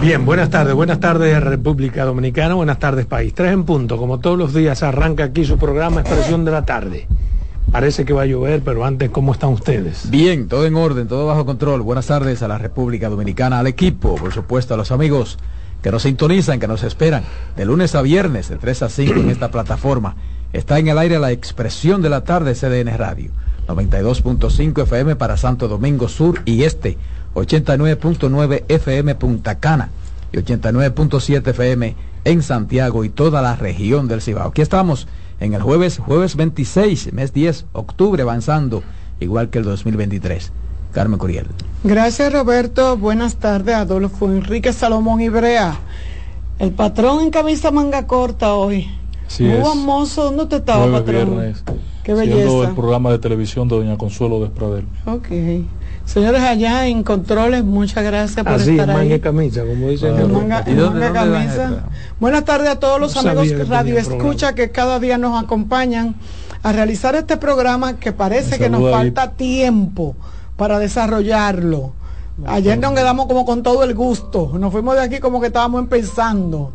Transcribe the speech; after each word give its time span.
Bien, 0.00 0.24
buenas 0.24 0.48
tardes, 0.48 0.74
buenas 0.74 0.98
tardes 0.98 1.42
República 1.42 2.06
Dominicana, 2.06 2.54
buenas 2.54 2.78
tardes 2.78 3.04
país. 3.04 3.34
Tres 3.34 3.52
en 3.52 3.64
punto, 3.64 3.98
como 3.98 4.18
todos 4.18 4.38
los 4.38 4.54
días 4.54 4.82
arranca 4.82 5.24
aquí 5.24 5.44
su 5.44 5.58
programa 5.58 6.00
Expresión 6.00 6.46
de 6.46 6.50
la 6.50 6.64
Tarde. 6.64 7.06
Parece 7.70 8.06
que 8.06 8.14
va 8.14 8.22
a 8.22 8.26
llover, 8.26 8.62
pero 8.64 8.86
antes, 8.86 9.10
¿cómo 9.10 9.34
están 9.34 9.50
ustedes? 9.50 10.08
Bien, 10.08 10.48
todo 10.48 10.64
en 10.64 10.74
orden, 10.74 11.06
todo 11.06 11.26
bajo 11.26 11.44
control. 11.44 11.82
Buenas 11.82 12.06
tardes 12.06 12.42
a 12.42 12.48
la 12.48 12.56
República 12.56 13.10
Dominicana, 13.10 13.58
al 13.58 13.66
equipo, 13.66 14.14
por 14.14 14.32
supuesto 14.32 14.72
a 14.72 14.78
los 14.78 14.90
amigos 14.90 15.38
que 15.82 15.90
nos 15.90 16.04
sintonizan, 16.04 16.60
que 16.60 16.66
nos 16.66 16.82
esperan 16.82 17.22
de 17.54 17.66
lunes 17.66 17.94
a 17.94 18.00
viernes, 18.00 18.48
de 18.48 18.56
3 18.56 18.84
a 18.84 18.88
5 18.88 19.20
en 19.20 19.28
esta 19.28 19.50
plataforma. 19.50 20.16
Está 20.54 20.78
en 20.78 20.88
el 20.88 20.96
aire 20.96 21.18
la 21.18 21.30
Expresión 21.30 22.00
de 22.00 22.08
la 22.08 22.24
Tarde 22.24 22.54
CDN 22.54 22.96
Radio, 22.96 23.32
92.5 23.68 24.82
FM 24.82 25.16
para 25.16 25.36
Santo 25.36 25.68
Domingo 25.68 26.08
Sur 26.08 26.40
y 26.46 26.62
Este 26.62 26.96
89.9 27.34 28.64
FM 28.68 29.14
Punta 29.14 29.58
Cana 29.58 29.90
y 30.32 30.36
89.7 30.38 31.48
FM 31.48 31.94
en 32.24 32.42
Santiago 32.42 33.04
y 33.04 33.08
toda 33.08 33.42
la 33.42 33.56
región 33.56 34.08
del 34.08 34.20
Cibao. 34.20 34.48
Aquí 34.48 34.62
estamos 34.62 35.08
en 35.40 35.54
el 35.54 35.62
jueves, 35.62 35.98
jueves 35.98 36.36
26, 36.36 37.12
mes 37.12 37.32
10, 37.32 37.66
octubre, 37.72 38.22
avanzando, 38.22 38.82
igual 39.20 39.48
que 39.50 39.58
el 39.58 39.64
2023. 39.64 40.52
Carmen 40.92 41.18
Curiel. 41.18 41.46
Gracias 41.84 42.32
Roberto, 42.32 42.96
buenas 42.96 43.36
tardes 43.36 43.74
Adolfo 43.76 44.26
Enrique 44.26 44.72
Salomón 44.72 45.20
Ibrea. 45.20 45.78
El 46.58 46.72
patrón 46.72 47.22
en 47.22 47.30
camisa 47.30 47.70
manga 47.70 48.06
corta 48.06 48.54
hoy. 48.54 48.88
Sí 49.28 49.44
Muy 49.44 49.58
es. 49.58 49.62
famoso, 49.68 50.24
¿dónde 50.24 50.46
te 50.46 50.56
estaba, 50.56 50.82
Jueves, 50.82 51.00
patrón? 51.00 51.30
viernes, 51.36 51.64
Qué 52.02 52.16
siendo 52.16 52.36
belleza. 52.36 52.68
el 52.70 52.74
programa 52.74 53.10
de 53.12 53.18
televisión 53.20 53.68
de 53.68 53.76
Doña 53.76 53.96
Consuelo 53.96 54.40
Despradel. 54.40 54.84
Ok. 55.06 55.28
Señores 56.12 56.42
allá 56.42 56.88
en 56.88 57.04
controles, 57.04 57.62
muchas 57.64 58.02
gracias 58.02 58.44
por 58.44 58.54
Así, 58.54 58.72
estar 58.72 58.88
manga 58.88 59.00
ahí. 59.02 59.12
y 59.12 59.20
camisa, 59.20 59.60
como 59.64 59.88
dicen. 59.90 60.08
En 60.08 60.14
Claro. 60.16 60.28
manga, 60.34 60.64
¿Y 60.66 60.74
dónde- 60.74 61.00
manga 61.06 61.24
dónde 61.24 61.38
camisa. 61.38 61.84
Buenas 62.18 62.44
tardes 62.44 62.68
a 62.70 62.80
todos 62.80 62.98
los 63.00 63.16
amigos 63.16 63.46
que 63.52 63.62
Radio 63.64 63.96
Escucha 63.96 64.16
programa. 64.48 64.54
que 64.56 64.70
cada 64.72 64.98
día 64.98 65.18
nos 65.18 65.40
acompañan 65.40 66.16
a 66.64 66.72
realizar 66.72 67.14
este 67.14 67.36
programa 67.36 67.94
que 68.00 68.10
parece 68.12 68.58
que 68.58 68.68
nos 68.68 68.90
falta 68.90 69.30
tiempo 69.32 70.16
para 70.56 70.80
desarrollarlo. 70.80 71.92
Ayer 72.44 72.76
nos 72.80 72.92
quedamos 72.92 73.26
como 73.26 73.44
con 73.44 73.62
todo 73.62 73.84
el 73.84 73.94
gusto. 73.94 74.50
Nos 74.58 74.72
fuimos 74.72 74.96
de 74.96 75.02
aquí 75.02 75.20
como 75.20 75.40
que 75.40 75.46
estábamos 75.46 75.80
empezando. 75.80 76.72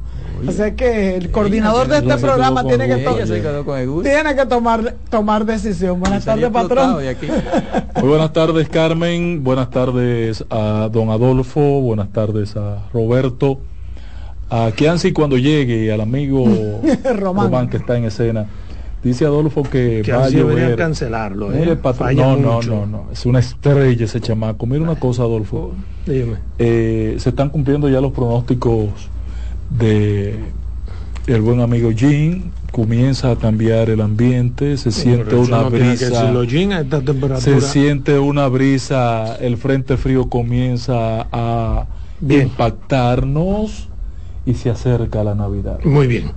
Así 0.48 0.72
que 0.76 1.16
el 1.16 1.32
coordinador 1.32 1.88
de 1.88 1.98
este 1.98 2.18
programa 2.18 2.64
tiene 2.66 2.88
que, 2.88 2.96
tiene 4.04 4.46
tomar, 4.46 4.96
tomar 5.10 5.46
decisión. 5.46 6.00
Buenas 6.00 6.26
tardes, 6.26 6.50
patrón. 6.50 6.94
Muy 8.02 8.10
buenas 8.10 8.34
tardes, 8.34 8.70
Carmen. 8.70 9.44
Buenas 9.44 9.70
tardes 9.70 10.46
a 10.50 10.90
don 10.92 11.10
Adolfo. 11.10 11.82
Buenas 11.82 12.12
tardes 12.12 12.56
a 12.56 12.88
Roberto. 12.94 13.60
A 14.50 14.72
Kianci 14.76 15.12
cuando 15.12 15.38
llegue 15.38 15.86
y 15.86 15.90
al 15.90 16.02
amigo 16.02 16.46
Román. 17.16 17.46
Román 17.46 17.70
que 17.70 17.78
está 17.78 17.98
en 17.98 18.06
escena. 18.06 18.46
Dice 19.04 19.26
Adolfo 19.26 19.62
que, 19.64 20.02
Que 20.04 20.12
va 20.14 20.26
a 20.26 20.30
llover. 20.30 20.76
cancelarlo. 20.76 21.54
¿eh? 21.54 21.58
Mire, 21.60 21.76
patrón, 21.76 22.08
Falla 22.08 22.26
no, 22.26 22.38
no, 22.38 22.54
mucho. 22.54 22.70
no, 22.72 22.86
no. 22.86 23.06
Es 23.12 23.26
una 23.26 23.40
estrella 23.40 24.06
ese 24.06 24.20
chamaco. 24.20 24.66
Mira 24.66 24.82
una 24.82 24.96
cosa, 24.96 25.24
Adolfo. 25.24 25.74
Dime. 26.08 26.38
Eh, 26.58 27.16
se 27.20 27.30
están 27.30 27.50
cumpliendo 27.50 27.88
ya 27.88 28.02
los 28.02 28.12
pronósticos 28.12 28.90
de 29.70 30.36
el 31.28 31.42
buen 31.42 31.60
amigo 31.62 31.92
Jean. 31.92 32.52
Comienza 32.72 33.32
a 33.32 33.36
cambiar 33.38 33.90
el 33.90 34.02
ambiente, 34.02 34.76
se 34.76 34.92
siente 34.92 35.24
Pero 35.30 35.42
una 35.44 35.62
no 35.62 35.70
brisa. 35.70 36.10
decirlo, 36.10 36.44
Jean, 36.44 36.74
a 36.74 36.82
esta 36.82 37.40
Se 37.40 37.62
siente 37.62 38.20
una 38.20 38.48
brisa, 38.50 39.38
el 39.38 39.56
frente 39.56 39.96
frío 39.96 40.28
comienza 40.30 41.26
a 41.32 41.86
Bien. 42.20 42.44
impactarnos 42.44 43.88
y 44.46 44.56
se 44.56 44.70
acerca 44.70 45.24
la 45.24 45.36
Navidad. 45.36 45.80
Muy 45.86 46.08
bien. 46.08 46.32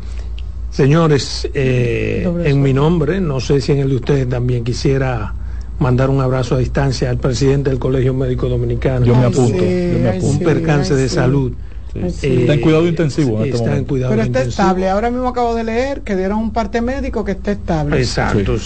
Señores, 0.71 1.49
eh, 1.55 2.31
en 2.45 2.63
mi 2.63 2.73
nombre, 2.73 3.21
no 3.21 3.41
sé 3.41 3.61
si 3.61 3.73
en 3.73 3.79
el 3.81 3.89
de 3.89 3.97
ustedes 3.97 4.29
también 4.29 4.63
quisiera 4.63 5.35
mandar 5.81 6.09
un 6.09 6.21
abrazo 6.21 6.55
a 6.55 6.59
distancia 6.59 7.11
al 7.11 7.19
presidente 7.19 7.71
del 7.71 7.81
Colegio 7.81 8.15
Médico 8.15 8.49
Dominicano. 8.49 9.05
Yo 9.05 9.17
me 9.17 9.25
apunto, 9.25 9.59
sí, 9.59 9.91
yo 9.93 9.99
me 9.99 10.09
apunto. 10.11 10.27
un 10.29 10.39
percance 10.39 10.95
de 10.95 11.09
sí. 11.09 11.15
salud. 11.17 11.53
Sí. 11.93 12.11
Sí. 12.11 12.37
Está 12.43 12.55
en 12.55 12.61
cuidado 12.61 12.87
intensivo 12.87 13.39
en 13.39 13.45
este 13.45 13.51
está 13.57 13.65
en 13.65 13.71
momento. 13.71 13.89
cuidado 13.89 14.11
Pero 14.11 14.23
está 14.23 14.39
intensivo. 14.41 14.63
estable. 14.63 14.89
Ahora 14.91 15.11
mismo 15.11 15.29
acabo 15.29 15.55
de 15.55 15.65
leer 15.65 16.03
que 16.03 16.17
dieron 16.17 16.39
un 16.39 16.53
parte 16.53 16.81
médico 16.81 17.25
que 17.25 17.33
está 17.33 17.53
estable. 17.53 17.99
Exacto. 17.99 18.57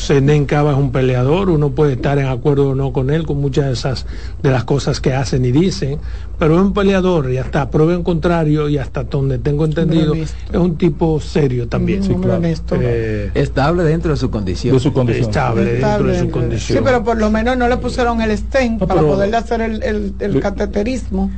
Cava 0.47 0.72
es 0.72 0.77
un 0.78 0.91
peleador, 0.93 1.49
uno 1.50 1.71
puede 1.71 1.93
estar 1.94 2.19
en 2.19 2.27
acuerdo 2.27 2.71
o 2.71 2.75
no 2.75 2.93
con 2.93 3.10
él 3.10 3.25
con 3.25 3.41
muchas 3.41 3.66
de 3.66 3.72
esas 3.72 4.06
de 4.43 4.50
las 4.50 4.65
cosas 4.65 5.00
que 5.00 5.15
hacen 5.15 5.44
y 5.44 5.53
dicen, 5.53 5.99
pero 6.38 6.56
es 6.56 6.60
un 6.60 6.72
peleador 6.75 7.31
y 7.31 7.38
hasta 7.38 7.71
prueba 7.71 7.94
en 7.94 8.03
contrario 8.03 8.69
y 8.69 8.78
hasta 8.78 9.05
donde 9.05 9.39
tengo 9.39 9.65
entendido 9.65 10.15
es 10.15 10.34
un 10.53 10.77
tipo 10.77 11.21
serio 11.21 11.69
también. 11.69 12.00
Un 12.00 12.06
Sí, 12.06 12.12
hombre 12.12 12.28
claro. 12.28 12.39
honesto. 12.41 12.77
Eh, 12.81 13.31
Estable 13.34 13.84
dentro 13.84 14.10
de 14.10 14.16
su 14.16 14.31
condición. 14.31 14.75
De 14.75 14.81
su 14.81 14.93
condición. 14.93 15.28
estable 15.28 15.65
dentro 15.75 16.06
de 16.09 16.19
su 16.19 16.31
condición. 16.31 16.78
Sí, 16.78 16.84
pero 16.84 17.04
por 17.04 17.16
lo 17.19 17.31
menos 17.31 17.56
no 17.56 17.69
le 17.69 17.77
pusieron 17.77 18.21
el 18.21 18.37
stent 18.37 18.81
No, 18.81 18.87
para 18.87 19.00
poderle 19.03 19.37
hacer 19.37 19.60
el, 19.60 19.83
el- 19.83 20.15
el 20.19 20.33
Le- 20.34 20.41
cateterismo. 20.41 21.31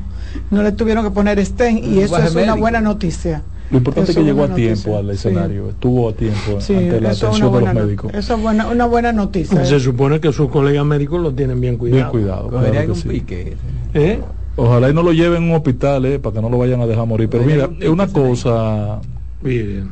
No 0.51 0.63
le 0.63 0.73
tuvieron 0.73 1.05
que 1.05 1.11
poner 1.11 1.45
stent 1.45 1.85
y 1.85 1.99
Un 1.99 2.05
eso 2.05 2.19
es 2.19 2.35
una 2.35 2.55
buena 2.55 2.81
noticia. 2.81 3.43
Lo 3.71 3.79
importante 3.79 4.11
es 4.11 4.17
que 4.17 4.23
llegó 4.25 4.45
a 4.45 4.55
tiempo 4.55 4.91
noticia. 4.91 4.99
al 4.99 5.07
Sí. 5.07 5.13
escenario, 5.29 5.69
estuvo 5.71 6.09
a 6.11 6.13
tiempo 6.13 6.61
Sí, 6.61 6.75
ante 6.75 7.01
la 7.01 7.11
atención 7.11 7.53
de 7.53 7.61
los 7.61 7.75
médicos. 7.75 8.13
eso 8.15 8.35
es 8.35 8.41
buena, 8.43 8.69
una 8.69 8.87
buena 8.87 9.13
noticia. 9.13 9.65
Se 9.65 9.81
supone 9.81 10.21
que 10.21 10.33
sus 10.33 10.51
colegas 10.51 10.85
médicos 10.85 11.21
lo 11.23 11.33
tienen 11.33 11.61
bien 11.61 11.77
cuidado. 11.79 11.97
Bien 11.97 12.11
cuidado. 12.11 12.49
Claro 12.51 12.71
que 12.73 12.79
algún 12.79 12.97
sí. 12.97 13.09
pique. 13.09 13.57
¿Eh? 13.95 14.21
Ojalá 14.57 14.91
y 14.91 14.95
no 14.95 15.03
lo 15.03 15.13
lleven 15.13 15.43
a 15.45 15.47
un 15.47 15.53
hospital, 15.55 16.05
eh, 16.05 16.19
para 16.19 16.35
que 16.35 16.43
no 16.43 16.49
lo 16.51 16.59
vayan 16.59 16.81
a 16.83 16.87
dejar 16.87 17.07
morir. 17.07 17.29
Pero 17.31 17.45
mira, 17.45 17.69
es 17.81 17.89
una 17.89 18.07
cosa. 18.07 19.01
Bien. 19.43 19.89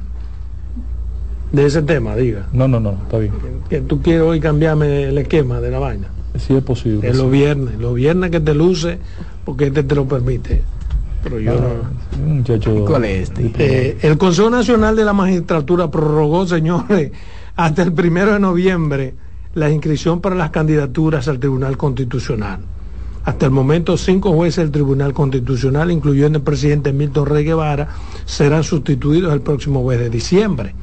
De 1.50 1.66
ese 1.66 1.82
tema, 1.82 2.14
diga. 2.16 2.46
No, 2.52 2.68
no, 2.68 2.78
no, 2.80 2.92
está 2.92 3.18
bien. 3.18 3.32
Que 3.68 3.80
tú 3.80 4.00
quieres 4.00 4.22
hoy 4.22 4.38
cambiarme 4.40 5.04
el 5.04 5.18
esquema 5.18 5.60
de 5.60 5.70
la 5.70 5.78
vaina. 5.78 6.08
Sí 6.38 6.54
es 6.54 6.62
posible. 6.62 7.08
Es 7.08 7.16
sí. 7.16 7.22
los 7.22 7.30
viernes. 7.30 7.78
Los 7.78 7.94
viernes 7.94 8.30
que 8.30 8.40
te 8.40 8.54
luce, 8.54 8.98
porque 9.44 9.66
este 9.66 9.82
te 9.82 9.94
lo 9.94 10.06
permite. 10.06 10.62
Pero 11.22 11.38
yo 11.38 11.54
no. 11.54 11.60
Ah, 11.60 12.18
un 12.24 12.38
muchacho. 12.38 12.84
¿Cuál 12.84 13.04
es 13.04 13.30
este? 13.30 13.52
Eh, 13.58 13.98
el 14.02 14.18
Consejo 14.18 14.50
Nacional 14.50 14.96
de 14.96 15.04
la 15.04 15.12
Magistratura 15.12 15.90
prorrogó, 15.90 16.46
señores, 16.46 17.12
hasta 17.56 17.82
el 17.82 17.92
primero 17.92 18.32
de 18.32 18.40
noviembre 18.40 19.14
la 19.54 19.70
inscripción 19.70 20.20
para 20.20 20.34
las 20.34 20.50
candidaturas 20.50 21.28
al 21.28 21.38
Tribunal 21.38 21.76
Constitucional. 21.76 22.60
Hasta 23.24 23.46
el 23.46 23.52
momento, 23.52 23.96
cinco 23.96 24.32
jueces 24.32 24.64
del 24.64 24.72
Tribunal 24.72 25.12
Constitucional, 25.12 25.92
incluyendo 25.92 26.38
el 26.38 26.44
presidente 26.44 26.92
Milton 26.92 27.26
Rey 27.26 27.44
Guevara, 27.44 27.88
serán 28.24 28.64
sustituidos 28.64 29.32
el 29.32 29.42
próximo 29.42 29.86
mes 29.86 30.00
de 30.00 30.10
diciembre. 30.10 30.74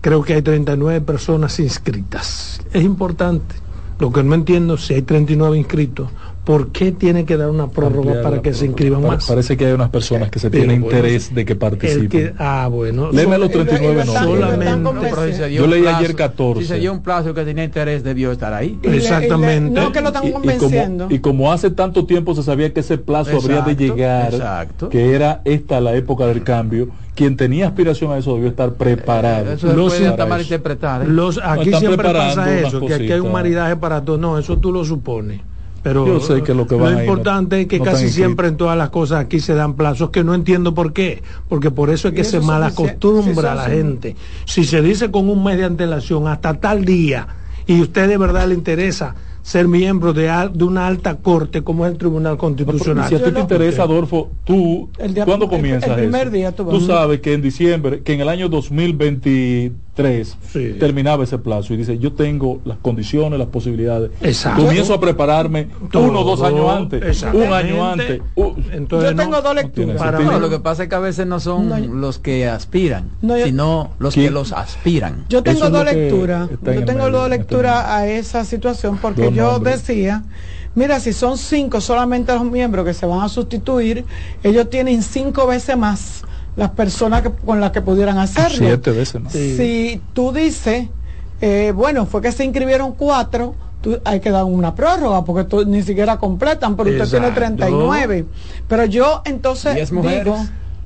Creo 0.00 0.22
que 0.22 0.34
hay 0.34 0.42
39 0.42 1.02
personas 1.02 1.58
inscritas. 1.60 2.60
Es 2.72 2.82
importante. 2.82 3.56
Lo 3.98 4.12
que 4.12 4.22
no 4.22 4.34
entiendo, 4.34 4.76
si 4.76 4.92
hay 4.94 5.02
39 5.02 5.56
inscritos, 5.56 6.10
¿por 6.44 6.68
qué 6.68 6.92
tiene 6.92 7.24
que 7.24 7.36
dar 7.38 7.48
una 7.48 7.68
prórroga 7.70 8.10
Ampliar 8.12 8.22
para 8.22 8.42
que 8.42 8.52
se 8.52 8.66
inscriban 8.66 9.00
Pare- 9.02 9.16
más? 9.16 9.26
Parece 9.26 9.56
que 9.56 9.64
hay 9.66 9.72
unas 9.72 9.88
personas 9.88 10.30
que 10.30 10.38
se 10.38 10.50
Pero 10.50 10.64
tienen 10.64 10.82
bueno, 10.82 10.96
interés 10.98 11.34
de 11.34 11.44
que 11.46 11.56
participen. 11.56 12.08
que- 12.08 12.32
ah, 12.38 12.68
bueno. 12.70 13.10
Léeme 13.10 13.38
los 13.38 13.48
Y 13.50 13.54
lo- 13.54 13.60
y 13.60 13.64
lo 13.64 13.70
39 13.70 14.00
están- 14.02 14.14
y 14.28 14.32
lo 14.32 14.38
nombres. 14.40 14.68
están 14.68 14.84
Solamente. 14.84 15.54
Yo 15.54 15.66
leí 15.66 15.82
plazo- 15.82 15.96
ayer 15.98 16.14
14. 16.14 16.60
Si 16.62 16.68
se 16.68 16.78
dio 16.78 16.92
un 16.92 17.02
plazo 17.02 17.32
que 17.32 17.44
tenía 17.44 17.64
interés, 17.64 18.04
debió 18.04 18.32
estar 18.32 18.52
ahí. 18.52 18.78
Y 18.82 18.86
le- 18.86 18.88
y 18.88 18.90
le- 18.90 18.96
Exactamente. 18.98 19.80
no, 19.80 19.90
que 19.92 20.00
lo 20.02 20.08
están 20.08 20.24
Y- 20.24 20.28
y, 20.28 20.32
convenciendo. 20.32 21.04
como, 21.04 21.16
y 21.16 21.18
como 21.20 21.52
hace 21.52 21.70
tanto 21.70 22.04
tiempo 22.04 22.34
se 22.34 22.42
sabía 22.42 22.72
que 22.74 22.80
ese 22.80 22.98
plazo 22.98 23.38
habría 23.38 23.62
de 23.62 23.76
llegar, 23.76 24.34
exacto. 24.34 24.90
que 24.90 25.14
era 25.14 25.40
esta 25.46 25.80
la 25.80 25.94
época 25.96 26.26
del 26.26 26.42
cambio, 26.42 26.88
quien 27.16 27.36
tenía 27.36 27.66
aspiración 27.68 28.12
a 28.12 28.18
eso 28.18 28.34
debió 28.34 28.50
estar 28.50 28.74
preparado. 28.74 29.50
Eso 29.52 29.68
se 29.70 29.74
Los- 29.76 29.94
puede 29.94 30.06
hasta 30.08 30.26
malinterpretar. 30.26 31.02
¿eh? 31.02 31.08
Los, 31.08 31.40
aquí 31.42 31.72
siempre 31.72 32.12
pasa 32.12 32.60
eso, 32.60 32.80
que 32.86 32.94
aquí 32.94 33.10
hay 33.10 33.20
un 33.20 33.32
maridaje 33.32 33.74
para 33.76 34.04
todo. 34.04 34.18
No, 34.18 34.38
eso 34.38 34.58
tú 34.58 34.70
lo 34.72 34.84
supones. 34.84 35.40
Pero 35.82 36.04
Yo 36.04 36.18
sé 36.20 36.42
que 36.42 36.52
lo 36.52 36.66
que 36.66 36.74
van 36.74 36.94
no- 36.94 37.00
importante 37.00 37.60
es 37.60 37.66
que 37.68 37.78
no 37.78 37.84
casi 37.84 38.08
siempre 38.10 38.48
en 38.48 38.56
todas 38.56 38.76
las 38.76 38.90
cosas 38.90 39.20
aquí 39.20 39.38
se 39.38 39.54
dan 39.54 39.74
plazos 39.74 40.10
que 40.10 40.24
no 40.24 40.34
entiendo 40.34 40.74
por 40.74 40.92
qué, 40.92 41.22
porque 41.48 41.70
por 41.70 41.90
eso 41.90 42.08
es 42.08 42.14
que 42.14 42.22
eso 42.22 42.40
se 42.40 42.46
malacostumbra 42.46 43.52
a 43.52 43.54
la 43.54 43.64
gente. 43.66 44.16
Si 44.46 44.64
se 44.64 44.82
dice 44.82 45.12
con 45.12 45.28
un 45.28 45.44
mes 45.44 45.58
de 45.58 45.64
antelación 45.64 46.26
hasta 46.26 46.54
tal 46.54 46.84
día 46.84 47.28
y 47.68 47.80
usted 47.80 48.08
de 48.08 48.18
verdad 48.18 48.48
le 48.48 48.54
interesa 48.54 49.14
ser 49.46 49.68
miembro 49.68 50.12
de, 50.12 50.28
al- 50.28 50.52
de 50.58 50.64
una 50.64 50.88
alta 50.88 51.18
corte 51.18 51.62
como 51.62 51.86
es 51.86 51.92
el 51.92 51.98
Tribunal 51.98 52.36
Constitucional. 52.36 53.08
Si 53.08 53.14
a 53.14 53.22
ti 53.22 53.30
te 53.30 53.38
interesa, 53.38 53.84
Adolfo, 53.84 54.32
tú, 54.42 54.90
El 54.98 55.14
día- 55.14 55.24
¿cuándo 55.24 55.44
el- 55.44 55.50
comienzas 55.52 55.88
el 55.90 55.94
primer 55.94 56.22
eso? 56.22 56.30
día 56.32 56.50
tú 56.52 56.64
tú 56.68 56.80
sabes 56.80 57.20
que 57.20 57.32
en 57.32 57.42
diciembre, 57.42 58.02
que 58.02 58.14
en 58.14 58.22
el 58.22 58.28
año 58.28 58.48
2023 59.96 60.36
Sí. 60.52 60.76
terminaba 60.78 61.24
ese 61.24 61.38
plazo 61.38 61.72
y 61.74 61.78
dice, 61.78 61.98
yo 61.98 62.12
tengo 62.12 62.60
las 62.64 62.78
condiciones, 62.78 63.38
las 63.38 63.48
posibilidades. 63.48 64.10
Exacto. 64.20 64.64
Comienzo 64.64 64.94
a 64.94 65.00
prepararme 65.00 65.68
uno 65.94 66.20
o 66.20 66.24
dos 66.24 66.42
años 66.42 66.68
antes, 66.70 67.22
un 67.32 67.52
año 67.52 67.86
antes. 67.90 68.20
Uh, 68.34 68.52
Entonces, 68.72 69.10
Yo 69.10 69.16
tengo 69.16 69.30
no- 69.36 69.42
dos 69.42 69.54
lecturas. 69.54 70.20
No, 70.20 70.38
lo 70.38 70.50
que 70.50 70.58
pasa 70.60 70.84
es 70.84 70.88
que 70.88 70.94
a 70.94 70.98
veces 71.00 71.26
no 71.26 71.40
son 71.40 71.68
No, 71.68 71.78
yo- 71.78 71.92
los 71.92 72.18
que 72.18 72.46
aspiran, 72.48 73.10
No, 73.22 73.36
yo- 73.38 73.46
sino 73.46 73.90
los 73.98 74.14
¿Quién? 74.14 74.26
que 74.26 74.30
los 74.32 74.52
aspiran. 74.52 75.24
Yo 75.28 75.42
tengo 75.42 75.58
Eso 75.64 75.70
dos 75.70 75.84
lecturas. 75.84 76.48
Yo 76.50 76.84
tengo 76.84 77.10
dos 77.10 77.24
este 77.24 77.38
lecturas 77.38 77.84
a 77.86 78.06
esa 78.06 78.44
situación 78.44 78.98
porque 79.00 79.32
yo 79.32 79.58
decía, 79.58 80.22
mira, 80.74 81.00
si 81.00 81.12
son 81.12 81.38
cinco 81.38 81.80
solamente 81.80 82.32
los 82.34 82.44
miembros 82.44 82.84
que 82.84 82.94
se 82.94 83.06
van 83.06 83.20
a 83.22 83.28
sustituir, 83.28 84.04
ellos 84.42 84.68
tienen 84.70 85.02
cinco 85.02 85.46
veces 85.46 85.76
más 85.76 86.22
las 86.56 86.70
personas 86.70 87.22
que- 87.22 87.30
con 87.30 87.60
las 87.60 87.70
que 87.70 87.82
pudieran 87.82 88.18
hacerlo. 88.18 88.56
Siete 88.58 88.90
veces 88.90 89.20
más. 89.20 89.32
Sí. 89.32 89.56
Si 89.56 90.00
tú 90.14 90.32
dices, 90.32 90.88
eh, 91.40 91.72
bueno, 91.74 92.06
fue 92.06 92.22
que 92.22 92.32
se 92.32 92.44
inscribieron 92.44 92.92
cuatro, 92.92 93.54
tú- 93.82 94.00
hay 94.04 94.20
que 94.20 94.30
dar 94.30 94.44
una 94.44 94.74
prórroga 94.74 95.24
porque 95.24 95.44
tú 95.44 95.64
ni 95.66 95.82
siquiera 95.82 96.16
completan, 96.16 96.74
pero 96.76 96.90
usted 96.90 97.04
tiene 97.08 97.26
Exacto. 97.28 97.40
39. 97.40 98.26
Pero 98.68 98.84
yo 98.86 99.22
entonces 99.26 99.90
digo, 99.90 100.36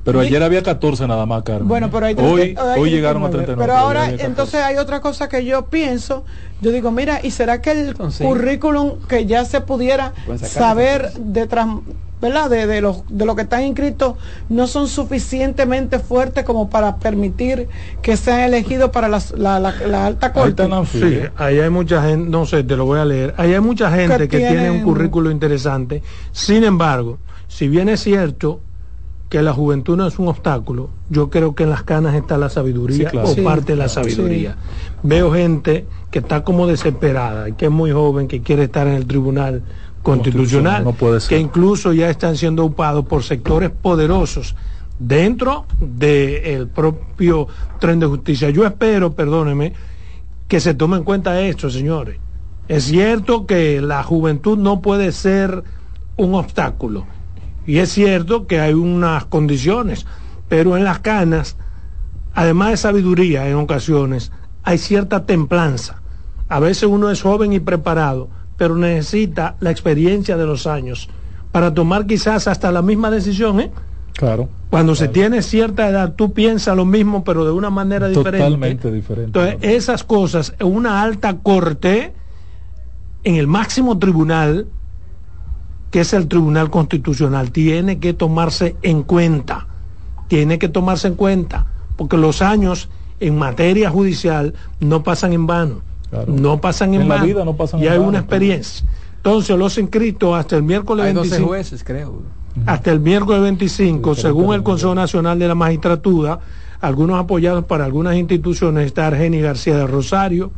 Pero 0.03 0.19
ayer 0.19 0.41
había 0.41 0.63
14 0.63 1.07
nada 1.07 1.25
más, 1.27 1.43
Carmen. 1.43 1.67
bueno, 1.67 1.89
pero 1.91 2.07
hay 2.07 2.15
hoy, 2.17 2.41
30 2.55 2.73
hay 2.73 2.81
hoy 2.81 2.89
llegaron 2.89 3.23
a 3.23 3.29
39. 3.29 3.45
39. 3.45 3.61
Pero 3.67 3.77
ahora, 3.77 3.99
ayer 4.01 4.13
había 4.15 4.17
14. 4.17 4.31
entonces 4.31 4.61
hay 4.61 4.77
otra 4.77 4.99
cosa 4.99 5.29
que 5.29 5.45
yo 5.45 5.67
pienso. 5.67 6.25
Yo 6.59 6.71
digo, 6.71 6.89
mira, 6.91 7.19
¿y 7.23 7.29
será 7.31 7.61
que 7.61 7.71
el 7.71 7.95
currículum 7.95 8.93
que 9.07 9.25
ya 9.27 9.45
se 9.45 9.61
pudiera 9.61 10.11
sacar 10.25 10.49
saber 10.49 11.13
de 11.13 11.47
tras- 11.47 11.67
¿verdad? 12.21 12.49
De, 12.49 12.67
de, 12.67 12.81
los, 12.81 13.03
de 13.09 13.25
lo 13.25 13.35
que 13.35 13.41
están 13.43 13.63
inscritos 13.63 14.15
no 14.49 14.67
son 14.67 14.87
suficientemente 14.87 15.99
fuertes 15.99 16.43
como 16.45 16.69
para 16.69 16.97
permitir 16.97 17.67
que 18.01 18.15
sean 18.17 18.41
elegidos 18.41 18.91
para 18.91 19.07
las- 19.07 19.31
la, 19.31 19.59
la- 19.59 19.75
la 19.87 20.05
alta 20.05 20.31
corte? 20.31 20.67
Sí, 20.91 21.19
ahí 21.35 21.59
hay 21.59 21.69
mucha 21.69 22.03
gente, 22.03 22.29
no 22.29 22.45
sé, 22.45 22.63
te 22.63 22.75
lo 22.77 22.85
voy 22.85 22.99
a 22.99 23.05
leer. 23.05 23.33
Ahí 23.37 23.53
hay 23.53 23.59
mucha 23.59 23.91
gente 23.91 24.27
Que 24.27 24.27
que, 24.27 24.37
tiene 24.37 24.69
un 24.71 24.81
currículo 24.83 25.31
interesante. 25.31 26.03
Sin 26.31 26.63
embargo, 26.63 27.17
si 27.47 27.67
bien 27.67 27.89
es 27.89 28.01
cierto 28.01 28.61
que 29.29 29.41
la 29.41 29.53
juventud 29.53 29.95
no 29.97 30.05
es 30.05 30.19
un 30.19 30.27
obstáculo, 30.27 30.89
yo 31.09 31.29
creo 31.29 31.55
que 31.55 31.63
en 31.63 31.69
las 31.69 31.83
canas 31.83 32.15
está 32.15 32.37
la 32.37 32.49
sabiduría 32.49 32.97
Sí, 33.09 33.11
claro. 33.11 33.29
o 33.29 33.33
Sí, 33.33 33.41
parte 33.41 33.71
de 33.71 33.77
la 33.77 33.87
sabiduría. 33.87 34.57
Veo 35.03 35.31
gente 35.33 35.87
que 36.11 36.19
está 36.19 36.43
como 36.43 36.67
desesperada, 36.67 37.47
y 37.49 37.53
que 37.53 37.65
es 37.65 37.71
muy 37.71 37.91
joven, 37.91 38.27
que 38.27 38.41
quiere 38.41 38.63
estar 38.65 38.87
en 38.87 38.95
el 38.95 39.07
tribunal 39.07 39.63
constitucional, 40.01 40.83
No 40.83 40.93
puede 40.93 41.19
ser. 41.19 41.29
que 41.29 41.39
incluso 41.39 41.93
ya 41.93 42.09
están 42.09 42.35
siendo 42.37 42.65
ocupados 42.65 43.05
por 43.05 43.23
sectores 43.23 43.69
poderosos 43.69 44.55
dentro 44.99 45.65
del 45.79 46.67
propio 46.67 47.47
tren 47.79 47.99
de 47.99 48.05
justicia. 48.07 48.49
Yo 48.49 48.65
espero, 48.65 49.13
perdóneme, 49.13 49.73
que 50.47 50.59
se 50.59 50.73
tome 50.73 50.97
en 50.97 51.03
cuenta 51.03 51.39
esto, 51.41 51.69
señores. 51.69 52.17
Es 52.67 52.85
cierto 52.85 53.45
que 53.45 53.81
la 53.81 54.03
juventud 54.03 54.57
no 54.57 54.81
puede 54.81 55.11
ser 55.11 55.63
un 56.17 56.35
obstáculo. 56.35 57.05
Y 57.65 57.77
es 57.77 57.91
cierto 57.91 58.47
que 58.47 58.59
hay 58.59 58.73
unas 58.73 59.25
condiciones, 59.25 60.05
pero 60.49 60.77
en 60.77 60.83
las 60.83 60.99
canas, 60.99 61.57
además 62.33 62.71
de 62.71 62.77
sabiduría 62.77 63.47
en 63.47 63.55
ocasiones, 63.55 64.31
hay 64.63 64.77
cierta 64.77 65.25
templanza. 65.25 66.01
A 66.49 66.59
veces 66.59 66.83
uno 66.83 67.09
es 67.09 67.21
joven 67.21 67.53
y 67.53 67.59
preparado, 67.59 68.29
pero 68.61 68.75
necesita 68.75 69.55
la 69.59 69.71
experiencia 69.71 70.37
de 70.37 70.45
los 70.45 70.67
años 70.67 71.09
para 71.51 71.73
tomar 71.73 72.05
quizás 72.05 72.47
hasta 72.47 72.71
la 72.71 72.83
misma 72.83 73.09
decisión, 73.09 73.59
¿eh? 73.59 73.71
Claro. 74.13 74.49
Cuando 74.69 74.93
se 74.93 75.07
tiene 75.07 75.41
cierta 75.41 75.89
edad, 75.89 76.13
tú 76.15 76.31
piensas 76.31 76.75
lo 76.75 76.85
mismo, 76.85 77.23
pero 77.23 77.43
de 77.43 77.49
una 77.49 77.71
manera 77.71 78.07
diferente. 78.07 78.37
Totalmente 78.37 78.91
diferente. 78.91 79.39
Entonces, 79.39 79.57
esas 79.63 80.03
cosas, 80.03 80.53
una 80.59 81.01
alta 81.01 81.39
corte, 81.39 82.13
en 83.23 83.35
el 83.37 83.47
máximo 83.47 83.97
tribunal, 83.97 84.67
que 85.89 86.01
es 86.01 86.13
el 86.13 86.27
Tribunal 86.27 86.69
Constitucional, 86.69 87.51
tiene 87.51 87.97
que 87.97 88.13
tomarse 88.13 88.75
en 88.83 89.01
cuenta. 89.01 89.65
Tiene 90.27 90.59
que 90.59 90.69
tomarse 90.69 91.07
en 91.07 91.15
cuenta, 91.15 91.65
porque 91.95 92.15
los 92.15 92.43
años 92.43 92.89
en 93.19 93.39
materia 93.39 93.89
judicial 93.89 94.53
no 94.79 95.01
pasan 95.01 95.33
en 95.33 95.47
vano. 95.47 95.81
Claro. 96.11 96.31
No 96.33 96.61
pasan 96.61 96.93
en, 96.93 97.01
En 97.01 97.07
la 97.09 97.15
vano. 97.15 97.25
vida 97.27 97.45
no 97.45 97.55
pasan 97.55 97.79
y 97.79 97.87
en 97.87 97.91
hay 97.93 97.97
vano, 97.97 98.09
una 98.09 98.19
experiencia. 98.19 98.85
Entonces, 99.17 99.57
los 99.57 99.77
inscritos 99.79 100.35
hasta 100.37 100.57
el 100.57 100.63
miércoles 100.63 101.05
Hay 101.07 101.13
12 101.13 101.29
25 101.29 101.47
jueces, 101.47 101.83
creo. 101.83 102.21
hasta 102.65 102.91
el 102.91 102.99
miércoles 102.99 103.41
25, 103.41 104.15
Sí, 104.15 104.21
según 104.21 104.53
el 104.53 104.61
Consejo 104.61 104.93
Nacional 104.93 105.39
de 105.39 105.47
la 105.47 105.55
Magistratura, 105.55 106.39
algunos 106.81 107.19
apoyados 107.19 107.63
para 107.65 107.85
algunas 107.85 108.15
instituciones, 108.15 108.85
está 108.87 109.07
Argeni 109.07 109.39
García 109.41 109.77
de 109.77 109.87
Rosario, 109.87 110.51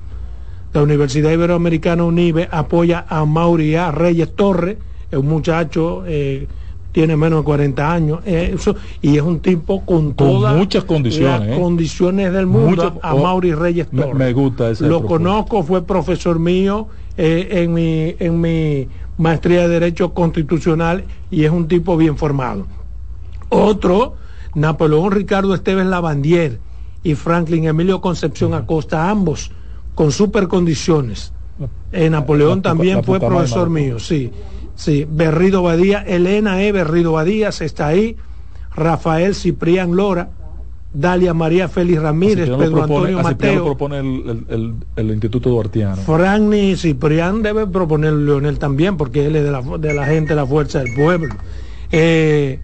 la 0.74 0.82
Universidad 0.82 1.32
Iberoamericana 1.32 2.04
UNIBE 2.04 2.48
apoya 2.52 3.06
a 3.08 3.24
Mauri 3.26 3.76
A. 3.76 3.92
Reyes 3.92 4.34
Torres, 4.36 4.78
es 5.12 5.18
un 5.20 5.28
muchacho, 5.28 6.04
eh, 6.08 6.48
tiene 6.94 7.18
menos 7.18 7.40
de 7.40 7.44
40 7.44 7.92
años, 7.92 8.20
eh, 8.24 8.52
eso- 8.54 8.76
y 9.02 9.18
es 9.18 9.22
un 9.24 9.40
tipo 9.42 9.84
con, 9.86 10.14
Con 10.14 10.16
todas 10.16 10.56
muchas 10.56 10.84
condiciones, 10.86 11.50
las 11.50 11.58
¿eh? 11.58 11.60
condiciones 11.62 12.32
del 12.32 12.46
mundo, 12.46 13.00
a 13.02 13.16
oh, 13.16 13.24
Mauri 13.24 13.54
Reyes 13.54 13.92
me- 13.92 14.04
Torres. 14.04 14.16
me 14.16 14.32
gusta 14.32 14.70
esa 14.70 14.86
Lo 14.86 15.00
propuesta. 15.00 15.08
conozco, 15.26 15.64
fue 15.64 15.86
profesor 15.86 16.40
mío 16.40 16.88
eh, 17.18 17.48
en, 17.64 17.74
mi, 17.74 18.16
en 18.20 18.40
mi 18.40 18.88
maestría 19.18 19.62
de 19.64 19.70
Derecho 19.80 20.14
Constitucional 20.14 21.04
y 21.32 21.44
es 21.44 21.52
un 21.52 21.68
tipo 21.68 21.98
bien 21.98 22.16
formado. 22.16 22.68
Otro, 23.50 24.16
Napoleón 24.56 25.12
Ricardo 25.12 25.54
Esteves 25.56 25.88
Lavandier 25.88 26.60
y 27.04 27.16
Franklin 27.16 27.66
Emilio 27.66 28.02
Concepción 28.02 28.54
Acosta, 28.54 29.10
ambos 29.10 29.52
con 29.96 30.12
super 30.12 30.48
condiciones. 30.48 31.34
Eh, 31.92 32.10
Napoleón 32.10 32.58
La 32.60 32.62
también 32.64 32.98
la 32.98 33.04
fue 33.04 33.20
profesor 33.20 33.70
mío, 33.70 34.00
sí. 34.00 34.32
Sí, 34.76 35.06
Berrido 35.10 35.62
Badía, 35.64 36.00
Elena 36.02 36.62
E. 36.62 36.72
Berrido 36.72 37.14
Badías 37.14 37.62
está 37.62 37.88
ahí, 37.88 38.18
Rafael 38.76 39.36
Ciprián 39.36 39.96
Lora, 39.96 40.30
Dalia 40.92 41.34
María 41.34 41.68
Félix 41.70 42.02
Ramírez, 42.02 42.50
Pedro 42.50 42.58
propone- 42.72 42.82
Antonio 42.84 43.12
no 43.12 43.18
lo 43.18 43.24
Mateo. 43.24 43.66
propone 43.66 43.98
el, 44.00 44.06
el- 44.30 44.46
el- 44.50 44.74
el 44.96 45.12
Instituto 45.12 45.50
Duartiano. 45.50 45.96
Franny 45.98 46.76
Ciprián 46.76 47.42
debe 47.42 47.66
proponer 47.68 48.14
Leonel 48.14 48.60
también, 48.60 48.98
porque 48.98 49.26
él 49.26 49.36
es 49.36 49.44
de 49.44 49.52
la, 49.52 49.62
de 49.62 49.94
la 49.94 50.06
gente 50.06 50.36
la 50.36 50.46
fuerza 50.46 50.80
del 50.80 50.94
pueblo. 50.94 51.34
Eh, 51.92 52.60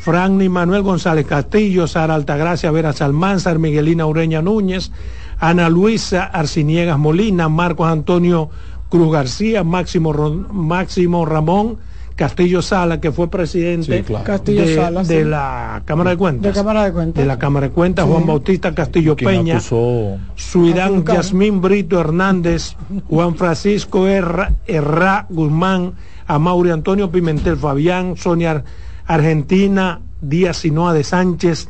Franny 0.00 0.48
Manuel 0.48 0.82
González 0.82 1.26
Castillo, 1.26 1.86
Sara 1.86 2.14
Altagracia 2.14 2.70
Vera 2.70 2.92
Salmanzar, 2.92 3.58
Miguelina 3.58 4.04
Ureña 4.04 4.42
Núñez, 4.42 4.90
Ana 5.38 5.68
Luisa 5.70 6.24
Arciniegas 6.24 6.98
Molina, 6.98 7.48
Marcos 7.48 7.88
Antonio 7.88 8.50
Cruz 8.92 9.10
García, 9.10 9.64
Máximo, 9.64 10.12
Ron- 10.12 10.46
Máximo 10.52 11.24
Ramón 11.24 11.78
Castillo 12.14 12.60
Sala, 12.60 13.00
que 13.00 13.10
fue 13.10 13.30
presidente 13.30 13.96
Sí, 13.96 14.02
claro. 14.02 14.24
Castillo 14.26 14.66
de, 14.66 14.74
Sala, 14.76 15.02
de 15.02 15.22
sí. 15.22 15.28
la 15.28 15.82
Cámara 15.86 16.10
de 16.10 16.16
Cuentas. 16.18 16.52
De 16.52 16.60
Cámara 16.60 16.84
de 16.84 16.92
Cuentas. 16.92 17.22
De 17.22 17.26
la 17.26 17.38
Cámara 17.38 17.68
de 17.68 17.72
Cuentas, 17.72 18.04
Juan 18.06 18.26
Bautista 18.26 18.74
Castillo 18.74 19.16
Quien 19.16 19.30
Peña. 19.30 19.54
acusó 19.56 20.18
Suidán. 20.36 21.04
Yasmín 21.06 21.62
Brito 21.62 21.98
Hernández, 21.98 22.76
Juan 23.08 23.34
Francisco 23.36 24.06
Herra, 24.06 24.52
Herrá 24.66 25.24
Guzmán, 25.30 25.94
Amaury 26.26 26.70
Antonio 26.70 27.10
Pimentel 27.10 27.56
Fabián, 27.56 28.18
Sonia 28.18 28.62
Argentina 29.06 30.00
Díaz 30.20 30.58
Sinoa 30.58 30.92
de 30.92 31.04
Sánchez, 31.04 31.68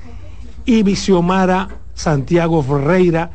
y 0.65 0.83
Xiomara 0.97 1.69
Santiago 1.95 2.63
Ferreira, 2.65 3.31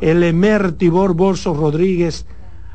Elemer 0.00 0.72
Tibor 0.72 1.14
Borso 1.14 1.54
Rodríguez, 1.54 2.26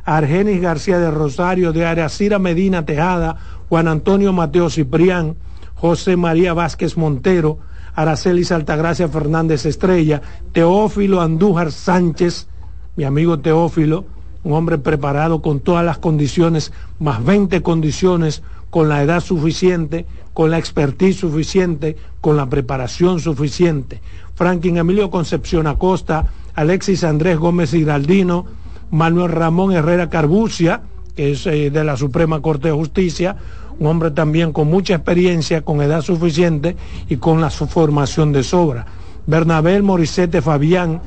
Argenis 0.05 0.61
García 0.61 0.99
de 0.99 1.11
Rosario, 1.11 1.71
de 1.71 1.85
Aracira 1.85 2.39
Medina 2.39 2.85
Tejada, 2.85 3.37
Juan 3.69 3.87
Antonio 3.87 4.33
Mateo 4.33 4.69
Ciprián, 4.69 5.35
José 5.75 6.17
María 6.17 6.53
Vázquez 6.53 6.97
Montero, 6.97 7.59
Aracelis 7.95 8.51
Altagracia 8.51 9.07
Fernández 9.07 9.65
Estrella, 9.65 10.21
Teófilo 10.51 11.21
Andújar 11.21 11.71
Sánchez, 11.71 12.47
mi 12.95 13.03
amigo 13.03 13.39
Teófilo, 13.39 14.05
un 14.43 14.53
hombre 14.53 14.77
preparado 14.77 15.41
con 15.41 15.61
todas 15.61 15.85
las 15.85 15.99
condiciones, 15.99 16.73
más 16.99 17.23
20 17.23 17.61
condiciones, 17.61 18.43
con 18.69 18.89
la 18.89 19.03
edad 19.03 19.21
suficiente, 19.21 20.05
con 20.33 20.51
la 20.51 20.57
expertise 20.57 21.17
suficiente, 21.17 21.95
con 22.21 22.35
la 22.35 22.49
preparación 22.49 23.19
suficiente. 23.19 24.01
Franklin 24.35 24.77
Emilio 24.77 25.11
Concepción 25.11 25.67
Acosta, 25.67 26.25
Alexis 26.55 27.03
Andrés 27.03 27.37
Gómez 27.37 27.71
Giraldino, 27.71 28.45
Manuel 28.93 29.31
Ramón 29.31 29.71
Herrera 29.71 30.07
Carbucia, 30.07 30.83
que 31.15 31.31
es 31.31 31.47
eh, 31.47 31.71
de 31.71 31.83
la 31.83 31.97
Suprema 31.97 32.41
Corte 32.43 32.67
de 32.67 32.75
Justicia, 32.75 33.35
un 33.79 33.87
hombre 33.87 34.11
también 34.11 34.53
con 34.53 34.67
mucha 34.67 34.93
experiencia, 34.93 35.63
con 35.63 35.81
edad 35.81 36.01
suficiente 36.01 36.77
y 37.09 37.17
con 37.17 37.41
la 37.41 37.49
su 37.49 37.65
formación 37.65 38.31
de 38.31 38.43
sobra. 38.43 38.85
Bernabel 39.25 39.81
Morisete 39.81 40.43
Fabián, 40.43 41.01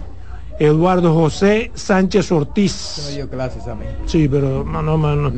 Eduardo 0.59 1.15
José 1.15 1.71
Sánchez 1.75 2.33
Ortiz. 2.33 3.05
Me 3.09 3.17
dio 3.19 3.31
clases 3.31 3.69
a 3.69 3.77
mí. 3.77 3.85
Sí, 4.07 4.27
pero 4.27 4.65
no, 4.65 4.83
no, 4.83 4.97
no. 4.97 5.33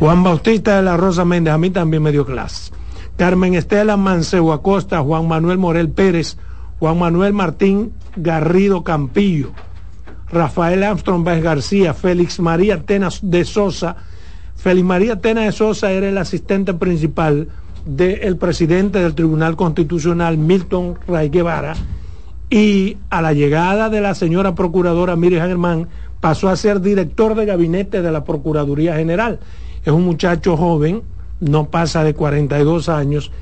Juan 0.00 0.24
Bautista 0.24 0.76
de 0.76 0.82
la 0.82 0.96
Rosa 0.96 1.24
Méndez, 1.24 1.54
a 1.54 1.58
mí 1.58 1.70
también 1.70 2.02
me 2.02 2.10
dio 2.10 2.26
clase. 2.26 2.72
Carmen 3.16 3.54
Estela 3.54 3.96
Mancebo 3.96 4.52
Acosta, 4.52 5.02
Juan 5.02 5.28
Manuel 5.28 5.58
Morel 5.58 5.90
Pérez, 5.90 6.36
Juan 6.80 6.98
Manuel 6.98 7.32
Martín 7.32 7.92
Garrido 8.16 8.82
Campillo, 8.82 9.52
Rafael 10.32 10.82
Armstrong 10.82 11.24
Vázquez 11.24 11.44
García, 11.44 11.94
Félix 11.94 12.40
María 12.40 12.82
Tenas 12.82 13.20
de 13.22 13.44
Sosa. 13.44 13.96
Félix 14.56 14.86
María 14.86 15.20
Tenas 15.20 15.44
de 15.44 15.52
Sosa 15.52 15.92
era 15.92 16.08
el 16.08 16.16
asistente 16.16 16.72
principal 16.74 17.48
del 17.84 18.36
presidente 18.38 19.00
del 19.00 19.14
Tribunal 19.14 19.56
Constitucional, 19.56 20.38
Milton 20.38 20.98
Ray 21.06 21.28
Guevara, 21.28 21.74
y 22.48 22.96
a 23.10 23.20
la 23.20 23.32
llegada 23.32 23.90
de 23.90 24.00
la 24.00 24.14
señora 24.14 24.54
procuradora 24.54 25.16
Miriam 25.16 25.46
Germán 25.46 25.88
pasó 26.20 26.48
a 26.48 26.56
ser 26.56 26.80
director 26.80 27.34
de 27.34 27.46
gabinete 27.46 28.02
de 28.02 28.12
la 28.12 28.24
Procuraduría 28.24 28.96
General. 28.96 29.40
Es 29.84 29.92
un 29.92 30.04
muchacho 30.04 30.56
joven, 30.56 31.02
no 31.40 31.66
pasa 31.68 32.04
de 32.04 32.14
42 32.14 32.88
años, 32.88 33.32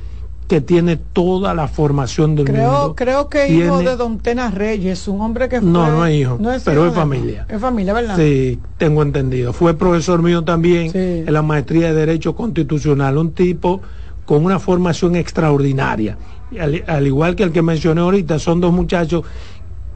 que 0.50 0.60
tiene 0.60 0.96
toda 0.96 1.54
la 1.54 1.68
formación 1.68 2.34
del 2.34 2.44
Creo, 2.46 2.72
mundo. 2.72 2.94
creo 2.96 3.28
que 3.28 3.46
Tiene- 3.46 3.66
hijo 3.66 3.78
de 3.78 3.94
Don 3.94 4.18
Tenas 4.18 4.52
Reyes, 4.52 5.06
un 5.06 5.20
hombre 5.20 5.48
que 5.48 5.60
fue... 5.60 5.70
No, 5.70 5.88
no 5.92 6.04
es 6.04 6.16
hijo, 6.20 6.38
pero 6.64 6.86
es 6.86 6.92
de- 6.92 6.98
familia. 6.98 7.46
Es 7.48 7.60
familia, 7.60 7.92
¿verdad? 7.92 8.16
Sí, 8.16 8.58
tengo 8.76 9.02
entendido. 9.02 9.52
Fue 9.52 9.74
profesor 9.74 10.20
mío 10.22 10.42
también 10.42 10.90
Sí. 10.90 10.98
en 10.98 11.32
la 11.32 11.42
maestría 11.42 11.92
de 11.92 12.00
Derecho 12.00 12.34
Constitucional, 12.34 13.16
un 13.16 13.30
tipo 13.32 13.80
con 14.24 14.44
una 14.44 14.58
formación 14.58 15.14
extraordinaria. 15.14 16.18
Y 16.50 16.58
Al, 16.58 16.82
al 16.88 17.06
igual 17.06 17.36
que 17.36 17.44
el 17.44 17.52
que 17.52 17.62
mencioné 17.62 18.00
ahorita, 18.00 18.40
son 18.40 18.60
dos 18.60 18.72
muchachos 18.72 19.22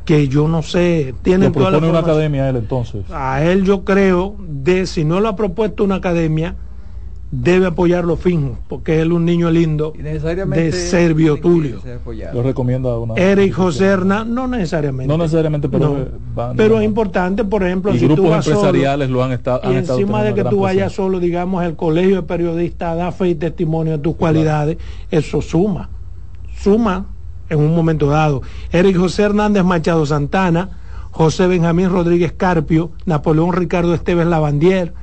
que 0.05 0.29
yo 0.29 0.47
no 0.47 0.63
sé, 0.63 1.17
tienen 1.23 1.49
Lo 1.49 1.53
toda 1.59 1.71
la 1.73 1.79
propone 1.79 1.91
una 1.91 1.99
academia 2.13 2.49
él 2.49 2.55
entonces. 2.57 3.07
A 3.11 3.43
él 3.43 3.65
yo 3.65 3.83
creo, 3.85 4.37
de 4.39 4.87
si 4.87 5.03
no 5.05 5.19
lo 5.19 5.31
ha 5.31 5.35
propuesto 5.35 5.83
una 5.83 5.97
academia, 5.97 6.55
debe 7.37 7.67
apoyarlo 7.67 8.17
fijo, 8.17 8.57
porque 8.69 9.01
él 9.01 9.09
es 9.09 9.13
un 9.15 9.25
niño 9.25 9.51
lindo 9.51 9.93
de 9.97 10.73
Servio 10.73 11.37
Tulio. 11.41 11.81
Lo 12.33 12.43
recomienda 12.43 12.97
una. 12.99 13.15
Eric 13.15 13.55
José 13.55 13.87
Hernández, 13.87 14.33
no 14.33 14.47
necesariamente. 14.47 15.09
No 15.13 15.19
necesariamente, 15.19 15.69
pero, 15.69 15.89
No. 15.89 15.99
eh, 15.99 16.09
van- 16.35 16.57
Pero 16.57 16.75
van- 16.75 16.83
es 16.85 16.89
importante, 16.89 17.45
por 17.45 17.65
ejemplo, 17.65 17.93
Y 17.95 17.99
si 17.99 18.07
tú 18.07 18.15
grupos 18.15 18.31
vas 18.31 18.45
solo, 18.45 18.57
empresariales 18.59 19.11
lo 19.11 19.25
han 19.25 19.33
estado. 19.33 19.61
y 19.65 19.67
han 19.67 19.77
encima 19.79 20.23
de 20.23 20.35
que 20.35 20.45
tú 20.45 20.61
vayas 20.61 20.93
solo, 20.93 21.19
digamos, 21.19 21.65
el 21.65 21.75
colegio 21.75 22.17
de 22.17 22.23
periodistas 22.23 22.97
da 22.97 23.11
fe 23.11 23.31
y 23.31 23.35
testimonio 23.35 23.93
de 23.95 23.99
tus 23.99 24.15
cualidades, 24.15 24.77
eso 25.11 25.43
suma, 25.43 25.91
suma 26.57 27.07
en 27.49 27.59
un 27.59 27.75
momento 27.75 28.07
dado. 28.09 28.43
Eric 28.71 28.97
José 28.97 29.25
Hernández 29.25 29.65
Machado 29.65 30.07
Santana, 30.07 30.71
José 31.11 31.47
Benjamín 31.47 31.91
Rodríguez 31.91 32.33
Carpio, 32.33 32.91
Napoleón 33.07 33.53
Ricardo 33.53 33.95
Esteves 33.95 34.27
Lavandier 34.27 34.95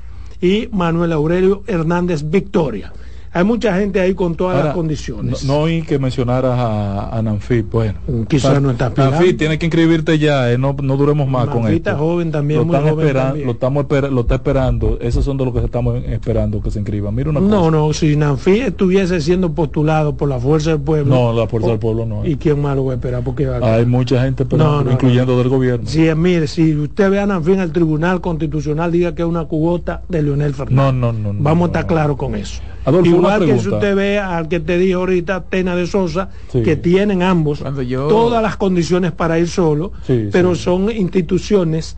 y 0.42 0.68
Manuel 0.72 1.14
Aurelio 1.14 1.64
Hernández 1.68 2.24
Victoria. 2.30 2.92
Hay 3.34 3.46
mucha 3.46 3.74
gente 3.78 4.02
ahí 4.02 4.14
con 4.14 4.36
todas 4.36 4.56
Ahora, 4.58 4.66
las 4.68 4.76
condiciones. 4.76 5.46
No, 5.46 5.54
no 5.54 5.60
oí 5.62 5.84
que 5.84 5.98
mencionaras 6.00 6.52
a, 6.60 7.18
a 7.18 7.22
Nanfi. 7.22 7.62
Bueno, 7.62 8.00
Quizá 8.28 8.60
no 8.60 8.72
está. 8.72 8.92
Nanfi, 8.96 9.34
tienes 9.36 9.58
que 9.58 9.68
inscribirte 9.68 10.20
ya. 10.20 10.52
eh, 10.52 10.58
no, 10.58 10.76
no 10.82 10.98
duremos 10.98 11.30
más 11.30 11.48
con 11.48 11.62
esto. 11.64 11.72
está 11.72 11.96
joven 11.96 12.30
también, 12.32 12.60
lo 12.60 12.66
muy 12.66 12.76
están 12.76 12.90
joven 12.92 13.14
también. 13.14 13.46
Lo, 13.46 13.54
estamos 13.54 13.86
esper- 13.86 14.10
lo 14.10 14.22
está 14.22 14.36
esperando. 14.36 14.98
Esos 15.00 15.24
son 15.24 15.38
de 15.38 15.46
los 15.46 15.54
que 15.54 15.62
estamos 15.64 16.04
esperando 16.10 16.62
que 16.62 16.72
se 16.72 16.80
inscriban. 16.80 17.16
Mira 17.16 17.30
una 17.30 17.40
No, 17.40 17.48
cosa. 17.60 17.72
no, 17.72 17.94
si 17.94 18.16
Nanfi 18.18 18.60
estuviese 18.60 19.22
siendo 19.22 19.54
postulado 19.54 20.18
por 20.18 20.28
la 20.28 20.38
Fuerza 20.38 20.72
del 20.72 20.82
Pueblo. 20.82 21.16
No, 21.16 21.32
la 21.32 21.48
Fuerza 21.48 21.70
del 21.70 21.80
Pueblo 21.80 22.06
no. 22.06 22.26
¿Y 22.26 22.36
quién 22.36 22.62
más 22.62 22.76
lo 22.76 22.84
va 22.86 22.92
a 22.92 22.96
esperar? 22.96 23.24
Porque 23.24 23.46
va 23.46 23.58
a- 23.66 23.76
Hay 23.76 23.86
mucha 23.86 24.22
gente 24.24 24.44
esperando, 24.44 24.74
No, 24.80 24.84
no, 24.84 24.92
incluyendo 24.92 25.38
del 25.38 25.48
gobierno. 25.48 25.88
Si, 25.88 26.02
mire, 26.16 26.48
si 26.48 26.76
usted 26.76 27.10
ve 27.10 27.20
a 27.22 27.26
Nanfi 27.26 27.54
en 27.54 27.62
el 27.62 27.72
Tribunal 27.72 28.20
Constitucional, 28.20 28.92
diga 28.92 29.16
que 29.16 29.22
es 29.22 29.28
una 29.28 29.46
cubota 29.46 30.02
de 30.10 30.22
Leonel 30.22 30.54
Fernández. 30.54 30.76
No, 30.76 30.92
no, 30.92 31.14
no. 31.18 31.32
no, 31.32 31.42
Vamos 31.42 31.58
a 31.58 31.60
no, 31.60 31.66
estar 31.68 31.84
no. 31.84 31.88
claros 31.88 32.18
con 32.18 32.36
eso. 32.36 32.62
Adolfo, 32.86 33.10
Igual 33.16 33.46
que 33.46 33.60
si 33.60 33.70
usted 33.70 33.96
ve 33.96 34.18
al 34.20 34.48
que 34.48 34.60
te 34.60 34.78
dije 34.78 34.94
ahorita, 34.94 35.44
Tena 35.44 35.76
de 35.76 35.86
Sosa, 35.88 36.30
Sí. 36.52 36.64
que 36.64 36.76
tienen 36.76 37.22
ambos 37.24 37.64
yo- 37.88 38.08
todas 38.08 38.42
las 38.42 38.58
condiciones 38.58 39.12
para 39.12 39.38
ir 39.40 39.48
solo, 39.48 39.92
Sí, 40.06 40.30
pero 40.32 40.56
sí. 40.56 40.64
son 40.64 40.90
instituciones 40.92 41.98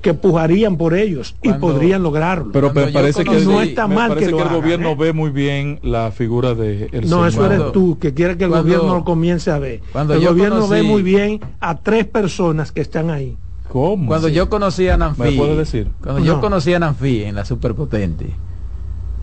que 0.00 0.14
pujarían 0.14 0.76
por 0.78 0.94
ellos 0.94 1.36
y 1.42 1.52
podrían 1.52 2.02
lograrlo. 2.02 2.50
Pero 2.52 2.72
me 2.72 2.88
parece 2.88 3.22
que, 3.22 3.38
No 3.44 3.60
está 3.62 3.86
me 3.86 3.94
mal 3.94 4.08
parece 4.08 4.26
que 4.26 4.32
lo 4.32 4.38
el 4.38 4.44
hagan, 4.48 4.56
gobierno 4.56 4.88
¿eh? 4.90 4.96
ve 4.98 5.12
muy 5.12 5.30
bien 5.30 5.78
la 5.82 6.10
figura 6.10 6.54
de 6.54 6.88
el 6.90 7.08
No, 7.08 7.24
eso 7.24 7.46
eres 7.46 7.70
tú, 7.72 7.98
que 8.00 8.12
quiere 8.12 8.36
que 8.36 8.44
el 8.44 8.50
Cuando- 8.50 8.64
gobierno 8.68 8.94
lo 8.96 9.04
comience 9.04 9.50
a 9.52 9.60
ver. 9.60 9.80
cuando 9.92 10.14
el 10.14 10.20
yo 10.20 10.30
gobierno 10.30 10.66
ve 10.66 10.82
muy 10.82 11.02
bien 11.02 11.40
a 11.60 11.76
tres 11.78 12.04
personas 12.06 12.72
que 12.72 12.80
están 12.80 13.10
ahí. 13.10 13.36
¿Cómo? 13.68 14.08
Cuando 14.08 14.28
yo 14.28 14.48
conocí 14.50 14.88
a 14.88 14.96
Nanfi, 14.96 15.22
¿Me 15.22 15.32
puede 15.32 15.56
decir? 15.56 15.88
cuando 16.02 16.18
No. 16.20 16.26
yo 16.26 16.40
conocí 16.40 16.74
a 16.74 16.80
Nanfi 16.80 17.22
en 17.22 17.36
la 17.36 17.44
superpotente, 17.44 18.26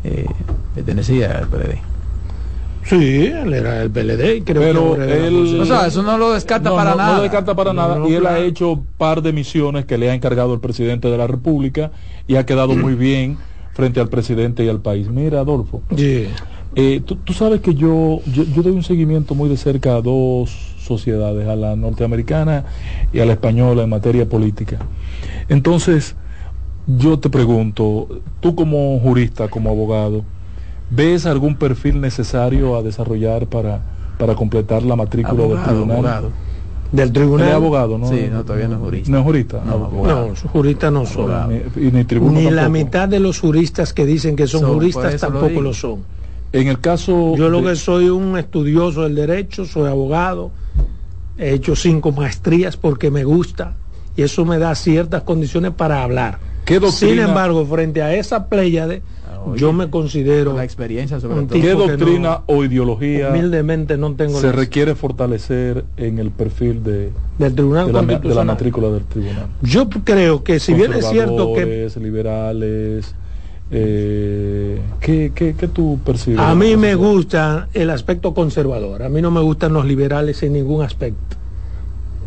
eh, 0.03 0.25
pertenecía 0.73 1.37
al 1.39 1.49
PLD. 1.49 1.83
Sí, 2.81 3.25
él 3.27 3.53
era 3.53 3.83
el 3.83 3.91
PLD 3.91 4.35
y 4.37 4.43
creo 4.43 4.61
Pero 4.61 4.95
que 4.95 5.03
era 5.03 5.27
él-. 5.27 5.59
O 5.61 5.65
sea, 5.65 5.87
eso 5.87 6.01
no 6.01 6.17
lo 6.17 6.31
descarta 6.33 6.69
No, 6.69 6.75
para 6.75 6.91
no, 6.91 6.97
nada. 6.97 7.15
No 7.17 7.21
descarta 7.21 7.55
para 7.55 7.71
No, 7.73 7.81
nada. 7.81 7.99
no, 7.99 8.09
y 8.09 8.13
él 8.15 8.25
ha 8.25 8.39
hecho 8.39 8.87
par 8.97 9.21
de 9.21 9.33
misiones 9.33 9.85
que 9.85 9.97
le 9.97 10.09
ha 10.09 10.13
encargado 10.15 10.53
el 10.53 10.59
presidente 10.59 11.09
de 11.09 11.17
la 11.17 11.27
República 11.27 11.91
y 12.25 12.35
ha 12.35 12.45
quedado 12.45 12.75
muy 12.75 12.95
bien 12.95 13.39
frente 13.73 13.99
al 13.99 14.09
presidente 14.09 14.63
y 14.63 14.69
al 14.69 14.81
país. 14.81 15.09
Mira, 15.09 15.41
Adolfo, 15.41 15.85
Sí. 15.95 16.39
eh, 16.75 17.01
tú, 17.05 17.17
tú 17.17 17.33
sabes 17.33 17.61
que 17.61 17.75
yo, 17.75 18.23
yo, 18.25 18.43
yo 18.45 18.63
doy 18.63 18.73
un 18.73 18.83
seguimiento 18.83 19.35
muy 19.35 19.49
de 19.49 19.57
cerca 19.57 19.95
a 19.95 20.01
dos 20.01 20.51
sociedades, 20.79 21.47
a 21.47 21.55
la 21.55 21.75
norteamericana 21.75 22.65
y 23.11 23.19
a 23.19 23.25
la 23.25 23.33
española 23.33 23.83
en 23.83 23.89
materia 23.89 24.27
política. 24.29 24.85
Entonces, 25.47 26.17
yo 26.87 27.19
te 27.19 27.29
pregunto, 27.29 28.07
tú 28.39 28.55
como 28.55 28.99
jurista, 28.99 29.47
como 29.47 29.69
abogado, 29.69 30.23
¿ves 30.89 31.25
algún 31.25 31.55
perfil 31.55 32.01
necesario 32.01 32.75
a 32.75 32.81
desarrollar 32.83 33.47
para, 33.47 33.81
para 34.17 34.35
completar 34.35 34.83
la 34.83 34.95
matrícula 34.95 35.43
del 35.43 35.61
tribunal? 35.63 35.91
abogado. 35.97 36.31
Del 36.91 37.11
tribunal. 37.13 37.47
es 37.49 37.53
abogado, 37.53 37.97
¿no? 37.99 38.09
Sí, 38.09 38.27
no, 38.31 38.43
todavía 38.43 38.67
no 38.67 38.75
es 38.75 38.81
jurista. 38.81 39.11
No 39.11 39.17
es 39.19 39.23
jurista. 39.23 39.61
No, 39.63 39.71
Ah, 39.71 39.85
abogado. 39.85 40.21
No, 40.21 40.27
los 40.29 40.39
juristas 40.41 40.91
no 40.91 41.05
son. 41.05 41.49
Ni, 41.49 41.87
y 41.87 41.91
ni 41.91 42.03
tribuno 42.03 42.39
Ni 42.39 42.49
la 42.49 42.67
mitad 42.69 43.07
de 43.07 43.19
los 43.19 43.39
juristas 43.39 43.93
que 43.93 44.07
dicen 44.07 44.35
que 44.35 44.47
son 44.47 44.63
juristas 44.73 45.13
lo 45.13 45.19
tampoco 45.19 45.61
lo 45.61 45.73
son. 45.73 45.99
En 46.51 46.67
el 46.67 46.79
caso. 46.79 47.35
Yo 47.35 47.47
lo 47.49 47.61
de- 47.61 47.69
que 47.69 47.75
soy 47.75 48.09
un 48.09 48.35
estudioso 48.39 49.03
del 49.03 49.13
derecho, 49.13 49.65
soy 49.65 49.87
abogado, 49.87 50.49
he 51.37 51.53
hecho 51.53 51.75
cinco 51.75 52.11
maestrías 52.11 52.75
porque 52.75 53.11
me 53.11 53.23
gusta 53.23 53.75
y 54.17 54.23
eso 54.23 54.43
me 54.43 54.57
da 54.57 54.73
ciertas 54.73 55.21
condiciones 55.21 55.71
para 55.73 56.01
hablar. 56.01 56.39
¿Qué 56.69 56.79
doctrina- 56.79 57.13
Sin 57.15 57.19
embargo, 57.29 57.65
frente 57.65 58.03
a 58.03 58.13
esa 58.13 58.45
pléyade, 58.47 59.01
Ah, 59.27 59.41
oye, 59.43 59.59
yo 59.59 59.73
me 59.73 59.89
considero, 59.89 60.53
La 60.55 60.63
experiencia 60.63 61.19
sobre 61.19 61.39
un 61.39 61.47
todo. 61.47 61.55
tipo 61.59 61.67
¿Qué 61.67 61.73
doctrina 61.73 62.41
o 62.45 62.63
ideología 62.63 63.29
humildemente 63.29 63.97
no 63.97 64.13
tengo 64.13 64.39
se 64.39 64.51
requiere 64.51 64.93
fortalecer 64.93 65.83
en 65.97 66.19
el 66.19 66.29
perfil 66.29 66.83
de, 66.83 67.09
del 67.39 67.55
Tribunal 67.55 67.87
de, 67.87 67.93
la, 67.93 68.01
de 68.01 68.05
la 68.05 68.11
Constitucional. 68.13 68.45
matrícula 68.45 68.89
del 68.89 69.03
tribunal? 69.05 69.47
Yo 69.63 69.89
creo 69.89 70.43
que 70.43 70.59
si 70.59 70.75
bien 70.75 70.93
es 70.93 71.07
cierto 71.09 71.53
que 71.53 71.89
liberales, 71.99 73.15
eh, 73.71 74.79
¿qué, 74.99 75.31
qué, 75.33 75.55
qué 75.57 75.67
tú 75.67 75.99
percibes? 76.05 76.39
a 76.39 76.53
mí 76.53 76.75
me 76.77 76.93
gusta 76.95 77.67
el 77.73 77.89
aspecto 77.89 78.33
conservador, 78.35 79.01
a 79.03 79.09
mí 79.09 79.21
no 79.23 79.31
me 79.31 79.41
gustan 79.41 79.73
los 79.73 79.85
liberales 79.85 80.43
en 80.43 80.53
ningún 80.53 80.83
aspecto, 80.83 81.35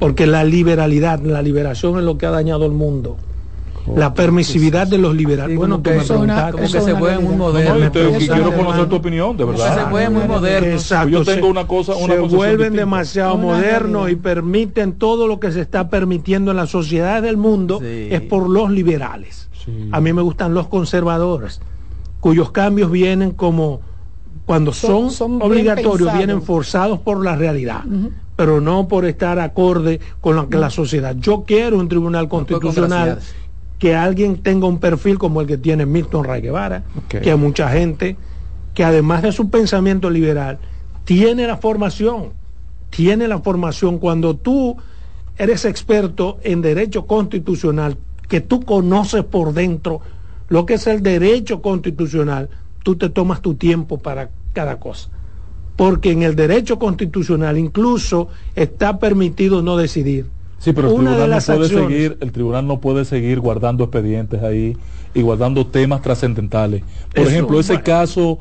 porque 0.00 0.26
la 0.26 0.42
liberalidad, 0.44 1.20
la 1.20 1.42
liberación 1.42 1.96
es 1.99 2.04
lo 2.04 2.18
que 2.18 2.26
ha 2.26 2.30
dañado 2.30 2.66
el 2.66 2.72
mundo. 2.72 3.16
La 3.96 4.14
permisividad 4.14 4.86
de 4.86 4.96
los 4.98 5.14
liberales. 5.14 5.50
Sí, 5.54 5.56
bueno, 5.56 5.82
que 5.82 5.90
me 5.90 5.96
eso 5.96 6.14
es 6.14 6.20
una- 6.20 6.34
preguntaste. 6.50 6.52
Como 6.52 6.64
eso 6.64 6.78
que 6.78 6.84
se 6.84 6.90
una 6.92 7.00
vuelven 7.00 7.24
muy 7.38 7.52
realidad. 7.52 7.74
No, 7.84 7.90
te- 7.90 8.26
quiero 8.26 8.56
conocer 8.56 8.88
tu 8.88 8.96
opinión, 8.96 9.36
de 9.36 9.44
verdad. 9.44 9.84
se 9.84 9.90
vuelve 9.90 10.10
muy 10.10 10.28
moderno. 10.28 10.68
Exacto, 10.68 11.08
Yo 11.08 11.24
se- 11.24 11.34
tengo 11.34 11.48
una 11.48 11.66
cosa, 11.66 11.92
una 11.96 12.00
se 12.14 12.20
concepción 12.20 12.36
vuelven 12.36 12.58
distinta. 12.58 12.80
demasiado 12.80 13.36
modernos 13.38 14.10
y 14.10 14.16
permiten 14.16 14.92
todo 14.92 15.26
lo 15.26 15.40
que 15.40 15.50
se 15.50 15.60
está 15.60 15.88
permitiendo 15.90 16.52
en 16.52 16.58
la 16.58 16.66
sociedad 16.66 17.22
del 17.22 17.36
mundo 17.36 17.80
Sí. 17.80 18.08
es 18.10 18.20
por 18.20 18.48
los 18.48 18.70
liberales. 18.70 19.48
Sí. 19.64 19.88
A 19.90 20.00
mí 20.00 20.12
me 20.12 20.22
gustan 20.22 20.54
los 20.54 20.68
conservadores, 20.68 21.60
cuyos 22.20 22.52
cambios 22.52 22.90
vienen 22.90 23.32
como 23.32 23.80
cuando 24.46 24.72
Son- 24.72 25.10
son, 25.10 25.40
obligatorios, 25.42 26.12
vienen 26.16 26.42
forzados 26.42 26.98
por 27.00 27.24
la 27.24 27.36
realidad, 27.36 27.82
pero 28.36 28.60
no 28.60 28.88
por 28.88 29.04
estar 29.06 29.38
acorde 29.38 30.00
con 30.20 30.34
lo 30.36 30.48
que 30.48 30.56
la 30.58 30.68
sociedad. 30.70 31.14
Yo 31.18 31.44
quiero 31.46 31.78
un 31.78 31.88
tribunal 31.88 32.28
constitucional. 32.28 33.18
Que 33.82 33.96
alguien 33.96 34.36
tenga 34.36 34.68
un 34.68 34.78
perfil 34.78 35.18
como 35.18 35.40
el 35.40 35.48
que 35.48 35.58
tiene 35.58 35.86
Milton 35.86 36.22
Ray 36.22 36.40
Guevara, 36.40 36.84
que 37.08 37.28
hay 37.28 37.36
mucha 37.36 37.68
gente 37.68 38.16
que 38.74 38.84
además 38.84 39.22
de 39.22 39.32
su 39.32 39.50
pensamiento 39.50 40.08
liberal, 40.08 40.60
tiene 41.02 41.48
la 41.48 41.56
formación, 41.56 42.32
tiene 42.90 43.26
la 43.26 43.40
formación. 43.40 43.98
Cuando 43.98 44.36
tú 44.36 44.76
eres 45.36 45.64
experto 45.64 46.38
en 46.44 46.62
derecho 46.62 47.08
constitucional, 47.08 47.98
que 48.28 48.40
tú 48.40 48.62
conoces 48.62 49.24
por 49.24 49.52
dentro 49.52 50.00
lo 50.48 50.64
que 50.64 50.74
es 50.74 50.86
el 50.86 51.02
derecho 51.02 51.60
constitucional, 51.60 52.50
tú 52.84 52.94
te 52.94 53.08
tomas 53.08 53.42
tu 53.42 53.56
tiempo 53.56 53.98
para 53.98 54.30
cada 54.52 54.78
cosa. 54.78 55.08
Porque 55.74 56.12
en 56.12 56.22
el 56.22 56.36
derecho 56.36 56.78
constitucional 56.78 57.58
incluso 57.58 58.28
está 58.54 59.00
permitido 59.00 59.60
no 59.60 59.76
decidir. 59.76 60.26
Sí, 60.62 60.73
pero 60.73 60.88
el 60.88 60.95
Una 60.95 61.11
tribunal, 61.16 61.31
no 61.31 61.40
puede 61.45 61.66
acciones- 61.66 61.88
seguir, 61.88 62.19
el 62.21 62.31
tribunal 62.33 62.66
no 62.69 62.81
puede 62.81 63.04
seguir 63.04 63.40
guardando 63.40 63.83
expedientes 63.83 64.42
ahí 64.45 64.76
y 65.12 65.21
guardando 65.23 65.66
temas 65.66 66.02
trascendentales. 66.02 66.83
Por 67.12 67.23
Eso, 67.25 67.31
ejemplo, 67.31 67.59
ese 67.59 67.73
bueno. 67.73 67.85
caso 67.85 68.38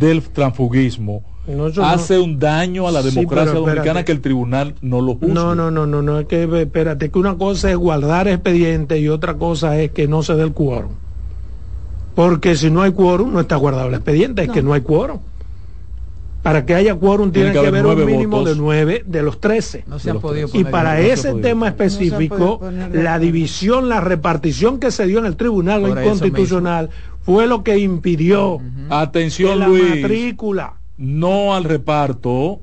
del 0.00 0.20
transfugismo 0.22 1.22
No, 1.46 1.68
eso 1.68 1.80
no- 1.80 1.86
hace 1.86 2.18
un 2.18 2.40
daño 2.40 2.88
a 2.88 2.90
la 2.90 3.02
democracia 3.02 3.52
dominicana 3.54 4.04
que 4.04 4.10
el 4.10 4.20
tribunal 4.20 4.74
no 4.82 5.00
lo 5.00 5.14
juzgue. 5.14 5.32
No, 5.32 5.54
no, 5.54 5.70
no, 5.70 5.86
no, 5.86 6.02
no, 6.02 6.18
es 6.18 6.26
que 6.26 6.42
espérate, 6.62 7.08
que 7.10 7.18
una 7.20 7.36
cosa 7.38 7.70
es 7.70 7.76
guardar 7.76 8.26
expediente 8.26 8.98
y 8.98 9.08
otra 9.08 9.34
cosa 9.34 9.78
es 9.80 9.92
que 9.92 10.08
no 10.08 10.24
se 10.24 10.34
dé 10.34 10.42
el 10.42 10.52
quórum. 10.52 10.92
Porque 12.16 12.56
si 12.56 12.70
no 12.70 12.82
hay 12.82 12.90
quórum, 12.92 13.32
no 13.32 13.40
está 13.40 13.54
guardado 13.56 13.86
el 13.88 13.94
expediente, 13.94 14.42
es 14.42 14.50
que 14.50 14.62
no 14.62 14.72
hay 14.72 14.80
quórum. 14.80 15.20
Para 16.42 16.64
que 16.64 16.74
haya 16.74 16.94
quórum 16.94 17.32
tiene, 17.32 17.50
Tiene 17.50 17.60
que 17.66 17.70
que 17.70 17.78
haber 17.78 17.90
haber 17.90 18.04
un 18.06 18.10
mínimo 18.12 18.38
votos. 18.38 18.54
de 18.56 18.60
nueve 18.62 19.04
de 19.06 19.22
los 19.22 19.40
trece. 19.40 19.84
No 19.86 19.98
se 19.98 20.10
han 20.10 20.20
podido. 20.20 20.48
Y 20.54 20.64
para 20.64 20.98
ese 21.00 21.34
tema 21.34 21.68
específico, 21.68 22.60
la 22.92 23.18
división, 23.18 23.88
la 23.90 24.00
repartición 24.00 24.78
que 24.80 24.90
se 24.90 25.06
dio 25.06 25.18
en 25.18 25.26
el 25.26 25.36
Tribunal 25.36 25.82
Por 25.82 26.02
Constitucional 26.02 26.88
fue 27.22 27.46
lo 27.46 27.62
que 27.62 27.78
impidió 27.78 28.58
que 28.58 28.94
Atención, 28.94 29.58
la 29.58 29.68
Luis. 29.68 30.00
matrícula. 30.00 30.74
no 30.96 31.54
al 31.54 31.64
reparto, 31.64 32.60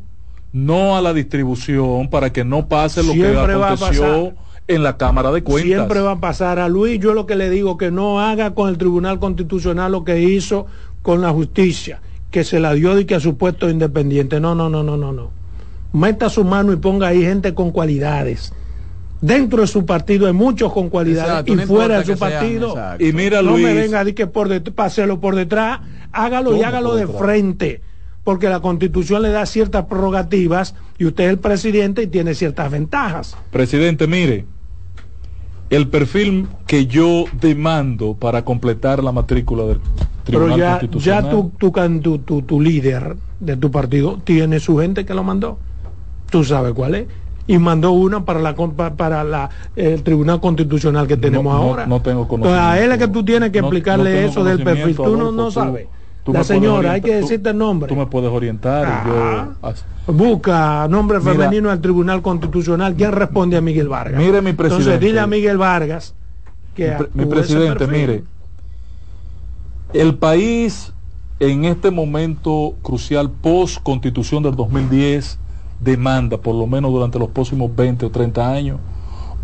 no 0.54 0.98
a 0.98 1.02
la 1.02 1.14
distribución, 1.14 2.10
para 2.10 2.34
que 2.34 2.44
no 2.44 2.68
pase 2.68 3.04
lo 3.04 3.12
Siempre 3.14 3.46
que 3.46 3.56
va 3.56 3.70
a 3.70 3.74
aconteció 3.74 4.02
pasar. 4.04 4.34
en 4.68 4.84
la 4.84 4.98
Cámara 4.98 5.32
de 5.32 5.44
Cuentas. 5.44 5.66
Siempre 5.72 6.02
va 6.02 6.12
a 6.14 6.20
pasar 6.20 6.58
a 6.60 6.68
Luis. 6.68 7.00
Yo 7.00 7.14
lo 7.14 7.28
que 7.28 7.36
le 7.36 7.50
digo 7.52 7.78
que 7.78 7.92
no 7.92 8.20
haga 8.22 8.56
con 8.56 8.70
el 8.70 8.78
Tribunal 8.80 9.20
Constitucional 9.20 9.92
lo 9.92 10.04
que 10.04 10.20
hizo 10.22 10.66
con 11.04 11.22
la 11.22 11.30
justicia, 11.32 12.02
que 12.38 12.44
se 12.44 12.60
la 12.60 12.74
dio 12.76 12.94
de 12.94 13.08
que 13.08 13.16
a 13.16 13.20
su 13.20 13.36
puesto 13.36 13.68
independiente. 13.68 14.40
No, 14.40 14.54
no, 14.54 14.70
no, 14.70 14.84
no, 14.84 14.96
no, 14.96 15.12
no. 15.12 15.32
Meta 15.92 16.30
su 16.30 16.44
mano 16.44 16.72
y 16.72 16.76
ponga 16.76 17.08
ahí 17.08 17.24
gente 17.24 17.56
con 17.56 17.72
cualidades. 17.72 18.54
Dentro 19.22 19.62
de 19.62 19.68
su 19.68 19.88
partido 19.88 20.28
hay 20.28 20.34
muchos 20.34 20.72
con 20.72 20.90
cualidades 20.92 21.32
Exacto, 21.32 21.54
y 21.54 21.56
no 21.56 21.64
fuera 21.64 21.98
de 21.98 22.06
su 22.06 22.16
sean, 22.16 22.20
partido. 22.20 22.76
Y 23.00 23.12
mira, 23.12 23.42
no 23.42 23.54
Luis, 23.54 23.66
me 23.66 23.74
venga 23.74 24.02
a 24.02 24.04
decir 24.04 24.14
que 24.14 24.28
por 24.28 24.50
det- 24.50 24.72
páselo 24.72 25.20
por 25.20 25.34
detrás, 25.34 25.80
hágalo 26.12 26.52
y 26.52 26.58
¿Cómo 26.58 26.68
hágalo 26.68 26.96
de 26.96 27.08
frente, 27.08 27.82
porque 28.24 28.50
la 28.50 28.60
constitución 28.60 29.24
le 29.24 29.30
da 29.30 29.48
ciertas 29.48 29.86
prerrogativas 29.86 30.76
y 31.00 31.06
usted 31.06 31.24
es 31.24 31.30
el 31.32 31.40
presidente 31.40 32.04
y 32.04 32.08
tiene 32.08 32.36
ciertas 32.36 32.70
ventajas. 32.70 33.36
presidente, 33.50 34.06
mire, 34.06 34.46
el 35.70 35.88
perfil 35.90 36.48
que 36.66 36.86
yo 36.88 37.26
demando 37.40 38.16
para 38.16 38.44
completar 38.44 39.04
la 39.04 39.12
matrícula 39.12 39.64
del 39.64 39.80
Pero 40.26 40.40
Tribunal 40.48 40.60
ya, 40.60 40.70
Constitucional. 40.72 41.24
ya 41.24 41.30
tu, 41.30 41.52
tu, 41.58 41.72
can- 41.72 42.02
tu, 42.02 42.20
tu- 42.20 42.42
tu 42.42 42.62
líder 42.62 43.18
de 43.40 43.58
tu 43.58 43.70
partido 43.72 44.18
tiene 44.24 44.60
su 44.60 44.78
gente 44.78 45.06
que 45.06 45.14
lo 45.14 45.24
mandó. 45.24 45.60
Tú 46.30 46.44
sabes 46.44 46.74
cuál 46.74 46.96
es. 46.96 47.08
Y 47.50 47.58
mandó 47.60 47.92
una 47.92 48.26
para 48.26 48.42
la 48.42 48.54
para 48.56 49.24
la, 49.24 49.50
el 49.78 50.04
Tribunal 50.04 50.42
Constitucional 50.42 51.08
que 51.08 51.16
tenemos 51.16 51.54
No, 51.54 51.64
ahora. 51.64 51.86
no 51.86 52.02
tengo 52.02 52.24
Entonces, 52.24 52.52
a 52.60 52.84
él 52.84 52.92
es 52.92 52.98
que 52.98 53.08
tú 53.08 53.24
tienes 53.24 53.52
que 53.52 53.60
explicarle 53.60 54.26
eso 54.26 54.44
del 54.44 54.58
perfil. 54.58 54.96
conocimiento, 54.98 55.04
Tú 55.04 55.18
no, 55.18 55.32
no 55.32 55.52
sabes. 55.52 55.88
La 56.34 56.44
señora, 56.44 56.92
hay 56.94 57.02
que 57.02 57.16
decirte 57.16 57.50
el 57.50 57.58
nombre. 57.58 57.88
Tú 57.90 57.96
me 57.96 58.06
puedes 58.06 58.30
orientar 58.32 58.84
y 58.88 58.92
Ah. 58.92 59.50
yo... 59.62 59.68
as- 59.70 59.86
Busca 60.08 60.88
nombre 60.88 61.20
Mira. 61.20 61.32
femenino 61.34 61.70
al 61.70 61.82
Tribunal 61.82 62.22
Constitucional. 62.22 62.96
¿Quién 62.96 63.12
responde 63.12 63.58
a 63.58 63.62
Miguel 63.62 63.90
Vargas? 63.90 64.18
Mire, 64.20 64.42
mi 64.42 64.52
Entonces, 64.52 64.78
presidente. 64.78 65.06
dile 65.06 65.20
a 65.20 65.28
Miguel 65.28 65.58
Vargas 65.58 66.16
que 66.76 66.92
Mi, 66.92 66.96
pre- 66.98 67.10
mi 67.14 67.26
presidente, 67.26 67.88
mire, 67.88 68.24
el 69.94 70.16
país 70.16 70.94
en 71.40 71.66
este 71.66 71.92
momento 71.92 72.76
crucial 72.82 73.30
post 73.32 73.80
constitución 73.84 74.44
del 74.44 74.56
2010 74.56 75.40
demanda, 75.82 76.38
por 76.38 76.56
lo 76.56 76.68
menos 76.68 76.92
durante 76.92 77.20
los 77.20 77.30
próximos 77.30 77.76
20 77.76 78.06
o 78.06 78.10
30 78.10 78.50
años, 78.52 78.80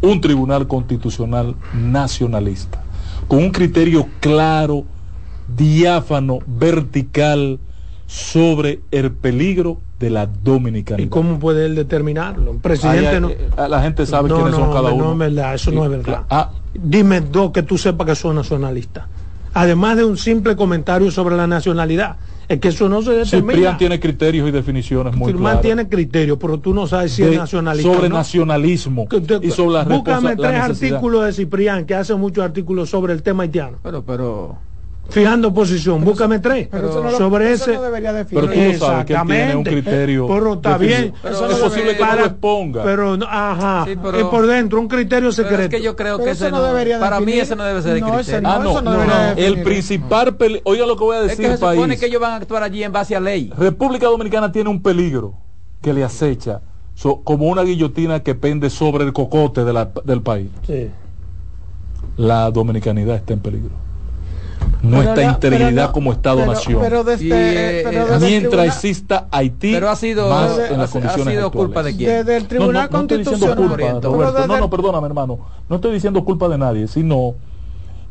un 0.01 0.19
tribunal 0.19 0.67
constitucional 0.67 1.55
nacionalista, 1.73 2.81
con 3.27 3.39
un 3.39 3.51
criterio 3.51 4.07
claro, 4.19 4.83
diáfano, 5.55 6.39
vertical, 6.47 7.59
sobre 8.07 8.81
el 8.91 9.11
peligro 9.11 9.79
de 9.99 10.09
la 10.09 10.25
dominicanidad. 10.27 11.05
¿Y 11.07 11.09
cómo 11.09 11.39
puede 11.39 11.65
él 11.65 11.75
determinarlo? 11.75 12.57
Presidente 12.61 13.07
Ay, 13.09 13.19
no. 13.21 13.29
eh, 13.29 13.49
la 13.69 13.81
gente 13.81 14.05
sabe 14.05 14.29
No, 14.29 14.35
quiénes 14.35 14.51
no, 14.53 14.59
son 14.59 14.73
cada 14.73 14.91
uno. 14.91 15.05
no 15.05 15.11
es 15.13 15.17
verdad, 15.19 15.55
eso 15.55 15.71
no 15.71 15.83
es 15.85 15.89
verdad. 15.89 16.21
Ah, 16.29 16.51
Dime 16.73 17.21
dos 17.21 17.51
que 17.51 17.63
tú 17.63 17.77
sepas 17.77 18.05
que 18.07 18.15
son 18.15 18.35
nacionalistas. 18.35 19.05
Además 19.53 19.97
de 19.97 20.03
un 20.05 20.17
simple 20.17 20.55
comentario 20.55 21.11
sobre 21.11 21.35
la 21.37 21.45
nacionalidad. 21.47 22.17
Es 22.49 22.59
que 22.59 22.67
eso 22.69 22.89
no 22.89 23.01
se 23.01 23.11
determina. 23.11 23.53
Ciprián 23.53 23.77
tiene 23.77 23.99
criterios 23.99 24.47
y 24.49 24.51
definiciones 24.51 25.15
muy 25.15 25.27
Ciprián 25.27 25.43
claras. 25.43 25.61
tiene 25.61 25.87
criterio, 25.87 26.37
pero 26.37 26.59
tú 26.59 26.73
no 26.73 26.87
sabes 26.87 27.13
si 27.13 27.21
de- 27.23 27.31
es 27.33 27.37
nacionalista. 27.37 27.93
sobre 27.93 28.09
¿no? 28.09 28.15
nacionalismo 28.15 29.07
Que 29.07 29.15
usted- 29.17 29.41
y 29.43 29.51
sobre 29.51 29.75
la 29.75 29.83
Búscame 29.85 30.35
la 30.35 30.49
tres 30.49 30.61
artículos 30.61 31.25
de 31.25 31.33
Ciprián, 31.33 31.85
que 31.85 31.95
hace 31.95 32.13
muchos 32.15 32.43
artículos 32.43 32.89
sobre 32.89 33.13
el 33.13 33.23
tema 33.23 33.43
haitiano. 33.43 33.77
Pero, 33.81 34.03
pero, 34.03 34.57
Fijando 35.09 35.53
posición, 35.53 36.03
búscame 36.03 36.39
tres. 36.39 36.69
Pero 36.71 36.89
eso 36.89 37.03
no 37.03 37.11
lo- 37.11 37.17
sobre 37.17 37.51
eso 37.51 37.65
ese. 37.65 37.73
no 37.75 37.81
debería 37.83 38.13
definir. 38.13 38.45
Pero 38.49 38.53
tú 38.53 38.59
no 38.73 38.79
sabes 38.79 39.05
que 39.05 39.13
él 39.13 39.21
tiene 39.27 39.55
un 39.57 39.63
criterio. 39.63 40.27
Pero 40.27 40.53
está 40.53 40.77
definido. 40.77 40.97
bien. 41.01 41.13
Pero 41.21 41.49
es 41.51 41.57
posible 41.59 41.97
que 41.97 42.03
no 42.03 42.15
lo 42.15 42.25
exponga. 42.25 42.83
Pero, 42.83 43.17
no- 43.17 43.25
ajá. 43.29 43.85
Sí, 43.85 43.95
pero- 44.01 44.17
es 44.17 44.23
por 44.25 44.47
dentro, 44.47 44.79
un 44.79 44.87
criterio 44.87 45.29
pero 45.29 45.31
secreto. 45.33 45.63
es 45.63 45.69
que 45.69 45.81
yo 45.81 45.95
creo 45.95 46.17
que 46.17 46.31
eso 46.31 46.45
ese 46.45 46.51
no 46.51 46.63
debería 46.63 46.99
para 46.99 47.19
mí 47.19 47.33
ese 47.33 47.55
no 47.55 47.63
debe 47.63 47.81
ser 47.81 47.97
el 47.97 48.01
No, 48.01 48.17
ese 48.19 48.31
criterio. 48.31 48.49
ah, 48.49 48.57
no, 48.57 48.63
no, 48.63 48.69
eso 48.71 48.81
no 48.81 48.91
no, 48.91 48.97
debería 48.97 49.15
no. 49.21 49.29
definir. 49.35 49.57
El 49.57 49.63
principal 49.63 50.35
peli- 50.37 50.61
Oiga 50.63 50.85
lo 50.87 50.95
que 50.97 51.03
voy 51.03 51.17
a 51.17 51.19
es 51.21 51.27
decir, 51.27 51.45
que 51.45 51.51
se 51.51 51.57
supone 51.57 51.87
país. 51.87 51.99
que 51.99 52.05
ellos 52.07 52.21
van 52.21 52.31
a 52.31 52.35
actuar 52.37 52.63
allí 52.63 52.83
en 52.83 52.91
base 52.91 53.15
a 53.15 53.19
ley. 53.19 53.51
República 53.57 54.07
Dominicana 54.07 54.51
tiene 54.51 54.69
un 54.69 54.81
peligro 54.81 55.33
que 55.81 55.93
le 55.93 56.03
acecha 56.03 56.61
so- 56.95 57.21
como 57.23 57.47
una 57.49 57.61
guillotina 57.63 58.21
que 58.21 58.33
pende 58.35 58.69
sobre 58.69 59.03
el 59.03 59.13
cocote 59.13 59.63
de 59.65 59.73
la- 59.73 59.91
del 60.05 60.21
país. 60.23 60.49
Sí. 60.65 60.89
La 62.17 62.49
dominicanidad 62.51 63.15
está 63.17 63.33
en 63.33 63.39
peligro. 63.41 63.71
Nuestra 64.83 65.15
no- 65.25 65.31
integridad 65.31 65.69
pero 65.69 65.87
no- 65.87 65.91
como 65.93 66.11
Estado-nación. 66.11 66.81
Pero, 66.81 67.03
pero 67.03 67.03
desde, 67.05 67.25
Y, 67.25 67.31
eh, 67.31 67.81
pero 67.85 67.97
eh, 67.97 67.99
desde 68.01 68.13
el 68.15 68.19
Mientras 68.21 68.41
tribunal- 68.51 68.67
exista 68.67 69.27
Haití, 69.31 69.71
Pero 69.73 69.89
ha 69.89 69.95
sido, 69.95 70.29
más 70.29 70.51
ha- 70.57 70.67
en 70.73 70.77
las 70.77 70.89
ha 70.89 70.93
condiciones 70.93 71.33
sido 71.33 71.51
culpa 71.51 71.83
de 71.83 71.95
quién. 71.95 72.09
desde 72.09 72.35
el 72.37 72.43
No, 72.43 72.49
Tribunal 72.49 72.89
no, 72.91 72.97
no 72.97 73.01
estoy 73.03 73.17
diciendo 73.19 73.45
Constitucional. 73.47 74.01
culpa. 74.01 74.17
Roberto. 74.17 74.47
No, 74.47 74.57
no, 74.59 74.69
perdóname, 74.69 75.07
hermano. 75.07 75.39
No 75.69 75.75
estoy 75.77 75.93
diciendo 75.93 76.23
culpa 76.25 76.49
de 76.49 76.57
nadie, 76.57 76.87
sino 76.87 77.35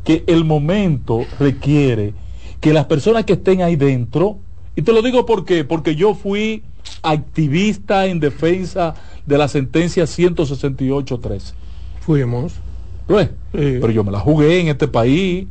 que 0.02 0.24
el 0.26 0.44
momento 0.44 1.20
requiere 1.38 2.14
que 2.60 2.72
las 2.72 2.86
personas 2.86 3.24
que 3.26 3.34
estén 3.34 3.60
ahí 3.62 3.76
dentro, 3.76 4.38
y 4.74 4.82
te 4.82 4.92
lo 4.92 5.02
digo 5.02 5.26
por 5.26 5.44
qué, 5.44 5.64
porque 5.64 5.94
yo 5.94 6.14
fui 6.14 6.62
activista 7.02 8.06
en 8.06 8.18
defensa 8.18 8.94
de 9.26 9.36
la 9.38 9.46
sentencia 9.48 10.06
168.13. 10.06 11.52
Fuimos. 12.00 12.54
¿Lo 13.08 13.20
es? 13.20 13.28
Sí. 13.28 13.32
Pero 13.80 13.90
yo 13.90 14.04
me 14.04 14.10
la 14.12 14.20
jugué 14.20 14.60
en 14.60 14.68
este 14.68 14.88
país. 14.88 15.46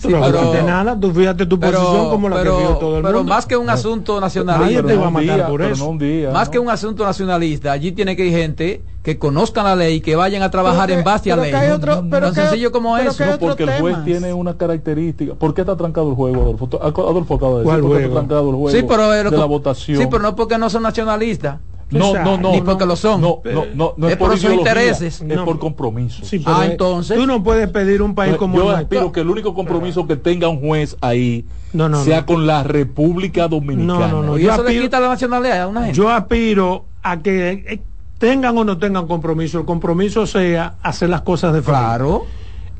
Tú 0.00 0.10
no 0.10 0.20
pero- 0.22 0.38
jugaste 0.38 0.62
nada, 0.62 0.98
tú 0.98 1.12
fíjate 1.12 1.46
tu 1.46 1.58
posición 1.60 1.84
Pero, 1.92 2.10
como 2.10 2.28
la 2.28 2.36
que 2.36 2.42
vio 2.44 2.56
pero, 2.56 2.76
todo 2.78 2.96
el 2.98 3.02
pero 3.02 3.18
mundo. 3.18 3.34
más 3.34 3.46
que 3.46 3.56
un 3.56 3.68
asunto 3.70 4.12
Nadie 4.14 4.20
nacionalista, 4.22 4.82
te 4.86 4.96
va 4.96 5.06
a 5.06 5.10
matar 5.10 5.36
día, 5.36 5.46
por 5.48 5.60
pero 5.60 5.74
eso. 5.74 5.92
no 5.92 5.98
día, 5.98 6.30
más 6.30 6.48
¿no? 6.48 6.52
que 6.52 6.58
un 6.58 6.70
asunto 6.70 7.04
nacionalista, 7.04 7.72
allí 7.72 7.92
tiene 7.92 8.16
que 8.16 8.24
ir 8.26 8.32
gente 8.36 8.82
que 9.02 9.18
conozcan 9.18 9.64
la 9.64 9.74
ley, 9.76 10.00
que 10.00 10.14
vayan 10.16 10.42
a 10.42 10.50
trabajar 10.50 10.86
Pero 10.86 10.94
que- 10.94 10.98
en 11.00 11.04
base 11.04 11.32
a 11.32 11.34
pero 11.34 11.42
ley. 11.44 11.52
hay 11.54 11.70
otro- 11.70 12.04
pero 12.10 12.26
Tan 12.26 12.34
que 12.34 12.40
sencillo 12.42 12.70
como 12.72 12.96
pero 12.96 13.10
eso. 13.10 13.24
porque 13.40 13.64
el 13.64 13.70
juez 13.80 13.94
temas. 13.94 14.04
tiene 14.04 14.32
una 14.32 14.56
característica. 14.56 15.34
¿Por 15.34 15.54
qué 15.54 15.62
está 15.62 15.76
trancado 15.76 16.08
el 16.10 16.14
juego, 16.14 16.42
Adolfo? 16.42 16.68
Adolfo 16.80 17.34
acaba 17.34 17.52
de 17.52 17.58
decir 17.58 17.68
¿Cuál 17.70 17.80
¿por 17.80 17.90
qué 17.90 17.94
juego? 17.96 18.08
está 18.08 18.20
trancado 18.20 18.50
el 18.50 18.56
juego 18.56 18.70
Sí, 18.70 18.84
pero, 18.88 19.14
eh, 19.14 19.24
de 19.24 19.36
la 19.36 19.44
votación. 19.44 19.98
sí, 20.00 20.06
pero 20.10 20.22
no 20.22 20.36
porque 20.36 20.56
no 20.58 20.70
son 20.70 20.84
nacionalistas. 20.84 21.58
No, 21.98 22.14
no, 22.14 22.36
no. 22.38 22.52
ni 22.52 22.60
porque 22.62 22.86
lo 22.86 22.96
son. 22.96 23.20
No, 23.20 23.40
no, 23.44 23.64
no, 23.74 23.94
no 23.96 24.06
Es 24.06 24.12
es 24.12 24.18
por 24.18 24.30
por 24.30 24.38
sus 24.38 24.52
intereses. 24.52 25.20
Es 25.20 25.22
No. 25.36 25.44
por 25.44 25.58
compromiso. 25.58 26.24
Sí, 26.24 26.42
Ah, 26.46 26.66
entonces. 26.68 27.16
Tú 27.16 27.26
no 27.26 27.42
puedes 27.42 27.68
pedir 27.68 28.02
un 28.02 28.14
país 28.14 28.36
como 28.36 28.56
yo 28.58 28.70
el 28.70 28.76
aspiro 28.76 29.12
que 29.12 29.20
el 29.20 29.28
único 29.30 29.54
compromiso 29.54 30.06
que 30.06 30.16
tenga 30.16 30.48
un 30.48 30.60
juez 30.60 30.96
ahí 31.00 31.44
No, 31.72 31.88
no, 31.88 32.02
sea 32.04 32.20
no. 32.20 32.26
con 32.26 32.46
la 32.46 32.62
República 32.62 33.48
Dominicana. 33.48 34.08
No, 34.08 34.22
no, 34.22 34.22
no. 34.22 34.38
y 34.38 34.42
yo 34.42 34.52
eso 34.52 34.62
le 34.62 34.70
aspiro- 34.70 34.82
quita 34.84 35.00
la 35.00 35.08
nacionalidad 35.08 35.62
a 35.62 35.68
una 35.68 35.80
gente. 35.82 35.96
Yo 35.96 36.08
aspiro 36.10 36.84
a 37.02 37.18
que 37.20 37.50
eh, 37.68 37.80
tengan 38.18 38.56
o 38.58 38.64
no 38.64 38.78
tengan 38.78 39.06
compromiso. 39.06 39.58
El 39.58 39.64
compromiso 39.64 40.26
sea 40.26 40.74
hacer 40.82 41.08
las 41.10 41.22
cosas 41.22 41.52
de 41.54 41.62
familia. 41.62 41.88
claro. 41.88 42.22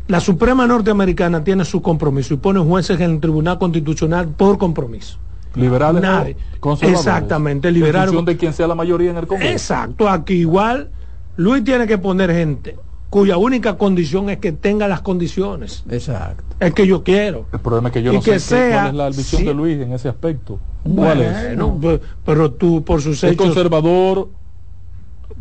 La 0.09 0.19
Suprema 0.21 0.67
Norteamericana 0.67 1.45
tiene 1.45 1.65
su 1.65 1.81
compromiso 1.81 2.35
y 2.35 2.37
pone 2.37 2.59
jueces 2.61 3.01
en 3.01 3.13
el 3.13 3.21
Tribunal 3.21 3.59
Constitucional 3.59 4.29
por 4.29 4.59
compromiso. 4.59 5.17
Liberales, 5.55 6.03
Nadie. 6.03 6.37
Exactamente, 6.83 7.69
En 7.69 7.75
liberal- 7.75 8.07
función 8.07 8.25
de 8.25 8.37
quien 8.37 8.53
sea 8.53 8.67
la 8.67 8.75
mayoría 8.75 9.11
en 9.11 9.17
el 9.19 9.27
Congreso. 9.27 9.53
Exacto, 9.53 10.09
aquí 10.09 10.35
igual 10.35 10.91
Luis 11.37 11.63
tiene 11.65 11.87
que 11.87 11.99
poner 11.99 12.31
gente 12.33 12.77
cuya 13.11 13.37
única 13.37 13.77
condición 13.77 14.31
es 14.31 14.39
que 14.39 14.53
tenga 14.53 14.89
las 14.89 15.03
condiciones. 15.03 15.85
Exacto. 15.91 16.43
Es 16.61 16.73
que 16.73 16.87
yo 16.87 17.03
quiero. 17.05 17.47
El 17.53 17.59
problema 17.61 17.89
es 17.89 17.93
que 17.93 18.03
yo 18.03 18.13
Y 18.13 18.17
no 18.17 18.23
sé 18.23 18.31
que 18.31 18.35
qué- 18.37 18.41
sea- 18.41 18.73
cuál 18.83 18.87
es 18.89 18.95
la 18.95 19.09
visión 19.09 19.41
sí. 19.43 19.47
de 19.47 19.55
Luis 19.55 19.81
en 19.83 19.93
ese 19.93 20.09
aspecto. 20.09 20.59
¿Cuál 20.83 21.21
es? 21.21 21.33
Bueno, 21.57 21.79
pe- 21.81 22.01
pero 22.25 22.53
tú 22.53 22.83
por 22.83 23.03
sus 23.03 23.23
Es 23.23 23.33
hechos, 23.33 23.47
conservador, 23.47 24.29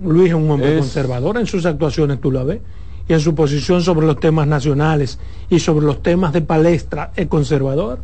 Luis 0.04 0.30
es 0.30 0.34
un 0.36 0.50
hombre 0.52 0.74
es- 0.74 0.80
conservador 0.80 1.38
en 1.38 1.46
sus 1.46 1.66
actuaciones, 1.66 2.20
tú 2.20 2.32
la 2.32 2.44
ves. 2.44 2.60
y 3.08 3.14
en 3.14 3.20
su 3.20 3.34
posición 3.36 3.82
sobre 3.82 4.06
los 4.06 4.20
temas 4.20 4.48
nacionales 4.48 5.20
y 5.50 5.60
sobre 5.60 5.86
los 5.86 6.02
temas 6.04 6.32
de 6.34 6.42
palestra 6.42 7.12
es 7.16 7.28
conservador. 7.28 8.00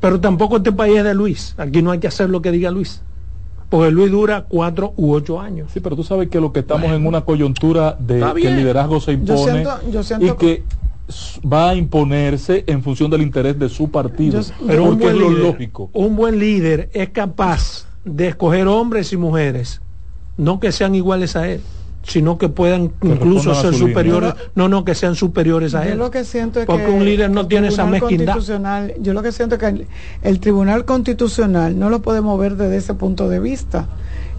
Pero 0.00 0.20
tampoco 0.20 0.56
este 0.58 0.72
país 0.72 0.98
es 0.98 1.04
de 1.04 1.14
Luis. 1.14 1.54
Aquí 1.58 1.82
no 1.82 1.90
hay 1.90 1.98
que 1.98 2.08
hacer 2.08 2.30
lo 2.30 2.40
que 2.42 2.50
diga 2.50 2.70
Luis. 2.70 3.02
Porque 3.68 3.90
Luis 3.92 4.10
dura 4.10 4.46
cuatro 4.48 4.94
u 4.96 5.12
ocho 5.12 5.40
años. 5.40 5.70
Sí, 5.72 5.80
pero 5.80 5.94
tú 5.94 6.02
sabes 6.02 6.28
que 6.28 6.40
lo 6.40 6.52
que 6.52 6.60
estamos 6.60 6.90
en 6.90 7.06
una 7.06 7.20
coyuntura 7.20 7.96
de 7.98 8.18
que 8.40 8.48
el 8.48 8.56
liderazgo 8.56 9.00
se 9.00 9.12
impone 9.12 9.38
Yo 9.38 9.44
siento- 9.44 9.90
yo 9.92 10.02
siento 10.02 10.26
y 10.26 10.32
que 10.36 10.64
va 11.46 11.70
a 11.70 11.74
imponerse 11.74 12.64
en 12.66 12.82
función 12.82 13.10
del 13.10 13.22
interés 13.22 13.58
de 13.58 13.68
su 13.68 13.90
partido. 13.90 14.40
Yo- 14.40 14.54
Pero 14.66 14.82
un 14.84 14.88
porque 14.90 15.04
buen, 15.04 15.16
es 15.16 15.20
lo 15.22 15.30
líder, 15.30 15.44
lógico. 15.44 15.90
un 15.92 16.16
buen 16.16 16.38
líder 16.38 16.90
es 16.92 17.10
capaz 17.10 17.86
de 18.04 18.28
escoger 18.28 18.66
hombres 18.66 19.12
y 19.12 19.16
mujeres, 19.16 19.80
no 20.36 20.58
que 20.58 20.72
sean 20.72 20.94
iguales 20.94 21.36
a 21.36 21.48
él, 21.48 21.60
sino 22.02 22.38
que 22.38 22.48
puedan 22.48 22.92
incluso 23.02 23.54
ser 23.54 23.72
línea. 23.72 23.88
superiores, 23.88 24.34
no, 24.54 24.68
no, 24.68 24.84
que 24.84 24.94
sean 24.94 25.14
superiores 25.14 25.74
a 25.74 25.84
Yo 25.84 25.92
él. 25.92 25.98
lo 25.98 26.10
que 26.10 26.24
siento 26.24 26.60
es 26.60 26.66
Porque 26.66 26.84
que 26.86 26.90
un 26.90 27.04
líder 27.04 27.30
no 27.30 27.42
el 27.42 27.48
tiene 27.48 27.68
esa 27.68 27.82
Tribunal 27.84 28.00
mezquindad. 28.00 28.32
Constitucional, 28.34 28.94
yo 29.00 29.12
lo 29.12 29.22
que 29.22 29.32
siento 29.32 29.54
es 29.56 29.58
que 29.60 29.66
el, 29.66 29.86
el 30.22 30.40
Tribunal 30.40 30.84
Constitucional 30.84 31.78
no 31.78 31.90
lo 31.90 32.00
podemos 32.00 32.38
ver 32.40 32.56
desde 32.56 32.76
ese 32.76 32.94
punto 32.94 33.28
de 33.28 33.38
vista 33.38 33.86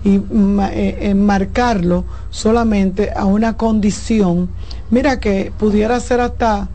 y 0.04 0.17
ma- 0.17 0.74
eh, 0.74 1.10
enmarcarlo 1.12 2.04
solamente 2.32 3.12
a 3.15 3.26
una 3.26 3.56
condición, 3.58 4.50
mira 4.89 5.19
que 5.19 5.52
pudiera 5.58 6.00
ser 6.00 6.19
hasta 6.21 6.67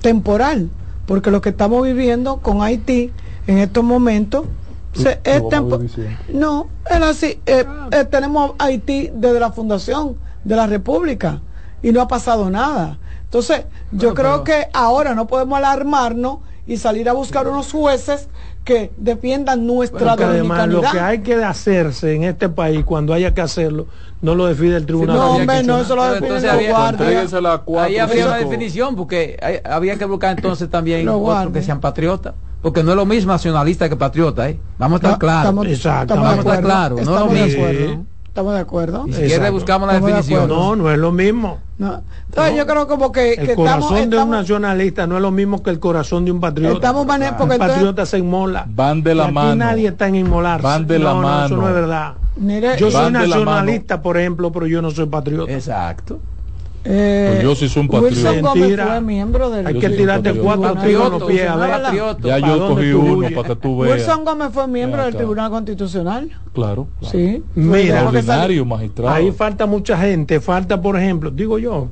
temporal, 0.00 0.68
porque 1.06 1.30
lo 1.30 1.40
que 1.40 1.50
estamos 1.50 1.84
viviendo 1.84 2.38
con 2.38 2.62
Haití 2.62 3.12
en 3.46 3.58
estos 3.58 3.84
momentos 3.84 4.46
se- 4.94 5.20
es 5.24 5.42
no, 6.32 6.66
es 6.88 7.02
así. 7.02 7.42
eh, 7.46 7.64
eh, 7.92 8.04
tenemos 8.04 8.52
Haití 8.58 9.10
desde 9.14 9.40
la 9.40 9.52
fundación 9.52 10.16
de 10.44 10.56
la 10.56 10.66
República 10.66 11.40
y 11.82 11.92
no 11.92 12.00
ha 12.00 12.08
pasado 12.08 12.50
nada. 12.50 12.98
Entonces, 13.24 13.64
yo 13.90 14.14
creo 14.14 14.44
que 14.44 14.68
ahora 14.72 15.14
no 15.14 15.26
podemos 15.26 15.58
alarmarnos 15.58 16.38
y 16.66 16.76
salir 16.76 17.08
a 17.08 17.12
buscar 17.12 17.46
unos 17.48 17.70
jueces 17.72 18.28
que 18.64 18.92
defiendan 18.96 19.66
nuestra 19.66 20.10
Porque 20.10 20.24
además 20.24 20.68
lo 20.68 20.80
que 20.80 21.00
hay 21.00 21.18
que 21.20 21.34
hacerse 21.44 22.14
en 22.14 22.24
este 22.24 22.48
país 22.48 22.84
cuando 22.84 23.12
haya 23.12 23.34
que 23.34 23.42
hacerlo 23.42 23.86
no 24.24 24.34
lo 24.34 24.46
define 24.46 24.76
el 24.76 24.86
tribunal. 24.86 25.16
no, 25.16 25.30
hombre, 25.36 25.62
no, 25.62 25.78
eso 25.80 25.94
lo 25.94 26.02
definen 26.04 26.24
entonces 26.24 26.44
los 26.44 26.54
había- 26.54 26.70
guardias. 26.70 27.32
Ahí 27.84 27.98
habría 27.98 28.26
una 28.26 28.36
definición, 28.36 28.96
porque 28.96 29.36
hay- 29.42 29.58
había 29.64 29.96
que 29.98 30.04
buscar 30.06 30.36
entonces 30.36 30.70
también 30.70 31.04
Los 31.04 31.14
otros 31.16 31.24
guardias. 31.26 31.52
que 31.52 31.62
sean 31.62 31.80
patriotas. 31.80 32.34
Porque 32.62 32.82
no 32.82 32.92
es 32.92 32.96
lo 32.96 33.04
mismo 33.04 33.30
nacionalista 33.32 33.88
que 33.90 33.96
patriota, 33.96 34.48
¿eh? 34.48 34.58
Vamos 34.78 34.94
a 35.02 35.04
estar 35.04 35.18
claros. 35.18 35.44
Vamos 36.08 36.36
a 36.36 36.38
estar 36.40 36.60
claros, 36.62 37.00
no 37.04 37.14
es 37.14 37.20
lo 37.20 37.26
mismo. 37.46 38.06
Estamos 38.34 38.54
de 38.54 38.60
acuerdo. 38.60 39.04
Ni 39.06 39.12
siquiera 39.12 39.34
Exacto. 39.36 39.52
buscamos 39.52 39.86
la 39.86 39.92
Estamos 39.94 40.10
de 40.10 40.16
definición. 40.16 40.44
acuerdo. 40.50 40.64
No, 40.64 40.82
no 40.82 40.90
es 40.90 40.98
lo 40.98 41.12
mismo. 41.12 41.58
No. 41.78 42.02
Entonces, 42.30 42.56
yo 42.56 42.66
creo 42.66 42.88
como 42.88 43.12
que, 43.12 43.34
El 43.34 43.46
que 43.46 43.54
corazón 43.54 43.78
estamos, 43.82 43.94
de 43.94 44.02
un 44.06 44.12
estamos- 44.12 44.28
nacionalista 44.36 45.06
no 45.06 45.14
es 45.14 45.22
lo 45.22 45.30
mismo 45.30 45.62
que 45.62 45.70
el 45.70 45.78
corazón 45.78 46.24
de 46.24 46.32
un 46.32 46.40
patriota. 46.40 46.74
Estamos 46.74 47.06
porque 47.06 47.20
un 47.22 47.28
entonces- 47.28 47.58
patriota 47.58 48.06
se 48.06 48.18
inmola. 48.18 48.64
Van 48.68 49.04
de 49.04 49.14
la 49.14 49.22
Y 49.22 49.26
aquí 49.26 49.34
mano. 49.34 49.54
nadie 49.54 49.86
está 49.86 50.08
en 50.08 50.16
inmolarse. 50.16 50.66
Van 50.66 50.84
de 50.84 50.98
no, 50.98 51.04
la 51.04 51.12
no, 51.14 51.20
mano. 51.22 51.46
eso 51.46 51.56
no 51.58 51.68
es 51.68 51.74
verdad. 51.74 52.14
Mire, 52.34 52.76
Yo 52.76 52.90
soy 52.90 53.04
de 53.04 53.10
nacionalista, 53.12 54.02
por 54.02 54.18
ejemplo, 54.18 54.50
pero 54.50 54.66
yo 54.66 54.82
no 54.82 54.90
soy 54.90 55.06
patriota. 55.06 55.52
Exacto. 55.52 56.18
Eh, 56.84 57.28
Pues 57.32 57.42
yo 57.42 57.54
sí 57.54 57.68
soy 57.68 57.82
un 57.82 57.88
patriota. 57.88 58.14
Wilson 58.14 58.42
Gómez 58.42 58.60
Mentira. 58.60 58.86
fue 58.86 59.00
miembro 59.00 59.50
del 59.50 59.66
Hay 59.66 59.78
que 59.78 59.88
tirarte 59.90 60.34
cuatro 60.34 60.76
tiros 60.76 61.10
los 61.10 61.24
pies. 61.24 61.48
A 61.48 61.56
ver, 61.56 61.70
patriota. 61.82 62.28
Ya 62.28 62.40
¿para 62.40 62.56
yo 62.56 62.68
cogí 62.68 62.90
tú 62.90 63.00
uno 63.00 63.28
para 63.34 63.48
que 63.48 63.56
tú 63.56 63.78
veas. 63.78 63.94
Wilson 63.94 64.24
Gómez 64.24 64.48
fue 64.52 64.68
miembro 64.68 65.04
del. 65.04 65.14
Tribunal 65.14 65.50
Constitucional. 65.50 66.30
Claro. 66.52 66.88
claro. 67.00 67.12
Sí. 67.12 67.42
Mira, 67.54 68.04
magistrado. 68.10 69.08
Ahí 69.14 69.32
falta 69.32 69.66
mucha 69.66 69.96
gente. 69.98 70.40
Falta, 70.40 70.80
por 70.80 70.98
ejemplo, 70.98 71.30
digo 71.30 71.58
yo, 71.58 71.88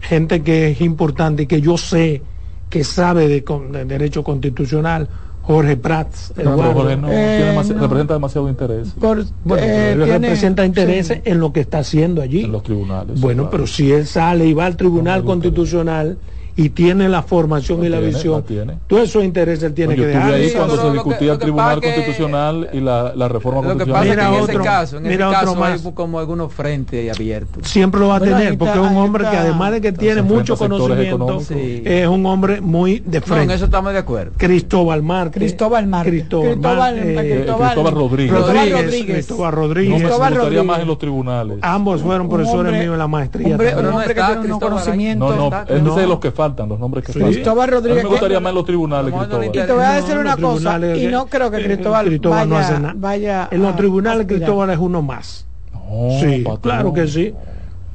gente 0.00 0.42
que 0.42 0.70
es 0.70 0.80
importante 0.80 1.44
y 1.44 1.46
que 1.46 1.60
yo 1.60 1.78
sé 1.78 2.22
que 2.68 2.84
sabe 2.84 3.28
de, 3.28 3.44
de 3.70 3.84
derecho 3.84 4.22
constitucional. 4.24 5.08
Jorge 5.46 5.76
Prats. 5.76 6.32
No. 6.42 6.56
Jorge 6.56 6.96
no, 6.96 7.08
Eh, 7.10 7.52
no. 7.54 7.80
representa 7.82 8.14
demasiado 8.14 8.48
interés 8.48 8.88
por- 8.98 9.24
Bueno, 9.44 9.62
eh, 9.62 9.90
pero 9.92 10.04
él 10.04 10.10
tiene- 10.10 10.18
representa 10.28 10.64
intereses 10.64 11.18
sí. 11.22 11.30
en 11.30 11.38
lo 11.40 11.52
que 11.52 11.60
está 11.60 11.78
haciendo 11.78 12.22
allí. 12.22 12.44
en 12.44 12.52
los 12.52 12.62
tribunales. 12.62 13.20
Bueno, 13.20 13.42
claro. 13.44 13.50
pero 13.50 13.66
si 13.66 13.92
él 13.92 14.06
sale 14.06 14.46
y 14.46 14.54
va 14.54 14.64
al 14.66 14.76
Tribunal 14.76 15.22
Constitucional 15.24 16.16
y 16.56 16.68
tiene 16.68 17.08
la 17.08 17.22
formación 17.22 17.80
Lo 17.80 17.86
y 17.86 17.88
la 17.88 17.96
tiene, 17.98 18.12
visión, 18.14 18.44
todos 18.86 19.02
esos 19.02 19.24
intereses 19.24 19.64
él 19.64 19.74
tiene 19.74 19.94
No, 19.94 19.98
yo 19.98 20.04
que 20.04 20.08
dejar. 20.08 20.32
ahí 20.34 20.50
cuando 20.52 20.76
se 20.80 20.92
discutía 20.92 21.32
el 21.32 21.38
Tribunal 21.38 21.80
que- 21.80 21.92
Constitucional 21.94 22.68
y 22.72 22.80
la, 22.80 23.12
la 23.16 23.28
reforma 23.28 23.60
Lo 23.62 23.76
que 23.76 23.84
constitucional. 23.86 24.02
pasa 24.02 24.10
Mira 24.14 24.22
es 24.22 24.28
que 24.28 24.36
en 24.36 24.42
otro, 24.42 24.54
ese 24.54 24.62
caso, 24.64 24.96
en 24.98 25.02
mira 25.02 25.14
ese 25.14 25.24
otro 25.24 25.60
caso 25.60 25.64
hay 25.88 25.92
como 25.94 26.18
algunos 26.20 26.52
frentes 26.52 27.12
abiertos. 27.14 27.68
Siempre 27.68 28.00
lo 28.00 28.08
va 28.08 28.16
a 28.16 28.18
Bueno, 28.20 28.36
tener, 28.36 28.56
porque 28.58 28.74
es 28.74 28.86
un 28.86 28.96
hombre 28.96 29.24
que 29.30 29.36
además 29.36 29.72
de 29.72 29.80
que 29.80 29.92
tiene 29.92 30.22
mucho 30.22 30.56
conocimiento. 30.56 31.40
Sí. 31.40 31.82
es 31.84 32.06
un 32.06 32.24
hombre 32.26 32.60
muy 32.60 33.00
de 33.00 33.10
No, 33.10 33.16
en 33.16 33.22
frente. 33.22 33.54
eso 33.54 33.64
estamos 33.64 33.92
de 33.92 33.98
acuerdo. 33.98 34.32
Cristóbal 34.36 35.02
Márquez. 35.02 35.40
Cristóbal 35.42 35.86
Márquez. 35.88 36.12
Cristóbal, 36.28 36.98
eh, 36.98 37.14
Eh, 37.34 37.34
Cristóbal 37.44 37.92
Rodríguez. 37.94 38.32
Cristóbal 38.32 38.54
Rodríguez, 38.54 38.84
Rodríguez. 38.84 39.14
Cristóbal 39.26 39.50
No, 39.54 39.56
me, 39.60 39.66
Rodríguez. 39.66 39.98
Cristóbal 40.00 40.18
gustaría 40.30 40.38
Rodríguez. 40.44 40.64
más 40.66 40.80
en 40.80 40.86
los 40.86 40.98
tribunales. 40.98 41.58
Ambos 41.62 42.02
fueron 42.02 42.28
profesores 42.28 42.72
míos 42.72 42.92
en 42.92 42.98
la 42.98 43.08
maestría. 43.08 43.56
No 43.56 43.64
no, 43.64 43.82
no, 43.90 44.00
está- 44.00 45.64
él 45.68 45.84
dice 45.84 46.02
no. 46.02 46.08
Faltan, 46.44 46.68
los 46.68 46.78
nombres 46.78 47.04
que 47.04 47.12
Sí. 47.12 47.18
faltan. 47.18 47.32
Cristóbal 47.34 47.64
A 47.64 47.66
mí 47.66 47.72
Rodríguez. 47.76 48.02
me 48.04 48.08
gustaría 48.10 48.40
más 48.40 48.50
en 48.50 48.54
los 48.56 48.64
tribunales, 48.66 49.12
no 49.14 49.20
le 49.20 49.24
Y 49.46 49.50
Cristóbal. 49.50 49.66
te 49.66 49.72
voy 49.72 49.82
a 49.84 49.88
No, 49.88 49.94
decir 49.94 50.18
una 50.18 50.36
cosa, 50.36 50.96
y 50.96 51.06
no 51.06 51.26
creo 51.26 51.50
que 51.50 51.56
eh, 51.58 51.64
Cristóbal, 51.64 52.06
Cristóbal 52.06 52.48
no 52.48 52.54
vaya, 52.56 52.66
hace 52.68 52.80
nada. 52.80 52.94
vaya 52.96 53.48
En 53.50 53.62
los 53.62 53.76
tribunales. 53.76 54.26
Cristóbal 54.26 54.70
es 54.70 54.78
uno 54.78 55.02
más. 55.02 55.46
No, 55.72 56.10
sí, 56.20 56.38
patrón. 56.38 56.60
claro 56.60 56.92
que 56.92 57.06
sí. 57.08 57.34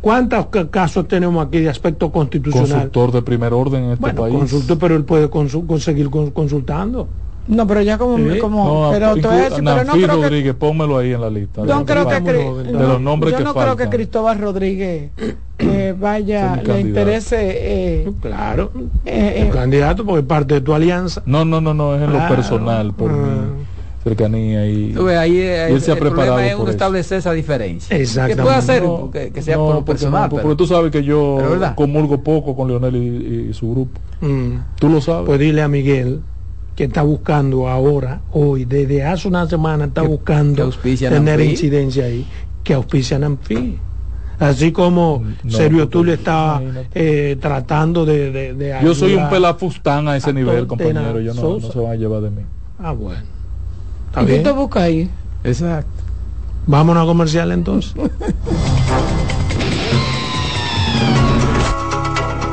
¿Cuántos 0.01 0.45
ca- 0.47 0.69
casos 0.69 1.07
tenemos 1.09 1.45
aquí 1.45 1.59
de 1.59 1.69
aspecto 1.69 2.09
constitucional? 2.11 2.69
Consultor 2.69 3.11
de 3.11 3.21
primer 3.21 3.53
orden 3.53 3.83
en 3.83 3.89
este 3.91 4.01
bueno, 4.01 4.21
país. 4.21 4.35
consultor, 4.37 4.77
pero 4.79 4.95
él 4.95 5.03
puede 5.03 5.29
consu- 5.29 5.67
conseguir 5.67 6.09
con- 6.09 6.31
consultando. 6.31 7.09
No, 7.49 7.65
pero 7.65 7.81
ya 7.81 7.97
como, 7.97 8.17
Sí. 8.17 8.37
como 8.39 8.63
No, 8.63 8.91
pero 8.91 9.15
inclu- 9.15 9.29
decir, 9.31 9.63
pero 9.63 9.83
no 9.83 9.91
creo 9.93 10.07
que 10.07 10.07
Rodríguez, 10.07 10.53
pónmelo 10.53 10.97
ahí 10.99 11.13
en 11.13 11.21
la 11.21 11.29
lista. 11.31 11.63
no 11.63 11.83
creo 11.85 12.07
que 12.07 12.21
de 12.21 12.71
los 12.73 13.01
nombres 13.01 13.31
yo 13.33 13.37
que 13.39 13.43
no 13.43 13.53
creo 13.55 13.75
que. 13.75 13.89
Cristóbal 13.89 14.37
Rodríguez 14.39 15.09
eh, 15.57 15.95
vaya 15.99 16.51
Es 16.53 16.57
le 16.57 16.63
candidato. 16.63 16.87
interese 16.87 17.37
eh, 17.41 18.11
Claro. 18.21 18.71
eh, 19.03 19.45
Tu 19.49 19.53
candidato 19.57 20.05
porque 20.05 20.19
es 20.21 20.25
parte 20.27 20.53
de 20.53 20.61
tu 20.61 20.73
alianza. 20.75 21.23
No, 21.25 21.43
no, 21.43 21.59
no, 21.59 21.73
no, 21.73 21.95
es 21.95 22.01
en 22.03 22.11
lo 22.13 22.17
Claro. 22.19 22.35
personal, 22.35 22.93
por 22.93 23.11
Ah. 23.11 23.15
mi 23.15 23.63
cercanía 24.03 24.67
y... 24.67 24.93
Tú 24.93 25.07
ahí 25.09 25.39
eh, 25.39 25.67
Y 25.71 25.73
él 25.73 25.81
se 25.81 25.89
ha 25.91 25.95
el 25.95 25.99
preparado 25.99 26.33
problema 26.35 26.53
es 26.53 26.59
uno 26.59 26.69
establecer 26.69 27.17
esa 27.17 27.31
diferencia. 27.33 27.97
Exactamente. 27.97 28.37
Que 28.37 28.43
puede 28.43 28.55
hacer 28.55 28.83
No, 28.83 29.09
que, 29.11 29.31
que 29.31 29.41
sea 29.41 29.55
no, 29.57 29.65
por 29.65 29.69
lo 29.73 29.79
porque 29.85 29.91
personal. 29.93 30.29
no, 30.29 30.35
pero- 30.37 30.55
tú 30.55 30.67
sabes 30.67 30.91
que 30.91 31.03
yo 31.03 31.39
comulgo 31.75 32.21
poco 32.23 32.55
con 32.55 32.67
Leonel 32.67 32.95
y, 32.95 32.99
y- 32.99 33.47
y 33.49 33.53
su 33.53 33.71
grupo. 33.71 33.99
Mm. 34.21 34.51
Tú 34.79 34.87
lo 34.89 35.01
sabes. 35.01 35.25
Pues 35.25 35.39
dile 35.39 35.63
a 35.63 35.67
Miguel 35.67 36.21
que 36.79 36.85
está 36.85 37.01
buscando 37.01 37.67
ahora, 37.67 38.21
hoy, 38.31 38.63
desde 38.63 39.03
hace 39.03 39.27
una 39.27 39.45
semana 39.49 39.83
está 39.83 39.99
Que- 39.99 40.07
que 40.07 40.13
buscando 40.13 40.63
auspician 40.63 41.11
tener 41.11 41.41
incidencia 41.41 42.05
ahí, 42.05 42.25
que 42.63 42.73
auspician 42.73 43.25
Anfi. 43.25 43.77
Así 44.39 44.71
como 44.71 45.21
No, 45.43 45.51
Sergio 45.51 45.79
porque- 45.79 45.91
Tulio 45.91 46.13
está 46.13 46.59
imagínate. 46.61 46.89
eh, 47.31 47.35
tratando 47.35 48.05
de, 48.05 48.31
de, 48.31 48.53
de 48.53 48.77
yo 48.81 48.95
soy 48.95 49.13
un 49.15 49.27
pelafustán 49.29 50.07
a 50.07 50.15
ese 50.15 50.29
a 50.29 50.33
nivel, 50.33 50.67
compañero. 50.67 51.19
Yo 51.19 51.33
no, 51.33 51.59
no 51.59 51.69
se 51.69 51.77
van 51.79 51.91
a 51.91 51.95
llevar 51.95 52.21
de 52.21 52.29
mí. 52.29 52.43
Ah, 52.81 52.93
bueno. 52.93 53.23
Está 54.07 54.21
¿y 54.21 54.25
bien. 54.25 54.43
te 54.43 54.51
buscas 54.51 54.83
ahí? 54.83 55.09
Exacto. 55.43 55.89
Vámonos 56.65 57.03
a 57.03 57.05
comercial 57.07 57.51
entonces. 57.51 57.93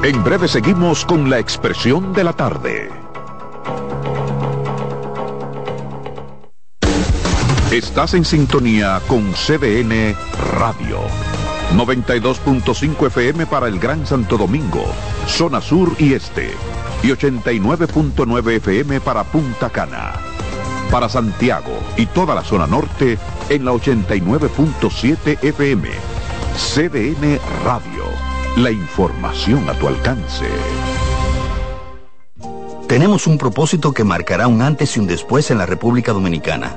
En 0.02 0.24
breve 0.24 0.48
seguimos 0.48 1.04
con 1.04 1.30
la 1.30 1.38
expresión 1.38 2.12
de 2.12 2.24
la 2.24 2.32
tarde. 2.32 2.88
Estás 7.70 8.14
en 8.14 8.24
sintonía 8.24 9.02
con 9.09 9.33
CDN 9.33 10.14
Radio. 10.52 11.00
92.5 11.74 13.09
FM 13.09 13.46
para 13.46 13.66
el 13.66 13.81
Gran 13.81 14.07
Santo 14.07 14.38
Domingo, 14.38 14.85
zona 15.26 15.61
sur 15.61 15.90
y 15.98 16.12
este. 16.12 16.52
Y 17.02 17.09
89.9 17.09 18.52
FM 18.59 19.00
para 19.00 19.24
Punta 19.24 19.68
Cana. 19.68 20.12
Para 20.92 21.09
Santiago 21.09 21.76
y 21.96 22.07
toda 22.07 22.37
la 22.37 22.44
zona 22.44 22.68
norte 22.68 23.18
en 23.48 23.64
la 23.64 23.72
89.7 23.72 25.42
FM. 25.42 25.88
CDN 26.57 27.40
Radio. 27.64 28.05
La 28.59 28.70
información 28.70 29.68
a 29.68 29.72
tu 29.72 29.88
alcance. 29.88 30.46
Tenemos 32.87 33.26
un 33.26 33.38
propósito 33.38 33.92
que 33.92 34.05
marcará 34.05 34.46
un 34.46 34.62
antes 34.62 34.96
y 34.96 35.00
un 35.00 35.09
después 35.09 35.50
en 35.50 35.59
la 35.59 35.66
República 35.66 36.12
Dominicana. 36.12 36.76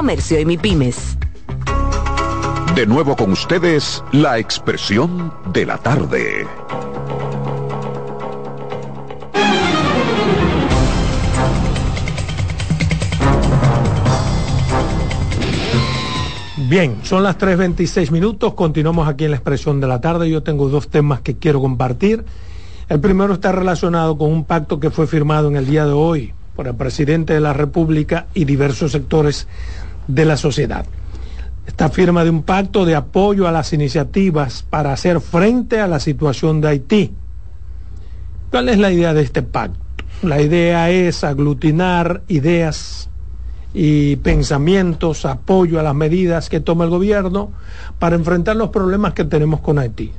Comercio 0.00 0.40
y 0.40 0.46
MIPIMES. 0.46 1.18
De 2.74 2.86
nuevo 2.86 3.14
con 3.16 3.32
ustedes, 3.32 4.02
la 4.12 4.38
expresión 4.38 5.30
de 5.52 5.66
la 5.66 5.76
tarde. 5.76 6.46
Bien, 16.56 16.96
son 17.02 17.22
las 17.22 17.36
3.26 17.36 18.10
minutos, 18.10 18.54
continuamos 18.54 19.06
aquí 19.06 19.26
en 19.26 19.32
la 19.32 19.36
expresión 19.36 19.82
de 19.82 19.86
la 19.86 20.00
tarde. 20.00 20.30
Yo 20.30 20.42
tengo 20.42 20.70
dos 20.70 20.88
temas 20.88 21.20
que 21.20 21.36
quiero 21.36 21.60
compartir. 21.60 22.24
El 22.88 23.00
primero 23.00 23.34
está 23.34 23.52
relacionado 23.52 24.16
con 24.16 24.32
un 24.32 24.46
pacto 24.46 24.80
que 24.80 24.88
fue 24.88 25.06
firmado 25.06 25.48
en 25.48 25.56
el 25.56 25.66
día 25.66 25.84
de 25.84 25.92
hoy 25.92 26.32
por 26.56 26.68
el 26.68 26.74
presidente 26.74 27.32
de 27.32 27.40
la 27.40 27.52
República 27.54 28.26
y 28.34 28.44
diversos 28.44 28.92
sectores 28.92 29.48
de 30.14 30.24
la 30.24 30.36
sociedad. 30.36 30.84
Esta 31.66 31.88
firma 31.88 32.24
de 32.24 32.30
un 32.30 32.42
pacto 32.42 32.84
de 32.84 32.96
apoyo 32.96 33.46
a 33.46 33.52
las 33.52 33.72
iniciativas 33.72 34.64
para 34.68 34.92
hacer 34.92 35.20
frente 35.20 35.80
a 35.80 35.86
la 35.86 36.00
situación 36.00 36.60
de 36.60 36.68
Haití. 36.68 37.12
¿Cuál 38.50 38.68
es 38.68 38.78
la 38.78 38.90
idea 38.90 39.14
de 39.14 39.22
este 39.22 39.42
pacto? 39.42 39.78
La 40.22 40.40
idea 40.40 40.90
es 40.90 41.24
aglutinar 41.24 42.22
ideas 42.28 43.08
y 43.72 44.16
pensamientos, 44.16 45.24
apoyo 45.24 45.78
a 45.78 45.82
las 45.82 45.94
medidas 45.94 46.48
que 46.48 46.60
toma 46.60 46.84
el 46.84 46.90
gobierno 46.90 47.52
para 47.98 48.16
enfrentar 48.16 48.56
los 48.56 48.70
problemas 48.70 49.14
que 49.14 49.24
tenemos 49.24 49.60
con 49.60 49.78
Haití. 49.78 50.12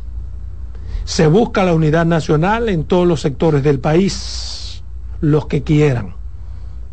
Se 1.03 1.27
busca 1.27 1.63
la 1.63 1.73
unidad 1.73 2.05
nacional 2.05 2.69
en 2.69 2.85
todos 2.85 3.07
los 3.07 3.21
sectores 3.21 3.63
del 3.63 3.79
país, 3.79 4.83
los 5.19 5.47
que 5.47 5.63
quieran, 5.63 6.15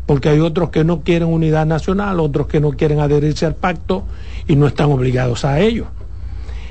porque 0.09 0.29
hay 0.29 0.39
otros 0.39 0.71
que 0.71 0.83
no 0.83 1.01
quieren 1.01 1.27
unidad 1.27 1.67
nacional, 1.67 2.19
otros 2.19 2.47
que 2.47 2.59
no 2.59 2.71
quieren 2.71 2.99
adherirse 2.99 3.45
al 3.45 3.53
pacto 3.53 4.05
y 4.47 4.55
no 4.55 4.65
están 4.65 4.91
obligados 4.91 5.45
a 5.45 5.59
ello. 5.59 5.85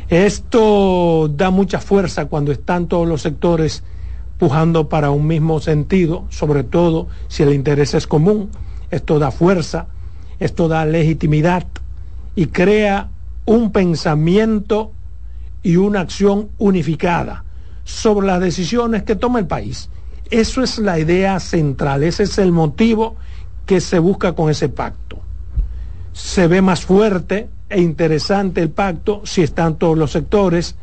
Esto 0.09 1.31
da 1.33 1.51
mucha 1.51 1.79
fuerza 1.79 2.24
cuando 2.24 2.51
están 2.51 2.88
todos 2.88 3.07
los 3.07 3.22
sectores 3.22 3.85
pujando 4.38 4.88
para 4.88 5.11
un 5.11 5.29
mismo 5.29 5.61
sentido, 5.61 6.24
sobre 6.31 6.64
todo 6.64 7.07
si 7.29 7.44
el 7.44 7.53
interés 7.53 7.94
es 7.94 8.09
común 8.09 8.51
esto 8.90 9.20
da 9.20 9.31
fuerza, 9.31 9.87
esto 10.40 10.66
da 10.66 10.85
legitimidad 10.85 11.64
y 12.35 12.46
crea 12.46 13.09
un 13.44 13.70
pensamiento 13.70 14.90
y 15.62 15.77
una 15.77 16.01
acción 16.01 16.48
unificada 16.59 17.44
sobre 17.85 18.27
las 18.27 18.40
decisiones 18.40 19.05
que 19.05 19.14
toma 19.14 19.38
el 19.38 19.46
país. 19.46 19.90
Eso 20.31 20.62
es 20.62 20.79
la 20.79 20.99
idea 20.99 21.41
central, 21.41 22.03
ese 22.03 22.25
es 22.25 22.38
el 22.38 22.53
motivo 22.53 23.17
que 23.67 23.81
se 23.81 23.99
busca 23.99 24.35
con 24.35 24.51
ese 24.51 24.69
pacto. 24.69 25.21
Se 26.12 26.47
ve 26.47 26.62
más 26.62 26.85
fuerte 26.85 27.49
e 27.69 27.81
interesante 27.81 28.61
el 28.61 28.71
pacto 28.71 29.23
si 29.25 29.43
están 29.43 29.77
todos 29.77 29.97
los 29.97 30.12
sectores, 30.12 30.77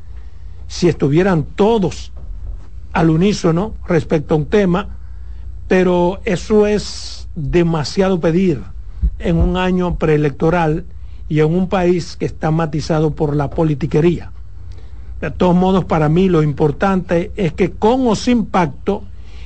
si 0.68 0.88
estuvieran 0.88 1.44
todos 1.44 2.12
al 2.94 3.10
unísono 3.10 3.76
respecto 3.88 4.34
a 4.34 4.38
un 4.38 4.46
tema, 4.46 4.98
pero 5.68 6.22
eso 6.26 6.68
es 6.68 7.28
demasiado 7.36 8.20
pedir 8.20 8.62
en 9.20 9.38
un 9.38 9.58
año 9.58 9.96
preelectoral 9.96 10.86
y 11.28 11.40
en 11.40 11.54
un 11.54 11.68
país 11.68 12.16
que 12.16 12.26
está 12.26 12.52
matizado 12.52 13.12
por 13.12 13.36
la 13.36 13.50
politiquería. 13.50 14.32
De 15.22 15.32
todos 15.32 15.56
modos, 15.56 15.86
para 15.86 16.10
mí 16.10 16.30
lo 16.30 16.44
importante 16.44 17.32
es 17.36 17.54
que 17.54 17.72
con 17.72 18.08
o 18.08 18.16
sin 18.16 18.46
pacto, 18.46 19.04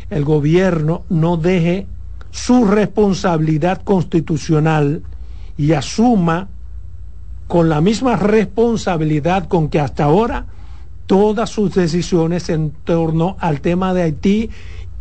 el 0.09 0.25
gobierno 0.25 1.03
no 1.09 1.37
deje 1.37 1.87
su 2.31 2.65
responsabilidad 2.65 3.81
constitucional 3.83 5.03
y 5.57 5.73
asuma 5.73 6.47
con 7.47 7.69
la 7.69 7.81
misma 7.81 8.15
responsabilidad 8.15 9.47
con 9.47 9.69
que 9.69 9.79
hasta 9.79 10.03
ahora 10.05 10.45
todas 11.07 11.49
sus 11.49 11.73
decisiones 11.73 12.49
en 12.49 12.71
torno 12.83 13.35
al 13.39 13.61
tema 13.61 13.93
de 13.93 14.03
Haití 14.03 14.49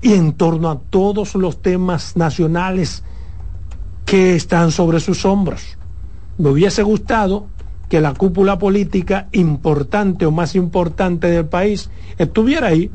y 0.00 0.14
en 0.14 0.32
torno 0.32 0.70
a 0.70 0.78
todos 0.78 1.34
los 1.34 1.60
temas 1.60 2.16
nacionales 2.16 3.02
que 4.06 4.34
están 4.34 4.72
sobre 4.72 5.00
sus 5.00 5.26
hombros. 5.26 5.76
Me 6.38 6.48
hubiese 6.48 6.82
gustado 6.82 7.48
que 7.90 8.00
la 8.00 8.14
cúpula 8.14 8.58
política 8.58 9.28
importante 9.32 10.24
o 10.24 10.30
más 10.30 10.54
importante 10.54 11.28
del 11.28 11.46
país 11.46 11.90
estuviera 12.16 12.68
ahí, 12.68 12.90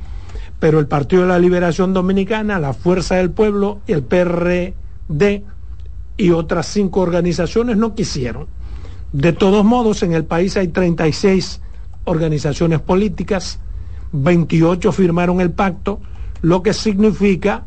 pero 0.64 0.80
el 0.80 0.88
Partido 0.88 1.24
de 1.24 1.28
la 1.28 1.40
Liberación 1.40 1.94
Dominicana, 1.94 2.58
la 2.58 2.72
Fuerza 2.72 3.16
del 3.16 3.32
Pueblo 3.32 3.82
y 3.86 3.92
el 3.92 4.02
PRD 4.02 4.74
y 6.16 6.30
otras 6.32 6.68
cinco 6.68 7.02
organizaciones 7.02 7.76
no 7.76 7.96
quisieron. 7.96 8.48
De 9.12 9.34
todos 9.34 9.66
modos, 9.66 10.04
en 10.04 10.14
el 10.14 10.24
país 10.24 10.56
hay 10.56 10.70
36 10.70 11.60
organizaciones 12.06 12.80
políticas, 12.80 13.60
28 14.14 14.94
firmaron 14.94 15.42
el 15.42 15.52
pacto, 15.52 16.00
lo 16.42 16.64
que 16.64 16.72
significa, 16.74 17.66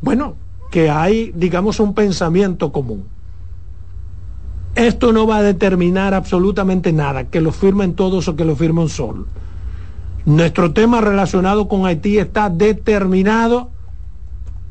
bueno, 0.00 0.34
que 0.72 0.90
hay, 0.90 1.30
digamos, 1.36 1.78
un 1.78 1.94
pensamiento 1.94 2.72
común. 2.72 3.04
Esto 4.74 5.12
no 5.12 5.28
va 5.28 5.36
a 5.36 5.42
determinar 5.42 6.14
absolutamente 6.14 6.92
nada, 6.92 7.30
que 7.30 7.40
lo 7.40 7.52
firmen 7.52 7.94
todos 7.94 8.26
o 8.26 8.34
que 8.34 8.44
lo 8.44 8.56
firmen 8.56 8.88
solo. 8.88 9.26
Nuestro 10.26 10.72
tema 10.72 11.02
relacionado 11.02 11.68
con 11.68 11.84
Haití 11.84 12.18
está 12.18 12.48
determinado 12.48 13.70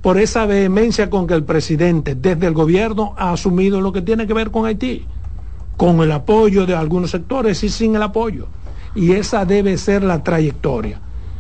por 0.02 0.18
esa 0.18 0.46
vehemencia 0.46 1.10
con 1.10 1.28
que 1.28 1.36
el 1.36 1.44
presidente 1.44 2.16
desde 2.16 2.48
el 2.48 2.54
gobierno 2.54 3.14
ha 3.18 3.32
asumido 3.32 3.80
lo 3.80 3.94
que 3.94 4.02
tiene 4.02 4.26
que 4.26 4.34
ver 4.34 4.50
con 4.50 4.66
Haití, 4.66 5.06
con 5.78 6.02
el 6.02 6.12
apoyo 6.12 6.66
de 6.66 6.76
algunos 6.76 7.12
sectores 7.12 7.64
y 7.64 7.70
sin 7.70 7.96
el 7.96 8.04
apoyo. 8.04 8.48
Y 8.96 9.14
esa 9.14 9.46
debe 9.46 9.78
ser 9.78 10.04
la 10.04 10.24
trayectoria. 10.24 11.00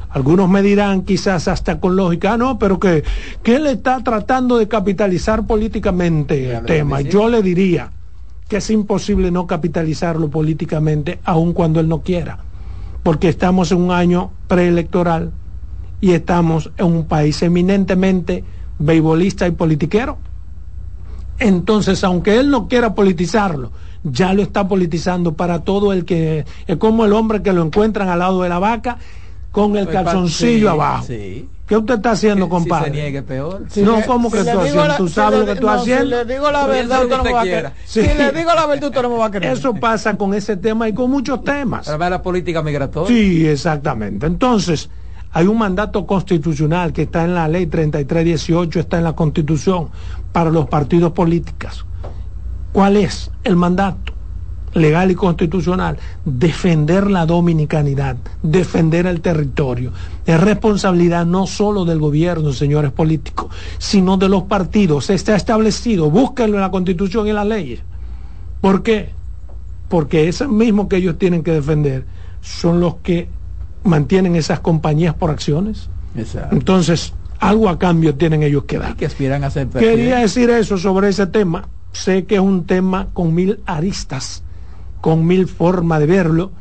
Algunos 0.10 0.47
me 0.47 0.62
dirán 0.62 1.02
quizás 1.02 1.47
hasta 1.47 1.80
con 1.80 1.95
lógica, 1.95 2.34
ah, 2.34 2.38
no, 2.38 2.60
pero 2.60 2.80
que, 2.80 3.04
que 3.41 3.56
él 3.56 3.65
está 3.65 3.99
tratando 4.04 4.58
de 4.58 4.67
capitalizar 4.67 5.47
políticamente 5.47 6.56
el 6.56 6.65
tema. 6.65 7.02
Yo 7.02 7.28
le 7.30 7.41
diría 7.41 7.89
que 8.47 8.58
es 8.58 8.69
imposible 8.69 9.32
no 9.32 9.47
capitalizarlo 9.47 10.30
políticamente, 10.30 11.19
aun 11.23 11.54
cuando 11.54 11.80
él 11.80 11.89
no 11.89 12.02
quiera, 12.02 12.38
porque 13.03 13.29
estamos 13.29 13.71
en 13.71 13.81
un 13.81 13.91
año 13.91 14.31
preelectoral 14.47 15.31
y 16.01 16.11
estamos 16.11 16.71
en 16.77 16.85
un 16.85 17.05
país 17.05 17.41
eminentemente 17.43 18.43
beisbolista 18.79 19.47
y 19.47 19.51
politiquero. 19.51 20.17
Entonces, 21.39 22.03
aunque 22.03 22.39
él 22.39 22.49
no 22.49 22.67
quiera 22.67 22.95
politizarlo, 22.95 23.71
ya 24.03 24.33
lo 24.33 24.41
está 24.41 24.67
politizando 24.67 25.33
para 25.33 25.59
todo 25.59 25.93
el 25.93 26.05
que 26.05 26.45
es 26.67 26.77
como 26.77 27.05
el 27.05 27.13
hombre 27.13 27.41
que 27.41 27.53
lo 27.53 27.63
encuentran 27.63 28.09
al 28.09 28.19
lado 28.19 28.41
de 28.41 28.49
la 28.49 28.59
vaca 28.59 28.97
con 29.53 29.77
el 29.77 29.85
Pues, 29.85 29.95
calzoncillo 29.95 30.59
sí, 30.59 30.67
abajo. 30.67 31.05
sí. 31.05 31.49
¿Qué 31.65 31.77
usted 31.77 31.93
está 31.95 32.11
haciendo, 32.11 32.45
Si 32.45 32.49
compadre? 32.49 32.85
se 32.85 32.91
niegue 32.91 33.21
peor. 33.21 33.61
no, 33.77 33.97
le- 33.99 34.05
¿cómo 34.05 34.29
que 34.29 34.39
si 34.43 34.51
tú 34.51 34.59
haciendo? 34.59 34.95
¿Tú 34.97 35.07
si 35.07 35.13
sabes 35.13 35.39
le 35.39 35.45
lo 35.45 35.53
que 35.53 35.59
tú 35.61 35.67
no, 35.67 35.73
haciendo? 35.73 36.03
Si 36.03 36.09
le 36.09 36.25
digo 36.33 36.51
la 36.51 36.65
Pues 36.65 36.77
verdad, 36.77 37.03
usted 37.03 37.17
no 37.17 37.23
me 37.23 37.31
va 37.33 37.39
a 37.39 37.43
creer. 37.43 37.71
Si 37.85 38.01
le 38.01 38.31
digo 38.33 38.53
la 38.53 38.65
verdad, 38.65 38.83
usted 38.89 39.01
no 39.01 39.09
me 39.09 39.17
va 39.17 39.25
a 39.27 39.31
creer. 39.31 39.53
Eso 39.53 39.73
pasa 39.75 40.17
con 40.17 40.33
ese 40.33 40.57
tema 40.57 40.89
y 40.89 40.93
con 40.93 41.09
muchos 41.09 41.41
temas. 41.43 41.85
Para 41.85 41.97
ver 41.97 42.09
la 42.11 42.21
política 42.21 42.61
migratoria. 42.61 43.07
Sí, 43.15 43.47
exactamente. 43.47 44.25
Entonces, 44.25 44.89
hay 45.31 45.47
un 45.47 45.57
mandato 45.57 46.05
constitucional 46.05 46.91
que 46.91 47.03
está 47.03 47.23
en 47.23 47.33
la 47.33 47.47
ley 47.47 47.67
3318, 47.67 48.79
está 48.81 48.97
en 48.97 49.03
la 49.05 49.13
constitución 49.13 49.89
para 50.33 50.49
los 50.49 50.67
partidos 50.67 51.13
políticos. 51.13 51.85
¿Cuál 52.73 52.97
es 52.97 53.31
el 53.43 53.55
mandato? 53.55 54.13
Legal 54.73 55.12
y 55.12 55.15
constitucional, 55.15 55.97
defender 56.25 57.09
la 57.09 57.25
dominicanidad, 57.25 58.17
defender 58.41 59.05
el 59.07 59.21
territorio. 59.21 59.91
Es 60.25 60.39
responsabilidad 60.39 61.25
no 61.25 61.47
solo 61.47 61.86
del 61.86 61.99
gobierno, 61.99 62.53
señores 62.53 62.91
políticos, 62.91 63.53
sino 63.77 64.17
de 64.17 64.29
los 64.29 64.43
partidos. 64.43 65.09
Está 65.09 65.36
establecido, 65.36 66.09
búsquenlo 66.09 66.57
en 66.57 66.62
la 66.62 66.71
constitución 66.71 67.27
y 67.27 67.29
en 67.31 67.36
las 67.36 67.47
leyes. 67.47 67.79
¿Por 68.62 68.83
qué? 68.83 69.09
Porque 69.89 70.27
esos 70.27 70.49
mismos 70.49 70.88
que 70.88 70.97
ellos 70.97 71.17
tienen 71.17 71.43
que 71.43 71.51
defender 71.51 72.05
son 72.41 72.79
los 72.79 72.95
que 72.95 73.27
mantienen 73.83 74.36
esas 74.36 74.59
compañías 74.59 75.13
por 75.13 75.29
acciones. 75.29 75.89
Exacto. 76.15 76.55
Entonces, 76.55 77.13
algo 77.39 77.69
a 77.69 77.77
cambio 77.77 78.15
tienen 78.15 78.43
ellos 78.43 78.63
que 78.63 78.77
dar. 78.77 78.95
que 78.95 79.05
aspiran 79.05 79.43
a 79.43 79.49
ser 79.49 79.67
Quería 79.67 80.19
decir 80.19 80.49
eso 80.49 80.77
sobre 80.77 81.09
ese 81.09 81.27
tema. 81.27 81.67
Sé 81.91 82.25
que 82.25 82.36
es 82.36 82.41
un 82.41 82.65
tema 82.65 83.09
con 83.13 83.36
mil 83.36 83.59
aristas, 83.65 84.43
con 85.03 85.27
mil 85.27 85.49
formas 85.49 85.99
de 85.99 86.05
verlo, 86.05 86.51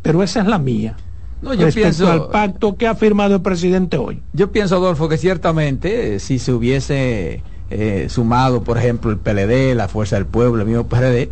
pero 0.00 0.22
esa 0.22 0.40
es 0.40 0.46
la 0.46 0.58
mía. 0.58 0.96
No, 1.42 1.52
yo 1.52 1.66
respecto 1.66 1.88
pienso- 1.98 2.10
al 2.10 2.28
pacto 2.28 2.74
que 2.78 2.86
ha 2.86 2.94
firmado 2.94 3.34
el 3.34 3.42
presidente 3.42 3.98
hoy. 3.98 4.22
Yo 4.32 4.50
pienso, 4.50 4.76
Adolfo, 4.76 5.06
que 5.06 5.18
ciertamente 5.18 6.14
eh, 6.14 6.18
si 6.18 6.38
se 6.38 6.50
hubiese 6.54 7.42
eh, 7.68 8.06
sumado, 8.08 8.64
por 8.64 8.78
ejemplo, 8.78 9.10
el 9.10 9.18
PLD, 9.18 9.74
la 9.74 9.86
Fuerza 9.88 10.16
del 10.16 10.24
Pueblo, 10.24 10.62
el 10.62 10.66
mismo 10.66 10.86
PRD, 10.86 11.30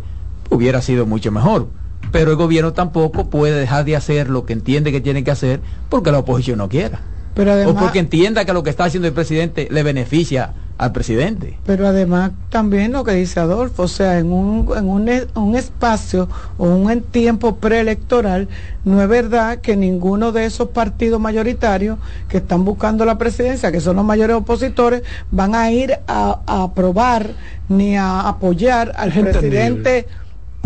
hubiera 0.51 0.79
sido 0.83 1.07
mucho 1.07 1.31
mejor. 1.31 1.69
Pero 2.11 2.29
el 2.29 2.37
gobierno 2.37 2.71
tampoco 2.73 3.31
puede 3.31 3.59
dejar 3.59 3.83
de 3.85 3.95
hacer 3.95 4.29
lo 4.29 4.45
que 4.45 4.53
entiende 4.53 4.91
que 4.91 5.01
tiene 5.01 5.23
que 5.23 5.31
hacer 5.31 5.61
porque 5.89 6.11
la 6.11 6.19
oposición 6.19 6.59
no 6.59 6.69
quiera. 6.69 7.01
Pero 7.33 7.49
o 7.49 7.53
además, 7.55 7.75
porque 7.81 7.97
entienda 7.97 8.45
que 8.45 8.53
lo 8.53 8.61
que 8.61 8.69
está 8.69 8.83
haciendo 8.83 9.07
el 9.07 9.13
presidente 9.15 9.67
le 9.71 9.81
beneficia 9.81 10.53
al 10.79 10.93
presidente. 10.93 11.59
pero 11.65 11.85
además 11.85 12.31
también 12.49 12.93
lo 12.93 13.03
que 13.03 13.11
dice 13.11 13.41
Adolfo, 13.41 13.83
o 13.83 13.87
sea, 13.89 14.17
en 14.17 14.31
un, 14.31 14.65
en 14.75 14.87
un, 14.87 15.09
un 15.35 15.55
espacio 15.55 16.29
o 16.57 16.67
un 16.69 16.89
en 16.89 17.01
tiempo 17.01 17.57
preelectoral, 17.57 18.47
no 18.85 19.01
es 19.01 19.09
verdad 19.09 19.59
que 19.59 19.75
ninguno 19.75 20.31
de 20.31 20.45
esos 20.45 20.69
partidos 20.69 21.19
mayoritarios 21.19 21.99
que 22.29 22.37
están 22.37 22.63
buscando 22.63 23.03
la 23.03 23.17
presidencia, 23.17 23.73
que 23.73 23.81
son 23.81 23.97
los 23.97 24.05
mayores 24.05 24.37
opositores, 24.37 25.03
van 25.31 25.53
a 25.53 25.69
ir 25.69 25.99
a, 26.07 26.39
a 26.47 26.63
aprobar 26.63 27.31
ni 27.67 27.97
a 27.97 28.21
apoyar 28.21 28.93
al 28.95 29.11
presidente. 29.11 30.07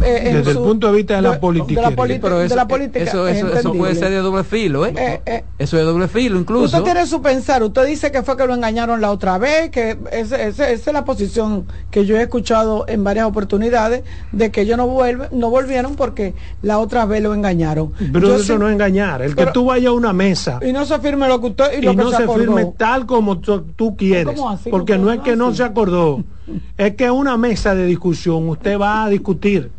Eh, 0.01 0.32
Desde 0.34 0.51
el 0.51 0.58
su- 0.58 0.63
punto 0.63 0.88
de 0.88 0.93
vista 0.97 1.15
de 1.15 1.21
la 1.21 1.32
de 1.34 1.38
politiquería. 1.39 1.89
la, 1.89 1.95
politi- 1.95 2.21
de 2.39 2.45
eso, 2.45 2.56
la 2.56 2.67
política. 2.67 3.03
eso, 3.06 3.27
es 3.27 3.38
eso, 3.38 3.53
eso 3.53 3.73
puede 3.73 3.95
ser 3.95 4.10
de 4.10 4.17
doble 4.17 4.43
filo, 4.43 4.86
¿eh? 4.86 4.93
Eh, 4.97 5.21
eh, 5.25 5.43
Eso 5.60 5.77
es 5.77 5.86
de 5.86 5.91
doble 5.91 6.08
filo, 6.08 6.39
incluso. 6.39 6.65
Usted 6.65 6.84
tiene 6.84 7.06
su 7.08 7.21
pensar, 7.21 7.63
usted 7.63 7.86
dice 7.86 8.12
que 8.12 8.21
fue 8.23 8.36
que 8.36 8.45
lo 8.45 8.53
engañaron 8.53 8.99
la 9.01 9.12
otra 9.12 9.38
vez, 9.38 9.69
que 9.69 9.97
ese- 10.12 10.47
ese- 10.47 10.73
esa 10.73 10.89
es 10.89 10.93
la 10.93 11.06
posición 11.06 11.67
que 11.91 12.06
yo 12.06 12.17
he 12.17 12.21
escuchado 12.23 12.86
en 12.88 13.03
varias 13.03 13.25
oportunidades, 13.27 14.03
de 14.32 14.51
que 14.51 14.62
ellos 14.62 14.77
no, 14.77 14.88
vuelven, 14.88 15.29
no 15.32 15.49
volvieron 15.49 15.95
porque 15.95 16.34
la 16.62 16.79
otra 16.79 17.06
vez 17.06 17.21
lo 17.21 17.34
engañaron. 17.34 17.93
Pero 18.12 18.27
Yo 18.27 18.36
eso 18.36 18.53
sí- 18.53 18.60
no 18.60 18.67
es 18.67 18.73
engañar. 18.73 19.21
El 19.21 19.36
pero- 19.36 19.47
que 19.47 19.53
tú 19.53 19.65
vayas 19.65 19.88
a 19.89 19.93
una 19.93 20.12
mesa 20.12 20.60
Y 20.67 20.73
no 20.73 20.86
se 20.86 20.99
firme 20.99 21.27
lo 21.27 21.39
que 21.39 21.47
usted 21.47 21.65
y 21.73 21.77
y 21.77 21.82
lo 21.84 21.91
que 21.91 21.97
no 21.97 22.12
se, 22.12 22.27
firme 22.27 22.73
tal 22.77 23.06
como 23.06 23.39
tú, 23.39 23.62
tú 23.75 23.95
quieres. 23.95 24.36
¿Cómo 24.36 24.49
así? 24.49 24.69
Porque 24.69 24.93
¿Cómo 24.93 25.06
no 25.06 25.12
es 25.13 25.19
que 25.21 25.36
no 25.36 25.53
se 25.53 25.63
acordó. 25.63 26.23
Es 26.77 26.95
que 26.95 27.10
una 27.10 27.38
mesa 27.38 27.75
de 27.75 27.86
discusión 27.86 28.49
usted 28.49 28.79
va 28.79 29.06
a 29.06 29.10
discutir. 29.10 29.71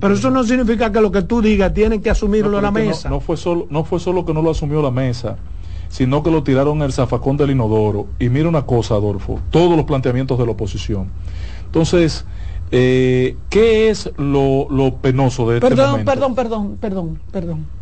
Pero 0.00 0.14
eso 0.14 0.30
no 0.30 0.44
significa 0.44 0.90
que 0.92 1.00
lo 1.00 1.10
que 1.12 1.22
tú 1.22 1.40
digas 1.40 1.72
tienen 1.72 2.02
que 2.02 2.10
asumirlo 2.10 2.50
No, 2.52 2.60
la 2.60 2.70
mesa. 2.70 3.08
No, 3.08 3.16
no 3.16 3.20
fue 3.20 3.36
solo, 3.36 3.66
no 3.70 3.84
fue 3.84 4.00
solo 4.00 4.24
que 4.26 4.34
no 4.34 4.42
lo 4.42 4.50
asumió 4.50 4.82
la 4.82 4.90
mesa, 4.90 5.36
sino 5.88 6.22
que 6.22 6.30
lo 6.30 6.42
tiraron 6.42 6.82
el 6.82 6.92
zafacón 6.92 7.36
del 7.36 7.52
inodoro. 7.52 8.06
Y 8.18 8.28
mira 8.28 8.48
una 8.48 8.66
cosa, 8.66 8.94
Adolfo, 8.94 9.40
todos 9.50 9.76
los 9.76 9.86
planteamientos 9.86 10.38
de 10.38 10.44
la 10.44 10.52
oposición. 10.52 11.08
Entonces, 11.66 12.24
eh, 12.72 13.36
¿qué 13.48 13.88
es 13.88 14.10
lo, 14.18 14.66
lo 14.70 14.96
penoso 14.96 15.48
de 15.48 15.58
este 15.58 15.68
Perdón, 15.68 15.90
momento? 15.92 16.10
perdón, 16.10 16.34
perdón, 16.34 16.76
perdón, 16.80 17.18
perdón. 17.30 17.75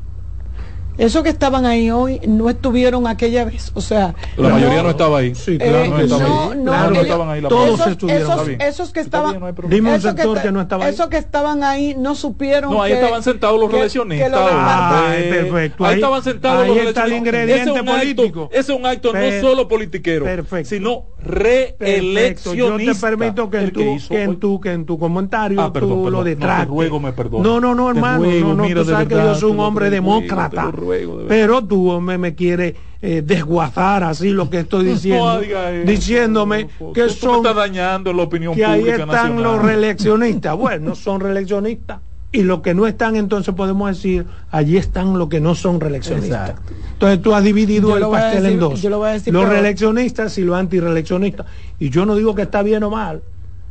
Esos 0.96 1.22
que 1.24 1.28
estaban 1.28 1.66
ahí 1.66 1.90
hoy 1.90 2.20
no 2.26 2.48
estuvieron 2.48 3.06
aquella 3.08 3.44
vez, 3.44 3.72
o 3.74 3.80
sea... 3.80 4.14
La 4.36 4.48
mayoría 4.50 4.82
no 4.82 4.90
estaba 4.90 5.18
ahí. 5.18 5.34
Sí, 5.34 5.52
Eh, 5.54 5.58
claro 5.58 5.86
no 5.90 5.96
que 5.96 6.02
estaba 6.04 6.22
no, 6.22 6.42
ahí. 6.52 6.58
no, 6.58 6.64
Claro, 6.70 6.84
no 6.84 6.90
ellos- 6.92 7.02
estaban 7.04 7.28
ahí 7.30 7.40
la 7.40 7.48
todos 7.48 7.60
mayoría. 7.62 7.82
esos, 7.84 7.92
estuvieron, 7.92 8.22
esos- 8.32 8.48
esos 8.68 8.92
que 8.92 9.00
estaban 9.00 9.40
no 9.40 9.46
un 9.46 9.86
esos 9.88 10.02
sector 10.02 10.36
esta- 10.36 10.42
que 10.42 10.52
no 10.52 10.60
estaba 10.60 10.84
ahí. 10.84 10.94
esos 10.94 11.08
que 11.08 11.16
estaban 11.16 11.64
ahí 11.64 11.96
no 11.98 12.14
supieron 12.14 12.70
No, 12.72 12.82
ahí 12.82 12.92
que- 12.92 13.00
estaban 13.00 13.22
sentados 13.24 13.58
los 13.60 13.70
que- 13.70 13.76
relacionistas. 13.76 14.28
que 14.30 14.36
lo 14.36 14.38
Ah, 14.40 15.02
hombre. 15.06 15.22
perfecto. 15.30 15.84
Ahí, 15.84 15.90
Ahí- 15.90 15.96
estaban 15.96 16.22
sentados 16.22 16.62
ahí 16.62 16.68
los 16.68 16.76
está 16.76 16.88
el 16.88 16.94
relacionistas. 17.10 17.18
ingrediente 17.18 17.54
Ese 17.62 17.70
es 17.74 17.80
un 17.80 17.86
político. 17.86 18.42
Acto, 18.44 18.54
ese 18.58 18.72
es 18.72 18.78
un 18.78 18.86
acto 18.86 19.12
Per- 19.12 19.42
no 19.42 19.48
solo 19.50 19.68
politiquero, 19.68 20.24
perfecto. 20.24 20.68
sino 20.68 21.04
reeleccionista. 21.24 22.54
Yo 22.54 22.76
te 22.76 22.94
permito 23.00 23.50
que 23.50 23.56
en, 23.58 23.64
El 23.64 23.72
tu, 23.72 23.80
que 24.08 24.22
en 24.22 24.36
tu, 24.40 24.60
que 24.60 24.72
en 24.72 24.86
tu 24.86 24.98
comentario 24.98 25.60
Ah, 25.60 25.72
perdón, 25.72 25.90
tú 25.90 26.04
perdón. 26.04 26.12
lo 26.12 26.18
No, 26.18 26.24
te 26.24 26.64
ruego, 26.66 27.00
me 27.00 27.12
perdones. 27.12 27.46
No, 27.46 27.60
no, 27.60 27.74
no, 27.74 27.90
hermano. 27.90 28.24
no, 28.24 28.54
no, 28.54 28.68
tú 28.68 28.84
sabes 28.84 29.08
que 29.08 29.14
yo 29.14 29.34
soy 29.34 29.50
un 29.50 29.60
hombre 29.60 29.90
demócrata. 29.90 30.70
Ruego, 30.84 31.18
de 31.18 31.24
pero 31.26 31.64
tú 31.64 32.00
me, 32.00 32.18
me 32.18 32.34
quieres 32.34 32.74
eh, 33.02 33.22
desguazar 33.24 34.04
así 34.04 34.30
lo 34.30 34.48
que 34.50 34.60
estoy 34.60 34.84
diciendo. 34.94 35.40
No 35.40 35.84
diciéndome 35.84 36.68
que 36.94 37.08
son 37.08 37.36
estás 37.36 37.56
dañando 37.56 38.12
la 38.12 38.22
opinión 38.22 38.54
que 38.54 38.64
ahí 38.64 38.80
pública 38.80 39.02
están 39.02 39.08
nacional. 39.36 39.42
los 39.42 39.62
reeleccionistas. 39.62 40.56
Bueno, 40.58 40.94
son 40.94 41.20
reeleccionistas. 41.20 42.00
Y 42.32 42.42
los 42.42 42.62
que 42.62 42.74
no 42.74 42.86
están, 42.88 43.14
entonces 43.14 43.54
podemos 43.54 43.88
decir, 43.88 44.26
allí 44.50 44.76
están 44.76 45.16
los 45.18 45.28
que 45.28 45.38
no 45.40 45.54
son 45.54 45.78
reeleccionistas. 45.78 46.50
Exacto. 46.50 46.72
Entonces 46.94 47.22
tú 47.22 47.32
has 47.32 47.44
dividido 47.44 47.90
Yo 47.90 47.96
el 47.96 48.10
pastel 48.10 48.42
decir- 48.42 48.52
en 48.54 48.58
dos. 48.60 48.82
yo 48.82 48.90
lo 48.90 48.98
voy 48.98 49.08
a 49.10 49.12
decir 49.12 49.32
los 49.32 49.48
reeleccionistas 49.48 50.36
y 50.38 50.42
los 50.42 50.56
antireeleccionistas. 50.56 51.46
Y 51.78 51.90
yo 51.90 52.04
no 52.06 52.16
digo 52.16 52.34
que 52.34 52.42
está 52.42 52.62
bien 52.62 52.82
o 52.82 52.90
mal. 52.90 53.22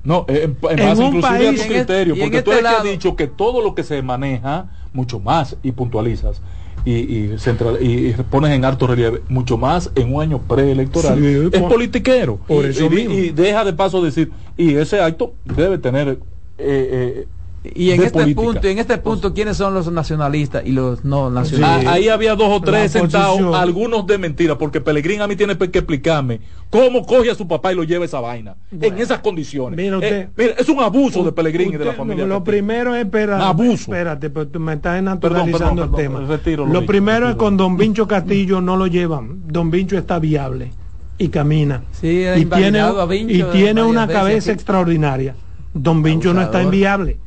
No, 0.06 0.26
en, 0.30 0.56
en 0.70 0.80
En 0.80 0.88
base 0.90 1.02
un 1.02 1.08
inclusive 1.16 1.38
país- 1.46 1.60
a 1.62 1.64
tu 1.68 1.74
criterio, 1.74 2.16
porque 2.18 2.42
tú 2.42 2.52
este 2.52 2.60
eres 2.62 2.72
que 2.72 2.78
has 2.78 2.84
dicho 2.84 3.16
que 3.18 3.28
todo 3.28 3.62
lo 3.62 3.76
que 3.76 3.84
se 3.84 4.02
maneja, 4.02 4.68
mucho 4.94 5.20
más, 5.20 5.58
y 5.62 5.72
puntualizas, 5.74 6.42
y, 6.86 6.92
y, 7.34 7.38
central, 7.40 7.78
y, 7.82 8.12
pones 8.30 8.52
en 8.52 8.66
alto 8.66 8.88
relieve, 8.88 9.22
mucho 9.30 9.58
más 9.58 9.92
en 9.96 10.14
un 10.14 10.22
año 10.22 10.40
preelectoral, 10.40 11.18
Sí, 11.20 11.50
es 11.54 11.60
por- 11.62 11.70
politiquero. 11.70 12.38
por 12.48 12.66
y, 12.66 12.70
eso 12.70 12.86
y- 12.86 12.90
mismo. 12.90 13.14
y 13.16 13.30
deja 13.30 13.64
de 13.64 13.74
paso 13.74 14.02
decir, 14.02 14.32
y 14.58 14.76
ese 14.76 15.00
acto 15.00 15.34
debe 15.46 15.78
tener... 15.78 16.10
eh, 16.10 16.18
eh, 16.58 17.28
Y 17.64 17.92
en 17.92 18.00
de 18.02 18.08
este 18.08 18.20
política. 18.20 18.42
punto, 18.42 18.68
y 18.68 18.72
en 18.72 18.80
este 18.80 18.98
punto, 18.98 19.34
¿quiénes 19.34 19.56
son 19.56 19.74
los 19.74 19.90
nacionalistas 19.90 20.64
y 20.66 20.74
los 20.74 21.06
no 21.06 21.30
nacionalistas? 21.30 21.86
Ah, 21.88 21.94
ahí 21.94 22.10
había 22.10 22.36
dos 22.36 22.50
o 22.50 22.62
tres 22.62 22.92
sentados, 22.92 23.40
algunos 23.56 24.06
de 24.06 24.18
mentira, 24.18 24.58
porque 24.58 24.82
Pelegrín 24.82 25.22
a 25.22 25.28
mí 25.28 25.38
tiene 25.38 25.58
que 25.58 25.80
explicarme 25.80 26.42
cómo 26.70 27.06
coge 27.06 27.32
a 27.32 27.36
su 27.36 27.48
papá 27.48 27.72
y 27.72 27.76
lo 27.76 27.86
lleva 27.86 28.04
esa 28.04 28.20
vaina, 28.20 28.56
en 28.70 28.98
esas 29.00 29.20
condiciones. 29.20 29.78
Mira 29.78 29.96
usted. 29.98 30.14
Eh, 30.24 30.30
mira, 30.36 30.54
es 30.58 30.68
un 30.68 30.82
abuso 30.82 31.24
de 31.24 31.32
Pelegrín 31.32 31.70
y 31.70 31.78
de 31.78 31.86
la 31.86 31.92
Usted- 31.92 31.98
familia. 31.98 32.26
Lo 32.26 32.44
primero 32.44 32.96
es 32.96 33.06
espera, 33.06 33.48
abuso. 33.48 33.84
Espérate, 33.94 34.30
pero 34.30 34.46
tú 34.50 34.60
me 34.60 34.74
estás 34.74 34.96
Perdón, 34.96 35.06
naturalizando 35.06 35.82
perdón, 35.84 36.00
el 36.00 36.06
tema. 36.06 36.20
retiro 36.28 36.66
lo 36.66 36.74
lo 36.74 36.80
dicho, 36.82 36.88
primero 36.92 37.30
es 37.30 37.36
con 37.36 37.56
Don 37.56 37.78
Vincho 37.78 38.08
Castillo 38.10 38.60
no 38.60 38.76
lo 38.76 38.88
llevan. 38.88 39.44
Don 39.48 39.72
Vincho 39.72 39.98
está 39.98 40.20
viable 40.20 40.72
y 41.18 41.30
camina. 41.30 41.84
Sí, 41.94 42.08
y 42.08 42.24
tiene, 42.24 42.40
invalidado 42.42 43.00
a 43.02 43.06
Vincho 43.06 43.34
y 43.34 43.44
tiene 43.54 43.84
una 43.84 44.06
cabeza 44.06 44.52
aquí. 44.52 44.56
extraordinaria. 44.58 45.34
Don 45.74 46.04
Vincho 46.04 46.34
no 46.34 46.42
está 46.42 46.62
inviable. 46.62 47.20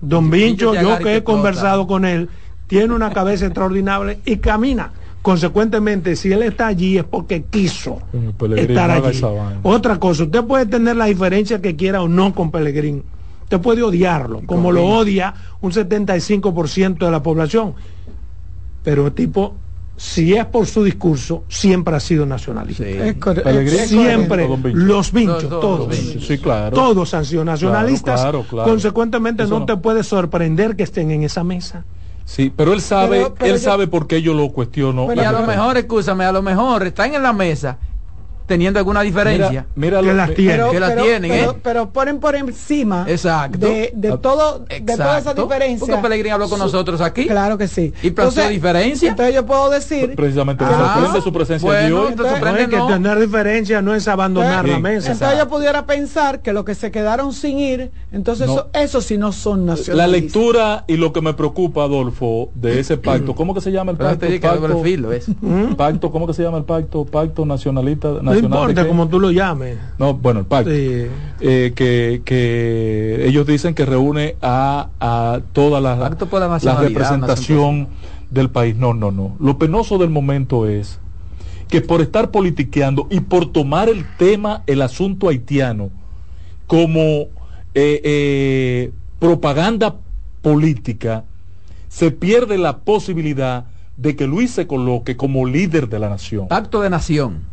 Don 0.00 0.30
Vincho 0.30 0.74
yo 0.74 0.98
que 0.98 1.16
he 1.16 1.24
conversado 1.24 1.86
con 1.86 2.04
él, 2.04 2.28
tiene 2.66 2.94
una 2.94 3.10
cabeza 3.12 3.46
extraordinaria 3.46 4.18
y 4.24 4.36
camina. 4.36 4.92
Consecuentemente, 5.22 6.16
si 6.16 6.32
él 6.32 6.42
está 6.42 6.68
allí 6.68 6.96
es 6.96 7.04
porque 7.04 7.42
quiso 7.42 7.98
Pelegrín, 8.38 8.70
estar 8.70 8.90
allí. 8.90 9.20
Otra 9.62 9.98
cosa, 9.98 10.24
usted 10.24 10.42
puede 10.44 10.64
tener 10.66 10.96
la 10.96 11.06
diferencia 11.06 11.60
que 11.60 11.76
quiera 11.76 12.02
o 12.02 12.08
no 12.08 12.34
con 12.34 12.50
Pelegrín. 12.50 13.04
Usted 13.42 13.60
puede 13.60 13.82
odiarlo, 13.82 14.42
como 14.46 14.72
lo 14.72 14.86
odia 14.86 15.34
un 15.60 15.72
75% 15.72 16.98
de 16.98 17.10
la 17.10 17.22
población. 17.22 17.74
Pero 18.82 19.08
el 19.08 19.12
tipo, 19.12 19.56
si 20.02 20.34
es 20.34 20.46
por 20.46 20.66
su 20.66 20.82
discurso, 20.82 21.44
siempre 21.46 21.94
ha 21.94 22.00
sido 22.00 22.24
nacionalista. 22.24 22.84
Sí. 22.84 22.90
Es 22.90 23.88
Siempre, 23.90 24.48
los 24.72 25.12
vinchos, 25.12 25.46
Todos, 25.50 25.88
los 25.88 26.26
Sí, 26.26 26.38
claro. 26.38 26.74
Todos 26.74 27.12
han 27.12 27.26
sido 27.26 27.44
nacionalistas. 27.44 28.18
Claro, 28.22 28.38
claro, 28.40 28.48
claro. 28.48 28.70
Consecuentemente, 28.70 29.42
Eso 29.42 29.52
no, 29.52 29.60
no. 29.60 29.66
te 29.66 29.76
puede 29.76 30.02
sorprender 30.02 30.74
que 30.74 30.84
estén 30.84 31.10
en 31.10 31.22
esa 31.22 31.44
mesa. 31.44 31.84
Sí, 32.24 32.50
pero 32.54 32.72
él 32.72 32.80
sabe, 32.80 33.18
Pero- 33.18 33.34
pero 33.34 33.54
él 33.54 33.60
yo- 33.60 33.64
sabe 33.64 33.88
por 33.88 34.06
qué 34.06 34.22
yo 34.22 34.32
lo 34.32 34.48
cuestiono. 34.50 35.06
Pero 35.06 35.20
Y 35.20 35.24
a 35.26 35.32
lo 35.32 35.42
mejor, 35.46 35.76
escúchame, 35.76 36.24
a 36.24 36.32
lo 36.32 36.40
mejor 36.40 36.86
están 36.86 37.12
en 37.14 37.22
la 37.22 37.34
mesa 37.34 37.76
teniendo 38.50 38.80
alguna 38.80 39.02
diferencia. 39.02 39.64
Mira, 39.76 40.00
que 40.02 40.12
las 40.12 40.34
tienen. 40.34 40.56
Pero, 40.56 40.70
que 40.72 40.80
la 40.80 40.88
pero- 40.88 41.02
tienen, 41.04 41.30
pero- 41.30 41.50
¿eh? 41.52 41.56
pero 41.62 41.90
ponen 41.90 42.18
por 42.18 42.34
encima 42.34 43.04
Exacto. 43.06 43.58
de, 43.58 43.92
de 43.94 44.18
todo 44.18 44.64
de 44.68 44.80
toda 44.80 45.18
esa 45.20 45.30
Exacto. 45.30 45.44
diferencia. 45.44 45.86
Porque 45.86 46.02
Pellegrini 46.02 46.30
habló 46.30 46.48
con 46.48 46.58
Su- 46.58 46.64
nosotros 46.64 47.00
aquí. 47.00 47.26
Claro 47.28 47.56
que 47.56 47.68
sí. 47.68 47.92
Y 48.02 48.10
planteó 48.10 48.48
diferencia. 48.48 49.10
Entonces 49.10 49.36
yo 49.36 49.46
puedo 49.46 49.70
decir 49.70 50.16
precisamente 50.16 50.64
me 50.64 50.70
Ah, 50.72 50.94
sorprende 50.94 51.20
su 51.22 51.32
presencia 51.32 51.64
bueno, 51.64 52.00
hoy. 52.00 52.08
entonces 52.10 52.34
Entonces, 52.34 52.40
No, 52.52 52.58
es 52.58 52.68
que 52.68 52.76
no. 52.76 52.86
tener 52.88 53.18
diferencia 53.20 53.82
no 53.82 53.94
es 53.94 54.08
abandonar 54.08 54.68
la 54.68 54.80
mesa. 54.80 55.12
entonces 55.12 55.38
yo 55.38 55.48
pudiera 55.48 55.86
pensar 55.86 56.42
que 56.42 56.52
los 56.52 56.64
que 56.64 56.74
se 56.74 56.90
quedaron 56.90 57.32
sin 57.32 57.60
ir, 57.60 57.92
entonces 58.10 58.48
No. 58.48 58.54
eso, 58.54 58.70
eso 58.74 59.00
sí 59.00 59.16
no 59.16 59.30
son 59.30 59.64
La 59.66 59.74
nacionalistas. 59.74 60.10
lectura 60.22 60.84
y 60.88 60.96
lo 60.96 61.12
que 61.12 61.20
me 61.20 61.34
preocupa, 61.34 61.84
Adolfo, 61.84 62.50
de 62.54 62.80
ese 62.80 62.96
pacto, 62.96 63.36
¿cómo 63.36 63.54
que 63.54 63.60
se 63.60 63.70
llama 63.70 63.92
el 63.92 63.96
Pero 63.96 64.10
pacto? 64.10 64.26
Pacto, 64.26 65.76
pacto, 65.76 66.10
¿cómo 66.10 66.26
que 66.26 66.34
se 66.34 66.42
llama 66.42 66.58
el 66.58 66.64
pacto? 66.64 67.04
Pacto 67.04 67.46
nacionalista, 67.46 68.08
No 68.08 68.14
nacional. 68.14 68.39
¿de 68.39 68.39
importa 68.40 68.86
como 68.86 69.08
tú 69.08 69.20
lo 69.20 69.30
llames. 69.30 69.78
No, 69.98 70.14
bueno, 70.14 70.40
el 70.40 70.46
pacto. 70.46 70.70
Sí. 70.70 71.06
Eh, 71.40 71.72
que, 71.74 72.22
que 72.24 73.26
ellos 73.26 73.46
dicen 73.46 73.74
que 73.74 73.86
reúne 73.86 74.36
a, 74.42 74.88
a 75.00 75.40
toda 75.52 75.80
la, 75.80 75.98
Pacto 75.98 76.26
por 76.26 76.40
la 76.40 76.46
la 76.46 76.54
nacionalidad, 76.54 76.88
representación 76.88 77.88
del 78.30 78.50
país. 78.50 78.76
No, 78.76 78.94
no, 78.94 79.10
no. 79.10 79.36
Lo 79.40 79.58
penoso 79.58 79.98
del 79.98 80.10
momento 80.10 80.68
es 80.68 80.98
que 81.68 81.80
por 81.80 82.00
estar 82.00 82.30
politiqueando 82.30 83.06
y 83.10 83.20
por 83.20 83.52
tomar 83.52 83.88
el 83.88 84.04
tema, 84.16 84.62
el 84.66 84.82
asunto 84.82 85.28
haitiano, 85.28 85.90
como 86.66 87.28
eh, 87.74 88.00
eh, 88.04 88.92
propaganda 89.18 89.96
política, 90.42 91.24
se 91.88 92.10
pierde 92.10 92.58
la 92.58 92.78
posibilidad 92.78 93.66
de 93.96 94.16
que 94.16 94.26
Luis 94.26 94.50
se 94.52 94.66
coloque 94.66 95.16
como 95.16 95.46
líder 95.46 95.88
de 95.88 95.98
la 95.98 96.08
nación. 96.08 96.48
Pacto 96.48 96.80
de 96.80 96.90
nación. 96.90 97.49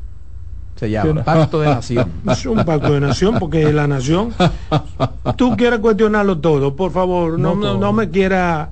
Se 0.77 0.89
llama. 0.89 1.13
no. 1.13 1.23
Pacto 1.23 1.59
de 1.59 1.67
nación. 1.67 2.11
Es 2.31 2.45
un 2.45 2.63
pacto 2.63 2.93
de 2.93 2.99
nación 3.01 3.35
porque 3.39 3.71
la 3.73 3.87
nación. 3.87 4.33
Tú 5.35 5.55
quieres 5.57 5.79
cuestionarlo 5.79 6.37
todo, 6.39 6.75
por 6.75 6.91
favor, 6.91 7.33
no, 7.39 7.49
No 7.49 7.55
no, 7.55 7.61
todo. 7.61 7.77
no 7.79 7.93
me 7.93 8.09
quiera. 8.09 8.69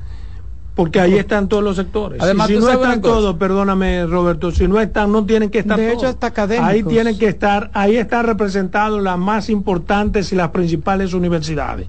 Porque 0.76 1.00
ahí 1.00 1.14
están 1.18 1.48
todos 1.48 1.64
los 1.64 1.78
sectores. 1.78 2.22
Además, 2.22 2.50
y 2.50 2.56
si 2.56 2.60
no 2.60 2.70
están 2.70 3.02
todos, 3.02 3.38
perdóname 3.38 4.06
Roberto, 4.08 4.52
si 4.52 4.68
no 4.68 4.82
están, 4.82 5.10
no 5.10 5.26
tienen 5.26 5.50
que 5.50 5.60
estar 5.60 5.78
De 5.80 5.88
todos. 5.88 6.00
hecho, 6.04 6.10
hasta 6.10 6.28
académicos. 6.28 6.68
Ahí 6.70 6.84
tienen 6.84 7.18
que 7.18 7.28
estar, 7.30 7.72
ahí 7.74 7.96
están 7.96 8.26
representados 8.26 9.02
las 9.02 9.18
más 9.18 9.50
importantes 9.50 10.34
y 10.34 10.36
las 10.36 10.50
principales 10.50 11.14
universidades. 11.14 11.88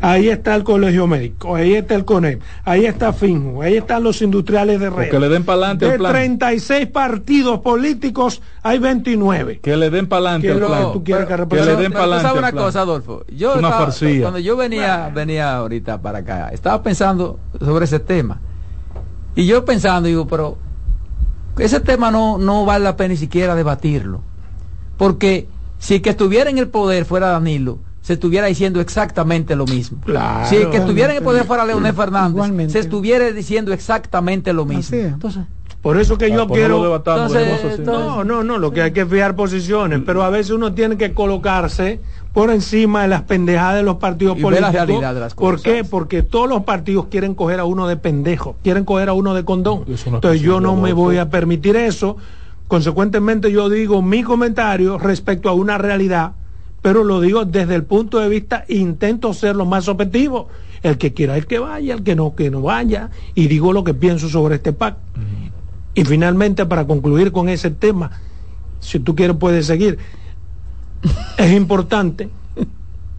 Ahí 0.00 0.28
está 0.28 0.54
el 0.54 0.64
Colegio 0.64 1.06
Médico, 1.06 1.54
ahí 1.56 1.74
está 1.74 1.94
el 1.94 2.04
CONEP, 2.04 2.40
ahí 2.64 2.84
está 2.86 3.12
FINJU, 3.12 3.62
ahí 3.62 3.76
están 3.76 4.02
los 4.02 4.20
industriales 4.22 4.78
de 4.80 4.90
red. 4.90 5.10
que 5.10 5.18
le 5.18 5.28
den 5.28 5.44
pa'lante 5.44 5.84
al 5.86 5.92
De 5.92 5.98
plan. 5.98 6.12
36 6.12 6.86
partidos 6.88 7.60
políticos, 7.60 8.42
hay 8.62 8.78
29. 8.78 9.60
Que 9.60 9.76
le 9.76 9.90
den 9.90 10.06
para 10.08 10.20
adelante 10.30 10.46
¿Qué 10.48 10.50
al 10.52 10.56
es 10.56 10.60
lo 10.62 10.66
plan. 10.68 10.92
que 10.92 10.98
que 10.98 11.56
Que 11.56 11.64
le 11.64 11.76
den 11.76 11.92
sabes 11.92 12.24
al 12.24 12.38
una 12.38 12.50
plan. 12.50 12.64
cosa, 12.64 12.80
Adolfo. 12.80 13.24
Yo 13.34 13.52
Una 13.58 13.68
estaba- 13.68 13.84
farcía. 13.86 14.20
cuando 14.22 14.38
yo 14.38 14.56
venía, 14.56 15.10
venía 15.14 15.56
ahorita 15.56 16.00
para 16.02 16.18
acá, 16.18 16.48
estaba 16.52 16.82
pensando 16.82 17.38
sobre 17.60 17.84
ese 17.86 17.98
tema. 18.00 18.40
Y 19.34 19.46
yo 19.46 19.64
pensando, 19.64 20.08
digo, 20.08 20.26
pero 20.26 20.58
ese 21.58 21.80
tema 21.80 22.10
no, 22.10 22.38
no 22.38 22.64
vale 22.64 22.84
la 22.84 22.96
pena 22.96 23.08
ni 23.10 23.16
siquiera 23.16 23.54
debatirlo. 23.54 24.20
Porque 24.96 25.46
si 25.78 25.94
el 25.96 26.02
que 26.02 26.10
estuviera 26.10 26.48
en 26.50 26.58
el 26.58 26.68
poder 26.68 27.04
fuera 27.04 27.28
Danilo, 27.28 27.78
se 28.06 28.12
estuviera 28.12 28.46
diciendo 28.46 28.80
exactamente 28.80 29.56
lo 29.56 29.66
mismo. 29.66 29.98
Claro. 30.04 30.46
si 30.48 30.54
el 30.54 30.70
que 30.70 30.76
estuviera 30.76 31.10
en 31.10 31.16
el 31.18 31.24
poder 31.24 31.44
fuera 31.44 31.64
Leonel 31.64 31.92
Fernández, 31.92 32.30
Igualmente. 32.34 32.72
se 32.72 32.78
estuviera 32.78 33.32
diciendo 33.32 33.72
exactamente 33.72 34.52
lo 34.52 34.64
mismo. 34.64 34.96
Entonces, 34.96 35.42
Por 35.82 35.98
eso 35.98 36.16
que 36.16 36.26
Ah, 36.26 36.28
yo 36.28 36.36
no 36.36 36.48
quiero. 36.48 36.94
Entonces, 36.96 37.48
entonces- 37.64 37.84
No, 37.86 38.22
no, 38.22 38.44
no, 38.44 38.58
lo 38.58 38.70
que 38.70 38.82
hay 38.82 38.92
que 38.92 39.04
fijar 39.06 39.34
posiciones, 39.34 40.02
pero 40.06 40.22
a 40.22 40.30
veces 40.30 40.52
uno 40.52 40.72
tiene 40.72 40.96
que 40.96 41.14
colocarse 41.14 42.00
por 42.32 42.50
encima 42.50 43.02
de 43.02 43.08
las 43.08 43.22
pendejadas 43.22 43.74
de 43.76 43.82
los 43.82 43.96
partidos 43.96 44.36
Y 44.38 44.42
ver 44.42 44.52
la 44.52 44.58
políticos. 44.68 44.86
realidad 44.88 45.14
de 45.14 45.20
las 45.20 45.34
¿Por 45.34 45.54
cosas. 45.56 45.64
qué? 45.72 45.82
Porque 45.84 46.22
todos 46.22 46.48
los 46.48 46.62
partidos 46.62 47.06
quieren 47.10 47.34
coger 47.34 47.58
a 47.58 47.64
uno 47.64 47.88
de 47.88 47.96
pendejo, 47.96 48.54
quieren 48.62 48.84
coger 48.84 49.08
a 49.08 49.14
uno 49.14 49.34
de 49.34 49.44
condón. 49.44 49.84
No 49.86 50.14
Entonces 50.14 50.40
yo 50.40 50.60
no 50.60 50.76
me 50.76 50.92
voy 50.92 51.16
a 51.18 51.28
permitir 51.28 51.74
eso. 51.74 52.16
Consecuentemente 52.68 53.50
yo 53.50 53.68
digo 53.68 54.00
mi 54.02 54.22
comentario 54.22 54.96
respecto 54.98 55.48
a 55.48 55.52
una 55.54 55.76
realidad, 55.78 56.32
pero 56.86 57.02
lo 57.02 57.20
digo 57.20 57.44
desde 57.44 57.74
el 57.74 57.82
punto 57.82 58.20
de 58.20 58.28
vista, 58.28 58.64
intento 58.68 59.34
ser 59.34 59.56
lo 59.56 59.66
más 59.66 59.88
objetivo. 59.88 60.46
El 60.84 60.98
que 60.98 61.12
quiera 61.12 61.36
el 61.36 61.44
que 61.44 61.58
vaya, 61.58 61.94
el 61.94 62.04
que 62.04 62.14
no, 62.14 62.36
que 62.36 62.48
no 62.48 62.62
vaya, 62.62 63.10
y 63.34 63.48
digo 63.48 63.72
lo 63.72 63.82
que 63.82 63.92
pienso 63.92 64.28
sobre 64.28 64.54
este 64.54 64.72
pacto. 64.72 65.00
Y 65.96 66.04
finalmente, 66.04 66.64
para 66.64 66.86
concluir 66.86 67.32
con 67.32 67.48
ese 67.48 67.72
tema, 67.72 68.12
si 68.78 69.00
tú 69.00 69.16
quieres 69.16 69.36
puedes 69.36 69.66
seguir, 69.66 69.98
es 71.36 71.52
importante, 71.54 72.28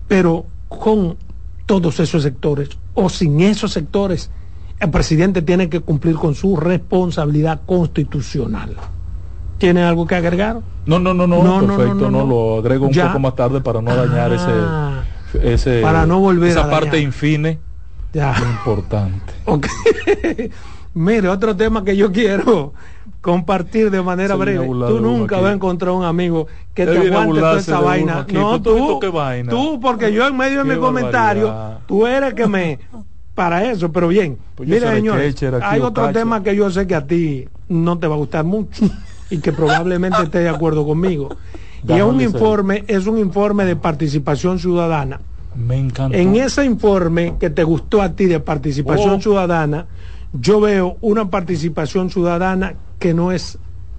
pero 0.07 0.45
con 0.69 1.17
todos 1.65 1.99
esos 1.99 2.23
sectores 2.23 2.69
o 2.93 3.09
sin 3.09 3.41
esos 3.41 3.73
sectores, 3.73 4.31
el 4.79 4.91
presidente 4.91 5.41
tiene 5.41 5.67
que 5.67 5.81
cumplir 5.81 6.15
con 6.15 6.35
su 6.35 6.55
responsabilidad 6.55 7.59
constitucional. 7.65 8.77
¿Tiene 9.57 9.83
algo 9.83 10.05
que 10.05 10.15
agregar? 10.15 10.61
No, 10.85 10.99
no, 10.99 11.13
no, 11.13 11.27
no, 11.27 11.43
No, 11.43 11.59
perfecto, 11.59 12.09
no, 12.09 12.11
no, 12.11 12.11
no, 12.11 12.25
no. 12.25 12.25
lo 12.27 12.57
agrego 12.59 12.87
un 12.87 12.93
Ya. 12.93 13.07
poco 13.07 13.19
más 13.19 13.35
tarde 13.35 13.59
para 13.61 13.81
no 13.81 13.95
dañar 13.95 14.31
Ah, 14.31 15.03
ese, 15.33 15.53
ese 15.53 15.81
para 15.81 16.05
no 16.05 16.19
volver 16.19 16.51
esa 16.51 16.61
a 16.61 16.69
parte 16.69 16.99
infine 16.99 17.59
Ya. 18.13 18.35
importante. 18.53 19.33
Mire, 20.93 21.27
otro 21.29 21.55
tema 21.55 21.83
que 21.83 21.95
yo 21.95 22.11
quiero 22.11 22.73
compartir 23.21 23.91
de 23.91 24.01
manera 24.01 24.33
Se 24.33 24.39
breve. 24.39 24.65
Tú 24.67 24.99
nunca 24.99 25.39
vas 25.39 25.51
a 25.51 25.53
encontrar 25.53 25.91
un 25.91 26.03
amigo 26.03 26.47
que 26.73 26.85
te 26.85 26.97
aguante 26.97 27.39
toda 27.39 27.59
esa 27.59 27.79
vaina. 27.79 28.21
aquí. 28.21 28.33
No, 28.33 28.61
tú, 28.61 28.75
tú, 28.75 28.87
¿tú 28.87 28.99
qué 28.99 29.09
vaina? 29.09 29.51
tú, 29.51 29.79
porque 29.79 30.11
yo 30.11 30.27
en 30.27 30.35
medio 30.37 30.63
de 30.63 30.75
mi 30.75 30.79
comentario, 30.79 31.53
tú 31.85 32.07
eres 32.07 32.33
que 32.33 32.47
me 32.47 32.79
para 33.35 33.69
eso, 33.69 33.91
pero 33.91 34.07
bien. 34.07 34.39
Pues 34.55 34.67
Mira, 34.67 34.91
aquí 34.91 35.07
hay 35.61 35.81
otro 35.81 36.11
tema 36.11 36.41
que 36.41 36.55
yo 36.55 36.71
sé 36.71 36.87
que 36.87 36.95
a 36.95 37.05
ti 37.05 37.47
no 37.67 37.99
te 37.99 38.07
va 38.07 38.15
a 38.15 38.17
gustar 38.17 38.43
mucho 38.43 38.85
y 39.29 39.39
que 39.39 39.51
probablemente 39.51 40.23
estés 40.23 40.43
de 40.43 40.49
acuerdo 40.49 40.85
conmigo. 40.85 41.35
Y 41.87 41.93
es 41.93 42.03
un 42.03 42.21
informe, 42.21 42.83
es 42.87 43.07
un 43.07 43.17
informe 43.17 43.65
de 43.65 43.75
participación 43.75 44.59
ciudadana. 44.59 45.19
Me 45.55 45.77
encanta. 45.77 46.17
En 46.17 46.35
ese 46.35 46.65
informe 46.65 47.35
que 47.39 47.49
te 47.49 47.63
gustó 47.63 48.01
a 48.01 48.13
ti 48.13 48.25
de 48.25 48.39
participación 48.39 49.15
Oh. 49.15 49.21
ciudadana, 49.21 49.85
yo 50.33 50.59
veo 50.59 50.97
una 51.01 51.29
participación 51.29 52.09
ciudadana 52.09 52.75
que 52.99 53.13
no 53.13 53.31
es 53.31 53.57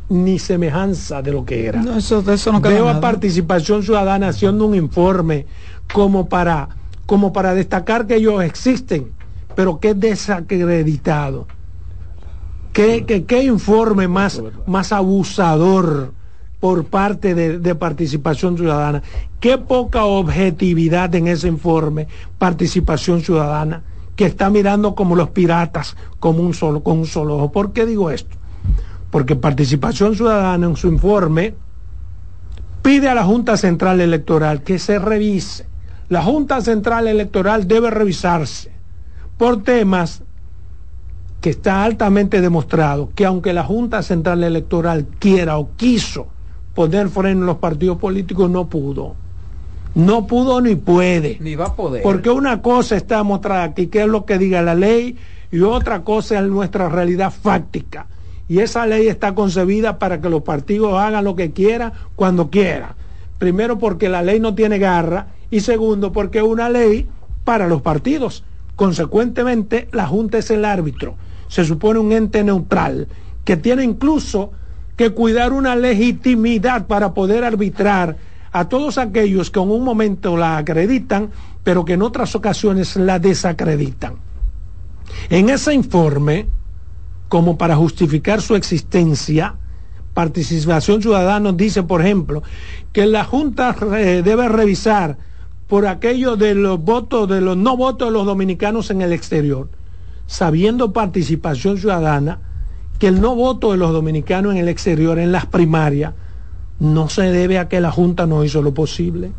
ni 0.09 0.39
semejanza 0.39 1.21
de 1.21 1.33
lo 1.33 1.45
que 1.45 1.67
era. 1.67 1.83
No, 1.83 1.97
eso, 1.97 2.23
de 2.23 2.35
eso 2.35 2.53
no 2.53 2.63
queda 2.63 2.73
veo 2.75 2.89
a 2.89 3.01
participación 3.01 3.83
ciudadana 3.83 4.29
haciendo 4.29 4.67
un 4.67 4.75
informe 4.75 5.47
como 5.93 6.29
para, 6.29 6.69
como 7.07 7.33
para 7.33 7.55
destacar 7.55 8.07
que 8.07 8.17
ellos 8.17 8.43
existen, 8.43 9.13
pero 9.55 9.81
que 9.81 9.91
es 9.91 10.01
desacreditado. 10.01 11.47
¿Qué, 12.79 13.25
qué- 13.27 13.43
informe 13.43 14.07
más, 14.07 14.41
más 14.67 14.93
abusador 14.93 16.13
por 16.61 16.85
parte 16.85 17.35
de, 17.35 17.59
de 17.59 17.75
participación 17.75 18.57
ciudadana? 18.57 19.03
Qué 19.41 19.59
poca 19.59 20.05
objetividad 20.05 21.13
en 21.17 21.27
ese 21.27 21.49
informe, 21.49 22.07
participación 22.39 23.21
ciudadana, 23.23 23.83
que 24.15 24.27
está 24.27 24.49
mirando 24.49 24.95
como 24.95 25.17
los 25.17 25.31
piratas, 25.31 25.97
como 26.21 26.41
un 26.41 26.55
solo, 26.55 26.85
con 26.85 26.99
un 26.99 27.07
solo 27.07 27.37
ojo. 27.39 27.51
¿Por 27.51 27.73
qué 27.73 27.85
digo 27.85 28.13
esto? 28.13 28.37
Porque 29.11 29.35
participación 29.35 30.15
ciudadana 30.15 30.67
en 30.69 30.77
su 30.77 30.87
informe 30.87 31.55
pide 32.83 33.09
a 33.09 33.15
la 33.17 33.25
Junta 33.25 33.57
Central 33.57 34.01
Electoral 34.01 34.63
que 34.63 34.79
se 34.79 35.01
revise. 35.01 35.67
La 36.11 36.23
Junta 36.23 36.61
Central 36.61 37.09
Electoral 37.09 37.67
debe 37.67 37.91
revisarse 37.91 38.71
por 39.37 39.65
temas 39.65 40.23
que 41.41 41.51
está 41.51 41.85
altamente 41.85 42.41
demostrado 42.41 43.11
que 43.15 43.25
aunque 43.25 43.53
la 43.53 43.65
Junta 43.65 44.03
Central 44.03 44.43
Electoral 44.43 45.07
quiera 45.19 45.59
o 45.59 45.71
quiso 45.77 46.27
poner 46.75 47.09
freno 47.09 47.41
en 47.41 47.47
los 47.47 47.59
partidos 47.59 47.99
políticos, 47.99 48.51
no 48.51 48.69
pudo. 48.69 49.15
No 49.95 50.27
pudo 50.27 50.61
ni 50.61 50.77
puede. 50.77 51.39
ni 51.41 51.57
va 51.57 51.67
a 51.67 51.75
poder. 51.75 52.03
Porque 52.03 52.31
una 52.31 52.63
cosa 52.63 52.97
está 52.97 53.23
mostrada 53.23 53.65
aquí, 53.65 53.89
que 53.89 54.03
es 54.03 54.09
lo 54.09 54.25
que 54.25 54.39
diga 54.39 54.63
la 54.63 54.75
ley, 54.75 55.17
y 55.51 55.61
otra 55.61 56.03
cosa 56.03 56.39
es 56.39 56.47
nuestra 56.47 56.89
realidad 56.89 57.33
fáctica. 57.33 58.07
Y 58.49 58.61
esa 58.61 58.87
ley 58.87 59.09
está 59.09 59.35
concebida 59.35 59.99
para 59.99 60.21
que 60.21 60.29
los 60.29 60.43
partidos 60.43 60.95
hagan 60.95 61.25
lo 61.25 61.37
que 61.37 61.53
quieran 61.53 61.93
cuando 62.17 62.49
quieran. 62.49 62.91
Primero 63.39 63.79
porque 63.79 64.09
la 64.09 64.23
ley 64.23 64.41
no 64.41 64.55
tiene 64.55 64.79
garra 64.79 65.29
y 65.51 65.61
segundo 65.61 66.13
porque 66.13 66.39
es 66.39 66.45
una 66.45 66.69
ley 66.69 67.07
para 67.45 67.67
los 67.67 67.83
partidos. 67.83 68.45
Consecuentemente, 68.77 69.89
la 69.93 70.07
Junta 70.07 70.39
es 70.39 70.51
el 70.51 70.65
árbitro. 70.65 71.17
Se 71.49 71.65
supone 71.65 71.99
un 71.99 72.13
ente 72.13 72.45
neutral 72.45 73.09
que 73.45 73.57
tiene 73.57 73.83
incluso 73.83 74.53
que 74.97 75.11
cuidar 75.11 75.53
una 75.53 75.77
legitimidad 75.77 76.87
para 76.87 77.15
poder 77.15 77.45
arbitrar 77.45 78.17
a 78.53 78.69
todos 78.69 78.99
aquellos 78.99 79.51
que 79.51 79.61
en 79.61 79.71
un 79.71 79.85
momento 79.85 80.37
la 80.37 80.59
acreditan, 80.59 81.31
pero 81.63 81.85
que 81.85 81.95
en 81.95 82.03
otras 82.03 82.35
ocasiones 82.35 82.97
la 82.97 83.19
desacreditan. 83.19 84.15
En 85.31 85.49
ese 85.51 85.75
informe, 85.75 86.49
como 87.29 87.57
para 87.57 87.77
justificar 87.77 88.41
su 88.41 88.57
existencia, 88.57 89.55
participación 90.15 91.01
ciudadana 91.01 91.53
dice, 91.53 91.83
por 91.83 92.01
ejemplo, 92.01 92.43
que 92.93 93.07
la 93.07 93.25
Junta 93.25 93.77
eh, 93.97 94.23
debe 94.25 94.49
revisar 94.49 95.17
por 95.69 95.87
aquello 95.87 96.37
de 96.37 96.55
los 96.55 96.83
votos, 96.83 97.29
de 97.29 97.41
los 97.41 97.57
no 97.57 97.77
votos 97.77 98.09
de 98.09 98.13
los 98.13 98.27
dominicanos 98.27 98.91
en 98.91 99.03
el 99.03 99.13
exterior, 99.13 99.69
sabiendo 100.29 100.93
participación 100.93 101.79
ciudadana, 101.79 102.39
que 102.99 103.09
el 103.09 103.21
no 103.21 103.35
voto 103.35 103.73
de 103.73 103.79
los 103.79 103.93
dominicanos 103.93 104.53
en 104.53 104.59
el 104.59 104.69
exterior, 104.69 105.19
en 105.19 105.33
las 105.33 105.47
primarias, 105.47 106.13
no 106.79 107.09
se 107.09 107.23
debe 107.23 107.59
a 107.59 107.67
que 107.69 107.81
la 107.81 107.91
Junta 107.91 108.27
no 108.27 108.45
hizo 108.45 108.61
lo 108.61 108.75
posible, 108.75 109.33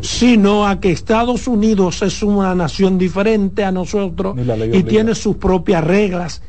sino 0.00 0.66
a 0.66 0.78
que 0.78 0.92
Estados 0.92 1.48
Unidos 1.48 2.00
es 2.02 2.22
una 2.22 2.54
nación 2.54 2.96
diferente 2.96 3.64
a 3.64 3.72
nosotros 3.72 4.36
y 4.72 4.84
tiene 4.84 5.16
sus 5.16 5.36
propias 5.36 5.82
reglas. 5.82 6.42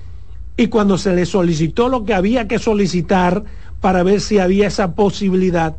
Y 0.55 0.67
cuando 0.67 0.97
se 0.97 1.13
le 1.13 1.25
solicitó 1.25 1.89
lo 1.89 2.05
que 2.05 2.13
había 2.13 2.47
que 2.47 2.59
solicitar 2.59 3.43
para 3.81 4.03
ver 4.03 4.21
si 4.21 4.37
había 4.37 4.67
esa 4.67 4.93
posibilidad, 4.93 5.75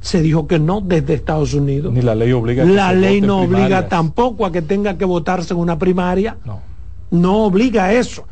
se 0.00 0.22
dijo 0.22 0.48
que 0.48 0.58
no 0.58 0.80
desde 0.80 1.14
Estados 1.14 1.54
Unidos. 1.54 1.92
Ni 1.92 2.02
la 2.02 2.16
ley 2.16 2.32
obliga. 2.32 2.64
la 2.64 2.92
ley 2.92 3.20
no 3.20 3.42
obliga 3.42 3.88
tampoco 3.88 4.44
a 4.44 4.50
que 4.50 4.62
tenga 4.62 4.98
que 4.98 5.04
votarse 5.04 5.54
en 5.54 5.60
una 5.60 5.78
primaria. 5.78 6.36
No. 6.44 6.71
No 7.12 7.44
obliga 7.44 7.84
a 7.84 7.92
eso. 7.92 8.26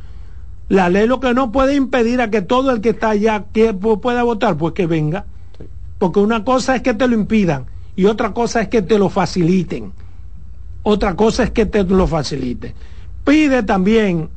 La 0.68 0.88
ley 0.88 1.06
lo 1.06 1.20
que 1.20 1.32
no 1.34 1.52
puede 1.52 1.76
impedir 1.76 2.20
a 2.20 2.30
que 2.30 2.42
todo 2.42 2.72
el 2.72 2.80
que 2.80 2.90
está 2.90 3.10
allá 3.10 3.44
que 3.52 3.72
pueda 3.74 4.24
votar, 4.24 4.56
pues 4.56 4.74
que 4.74 4.86
venga. 4.86 5.26
Porque 5.98 6.18
una 6.18 6.44
cosa 6.44 6.74
es 6.74 6.82
que 6.82 6.94
te 6.94 7.06
lo 7.06 7.14
impidan 7.14 7.66
y 7.94 8.06
otra 8.06 8.32
cosa 8.32 8.62
es 8.62 8.68
que 8.68 8.82
te 8.82 8.98
lo 8.98 9.10
faciliten. 9.10 9.92
Otra 10.82 11.14
cosa 11.14 11.44
es 11.44 11.50
que 11.50 11.66
te 11.66 11.84
lo 11.84 12.06
faciliten. 12.06 12.72
Pide 13.24 13.62
también 13.62 14.30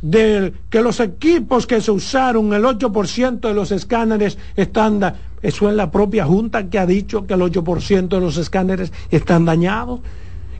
de 0.00 0.54
que 0.70 0.82
los 0.82 1.00
equipos 1.00 1.66
que 1.66 1.80
se 1.80 1.90
usaron, 1.90 2.52
el 2.54 2.64
8% 2.64 3.40
de 3.40 3.54
los 3.54 3.72
escáneres 3.72 4.38
están, 4.54 5.14
eso 5.42 5.68
es 5.68 5.76
la 5.76 5.90
propia 5.90 6.24
Junta 6.24 6.70
que 6.70 6.78
ha 6.78 6.86
dicho 6.86 7.26
que 7.26 7.34
el 7.34 7.40
8% 7.40 8.08
de 8.08 8.20
los 8.20 8.36
escáneres 8.36 8.92
están 9.10 9.44
dañados. 9.44 10.00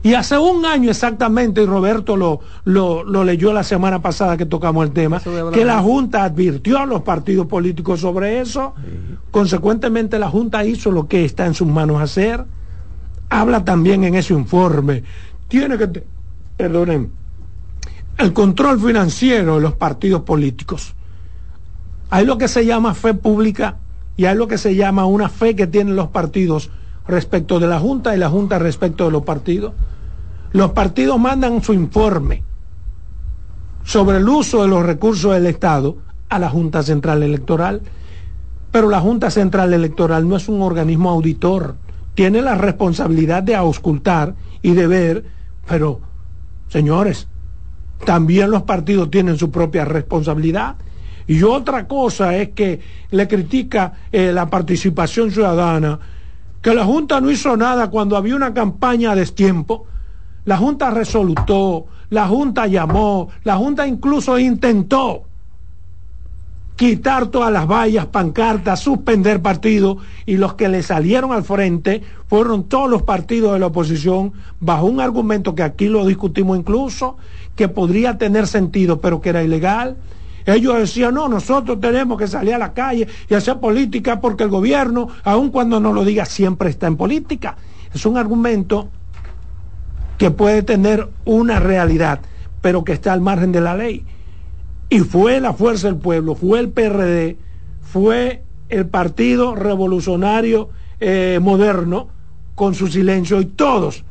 Y 0.03 0.13
hace 0.13 0.37
un 0.37 0.65
año 0.65 0.91
exactamente, 0.91 1.63
y 1.63 1.65
Roberto 1.65 2.15
lo, 2.15 2.39
lo, 2.65 3.23
leyó 3.23 3.51
la 3.51 3.63
semana 3.63 4.01
pasada 4.01 4.37
que 4.37 4.45
tocamos 4.45 4.85
el 4.85 4.93
tema, 4.93 5.21
que 5.53 5.65
la 5.65 5.79
Junta 5.79 6.23
advirtió 6.23 6.79
a 6.79 6.85
los 6.85 7.01
partidos 7.01 7.47
políticos 7.47 8.01
sobre 8.01 8.39
eso. 8.39 8.73
Consecuentemente 9.31 10.19
la 10.19 10.29
Junta 10.29 10.63
hizo 10.63 10.91
lo 10.91 11.07
que 11.07 11.25
está 11.25 11.45
en 11.45 11.53
sus 11.53 11.67
manos 11.67 12.01
hacer. 12.01 12.45
Habla 13.29 13.65
también 13.65 14.03
en 14.03 14.15
ese 14.15 14.33
informe. 14.33 15.03
Tiene 15.47 15.77
que, 15.77 16.03
perdonen, 16.55 17.11
el 18.17 18.33
control 18.33 18.79
financiero 18.79 19.55
de 19.55 19.61
los 19.61 19.73
partidos 19.73 20.21
políticos. 20.21 20.93
Hay 22.09 22.25
lo 22.25 22.37
que 22.37 22.47
se 22.47 22.65
llama 22.65 22.93
fe 22.93 23.13
pública 23.13 23.77
y 24.15 24.25
hay 24.25 24.35
lo 24.35 24.47
que 24.47 24.57
se 24.57 24.75
llama 24.75 25.05
una 25.05 25.29
fe 25.29 25.55
que 25.55 25.67
tienen 25.67 25.95
los 25.95 26.07
partidos 26.07 26.71
respecto 27.07 27.59
de 27.59 27.67
la 27.67 27.79
Junta 27.79 28.15
y 28.15 28.19
la 28.19 28.29
Junta 28.29 28.59
respecto 28.59 29.05
de 29.05 29.11
los 29.11 29.23
partidos. 29.23 29.73
Los 30.51 30.71
partidos 30.71 31.19
mandan 31.19 31.61
su 31.61 31.73
informe 31.73 32.43
sobre 33.83 34.17
el 34.17 34.27
uso 34.27 34.61
de 34.63 34.67
los 34.67 34.85
recursos 34.85 35.33
del 35.33 35.47
Estado 35.47 35.97
a 36.29 36.39
la 36.39 36.49
Junta 36.49 36.83
Central 36.83 37.23
Electoral, 37.23 37.81
pero 38.71 38.89
la 38.89 38.99
Junta 38.99 39.31
Central 39.31 39.73
Electoral 39.73 40.27
no 40.27 40.35
es 40.35 40.49
un 40.49 40.61
organismo 40.61 41.09
auditor, 41.09 41.75
tiene 42.13 42.41
la 42.41 42.55
responsabilidad 42.55 43.43
de 43.43 43.55
auscultar 43.55 44.35
y 44.61 44.73
de 44.73 44.87
ver, 44.87 45.25
pero 45.67 46.01
señores, 46.67 47.27
también 48.05 48.51
los 48.51 48.63
partidos 48.63 49.09
tienen 49.09 49.37
su 49.37 49.51
propia 49.51 49.85
responsabilidad. 49.85 50.75
Y 51.27 51.43
otra 51.43 51.87
cosa 51.87 52.35
es 52.37 52.49
que 52.49 52.79
le 53.11 53.27
critica 53.27 53.93
eh, 54.11 54.31
la 54.33 54.49
participación 54.49 55.31
ciudadana, 55.31 55.99
que 56.67 56.73
la 56.73 56.83
Junta 56.83 57.21
no 57.21 57.31
hizo 57.31 57.55
nada 57.55 57.89
cuando 57.89 58.17
había 58.17 58.35
una 58.35 58.53
campaña 58.53 59.11
a 59.11 59.15
destiempo. 59.15 59.85
La 60.43 60.57
Junta 60.57 60.91
resolutó, 60.91 61.85
la 62.09 62.27
Junta 62.27 62.67
llamó, 62.67 63.29
la 63.45 63.55
Junta 63.55 63.87
incluso 63.87 64.37
intentó 64.37 65.23
quitar 66.75 67.27
todas 67.27 67.53
las 67.53 67.67
vallas, 67.67 68.07
pancartas, 68.07 68.81
suspender 68.81 69.41
partidos 69.41 69.99
y 70.25 70.35
los 70.35 70.55
que 70.55 70.67
le 70.67 70.83
salieron 70.83 71.31
al 71.31 71.45
frente 71.45 72.03
fueron 72.27 72.65
todos 72.65 72.89
los 72.89 73.03
partidos 73.03 73.53
de 73.53 73.59
la 73.59 73.67
oposición 73.67 74.33
bajo 74.59 74.87
un 74.87 74.99
argumento 74.99 75.55
que 75.55 75.63
aquí 75.63 75.87
lo 75.87 76.05
discutimos 76.05 76.59
incluso, 76.59 77.15
que 77.55 77.69
podría 77.69 78.17
tener 78.17 78.45
sentido 78.45 78.99
pero 78.99 79.21
que 79.21 79.29
era 79.29 79.41
ilegal. 79.41 79.95
Ellos 80.47 80.79
decían, 80.79 81.13
no, 81.13 81.27
nosotros 81.27 81.77
tenemos 81.81 82.17
que 82.17 82.25
salir 82.25 82.53
a 82.53 82.57
la 82.57 82.73
calle 82.73 83.05
y 83.29 83.33
hacer 83.33 83.59
política 83.59 84.21
porque 84.21 84.45
el 84.45 84.49
gobierno, 84.49 85.09
aun 85.25 85.51
cuando 85.51 85.81
no 85.81 85.91
lo 85.91 86.05
diga, 86.05 86.23
siempre 86.25 86.69
está 86.69 86.87
en 86.87 86.95
política. 86.95 87.57
Es 87.93 88.05
un 88.05 88.17
argumento 88.17 88.87
que 90.17 90.31
puede 90.31 90.63
tener 90.63 91.09
una 91.25 91.59
realidad, 91.59 92.21
pero 92.61 92.85
que 92.85 92.93
está 92.93 93.11
al 93.11 93.19
margen 93.19 93.51
de 93.51 93.59
la 93.59 93.75
ley. 93.75 94.05
Y 94.89 94.99
fue 94.99 95.41
la 95.41 95.51
fuerza 95.51 95.87
del 95.87 95.97
pueblo, 95.97 96.33
fue 96.33 96.61
el 96.61 96.69
PRD, 96.69 97.35
fue 97.81 98.41
el 98.69 98.85
Partido 98.87 99.53
Revolucionario 99.53 100.69
eh, 101.01 101.39
Moderno 101.41 102.07
con 102.55 102.73
su 102.73 102.87
silencio 102.87 103.41
y 103.41 103.45
todos 103.47 104.05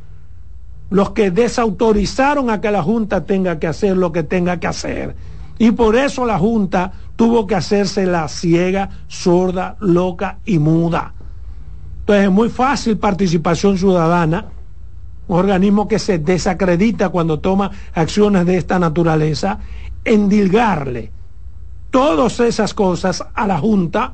los 0.90 1.10
que 1.12 1.30
desautorizaron 1.30 2.50
a 2.50 2.60
que 2.60 2.70
la 2.70 2.82
Junta 2.82 3.24
tenga 3.24 3.58
que 3.58 3.68
hacer 3.68 3.96
lo 3.96 4.12
que 4.12 4.22
tenga 4.22 4.60
que 4.60 4.66
hacer. 4.66 5.16
Y 5.58 5.70
por 5.70 5.96
eso 5.96 6.26
la 6.26 6.38
Junta 6.38 6.92
tuvo 7.16 7.46
que 7.46 7.54
hacerse 7.54 8.06
la 8.06 8.28
ciega, 8.28 8.90
sorda, 9.08 9.76
loca 9.80 10.38
y 10.44 10.58
muda. 10.58 11.14
Entonces 12.00 12.24
es 12.24 12.30
muy 12.30 12.50
fácil 12.50 12.98
participación 12.98 13.78
ciudadana, 13.78 14.46
un 15.28 15.38
organismo 15.38 15.88
que 15.88 15.98
se 15.98 16.18
desacredita 16.18 17.08
cuando 17.08 17.40
toma 17.40 17.70
acciones 17.94 18.46
de 18.46 18.58
esta 18.58 18.78
naturaleza 18.78 19.58
endilgarle 20.04 21.10
todas 21.90 22.38
esas 22.40 22.74
cosas 22.74 23.24
a 23.34 23.46
la 23.46 23.58
Junta 23.58 24.12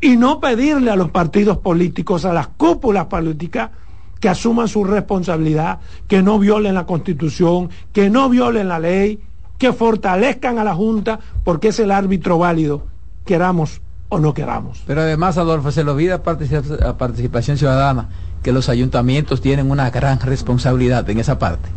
y 0.00 0.16
no 0.16 0.40
pedirle 0.40 0.90
a 0.90 0.96
los 0.96 1.10
partidos 1.10 1.58
políticos, 1.58 2.24
a 2.24 2.32
las 2.32 2.48
cúpulas 2.48 3.06
políticas, 3.06 3.70
que 4.18 4.28
asuman 4.28 4.68
su 4.68 4.84
responsabilidad, 4.84 5.80
que 6.06 6.22
no 6.22 6.38
violen 6.38 6.74
la 6.74 6.86
constitución, 6.86 7.70
que 7.92 8.08
no 8.08 8.28
violen 8.28 8.68
la 8.68 8.78
ley, 8.78 9.20
que 9.62 9.72
fortalezcan 9.72 10.58
a 10.58 10.64
la 10.64 10.74
Junta, 10.74 11.20
porque 11.44 11.68
es 11.68 11.78
el 11.78 11.92
árbitro 11.92 12.36
válido, 12.36 12.82
queramos 13.24 13.80
o 14.08 14.18
no 14.18 14.34
queramos. 14.34 14.82
Pero 14.88 15.02
además, 15.02 15.38
Adolfo, 15.38 15.70
se 15.70 15.84
le 15.84 15.92
olvida 15.92 16.16
a 16.16 16.98
participación 16.98 17.56
ciudadana 17.56 18.08
que 18.42 18.50
los 18.50 18.68
ayuntamientos 18.68 19.40
tienen 19.40 19.70
una 19.70 19.88
gran 19.90 20.18
responsabilidad 20.18 21.08
en 21.08 21.20
esa 21.20 21.38
parte. 21.38 21.68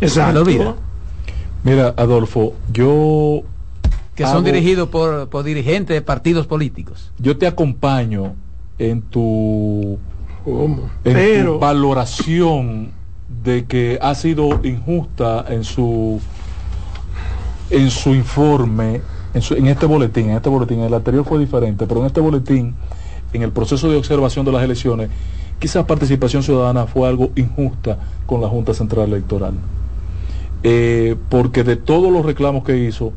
Exacto. 0.00 0.32
Se 0.32 0.38
olvida. 0.40 0.74
Mira, 1.62 1.94
Adolfo, 1.96 2.54
yo... 2.72 3.42
Que 4.16 4.26
son 4.26 4.42
dirigidos 4.42 4.88
por, 4.88 5.28
por 5.28 5.44
dirigentes 5.44 5.94
de 5.94 6.02
partidos 6.02 6.48
políticos. 6.48 7.12
Yo 7.20 7.38
te 7.38 7.46
acompaño 7.46 8.34
en 8.80 9.02
tu, 9.02 10.00
en 11.04 11.44
tu 11.44 11.58
valoración 11.60 12.97
de 13.44 13.66
que 13.66 13.98
ha 14.00 14.14
sido 14.14 14.60
injusta 14.64 15.44
en 15.48 15.64
su 15.64 16.20
en 17.70 17.90
su 17.90 18.14
informe, 18.14 19.02
en, 19.34 19.66
este 19.66 19.86
boletín, 19.86 20.30
en 20.30 20.36
este 20.36 20.48
boletín, 20.48 20.80
el 20.80 20.94
anterior 20.94 21.24
fue 21.24 21.38
diferente, 21.38 21.86
pero 21.86 22.00
en 22.00 22.06
este 22.06 22.20
boletín, 22.20 22.74
en 23.32 23.42
el 23.42 23.52
proceso 23.52 23.90
de 23.90 23.96
observación 23.96 24.46
de 24.46 24.52
las 24.52 24.62
elecciones, 24.62 25.10
quizás 25.58 25.84
participación 25.84 26.42
ciudadana 26.42 26.86
fue 26.86 27.06
algo 27.06 27.30
injusta 27.36 27.98
con 28.26 28.40
la 28.40 28.48
Junta 28.48 28.72
Central 28.72 29.08
Electoral. 29.08 29.54
Eh, 30.62 31.16
porque 31.28 31.62
de 31.62 31.76
todos 31.76 32.10
los 32.10 32.24
reclamos 32.24 32.64
que 32.64 32.78
hizo, 32.78 33.12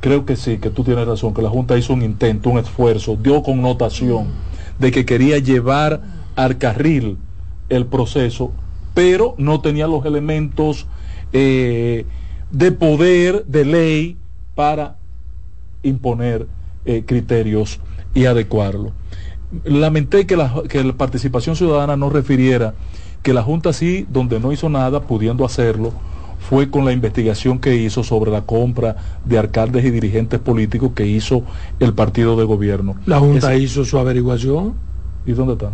creo 0.00 0.24
que 0.24 0.36
sí, 0.36 0.58
que 0.58 0.70
tú 0.70 0.84
tienes 0.84 1.06
razón, 1.06 1.34
que 1.34 1.42
la 1.42 1.50
Junta 1.50 1.76
hizo 1.76 1.92
un 1.92 2.02
intento, 2.02 2.50
un 2.50 2.58
esfuerzo, 2.58 3.16
dio 3.20 3.42
connotación 3.42 4.28
de 4.78 4.90
que 4.92 5.04
quería 5.04 5.38
llevar 5.38 6.00
al 6.36 6.56
carril 6.58 7.18
el 7.68 7.84
proceso, 7.86 8.52
pero 8.98 9.36
no 9.38 9.60
tenía 9.60 9.86
los 9.86 10.04
elementos 10.04 10.88
eh, 11.32 12.04
de 12.50 12.72
poder, 12.72 13.44
de 13.46 13.64
ley, 13.64 14.16
para 14.56 14.96
imponer 15.84 16.48
eh, 16.84 17.04
criterios 17.06 17.78
y 18.12 18.24
adecuarlo. 18.24 18.90
Lamenté 19.62 20.26
que 20.26 20.36
la, 20.36 20.64
que 20.68 20.82
la 20.82 20.94
participación 20.94 21.54
ciudadana 21.54 21.96
no 21.96 22.10
refiriera 22.10 22.74
que 23.22 23.32
la 23.32 23.44
Junta 23.44 23.72
sí, 23.72 24.04
donde 24.10 24.40
no 24.40 24.50
hizo 24.50 24.68
nada, 24.68 25.02
pudiendo 25.02 25.44
hacerlo, 25.44 25.92
fue 26.40 26.68
con 26.68 26.84
la 26.84 26.90
investigación 26.90 27.60
que 27.60 27.76
hizo 27.76 28.02
sobre 28.02 28.32
la 28.32 28.46
compra 28.46 28.96
de 29.24 29.38
alcaldes 29.38 29.84
y 29.84 29.92
dirigentes 29.92 30.40
políticos 30.40 30.90
que 30.96 31.06
hizo 31.06 31.44
el 31.78 31.94
partido 31.94 32.34
de 32.34 32.42
gobierno. 32.42 32.96
¿La 33.06 33.20
Junta 33.20 33.54
hizo 33.54 33.84
su 33.84 33.96
averiguación? 33.96 34.74
¿Y 35.24 35.34
dónde 35.34 35.52
está? 35.52 35.70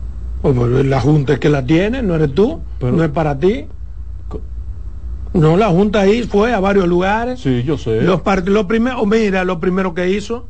Pues, 0.52 0.84
la 0.84 1.00
Junta 1.00 1.32
es 1.32 1.38
que 1.38 1.48
la 1.48 1.64
tiene, 1.64 2.02
no 2.02 2.16
eres 2.16 2.34
tú, 2.34 2.60
no 2.80 3.02
es 3.02 3.08
para 3.08 3.38
ti. 3.38 3.64
No, 5.32 5.56
la 5.56 5.68
Junta 5.70 6.00
ahí 6.00 6.22
fue 6.24 6.52
a 6.52 6.60
varios 6.60 6.86
lugares. 6.86 7.40
Sí, 7.40 7.62
yo 7.62 7.78
sé. 7.78 8.02
Los 8.02 8.20
lo 8.44 8.68
primero, 8.68 9.06
mira, 9.06 9.42
lo 9.44 9.58
primero 9.58 9.94
que 9.94 10.10
hizo 10.10 10.46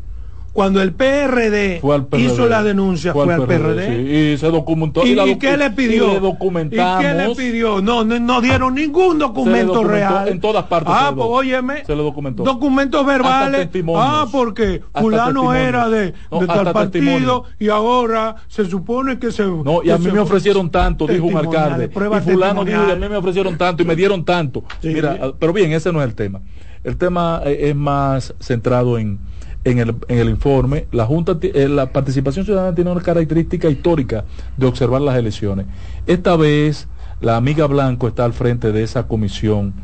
cuando 0.55 0.81
el 0.81 0.93
PRD, 0.93 1.83
hizo 2.17 2.47
la 2.47 2.63
denuncia, 2.63 3.13
fue, 3.13 3.35
al 3.35 3.45
PRD. 3.45 3.87
sí, 3.89 4.15
y 4.35 4.39
se 4.39 4.47
documentó. 4.53 5.05
¿Y, 5.05 5.17
la 5.17 5.27
y 5.27 5.35
docu- 5.35 5.39
qué 5.39 5.57
le 5.57 5.71
pidió? 5.73 6.11
y 6.11 6.15
le 6.15 6.21
documentamos. 6.21 7.03
¿Y 7.03 7.07
qué 7.07 7.13
le 7.15 7.35
pidió? 7.35 7.83
No, 7.83 8.05
no, 8.05 8.21
no 8.21 8.41
dieron 8.41 8.77
ningún 8.77 9.19
documento 9.19 9.83
real. 9.83 10.29
en 10.29 10.41
todas 10.41 10.65
partes 10.67 10.95
Ah, 10.97 11.13
pues 11.13 11.27
óyeme. 11.29 11.85
se 11.85 11.97
le 11.97 12.03
documentó. 12.05 12.45
Documentos 12.45 13.05
verbales. 13.05 13.69
Ah, 13.97 14.27
porque 14.31 14.81
fulano 14.95 15.53
era 15.53 15.89
de, 15.89 16.15
No, 16.31 16.39
de 16.39 16.47
tal 16.47 16.73
partido 16.73 17.45
y 17.59 17.69
ahora 17.69 18.37
se 18.47 18.65
supone 18.65 19.19
que 19.19 19.33
se. 19.33 19.45
No, 19.45 19.83
y 19.83 19.91
a 19.91 19.99
mí 19.99 20.09
me 20.13 20.21
ofrecieron 20.21 20.71
tanto, 20.71 21.09
dijo 21.09 21.27
un 21.27 21.37
alcalde. 21.37 21.91
Y 21.93 22.21
fulano 22.21 22.65
dijo, 22.65 22.81
y 22.89 22.93
a 22.93 22.95
mí 22.95 23.09
me 23.09 23.17
ofrecieron 23.17 23.59
tanto 23.59 23.83
y 23.83 23.87
me 23.87 23.97
dieron 23.97 24.25
tanto. 24.25 24.63
Sí. 24.81 24.91
Mira, 24.95 25.19
ah, 25.21 25.33
pero 25.37 25.53
bien, 25.53 25.73
ese 25.73 25.93
no 25.93 26.01
es 26.01 26.09
el 26.09 26.15
tema. 26.15 26.41
El 26.85 26.97
tema 26.97 27.41
eh, 27.45 27.71
es 27.71 27.75
más 27.75 28.35
centrado 28.39 28.99
en, 28.99 29.19
en, 29.65 29.79
el, 29.79 29.97
en 30.09 30.19
el 30.19 30.29
informe. 30.29 30.87
La 30.93 31.07
Junta, 31.07 31.37
eh, 31.41 31.69
la 31.69 31.93
participación 31.93 32.45
ciudadana 32.45 32.75
tiene 32.75 32.91
una 32.91 33.01
característica 33.01 33.69
histórica 33.69 34.25
de 34.57 34.67
observar 34.67 35.01
las 35.01 35.17
elecciones. 35.17 35.67
Esta 36.07 36.37
vez, 36.37 36.89
la 37.21 37.37
amiga 37.37 37.67
Blanco 37.67 38.09
está 38.09 38.25
al 38.25 38.33
frente 38.33 38.73
de 38.73 38.83
esa 38.83 39.09
comisión 39.09 39.75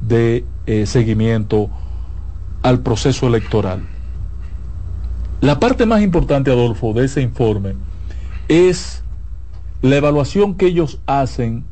de 0.00 0.44
eh, 0.66 0.86
seguimiento 0.86 1.70
al 2.62 2.80
proceso 2.80 3.26
electoral. 3.26 3.80
La 5.40 5.58
parte 5.58 5.86
más 5.86 6.02
importante, 6.02 6.50
Adolfo, 6.50 6.92
de 6.92 7.06
ese 7.06 7.22
informe 7.22 7.74
es 8.48 9.02
la 9.80 9.96
evaluación 9.96 10.54
que 10.54 10.66
ellos 10.66 10.98
hacen 11.06 11.64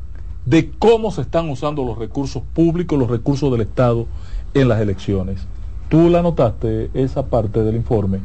de 0.45 0.71
cómo 0.71 1.11
se 1.11 1.21
están 1.21 1.49
usando 1.49 1.85
los 1.85 1.97
recursos 1.97 2.41
públicos, 2.53 2.97
los 2.97 3.09
recursos 3.09 3.51
del 3.51 3.61
Estado 3.61 4.07
en 4.55 4.67
las 4.67 4.81
elecciones. 4.81 5.45
Tú 5.89 6.09
la 6.09 6.21
notaste, 6.21 6.91
esa 6.93 7.25
parte 7.25 7.63
del 7.63 7.75
informe. 7.75 8.19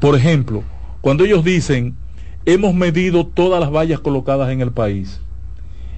Por 0.00 0.16
ejemplo, 0.16 0.62
cuando 1.02 1.24
ellos 1.24 1.44
dicen, 1.44 1.94
hemos 2.46 2.74
medido 2.74 3.26
todas 3.26 3.60
las 3.60 3.70
vallas 3.70 4.00
colocadas 4.00 4.50
en 4.50 4.60
el 4.62 4.72
país 4.72 5.20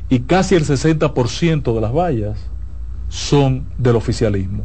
y 0.09 0.21
casi 0.21 0.57
el 0.57 0.65
60% 0.65 1.75
de 1.75 1.81
las 1.81 1.93
vallas 1.93 2.39
son 3.09 3.67
del 3.79 3.97
oficialismo. 3.97 4.65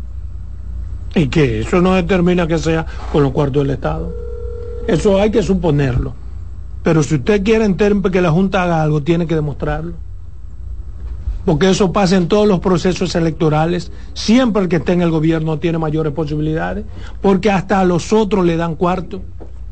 ¿Y 1.16 1.28
qué? 1.28 1.62
Eso 1.62 1.82
no 1.82 1.94
determina 1.94 2.48
que 2.48 2.58
sea 2.58 2.86
con 3.12 3.24
los 3.24 3.32
cuartos 3.32 3.64
del 3.64 3.72
Estado. 3.72 4.14
Eso 4.88 5.20
hay 5.22 5.32
que 5.32 5.44
suponerlo. 5.44 6.14
Pero 6.84 7.04
si 7.04 7.16
usted 7.16 7.44
quiere 7.44 7.76
que 8.12 8.22
la 8.22 8.32
Junta 8.32 8.64
haga 8.64 8.82
algo, 8.82 9.04
tiene 9.04 9.28
que 9.28 9.36
demostrarlo. 9.36 9.94
Porque 11.46 11.70
eso 11.70 11.92
pasa 11.92 12.18
en 12.18 12.28
todos 12.28 12.48
los 12.48 12.60
procesos 12.60 13.16
electorales. 13.16 13.92
Siempre 14.14 14.64
el 14.64 14.70
que 14.70 14.78
esté 14.78 14.94
en 14.94 15.02
el 15.02 15.10
gobierno 15.10 15.58
tiene 15.60 15.78
mayores 15.78 16.14
posibilidades. 16.14 16.86
Porque 17.22 17.50
hasta 17.50 17.80
a 17.80 17.86
los 17.86 18.14
otros 18.14 18.46
le 18.46 18.58
dan 18.58 18.76
cuarto. 18.76 19.22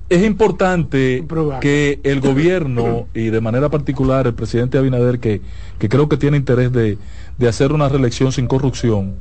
Es 0.10 0.26
importante 0.26 1.26
que 1.60 2.00
el 2.04 2.22
gobierno 2.22 3.08
y 3.14 3.30
de 3.30 3.42
manera 3.42 3.70
particular 3.70 4.26
el 4.26 4.34
presidente 4.34 4.78
Abinader, 4.78 5.20
que, 5.20 5.42
que 5.80 5.90
creo 5.90 6.08
que 6.08 6.18
tiene 6.18 6.38
interés 6.38 6.72
de, 6.72 6.98
de 7.38 7.48
hacer 7.48 7.74
una 7.74 7.90
reelección 7.90 8.32
sin 8.32 8.48
corrupción, 8.48 9.16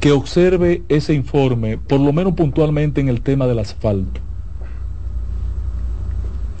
que 0.00 0.12
observe 0.12 0.82
ese 0.88 1.14
informe, 1.14 1.78
por 1.78 2.00
lo 2.00 2.12
menos 2.12 2.34
puntualmente 2.34 3.00
en 3.00 3.08
el 3.08 3.20
tema 3.20 3.46
del 3.46 3.60
asfalto, 3.60 4.20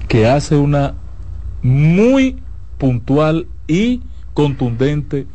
que 0.06 0.26
hace 0.26 0.56
una 0.56 0.94
muy 1.62 2.38
puntual 2.78 3.46
y 3.66 4.00
contundente 4.48 5.26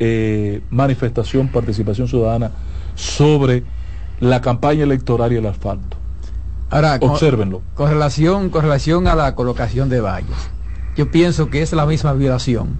eh, 0.00 0.62
manifestación, 0.70 1.48
participación 1.48 2.08
ciudadana 2.08 2.52
sobre 2.94 3.62
la 4.20 4.40
campaña 4.40 4.84
electoral 4.84 5.34
y 5.34 5.36
el 5.36 5.44
asfalto. 5.44 5.98
Ahora, 6.70 6.98
con- 6.98 7.10
Obsérvenlo. 7.10 7.60
Con 7.74 7.90
relación, 7.90 8.48
con 8.48 8.62
relación 8.62 9.06
a 9.06 9.14
la 9.14 9.34
colocación 9.34 9.90
de 9.90 10.00
vallas, 10.00 10.48
yo 10.96 11.10
pienso 11.10 11.50
que 11.50 11.60
es 11.60 11.74
la 11.74 11.84
misma 11.84 12.14
violación 12.14 12.78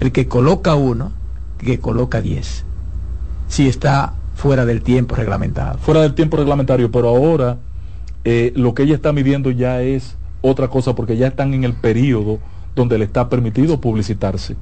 el 0.00 0.10
que 0.10 0.26
coloca 0.26 0.74
uno 0.74 1.12
que 1.58 1.78
coloca 1.78 2.20
diez, 2.20 2.64
si 3.46 3.68
está 3.68 4.14
fuera 4.34 4.66
del 4.66 4.82
tiempo 4.82 5.14
reglamentado. 5.14 5.78
fuera 5.78 6.00
del 6.00 6.14
tiempo 6.14 6.36
reglamentario, 6.38 6.90
pero 6.90 7.08
ahora 7.10 7.58
eh, 8.24 8.52
lo 8.56 8.74
que 8.74 8.82
ella 8.82 8.96
está 8.96 9.12
midiendo 9.12 9.52
ya 9.52 9.80
es 9.80 10.16
otra 10.42 10.66
cosa 10.66 10.96
porque 10.96 11.16
ya 11.16 11.28
están 11.28 11.54
en 11.54 11.62
el 11.62 11.74
periodo 11.74 12.40
donde 12.74 12.98
le 12.98 13.04
está 13.04 13.28
permitido 13.28 13.80
publicitarse. 13.80 14.56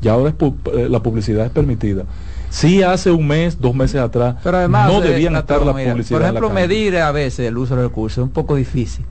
Ya 0.00 0.12
ahora 0.12 0.30
es 0.30 0.36
pu- 0.36 0.54
eh, 0.74 0.88
la 0.88 1.00
publicidad 1.02 1.46
es 1.46 1.50
permitida. 1.52 2.04
Sí 2.50 2.82
hace 2.82 3.10
un 3.10 3.26
mes, 3.26 3.60
dos 3.60 3.74
meses 3.74 4.00
atrás, 4.00 4.36
Pero 4.42 4.58
además, 4.58 4.90
no 4.92 5.02
eh, 5.02 5.08
debían 5.08 5.36
estar 5.36 5.62
la 5.64 5.72
mira, 5.72 5.92
publicidad. 5.92 6.18
Por 6.18 6.26
en 6.26 6.34
la 6.34 6.38
ejemplo, 6.40 6.54
medir 6.54 6.96
a 6.98 7.12
veces 7.12 7.46
el 7.48 7.56
uso 7.58 7.74
del 7.76 7.84
recurso 7.84 8.20
es 8.20 8.24
un 8.24 8.32
poco 8.32 8.54
difícil. 8.56 9.04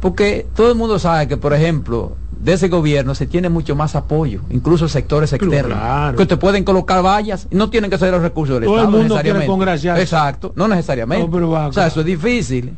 Porque 0.00 0.46
todo 0.54 0.70
el 0.70 0.76
mundo 0.76 0.98
sabe 0.98 1.28
que, 1.28 1.36
por 1.38 1.54
ejemplo, 1.54 2.16
de 2.38 2.52
ese 2.52 2.68
gobierno 2.68 3.14
se 3.14 3.26
tiene 3.26 3.48
mucho 3.48 3.74
más 3.74 3.94
apoyo, 3.96 4.40
incluso 4.50 4.86
sectores 4.86 5.32
externos, 5.32 5.78
claro. 5.78 6.18
que 6.18 6.26
te 6.26 6.36
pueden 6.36 6.62
colocar 6.62 7.02
vallas 7.02 7.46
y 7.50 7.54
no 7.56 7.70
tienen 7.70 7.90
que 7.90 7.96
ser 7.96 8.10
los 8.10 8.20
recursos 8.20 8.56
del 8.56 8.64
Todo 8.64 8.74
el 8.74 8.80
Estado 8.80 8.90
mundo 8.98 9.14
necesariamente. 9.14 10.02
Exacto, 10.02 10.52
no 10.56 10.68
necesariamente. 10.68 11.26
No, 11.26 11.32
pero 11.32 11.48
va 11.50 11.68
o 11.68 11.72
sea, 11.72 11.86
eso 11.86 12.00
es 12.00 12.06
difícil. 12.06 12.74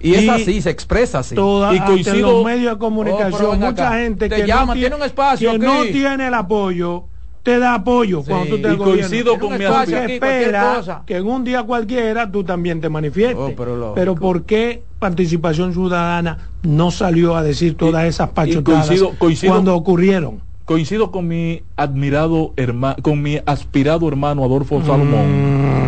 Y, 0.00 0.10
Y- 0.10 0.14
es 0.14 0.28
así, 0.28 0.60
se 0.62 0.70
expresa 0.70 1.20
así. 1.20 1.34
Toda, 1.34 1.74
Y 1.74 1.80
coincido- 1.80 2.14
en 2.16 2.22
los 2.22 2.44
medios 2.44 2.64
de 2.64 2.70
Oh, 2.72 2.78
comunicación, 2.78 3.32
pero 3.38 3.50
ven 3.52 3.60
mucha 3.60 3.88
acá. 3.88 3.98
gente 3.98 4.28
Te 4.28 4.36
que, 4.36 4.46
no, 4.46 4.56
tiene 4.66 4.80
tiene, 4.80 4.96
un 4.96 5.02
espacio 5.02 5.50
que 5.50 5.56
aquí. 5.56 5.64
no 5.66 5.82
tiene 5.84 6.26
el 6.28 6.34
apoyo, 6.34 7.04
te 7.42 7.58
da 7.58 7.74
apoyo 7.74 8.22
Sí. 8.22 8.30
cuando 8.30 8.56
tú 8.56 8.62
te 8.62 8.72
Y 8.72 8.76
coincido 8.76 9.38
con 9.38 9.56
mi 9.58 9.64
espacio 9.64 9.98
aquí, 10.02 10.12
espera 10.14 10.74
cosa. 10.76 11.02
que 11.06 11.16
en 11.16 11.26
un 11.26 11.44
día 11.44 11.62
cualquiera 11.62 12.30
tú 12.30 12.42
también 12.44 12.80
te 12.80 12.88
manifiestes. 12.88 13.36
Oh, 13.38 13.52
pero 13.56 13.76
lógico. 13.76 14.14
¿por 14.16 14.44
qué 14.44 14.82
participación 14.98 15.72
ciudadana 15.74 16.38
no 16.62 16.90
salió 16.90 17.36
a 17.36 17.42
decir 17.42 17.76
todas 17.76 18.04
Y- 18.04 18.08
esas 18.08 18.30
pachotadas 18.30 18.86
coincido- 18.88 19.12
coincido- 19.18 19.52
cuando 19.52 19.74
ocurrieron? 19.74 20.40
Coincido 20.64 21.10
con 21.10 21.28
mi 21.28 21.62
admirado 21.76 22.54
hermano, 22.56 22.96
con 23.02 23.20
mi 23.20 23.38
aspirado 23.44 24.08
hermano 24.08 24.42
Adolfo 24.44 24.80
Salomón, 24.82 25.83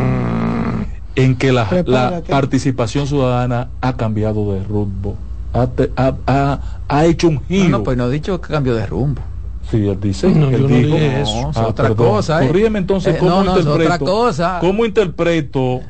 en 1.17 1.35
que 1.37 1.51
la, 1.53 2.23
participación 2.29 3.07
ciudadana 3.07 3.69
ha 3.81 3.97
cambiado 3.97 4.53
de 4.53 4.63
rumbo, 4.65 5.17
ha, 5.53 5.67
te- 5.67 5.91
ha- 5.97 6.15
ha- 6.27 6.61
ha 6.89 7.05
hecho 7.07 7.29
un 7.29 7.35
No, 7.35 7.41
giro. 7.49 7.69
no, 7.71 7.83
pues 7.83 7.97
no 7.97 8.07
he 8.09 8.13
dicho 8.13 8.41
que 8.41 8.49
cambio 8.53 8.75
de 8.75 8.87
rumbo. 8.87 9.23
Sí, 9.71 9.79
él 9.89 9.99
dice. 10.01 10.29
No, 10.29 10.47
él 10.49 10.53
yo 10.63 10.69
no 10.69 10.77
dijo, 10.77 10.95
dije 10.95 11.21
eso. 11.23 11.43
No, 11.43 11.51
es 11.51 11.57
Ah, 11.57 11.67
otra 11.67 11.89
perdón. 11.89 12.07
cosa. 12.09 12.45
¿eh? 12.45 12.47
Corrígeme 12.47 12.79
entonces 12.79 13.15
Eh, 13.17 13.19
cómo 13.19 13.31
no, 13.31 13.45
no, 13.45 13.53
es 13.57 13.65
interpreto. 13.65 13.93
otra 13.95 13.99
cosa. 13.99 14.59
¿Cómo 14.61 14.85
interpreto 14.85 15.81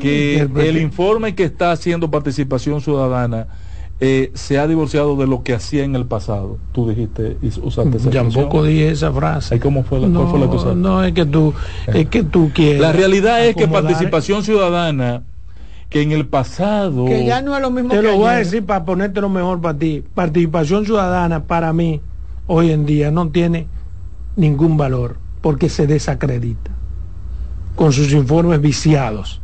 que 0.00 0.40
el 0.56 0.76
informe 0.78 1.34
que 1.34 1.44
está 1.44 1.70
haciendo 1.72 2.10
participación 2.10 2.80
ciudadana 2.80 3.46
eh, 4.00 4.30
se 4.34 4.58
ha 4.58 4.66
divorciado 4.68 5.16
de 5.16 5.26
lo 5.26 5.42
que 5.42 5.54
hacía 5.54 5.84
en 5.84 5.96
el 5.96 6.06
pasado? 6.06 6.58
Tú 6.72 6.88
dijiste, 6.88 7.36
y 7.42 7.48
usaste 7.48 7.96
esa 7.96 8.10
Tampoco 8.10 8.62
dije 8.64 8.90
esa 8.90 9.12
frase. 9.12 9.54
Ay, 9.54 9.60
¿Cómo 9.60 9.82
fue 9.82 9.98
la, 10.00 10.08
cuál 10.08 10.28
fue 10.28 10.38
la 10.38 10.46
que 10.46 10.52
No, 10.52 10.56
usaste? 10.56 10.76
no, 10.76 11.04
es 11.04 11.12
que 11.12 11.26
tú, 11.26 11.54
es 11.86 12.08
que 12.08 12.22
tú 12.22 12.50
quieres. 12.54 12.80
La 12.80 12.92
realidad 12.92 13.44
es 13.44 13.56
que 13.56 13.66
participación 13.66 14.44
ciudadana, 14.44 15.24
que 15.88 16.02
en 16.02 16.12
el 16.12 16.26
pasado... 16.26 17.06
Que 17.06 17.24
ya 17.24 17.42
no 17.42 17.56
es 17.56 17.62
lo 17.62 17.70
mismo 17.70 17.90
Te 17.90 17.96
que 17.96 18.02
lo 18.02 18.16
voy 18.16 18.28
a 18.28 18.36
decir 18.36 18.64
para 18.64 18.84
ponértelo 18.84 19.28
mejor 19.28 19.60
para 19.60 19.78
ti. 19.78 20.04
Participación 20.14 20.84
ciudadana 20.84 21.44
para 21.44 21.72
mí 21.72 22.00
hoy 22.46 22.70
en 22.70 22.86
día 22.86 23.10
no 23.10 23.28
tiene 23.30 23.66
ningún 24.36 24.76
valor 24.76 25.16
porque 25.40 25.68
se 25.68 25.86
desacredita 25.86 26.70
con 27.74 27.92
sus 27.92 28.12
informes 28.12 28.60
viciados. 28.60 29.40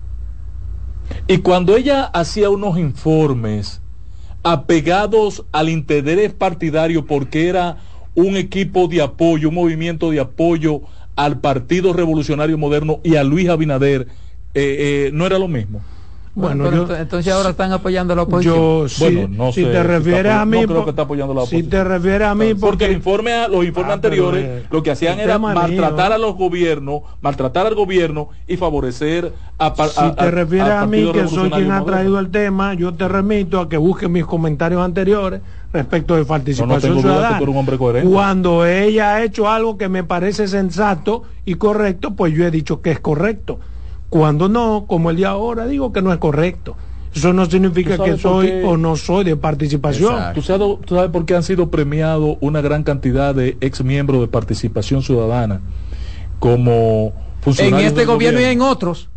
Y 1.29 1.39
cuando 1.39 1.77
ella 1.77 2.05
hacía 2.05 2.51
unos 2.51 2.79
informes 2.79 3.81
apegados 4.45 5.45
al 5.53 5.71
interés 5.71 6.33
partidario 6.33 7.07
porque 7.07 7.49
era 7.49 7.79
un 8.15 8.37
equipo 8.37 8.87
de 8.87 9.03
apoyo, 9.03 9.49
un 9.49 9.57
movimiento 9.57 10.11
de 10.11 10.21
apoyo 10.21 10.83
al 11.17 11.41
Partido 11.41 11.93
Revolucionario 11.93 12.59
Moderno 12.59 13.01
y 13.03 13.17
a 13.17 13.25
Luis 13.25 13.49
Abinader, 13.49 14.07
eh, 14.55 15.07
eh, 15.09 15.11
no 15.13 15.27
era 15.27 15.39
lo 15.39 15.49
mismo. 15.49 15.81
Bueno, 16.37 16.69
yo- 16.69 16.89
ent- 16.89 17.01
entonces 17.01 17.33
ahora 17.33 17.51
están 17.51 17.71
apoyando 17.71 18.13
a 18.13 18.17
la 18.17 18.23
oposición. 18.23 18.57
Yo, 18.57 18.89
si, 18.89 19.05
Bueno, 19.05 19.29
no 19.31 19.53
si 19.53 19.63
sé 19.63 19.71
te 19.71 19.77
si 19.77 19.83
refieres 19.87 20.25
está 20.27 20.41
a 20.41 20.45
mí, 20.45 20.61
no 20.63 20.67
creo 20.67 20.85
que 20.85 20.91
está 20.91 21.03
apoyando 21.03 21.33
a 21.33 21.37
la 21.37 21.41
si 21.43 21.47
oposición. 21.57 21.71
te 21.71 21.85
refieres 21.85 22.27
a 22.29 22.35
mí, 22.35 22.47
porque, 22.55 22.61
porque, 22.61 22.85
el 22.87 22.93
informe, 22.93 23.49
los 23.49 23.65
informes 23.65 23.75
Ah, 23.95 24.01
pero, 24.03 24.15
anteriores 24.25 24.45
eh, 24.45 24.67
lo 24.69 24.83
que 24.83 24.91
hacían 24.91 25.21
era 25.21 25.39
maltratar 25.39 26.09
mío. 26.09 26.15
a 26.15 26.19
los 26.19 26.35
gobiernos, 26.37 27.03
maltratar 27.21 27.67
al 27.69 27.77
gobierno 27.77 28.31
y 28.49 28.57
favorecer 28.57 29.33
a, 29.59 29.75
par- 29.75 29.91
si 29.91 30.01
a- 30.01 30.15
te 30.17 30.25
a- 30.25 30.31
refieres 30.33 30.69
a 30.73 30.87
mí, 30.87 31.09
que 31.13 31.29
soy 31.29 31.51
quien 31.51 31.71
ha 31.71 31.85
traído 31.85 32.19
el 32.19 32.31
tema, 32.31 32.75
yo 32.75 32.93
te 32.93 33.07
remito 33.07 33.61
a 33.61 33.69
que 33.69 33.77
busques 33.77 34.11
mis 34.11 34.25
comentarios 34.25 34.83
anteriores 34.83 35.41
respecto 35.73 36.17
de 36.17 36.25
participación 36.25 36.99
ciudadana. 37.01 37.39
tú 37.39 37.45
eres 37.45 37.55
un 37.55 37.61
hombre 37.61 37.79
coherente. 37.79 38.09
Cuando 38.13 38.67
ella 38.67 39.15
ha 39.15 39.23
hecho 39.23 39.49
algo 39.49 39.79
que 39.79 39.89
me 39.89 40.03
parece 40.03 40.49
sensato 40.49 41.23
y 41.45 41.55
correcto, 41.55 42.15
pues 42.17 42.33
yo 42.35 42.45
he 42.45 42.51
dicho 42.51 42.81
que 42.83 42.91
es 42.91 42.99
correcto. 42.99 43.61
Cuando 44.15 44.49
no, 44.49 44.85
como 44.87 45.11
el 45.11 45.17
de 45.17 45.27
ahora, 45.27 45.67
digo 45.67 45.93
que 45.93 46.01
no 46.01 46.13
es 46.13 46.19
correcto. 46.19 46.77
Eso 47.13 47.33
no 47.33 47.47
significa 47.47 47.97
¿Tú 47.97 48.05
que 48.05 48.17
soy 48.17 48.47
qué? 48.47 48.63
o 48.65 48.77
no 48.77 48.95
soy 48.95 49.25
de 49.25 49.35
participación. 49.35 50.33
¿Tú 50.35 50.41
sabes, 50.41 50.69
tú 50.85 50.95
sabes 50.95 51.11
por 51.11 51.27
qué 51.27 51.35
han 51.35 51.43
sido 51.43 51.69
premiados 51.69 52.37
una 52.41 52.61
gran 52.61 52.85
cantidad 52.85 53.35
de 53.35 53.57
ex 53.61 53.83
miembros 53.83 54.21
de 54.21 54.29
participación 54.29 55.03
ciudadana 55.03 55.63
como 56.39 57.07
en 57.07 57.43
funcionarios 57.43 57.89
este 57.89 58.01
del 58.03 58.07
gobierno 58.07 58.41
y 58.41 58.45
en 58.45 58.61
otros. 58.61 59.09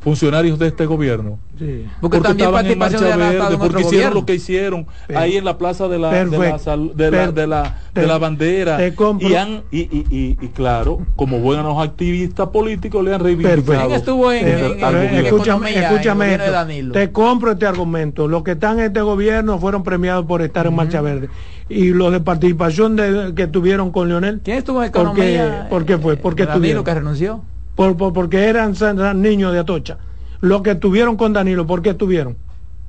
Funcionarios 0.00 0.58
de 0.60 0.68
este 0.68 0.86
gobierno. 0.86 1.38
Sí. 1.58 1.84
Porque, 2.00 2.18
Porque 2.18 2.28
también 2.28 2.46
estaban 2.48 2.66
en 2.66 2.78
marcha 2.78 3.00
verde, 3.00 3.50
de 3.50 3.58
porque 3.58 3.80
hicieron 3.80 3.82
gobierno. 3.82 4.14
lo 4.14 4.26
que 4.26 4.34
hicieron 4.36 4.86
ahí 5.14 5.36
en 5.36 5.44
la 5.44 5.58
plaza 5.58 5.88
de 5.88 5.98
la, 5.98 6.10
de 6.24 6.38
la, 6.38 6.58
sal- 6.60 6.92
de 6.94 7.10
la, 7.10 7.32
de 7.32 7.46
la, 7.48 7.76
Te- 7.92 8.00
de 8.02 8.06
la 8.06 8.18
bandera. 8.18 8.76
te 8.76 8.94
compro. 8.94 9.28
Y, 9.28 9.34
han, 9.34 9.62
y, 9.72 9.80
y, 9.80 10.06
y, 10.08 10.38
y 10.40 10.48
claro, 10.50 11.00
como 11.16 11.40
buenos 11.40 11.82
activistas 11.84 12.48
políticos 12.50 13.04
le 13.04 13.12
han 13.12 13.20
reivindicado. 13.20 13.56
Perfecto. 13.64 13.86
¿Quién 13.88 13.98
estuvo 13.98 14.32
en- 14.32 14.46
el- 14.46 14.64
en- 14.78 14.94
en- 15.18 15.26
escúchame, 15.26 15.76
escúchame 15.76 16.34
esto. 16.34 16.92
Te 16.92 17.10
compro 17.10 17.50
este 17.52 17.66
argumento. 17.66 18.28
Los 18.28 18.44
que 18.44 18.52
están 18.52 18.78
en 18.78 18.86
este 18.86 19.00
gobierno 19.00 19.58
fueron 19.58 19.82
premiados 19.82 20.24
por 20.26 20.42
estar 20.42 20.66
en 20.68 20.76
Marcha 20.76 21.00
Verde. 21.00 21.28
Y 21.68 21.88
los 21.88 22.12
de 22.12 22.20
participación 22.20 22.94
de, 22.96 23.32
que 23.34 23.46
tuvieron 23.48 23.90
con 23.90 24.08
Leonel. 24.08 24.40
¿Quién 24.44 24.58
estuvo 24.58 24.82
en 24.82 24.92
¿Por 24.92 25.12
qué- 25.14 25.34
economía? 25.34 25.66
por 25.68 25.84
qué 25.84 25.98
fue? 25.98 26.16
¿Por 26.16 26.34
qué 26.36 26.44
Eh, 26.44 26.46
Danilo 26.46 26.84
que 26.84 26.94
renunció. 26.94 27.42
Por, 27.78 27.96
por- 27.96 28.12
porque 28.12 28.44
eran, 28.46 28.74
san- 28.74 28.98
san- 28.98 29.22
niños 29.22 29.52
de 29.52 29.60
Atocha. 29.60 29.98
Los 30.40 30.62
que 30.62 30.72
estuvieron 30.72 31.16
con 31.16 31.32
Danilo, 31.32 31.64
¿por 31.64 31.80
qué 31.80 31.90
estuvieron 31.90 32.36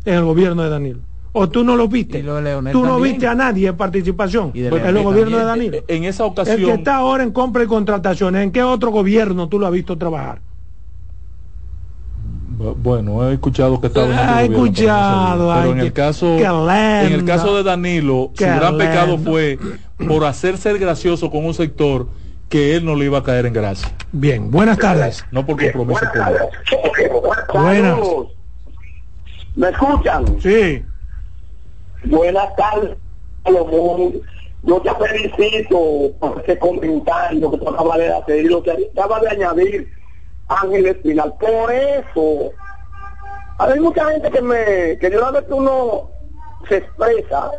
en 0.04 0.16
el 0.16 0.24
gobierno 0.24 0.64
de 0.64 0.70
Danilo? 0.70 1.00
¿O 1.32 1.48
tú 1.48 1.64
no 1.64 1.76
lo 1.76 1.88
viste? 1.88 2.24
Lo 2.24 2.38
tú 2.72 2.82
no 2.82 2.94
también. 2.94 3.04
viste 3.14 3.28
a 3.28 3.36
nadie 3.36 3.68
en 3.68 3.78
participación 3.78 4.50
Y 4.52 4.62
de 4.62 4.70
en 4.70 4.98
el 4.98 5.04
gobierno 5.04 5.38
de. 5.38 5.44
Danilo. 5.44 5.78
En 5.88 6.06
esa 6.06 6.26
El 6.26 6.34
que 6.34 6.42
ocasión, 6.42 6.70
está 6.72 6.96
ahora 6.96 7.22
en 7.24 7.32
compra 7.32 7.64
y 7.64 7.68
contrataciones, 7.68 8.42
¿en 8.44 8.52
qué 8.52 8.64
otro 8.64 8.90
gobierno 8.90 9.48
tú 9.48 9.60
lo 9.60 9.68
has 9.68 9.72
visto 9.74 9.96
trabajar? 9.96 10.42
Bu- 12.58 12.76
Bueno, 12.82 13.30
he 13.30 13.34
escuchado 13.34 13.80
que 13.80 13.88
estaba 13.88 14.08
en 14.08 14.14
Ah, 14.14 14.44
he 14.44 14.48
gobierno, 14.48 14.48
pero 14.48 14.58
no 14.58 14.66
escuchado, 14.66 15.54
ay, 15.54 15.60
Pero 15.62 15.74
en 15.74 15.80
el 15.86 15.94
caso, 15.94 16.38
en 16.40 17.14
el 17.14 17.26
caso 17.26 17.56
de 17.58 17.62
Danilo, 17.64 18.32
su 18.34 18.44
gran 18.44 18.76
pecado 18.76 19.20
fue 19.20 19.60
por 20.08 20.26
hacer 20.26 20.58
ser 20.58 20.80
gracioso 20.80 21.30
con 21.30 21.46
un 21.46 21.54
sector 21.54 22.08
que 22.50 22.76
él 22.76 22.86
no 22.86 22.96
le 22.96 23.06
iba 23.06 23.20
a 23.20 23.24
caer 23.24 23.46
en 23.46 23.54
gracia, 23.54 23.90
Bien, 24.12 24.50
buenas 24.50 24.78
tardes. 24.78 25.24
no 25.32 25.46
por 25.46 25.62
compromiso 25.62 26.02
político. 26.12 27.30
Buenas. 27.54 28.00
¿Me 29.56 29.70
escuchan? 29.70 30.42
Sí, 30.42 30.84
Buenas 32.06 32.56
tardes, 32.56 32.98
Salomón. 33.44 34.14
Yo 34.64 34.82
te 34.82 34.90
felicito 34.96 36.12
por 36.20 36.42
ese 36.42 36.58
comentario 36.58 37.52
que 37.52 37.58
tú 37.58 37.70
acabas 37.70 37.98
de 37.98 38.14
hacer 38.14 38.46
y 38.46 38.50
lo 38.50 38.64
que 38.64 38.72
acabas 38.94 39.22
de 39.22 39.30
añadir, 39.30 39.94
Ángel 40.48 40.86
Espinal. 40.88 41.34
Por 41.40 41.72
eso, 41.72 42.52
hay 43.58 43.80
mucha 43.80 44.06
gente 44.12 44.32
que 44.32 44.42
me, 44.42 44.98
que 45.00 45.12
yo 45.12 45.20
una 45.20 45.32
vez 45.32 45.44
que 45.46 45.54
uno 45.54 46.10
se 46.68 46.78
expresa, 46.78 47.52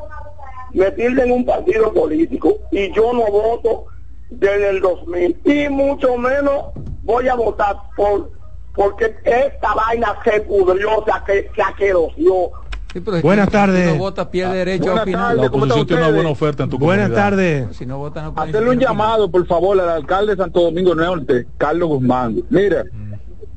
me 0.72 0.90
tilde 0.92 1.22
en 1.22 1.32
un 1.32 1.44
partido 1.46 1.92
político 1.92 2.56
y 2.70 2.92
yo 2.94 3.12
no 3.12 3.26
voto 3.30 3.86
desde 4.30 4.70
el 4.70 4.80
2000 4.80 5.40
y 5.44 5.68
mucho 5.68 6.16
menos 6.16 6.66
voy 7.02 7.28
a 7.28 7.34
votar 7.34 7.76
por 7.96 8.30
porque 8.74 9.14
esta 9.24 9.74
vaina 9.74 10.16
se 10.24 10.40
pudrió, 10.42 11.04
se, 11.26 11.50
se 11.54 11.62
aquerosió. 11.62 12.50
Sí, 12.92 13.00
Buenas 13.22 13.46
que 13.46 13.52
tardes. 13.52 13.86
Si 13.88 13.92
no 13.92 13.98
vota, 13.98 14.30
pierde 14.30 14.58
derecho 14.58 14.84
a 14.84 14.86
buenas 14.86 15.02
opinar. 15.02 15.20
tardes. 15.28 15.42
La 15.42 15.50
¿cómo 15.50 15.64
oposición 15.64 15.86
tiene 15.86 16.02
una 16.02 16.12
buena 16.14 16.30
oferta 16.30 16.62
en 16.64 16.70
tu 16.70 16.78
buenas 16.78 17.12
tardes. 17.12 17.76
Si 17.76 17.84
no 17.86 17.98
vota, 17.98 18.22
no 18.22 18.34
puede 18.34 18.48
Hacerle 18.48 18.70
un 18.70 18.76
opinar. 18.76 18.92
llamado, 18.92 19.30
por 19.30 19.46
favor, 19.46 19.80
al 19.80 19.88
alcalde 19.88 20.34
de 20.34 20.42
Santo 20.42 20.60
Domingo 20.62 20.94
Norte, 20.94 21.46
Carlos 21.58 21.88
Guzmán. 21.88 22.42
Mira, 22.48 22.84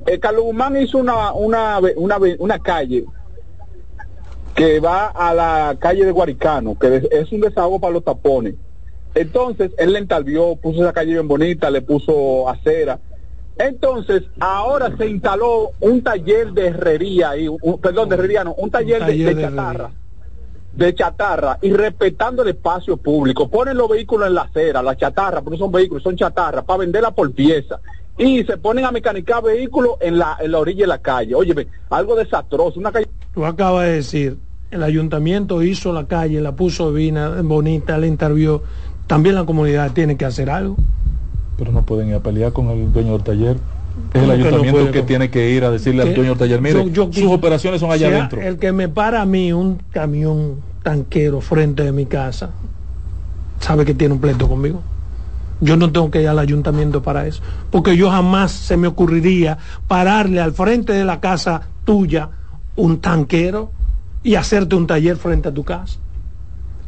eh, 0.07 0.19
Carlos 0.19 0.43
Guzmán 0.43 0.78
hizo 0.82 0.97
una, 0.97 1.32
una, 1.34 1.80
una, 1.95 2.17
una 2.39 2.59
calle 2.59 3.05
que 4.55 4.80
va 4.80 5.07
a 5.07 5.34
la 5.34 5.76
calle 5.80 6.05
de 6.05 6.11
Guaricano, 6.11 6.78
que 6.78 6.97
es- 6.97 7.07
es 7.11 7.32
un 7.32 7.41
desahogo 7.41 7.80
para 7.80 7.93
los 7.93 8.03
tapones. 8.03 8.55
Entonces, 9.16 9.72
él 9.78 9.93
le 9.93 9.99
entalvió, 9.99 10.55
puso 10.55 10.82
esa 10.82 10.93
calle 10.93 11.14
bien 11.14 11.28
bonita, 11.28 11.70
le 11.70 11.82
puso 11.82 12.49
acera. 12.49 12.99
Entonces, 13.57 14.24
ahora 14.39 14.95
se 14.97 15.07
instaló 15.07 15.72
un 15.80 16.01
taller 16.01 16.51
de 16.53 16.68
herrería, 16.68 17.32
ahí, 17.32 17.47
un- 17.47 17.80
perdón, 17.80 18.09
de 18.09 18.16
herrería, 18.16 18.43
no, 18.43 18.53
un 18.55 18.72
taller, 18.72 18.99
de- 19.01 19.05
taller 19.05 19.36
de, 19.36 19.36
de 19.36 19.41
chatarra 19.49 19.91
de 20.76 20.95
chatarra 20.95 21.59
y 21.61 21.72
respetando 21.72 22.41
el 22.41 22.49
espacio 22.49 22.97
público. 22.97 23.47
Ponen 23.47 23.78
los 23.78 23.88
vehículos 23.88 24.28
en 24.28 24.34
la 24.34 24.41
acera, 24.41 24.82
la 24.82 24.97
chatarra, 24.97 25.39
pero 25.41 25.51
no 25.51 25.57
son 25.57 25.72
vehículos, 25.72 26.01
son 26.01 26.16
chatarra, 26.18 26.64
para 26.64 26.80
venderla 26.80 27.11
por 27.11 27.32
pieza. 27.32 27.80
Y 28.18 28.43
se 28.43 28.57
ponen 28.57 28.84
a 28.86 28.91
mecanicar 28.91 29.43
vehículos 29.43 29.97
en 30.01 30.18
la, 30.18 30.36
en 30.39 30.51
la 30.51 30.57
orilla 30.57 30.82
de 30.86 30.88
la 30.88 30.97
calle. 30.97 31.36
Oye, 31.36 31.68
algo 31.91 32.16
desastroso, 32.16 32.80
una 32.80 32.91
calle... 32.91 33.05
Tú 33.36 33.45
acabas 33.45 33.86
de 33.86 33.91
decir, 33.93 34.38
el 34.72 34.82
ayuntamiento 34.82 35.61
hizo 35.61 35.93
la 35.93 36.07
calle, 36.07 36.41
la 36.41 36.55
puso 36.55 36.91
vina, 36.91 37.39
bonita, 37.43 37.99
le 37.99 38.07
intervió. 38.07 38.64
También 39.14 39.36
la 39.36 39.43
comunidad 39.45 39.91
tiene 39.91 40.18
que 40.18 40.26
hacer 40.26 40.49
algo. 40.49 40.76
Pero 41.55 41.72
no 41.72 41.84
pueden 41.84 42.09
ir 42.09 42.16
a 42.16 42.20
pelear 42.20 42.51
con 42.51 42.70
el 42.70 42.91
dueño 42.91 43.11
del 43.11 43.22
taller. 43.22 43.57
Es 44.11 44.16
el 44.16 44.22
¿Cómo 44.22 44.22
que 44.22 44.26
no 44.28 44.34
ayuntamiento 44.47 44.91
que 44.91 44.99
con- 45.01 45.05
tiene 45.07 45.30
que 45.30 45.51
ir 45.51 45.64
a 45.66 45.70
decirle 45.70 46.01
al 46.01 46.07
Que 46.07 46.16
dueño 46.16 46.30
del 46.32 46.39
taller, 46.39 46.61
mire, 46.61 46.89
yo- 46.89 47.09
yo 47.09 47.14
sus 47.14 47.32
operaciones 47.32 47.80
son 47.80 47.91
allá 47.91 48.07
adentro. 48.07 48.41
El 48.41 48.57
que 48.57 48.72
me 48.72 48.89
para 48.89 49.22
a 49.22 49.26
mí 49.28 49.53
un 49.53 49.84
camión 49.91 50.55
tanquero 50.82 51.41
frente 51.41 51.84
de 51.84 51.91
mi 51.91 52.07
casa, 52.07 52.49
sabe 53.59 53.86
que 53.86 53.93
tiene 53.93 54.16
un 54.16 54.20
pleito 54.20 54.47
conmigo. 54.49 54.82
Yo 55.61 55.78
no 55.78 55.91
tengo 55.91 56.09
que 56.09 56.24
ir 56.24 56.28
al 56.28 56.39
ayuntamiento 56.39 57.03
para 57.03 57.28
eso, 57.28 57.43
porque 57.70 57.95
yo 57.95 58.09
jamás 58.09 58.51
se 58.51 58.78
me 58.78 58.88
ocurriría 58.88 59.59
pararle 59.88 60.41
al 60.41 60.53
frente 60.53 60.91
de 60.91 61.05
la 61.05 61.20
casa 61.20 61.61
tuya 61.86 62.30
un 62.76 62.97
tanquero 62.99 63.70
y 64.24 64.34
hacerte 64.34 64.76
un 64.76 64.88
taller 64.88 65.18
frente 65.18 65.49
a 65.49 65.53
tu 65.53 65.64
casa. 65.64 65.99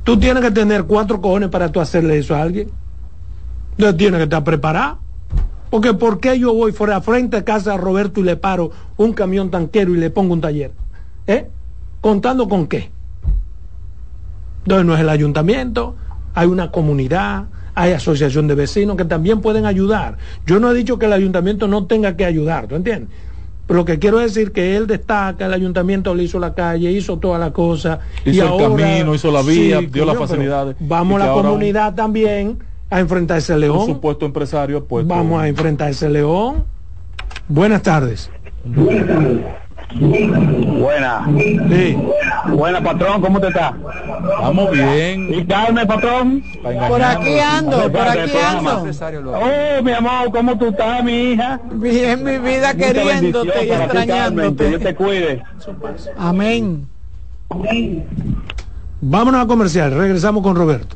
Tú 0.06 0.18
tienes 0.20 0.44
que 0.44 0.52
tener 0.52 0.84
cuatro 0.84 1.20
cojones 1.20 1.50
para 1.50 1.72
tú 1.72 1.82
hacerle 1.82 2.20
eso 2.20 2.36
a 2.36 2.44
alguien. 2.44 2.70
Entonces 3.72 3.98
tienes 3.98 4.20
que 4.20 4.24
estar 4.26 4.44
preparado. 4.44 5.00
Porque 5.72 5.96
¿por 5.96 6.20
qué 6.20 6.40
yo 6.40 6.54
voy 6.54 6.72
fuera 6.72 7.02
frente 7.02 7.38
a 7.38 7.44
casa 7.44 7.72
de 7.72 7.78
Roberto 7.78 8.20
y 8.20 8.24
le 8.24 8.38
paro 8.38 8.70
un 8.98 9.14
camión 9.14 9.50
tanquero 9.50 9.96
y 9.96 9.98
le 9.98 10.12
pongo 10.12 10.34
un 10.34 10.42
taller? 10.42 10.72
¿Eh? 11.26 11.50
¿Contando 12.02 12.48
con 12.48 12.68
qué? 12.68 12.92
Entonces 14.60 14.86
no 14.86 14.94
es 14.94 15.02
el 15.02 15.10
ayuntamiento, 15.10 15.96
hay 16.36 16.48
una 16.48 16.70
comunidad, 16.72 17.46
hay 17.74 17.94
asociación 17.94 18.48
de 18.48 18.54
vecinos 18.54 18.98
que 18.98 19.06
también 19.06 19.42
pueden 19.42 19.66
ayudar. 19.66 20.18
Yo 20.46 20.60
no 20.60 20.70
he 20.70 20.76
dicho 20.76 21.00
que 21.00 21.08
el 21.08 21.14
ayuntamiento 21.14 21.68
no 21.68 21.88
tenga 21.88 22.16
que 22.16 22.26
ayudar, 22.26 22.68
¿tú 22.68 22.76
entiendes? 22.76 23.10
Pero 23.68 23.80
lo 23.80 23.86
que 23.86 23.98
quiero 23.98 24.20
decir 24.20 24.52
que 24.52 24.76
él 24.78 24.86
destaca, 24.86 25.48
el 25.48 25.54
ayuntamiento 25.54 26.14
le 26.14 26.24
hizo 26.24 26.38
la 26.40 26.54
calle, 26.54 26.92
hizo 26.92 27.18
toda 27.18 27.40
la 27.40 27.52
cosa. 27.52 28.00
Hizo 28.24 28.60
el 28.60 28.62
camino, 28.70 29.16
hizo 29.16 29.32
la 29.32 29.42
vía, 29.42 29.80
dio 29.82 29.90
coño, 29.92 30.06
las 30.06 30.18
facilidades. 30.18 30.76
Vamos 30.80 31.14
Y 31.14 31.16
a 31.24 31.26
la 31.26 31.32
ahora 31.32 31.48
un- 31.50 31.56
comunidad 31.56 31.96
también 31.96 32.60
a 32.92 33.00
enfrentar 33.00 33.38
ese 33.40 33.54
Un 33.56 33.62
león. 33.62 33.86
supuesto 33.88 34.26
empresario 34.28 34.86
pues 34.86 35.08
Vamos 35.08 35.42
a 35.42 35.48
enfrentar 35.48 35.90
ese 35.90 36.10
león. 36.10 36.64
Buenas 37.48 37.82
tardes. 37.82 38.30
Buena. 39.94 41.26
Sí. 41.70 41.98
Buena, 42.50 42.82
patrón, 42.84 43.22
¿cómo 43.22 43.40
te 43.40 43.48
está? 43.48 43.74
Vamos 44.42 44.72
bien. 44.72 45.34
¿Y 45.34 45.46
Carmen, 45.46 45.88
patrón? 45.88 46.44
Por 46.90 47.02
aquí 47.02 47.40
ando, 47.40 47.92
por 47.92 48.02
aquí 48.02 48.32
ando. 48.38 48.86
Lo- 49.22 49.32
Oh, 49.40 49.84
mi 49.84 49.92
amor, 49.92 50.32
¿cómo 50.32 50.58
tú 50.58 50.68
estás, 50.68 51.04
mi 51.04 51.32
hija? 51.32 51.60
Bien, 51.72 52.24
mi 52.24 52.38
vida 52.38 52.74
Mucha 52.74 52.78
queriéndote 52.88 53.48
y 53.48 53.52
que 53.52 53.66
Dios 53.66 53.80
extrañándote. 53.82 54.80
te 54.80 54.96
cuide. 54.96 55.44
Amén. 56.18 56.88
Vámonos 59.02 59.44
a 59.44 59.48
comercial. 59.48 59.92
Regresamos 59.94 60.44
con 60.44 60.56
Roberto. 60.56 60.96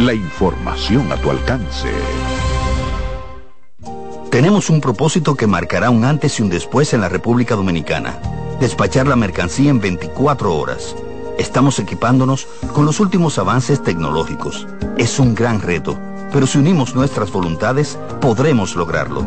La 0.00 0.14
información 0.14 1.10
a 1.10 1.16
tu 1.16 1.28
alcance. 1.28 1.88
Tenemos 4.30 4.70
un 4.70 4.80
propósito 4.80 5.34
que 5.34 5.48
marcará 5.48 5.90
un 5.90 6.04
antes 6.04 6.38
y 6.38 6.42
un 6.42 6.50
después 6.50 6.94
en 6.94 7.00
la 7.00 7.08
República 7.08 7.56
Dominicana. 7.56 8.16
Despachar 8.60 9.08
la 9.08 9.16
mercancía 9.16 9.70
en 9.70 9.80
24 9.80 10.54
horas. 10.54 10.94
Estamos 11.36 11.80
equipándonos 11.80 12.46
con 12.74 12.86
los 12.86 13.00
últimos 13.00 13.40
avances 13.40 13.82
tecnológicos. 13.82 14.68
Es 14.98 15.18
un 15.18 15.34
gran 15.34 15.60
reto, 15.60 15.98
pero 16.32 16.46
si 16.46 16.58
unimos 16.58 16.94
nuestras 16.94 17.32
voluntades, 17.32 17.98
podremos 18.20 18.76
lograrlo. 18.76 19.26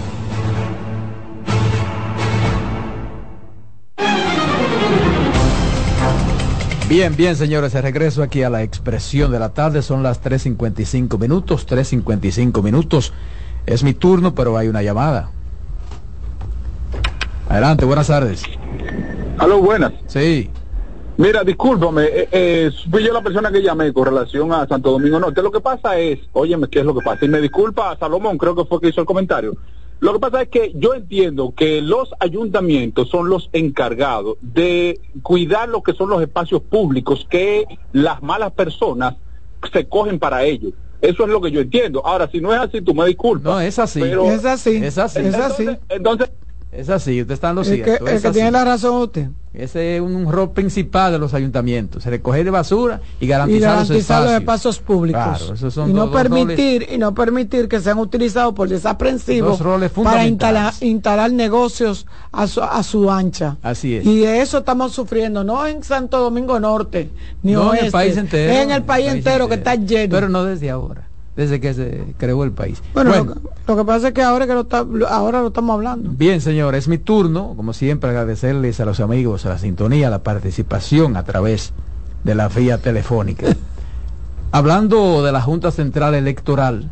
Bien, 6.91 7.15
bien, 7.15 7.37
señores, 7.37 7.71
de 7.71 7.81
regreso 7.81 8.21
aquí 8.21 8.43
a 8.43 8.49
la 8.49 8.63
expresión 8.63 9.31
de 9.31 9.39
la 9.39 9.53
tarde. 9.53 9.81
Son 9.81 10.03
las 10.03 10.21
3.55 10.21 11.17
minutos, 11.17 11.65
3.55 11.65 12.61
minutos. 12.61 13.13
Es 13.65 13.81
mi 13.81 13.93
turno, 13.93 14.35
pero 14.35 14.57
hay 14.57 14.67
una 14.67 14.83
llamada. 14.83 15.31
Adelante, 17.47 17.85
buenas 17.85 18.07
tardes. 18.07 18.43
Aló, 19.37 19.59
buenas. 19.59 19.93
Sí. 20.07 20.49
Mira, 21.15 21.45
discúlpame, 21.45 22.03
eh, 22.03 22.27
eh, 22.29 22.71
fui 22.91 23.05
yo 23.05 23.13
la 23.13 23.21
persona 23.21 23.49
que 23.53 23.61
llamé 23.61 23.93
con 23.93 24.07
relación 24.07 24.51
a 24.51 24.67
Santo 24.67 24.91
Domingo 24.91 25.17
Norte. 25.17 25.41
Lo 25.41 25.49
que 25.49 25.61
pasa 25.61 25.97
es, 25.97 26.19
óyeme, 26.33 26.67
¿qué 26.67 26.79
es 26.79 26.85
lo 26.85 26.93
que 26.93 27.05
pasa? 27.05 27.23
Y 27.23 27.29
me 27.29 27.39
disculpa 27.39 27.91
a 27.91 27.97
Salomón, 27.97 28.37
creo 28.37 28.53
que 28.53 28.65
fue 28.65 28.81
que 28.81 28.89
hizo 28.89 28.99
el 28.99 29.07
comentario. 29.07 29.55
Lo 30.01 30.13
que 30.13 30.19
pasa 30.19 30.41
es 30.41 30.49
que 30.49 30.73
yo 30.75 30.95
entiendo 30.95 31.53
que 31.55 31.79
los 31.79 32.09
ayuntamientos 32.19 33.07
son 33.07 33.29
los 33.29 33.51
encargados 33.53 34.35
de 34.41 34.99
cuidar 35.21 35.69
lo 35.69 35.83
que 35.83 35.93
son 35.93 36.09
los 36.09 36.19
espacios 36.23 36.63
públicos 36.63 37.27
que 37.29 37.65
las 37.93 38.23
malas 38.23 38.51
personas 38.53 39.15
se 39.71 39.87
cogen 39.87 40.17
para 40.17 40.43
ellos. 40.43 40.73
Eso 41.01 41.23
es 41.23 41.29
lo 41.29 41.39
que 41.39 41.51
yo 41.51 41.61
entiendo. 41.61 42.03
Ahora, 42.03 42.27
si 42.31 42.41
no 42.41 42.51
es 42.51 42.59
así, 42.59 42.81
tú 42.81 42.95
me 42.95 43.05
disculpas. 43.05 43.53
No, 43.53 43.61
es 43.61 43.77
así. 43.77 43.99
Pero, 43.99 44.25
Es 44.25 44.43
así. 44.43 44.77
Es 44.77 44.97
así. 44.97 45.19
Es 45.19 45.35
así. 45.35 45.67
entonces, 45.89 46.31
Es 46.71 46.89
así, 46.89 47.19
usted 47.21 47.33
está 47.33 47.49
en 47.49 47.55
lo 47.55 47.61
El 47.63 47.67
que, 47.67 47.83
cierto. 47.83 48.07
el 48.07 48.15
es 48.15 48.21
que 48.21 48.27
así. 48.29 48.35
tiene 48.35 48.51
la 48.51 48.63
razón 48.63 49.01
usted. 49.01 49.27
Ese 49.53 49.97
es 49.97 50.01
un, 50.01 50.15
un 50.15 50.31
rol 50.31 50.51
principal 50.51 51.11
de 51.11 51.19
los 51.19 51.33
ayuntamientos, 51.33 52.05
recoger 52.05 52.45
de 52.45 52.49
basura 52.51 53.01
y 53.19 53.25
Y 53.25 53.27
garantizar, 53.27 53.71
garantizar 53.71 54.21
los 54.21 54.31
los 54.31 54.39
espacios 54.39 54.79
públicos. 54.79 55.21
Claro, 55.37 55.53
esos 55.53 55.73
son 55.73 55.89
y 55.89 55.93
no 55.93 56.03
dos- 56.07 56.11
dos 56.13 56.21
permitir 56.21 56.87
y 56.89 56.97
no 56.97 57.13
permitir 57.13 57.67
que 57.67 57.81
sean 57.81 57.97
utilizados 57.99 58.53
por 58.53 58.69
desaprensivos 58.69 59.61
para 60.01 60.25
instalar, 60.25 60.73
instalar 60.79 61.33
negocios 61.33 62.07
a 62.31 62.47
su, 62.47 62.61
a 62.61 62.81
su 62.83 63.11
ancha. 63.11 63.57
Así 63.61 63.97
es. 63.97 64.05
Y 64.05 64.19
de 64.21 64.41
eso 64.41 64.59
estamos 64.59 64.93
sufriendo, 64.93 65.43
no 65.43 65.67
en 65.67 65.83
Santo 65.83 66.19
Domingo 66.19 66.57
Norte, 66.61 67.09
ni 67.43 67.51
No, 67.51 67.63
en 67.63 67.67
oeste, 67.71 67.85
el 67.87 67.91
país 67.91 68.15
entero. 68.15 68.53
en 68.53 68.71
el 68.71 68.83
país 68.83 69.07
entero 69.11 69.49
que 69.49 69.55
está 69.55 69.75
lleno. 69.75 70.11
Pero 70.15 70.29
no 70.29 70.45
desde 70.45 70.69
ahora, 70.69 71.09
desde 71.41 71.59
que 71.59 71.73
se 71.73 72.13
creó 72.17 72.43
el 72.43 72.51
país. 72.51 72.81
bueno, 72.93 73.09
Bueno, 73.09 73.25
Lo, 73.25 73.33
que, 73.33 73.49
lo 73.67 73.77
que 73.77 73.85
pasa 73.85 74.07
es 74.09 74.13
que 74.13 74.21
ahora 74.21 74.47
que 74.47 74.53
lo 74.53 74.61
está, 74.61 74.83
lo- 74.83 75.07
ahora 75.07 75.41
lo 75.41 75.47
estamos 75.47 75.73
hablando. 75.73 76.09
Bien, 76.13 76.39
señor, 76.41 76.75
es 76.75 76.87
mi 76.87 76.97
turno, 76.97 77.53
como 77.55 77.73
siempre, 77.73 78.09
agradecerles 78.11 78.79
a 78.79 78.85
los 78.85 78.99
amigos, 78.99 79.45
a 79.45 79.49
la 79.49 79.57
sintonía, 79.57 80.07
a 80.07 80.11
la 80.11 80.23
participación 80.23 81.17
a 81.17 81.23
través 81.23 81.73
de 82.23 82.35
la 82.35 82.47
vía 82.47 82.77
telefónica. 82.77 83.47
Hablando 84.51 85.23
de 85.23 85.31
la 85.31 85.41
Junta 85.41 85.71
Central 85.71 86.13
Electoral 86.13 86.89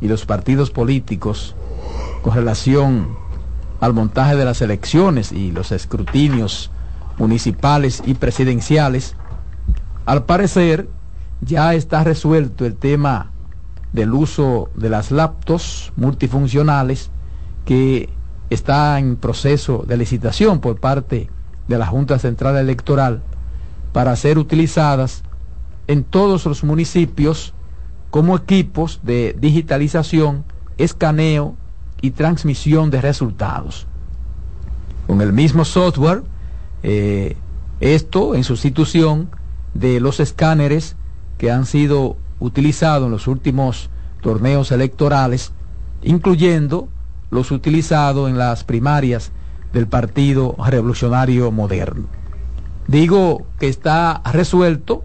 y 0.00 0.08
los 0.08 0.24
partidos 0.24 0.70
políticos 0.70 1.54
con 2.22 2.34
relación 2.34 3.08
al 3.80 3.92
montaje 3.92 4.36
de 4.36 4.44
las 4.44 4.62
elecciones 4.62 5.30
y 5.30 5.50
los 5.52 5.70
escrutinios 5.70 6.70
municipales 7.18 8.02
y 8.06 8.14
presidenciales, 8.14 9.14
al 10.06 10.24
parecer 10.24 10.88
ya 11.42 11.74
está 11.74 12.02
resuelto 12.04 12.64
el 12.64 12.74
tema 12.76 13.30
del 13.94 14.12
uso 14.12 14.70
de 14.74 14.90
las 14.90 15.12
laptops 15.12 15.92
multifuncionales 15.96 17.10
que 17.64 18.10
está 18.50 18.98
en 18.98 19.16
proceso 19.16 19.84
de 19.86 19.96
licitación 19.96 20.60
por 20.60 20.80
parte 20.80 21.30
de 21.68 21.78
la 21.78 21.86
Junta 21.86 22.18
Central 22.18 22.56
Electoral 22.56 23.22
para 23.92 24.16
ser 24.16 24.38
utilizadas 24.38 25.22
en 25.86 26.02
todos 26.02 26.44
los 26.44 26.64
municipios 26.64 27.54
como 28.10 28.36
equipos 28.36 28.98
de 29.04 29.36
digitalización, 29.38 30.44
escaneo 30.76 31.54
y 32.00 32.10
transmisión 32.10 32.90
de 32.90 33.00
resultados. 33.00 33.86
Con 35.06 35.20
el 35.20 35.32
mismo 35.32 35.64
software, 35.64 36.24
eh, 36.82 37.36
esto 37.78 38.34
en 38.34 38.42
sustitución 38.42 39.30
de 39.72 40.00
los 40.00 40.18
escáneres 40.18 40.96
que 41.38 41.52
han 41.52 41.64
sido 41.64 42.16
utilizados 42.44 43.06
en 43.06 43.12
los 43.12 43.26
últimos 43.26 43.90
torneos 44.20 44.70
electorales, 44.70 45.52
incluyendo 46.02 46.88
los 47.30 47.50
utilizados 47.50 48.28
en 48.28 48.38
las 48.38 48.64
primarias 48.64 49.32
del 49.72 49.86
Partido 49.86 50.54
Revolucionario 50.64 51.50
Moderno. 51.50 52.06
Digo 52.86 53.46
que 53.58 53.68
está 53.68 54.20
resuelto 54.30 55.02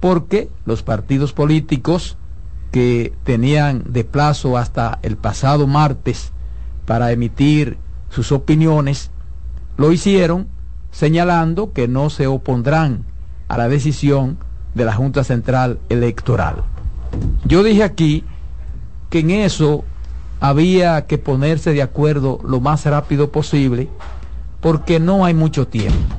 porque 0.00 0.50
los 0.66 0.82
partidos 0.82 1.32
políticos 1.32 2.18
que 2.70 3.12
tenían 3.22 3.84
de 3.88 4.04
plazo 4.04 4.58
hasta 4.58 4.98
el 5.02 5.16
pasado 5.16 5.66
martes 5.66 6.32
para 6.86 7.12
emitir 7.12 7.78
sus 8.10 8.32
opiniones, 8.32 9.10
lo 9.76 9.92
hicieron 9.92 10.48
señalando 10.90 11.72
que 11.72 11.88
no 11.88 12.10
se 12.10 12.26
opondrán 12.26 13.04
a 13.48 13.56
la 13.56 13.68
decisión 13.68 14.38
de 14.74 14.84
la 14.84 14.92
Junta 14.92 15.24
Central 15.24 15.78
Electoral. 15.88 16.62
Yo 17.44 17.62
dije 17.62 17.82
aquí 17.82 18.24
que 19.10 19.20
en 19.20 19.30
eso 19.30 19.84
había 20.40 21.06
que 21.06 21.18
ponerse 21.18 21.72
de 21.72 21.82
acuerdo 21.82 22.38
lo 22.44 22.60
más 22.60 22.84
rápido 22.84 23.30
posible 23.30 23.88
porque 24.60 25.00
no 25.00 25.24
hay 25.24 25.34
mucho 25.34 25.68
tiempo 25.68 26.16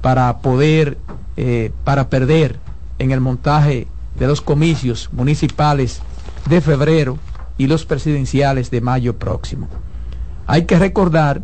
para 0.00 0.38
poder, 0.38 0.98
eh, 1.36 1.72
para 1.84 2.08
perder 2.08 2.58
en 2.98 3.12
el 3.12 3.20
montaje 3.20 3.86
de 4.18 4.26
los 4.26 4.40
comicios 4.40 5.08
municipales 5.12 6.02
de 6.48 6.60
febrero 6.60 7.18
y 7.58 7.66
los 7.66 7.86
presidenciales 7.86 8.70
de 8.70 8.80
mayo 8.80 9.16
próximo. 9.16 9.68
Hay 10.46 10.64
que 10.64 10.78
recordar 10.78 11.42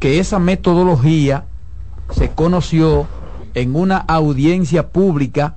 que 0.00 0.18
esa 0.18 0.38
metodología 0.38 1.44
se 2.10 2.30
conoció 2.30 3.06
en 3.56 3.74
una 3.74 3.96
audiencia 3.96 4.90
pública 4.90 5.56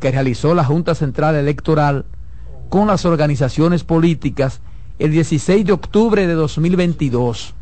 que 0.00 0.10
realizó 0.10 0.56
la 0.56 0.64
Junta 0.64 0.96
Central 0.96 1.36
Electoral 1.36 2.04
con 2.68 2.88
las 2.88 3.04
organizaciones 3.04 3.84
políticas 3.84 4.60
el 4.98 5.12
16 5.12 5.64
de 5.64 5.72
octubre 5.72 6.26
de 6.26 6.34
2022. 6.34 7.54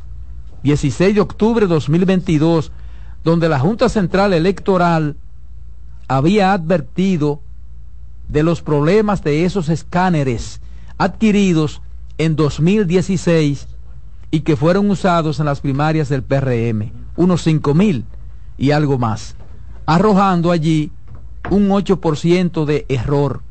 16 0.62 1.14
de 1.14 1.20
octubre 1.20 1.66
de 1.66 1.74
2022, 1.74 2.72
donde 3.22 3.50
la 3.50 3.58
Junta 3.60 3.90
Central 3.90 4.32
Electoral 4.32 5.16
había 6.08 6.54
advertido 6.54 7.42
de 8.28 8.42
los 8.42 8.62
problemas 8.62 9.22
de 9.22 9.44
esos 9.44 9.68
escáneres 9.68 10.62
adquiridos 10.96 11.82
en 12.16 12.34
2016 12.34 13.68
y 14.30 14.40
que 14.40 14.56
fueron 14.56 14.88
usados 14.88 15.38
en 15.38 15.44
las 15.44 15.60
primarias 15.60 16.08
del 16.08 16.22
PRM, 16.22 16.92
unos 17.16 17.42
5 17.42 17.74
mil. 17.74 18.06
y 18.56 18.72
algo 18.72 18.98
más, 18.98 19.36
arrojando 19.86 20.50
allí 20.50 20.92
un 21.50 21.68
8% 21.68 22.64
de 22.64 22.86
error 22.88 23.42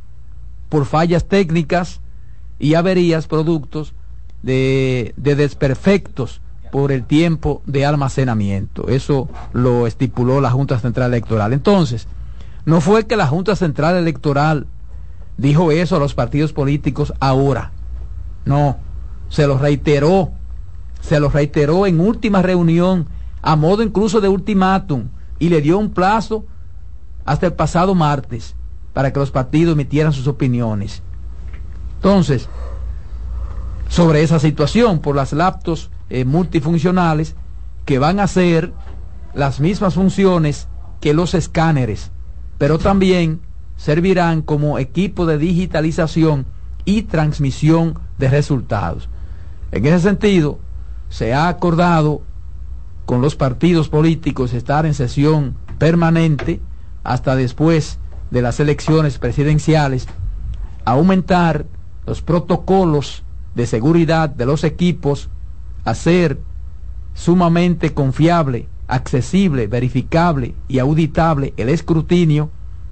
por 0.69 0.85
fallas 0.85 1.25
técnicas 1.25 2.01
y 2.59 2.75
averías 2.75 3.27
productos 3.27 3.93
de, 4.43 5.13
de 5.17 5.35
desperfectos 5.35 6.41
por 6.71 6.91
el 6.91 7.03
tiempo 7.03 7.61
de 7.65 7.85
almacenamiento. 7.85 8.87
Eso 8.89 9.27
lo 9.53 9.87
estipuló 9.87 10.39
la 10.41 10.51
Junta 10.51 10.79
Central 10.79 11.11
Electoral. 11.13 11.53
Entonces, 11.53 12.07
no 12.65 12.81
fue 12.81 13.07
que 13.07 13.15
la 13.15 13.27
Junta 13.27 13.55
Central 13.55 13.95
Electoral 13.95 14.67
dijo 15.37 15.71
eso 15.71 15.95
a 15.95 15.99
los 15.99 16.13
partidos 16.13 16.53
políticos 16.53 17.13
ahora. 17.19 17.71
No, 18.45 18.77
se 19.29 19.47
lo 19.47 19.57
reiteró, 19.57 20.31
se 21.01 21.19
lo 21.19 21.29
reiteró 21.29 21.85
en 21.85 21.99
última 21.99 22.41
reunión, 22.41 23.07
a 23.41 23.55
modo 23.55 23.83
incluso 23.83 24.21
de 24.21 24.27
ultimátum, 24.27 25.05
y 25.39 25.49
le 25.49 25.61
dio 25.61 25.77
un 25.77 25.89
plazo 25.89 26.45
hasta 27.25 27.47
el 27.47 27.53
pasado 27.53 27.95
martes 27.95 28.55
para 28.93 29.13
que 29.13 29.19
los 29.19 29.31
partidos 29.31 29.73
emitieran 29.73 30.13
sus 30.13 30.27
opiniones. 30.27 31.01
Entonces, 31.95 32.49
sobre 33.87 34.21
esa 34.21 34.39
situación, 34.39 34.99
por 34.99 35.15
las 35.15 35.33
laptops 35.33 35.89
eh, 36.09 36.25
multifuncionales 36.25 37.35
que 37.85 37.99
van 37.99 38.19
a 38.19 38.23
hacer 38.23 38.73
las 39.33 39.59
mismas 39.59 39.95
funciones 39.95 40.67
que 41.01 41.13
los 41.13 41.33
escáneres, 41.33 42.11
pero 42.57 42.77
también 42.77 43.41
servirán 43.77 44.41
como 44.41 44.77
equipo 44.79 45.25
de 45.25 45.37
digitalización 45.37 46.45
y 46.85 47.03
transmisión 47.03 47.97
de 48.17 48.29
resultados. 48.29 49.07
En 49.71 49.85
ese 49.85 49.99
sentido, 49.99 50.59
se 51.09 51.33
ha 51.33 51.47
acordado 51.47 52.21
con 53.09 53.23
los 53.23 53.35
partidos 53.35 53.89
políticos 53.89 54.53
estar 54.53 54.85
en 54.85 54.93
sesión 54.93 55.55
permanente 55.79 56.61
hasta 57.03 57.35
después 57.35 57.97
de 58.29 58.43
las 58.43 58.59
elecciones 58.59 59.17
presidenciales, 59.17 60.07
aumentar 60.85 61.65
los 62.05 62.21
protocolos 62.21 63.23
de 63.55 63.65
seguridad 63.65 64.29
de 64.29 64.45
los 64.45 64.63
equipos, 64.63 65.29
hacer 65.85 66.39
sumamente 67.15 67.95
confiable, 67.95 68.67
accesible, 68.87 69.65
verificable 69.65 70.53
y 70.67 70.77
auditable 70.77 71.55
el 71.57 71.69
escrutinio, 71.69 72.51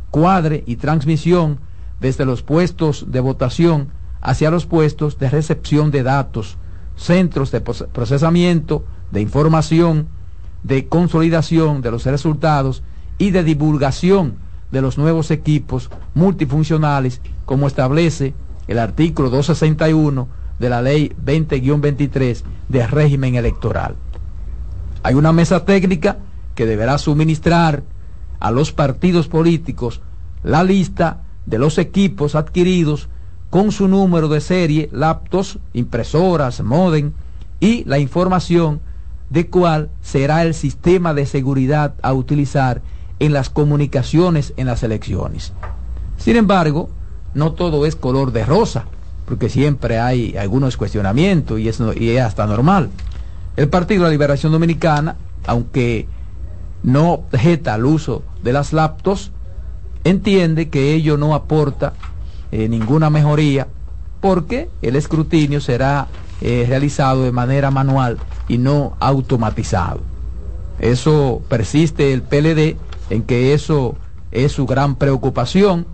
cuadre 0.09 0.63
y 0.65 0.77
transmisión 0.77 1.59
desde 2.01 2.25
los 2.25 2.41
puestos 2.41 3.05
de 3.11 3.19
votación 3.19 3.89
hacia 4.19 4.49
los 4.49 4.65
puestos 4.65 5.19
de 5.19 5.29
recepción 5.29 5.91
de 5.91 6.01
datos, 6.01 6.57
centros 6.95 7.51
de 7.51 7.61
procesamiento 7.61 8.83
de 9.11 9.21
información, 9.21 10.07
de 10.63 10.87
consolidación 10.87 11.81
de 11.81 11.91
los 11.91 12.05
resultados 12.05 12.83
y 13.17 13.31
de 13.31 13.43
divulgación 13.43 14.35
de 14.71 14.81
los 14.81 14.97
nuevos 14.97 15.31
equipos 15.31 15.89
multifuncionales, 16.13 17.21
como 17.45 17.67
establece 17.67 18.33
el 18.67 18.79
artículo 18.79 19.29
261 19.29 20.27
de 20.59 20.69
la 20.69 20.81
ley 20.81 21.13
20-23 21.25 22.43
de 22.67 22.87
régimen 22.87 23.35
electoral. 23.35 23.95
Hay 25.03 25.13
una 25.15 25.31
mesa 25.31 25.63
técnica 25.63 26.17
que 26.55 26.65
deberá 26.65 26.97
suministrar 26.97 27.83
a 28.39 28.51
los 28.51 28.71
partidos 28.71 29.27
políticos 29.27 30.01
la 30.43 30.63
lista 30.63 31.23
de 31.45 31.59
los 31.59 31.77
equipos 31.77 32.35
adquiridos 32.35 33.07
con 33.49 33.71
su 33.71 33.87
número 33.87 34.27
de 34.27 34.41
serie, 34.41 34.89
laptops, 34.91 35.59
impresoras, 35.73 36.61
modem 36.61 37.13
y 37.59 37.85
la 37.85 37.99
información 37.99 38.81
de 39.29 39.47
cuál 39.47 39.89
será 40.01 40.43
el 40.43 40.53
sistema 40.53 41.13
de 41.13 41.25
seguridad 41.25 41.95
a 42.01 42.13
utilizar 42.13 42.81
en 43.19 43.33
las 43.33 43.49
comunicaciones 43.49 44.53
en 44.57 44.67
las 44.67 44.83
elecciones. 44.83 45.53
Sin 46.17 46.35
embargo, 46.35 46.89
no 47.33 47.53
todo 47.53 47.85
es 47.85 47.95
color 47.95 48.31
de 48.31 48.45
rosa, 48.45 48.85
porque 49.25 49.49
siempre 49.49 49.99
hay 49.99 50.37
algunos 50.37 50.77
cuestionamientos 50.77 51.59
y 51.59 51.67
es, 51.67 51.79
es 51.79 52.21
hasta 52.21 52.45
normal. 52.45 52.89
El 53.55 53.69
Partido 53.69 54.03
de 54.03 54.09
la 54.09 54.11
Liberación 54.11 54.51
Dominicana, 54.51 55.15
aunque 55.45 56.07
no 56.83 57.13
objeta 57.13 57.73
al 57.73 57.85
uso 57.85 58.23
de 58.43 58.53
las 58.53 58.71
laptops, 58.71 59.31
entiende 60.03 60.69
que 60.69 60.93
ello 60.93 61.17
no 61.17 61.35
aporta 61.35 61.93
eh, 62.51 62.69
ninguna 62.69 63.09
mejoría 63.09 63.67
porque 64.21 64.69
el 64.81 64.95
escrutinio 64.95 65.59
será 65.59 66.07
eh, 66.41 66.65
realizado 66.67 67.23
de 67.23 67.31
manera 67.31 67.71
manual 67.71 68.17
y 68.47 68.57
no 68.57 68.95
automatizado. 68.99 70.01
Eso 70.79 71.41
persiste 71.49 72.13
el 72.13 72.21
PLD 72.21 72.77
en 73.09 73.23
que 73.23 73.53
eso 73.53 73.95
es 74.31 74.51
su 74.51 74.65
gran 74.65 74.95
preocupación 74.95 75.85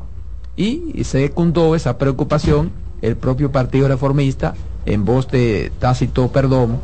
y 0.55 1.03
secundó 1.03 1.75
esa 1.75 1.97
preocupación 1.97 2.71
el 3.01 3.17
propio 3.17 3.51
Partido 3.51 3.87
Reformista 3.87 4.55
en 4.85 5.05
voz 5.05 5.27
de 5.29 5.71
Tácito 5.79 6.29
Perdomo, 6.31 6.81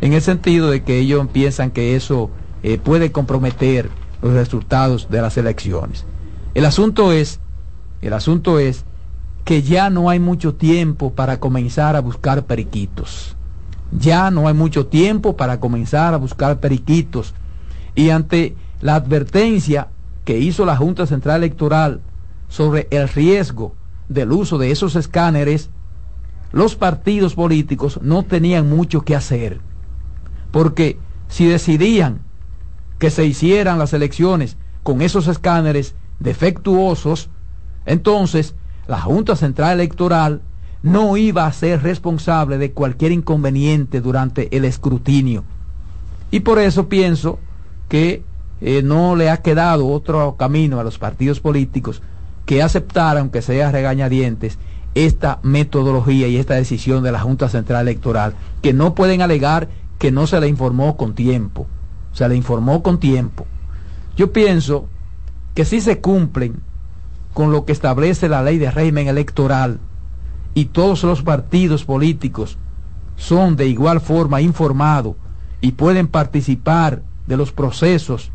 en 0.00 0.12
el 0.12 0.22
sentido 0.22 0.70
de 0.70 0.82
que 0.82 0.98
ellos 0.98 1.26
piensan 1.32 1.70
que 1.70 1.96
eso 1.96 2.30
eh, 2.62 2.78
puede 2.78 3.12
comprometer 3.12 3.90
los 4.22 4.34
resultados 4.34 5.08
de 5.10 5.22
las 5.22 5.36
elecciones. 5.36 6.04
El 6.54 6.66
asunto 6.66 7.12
es, 7.12 7.40
el 8.02 8.12
asunto 8.12 8.58
es 8.58 8.84
que 9.44 9.62
ya 9.62 9.90
no 9.90 10.10
hay 10.10 10.20
mucho 10.20 10.54
tiempo 10.54 11.12
para 11.12 11.40
comenzar 11.40 11.96
a 11.96 12.00
buscar 12.00 12.44
periquitos. 12.44 13.36
Ya 13.98 14.30
no 14.30 14.48
hay 14.48 14.54
mucho 14.54 14.86
tiempo 14.86 15.36
para 15.36 15.60
comenzar 15.60 16.14
a 16.14 16.18
buscar 16.18 16.60
periquitos. 16.60 17.34
Y 17.94 18.10
ante 18.10 18.56
la 18.80 18.96
advertencia 18.96 19.88
que 20.24 20.38
hizo 20.38 20.64
la 20.64 20.76
Junta 20.76 21.06
Central 21.06 21.42
Electoral 21.42 22.00
sobre 22.48 22.88
el 22.90 23.08
riesgo 23.08 23.74
del 24.08 24.32
uso 24.32 24.58
de 24.58 24.70
esos 24.70 24.96
escáneres, 24.96 25.70
los 26.52 26.76
partidos 26.76 27.34
políticos 27.34 28.00
no 28.02 28.22
tenían 28.22 28.68
mucho 28.68 29.02
que 29.02 29.16
hacer. 29.16 29.60
Porque 30.50 30.98
si 31.28 31.46
decidían 31.46 32.20
que 32.98 33.10
se 33.10 33.24
hicieran 33.24 33.78
las 33.78 33.92
elecciones 33.92 34.56
con 34.82 35.02
esos 35.02 35.26
escáneres 35.28 35.94
defectuosos, 36.20 37.28
entonces 37.86 38.54
la 38.86 39.00
Junta 39.00 39.36
Central 39.36 39.80
Electoral 39.80 40.42
no 40.84 41.16
iba 41.16 41.46
a 41.46 41.52
ser 41.52 41.82
responsable 41.82 42.58
de 42.58 42.72
cualquier 42.72 43.10
inconveniente 43.10 44.02
durante 44.02 44.54
el 44.54 44.66
escrutinio. 44.66 45.42
Y 46.30 46.40
por 46.40 46.58
eso 46.58 46.90
pienso 46.90 47.38
que 47.88 48.22
eh, 48.60 48.82
no 48.82 49.16
le 49.16 49.30
ha 49.30 49.38
quedado 49.38 49.88
otro 49.88 50.36
camino 50.36 50.78
a 50.78 50.84
los 50.84 50.98
partidos 50.98 51.40
políticos 51.40 52.02
que 52.44 52.62
aceptar, 52.62 53.16
aunque 53.16 53.40
sea 53.40 53.72
regañadientes, 53.72 54.58
esta 54.94 55.38
metodología 55.42 56.28
y 56.28 56.36
esta 56.36 56.52
decisión 56.52 57.02
de 57.02 57.12
la 57.12 57.20
Junta 57.20 57.48
Central 57.48 57.88
Electoral, 57.88 58.34
que 58.60 58.74
no 58.74 58.94
pueden 58.94 59.22
alegar 59.22 59.70
que 59.98 60.12
no 60.12 60.26
se 60.26 60.38
le 60.38 60.48
informó 60.48 60.98
con 60.98 61.14
tiempo, 61.14 61.66
se 62.12 62.28
le 62.28 62.36
informó 62.36 62.82
con 62.82 63.00
tiempo. 63.00 63.46
Yo 64.18 64.34
pienso 64.34 64.86
que 65.54 65.64
si 65.64 65.80
se 65.80 66.02
cumplen 66.02 66.56
con 67.32 67.52
lo 67.52 67.64
que 67.64 67.72
establece 67.72 68.28
la 68.28 68.42
ley 68.42 68.58
de 68.58 68.70
régimen 68.70 69.08
electoral 69.08 69.80
y 70.54 70.66
todos 70.66 71.02
los 71.02 71.22
partidos 71.22 71.84
políticos 71.84 72.56
son 73.16 73.56
de 73.56 73.66
igual 73.66 74.00
forma 74.00 74.40
informados 74.40 75.16
y 75.60 75.72
pueden 75.72 76.06
participar 76.06 77.02
de 77.26 77.36
los 77.36 77.52
procesos, 77.52 78.30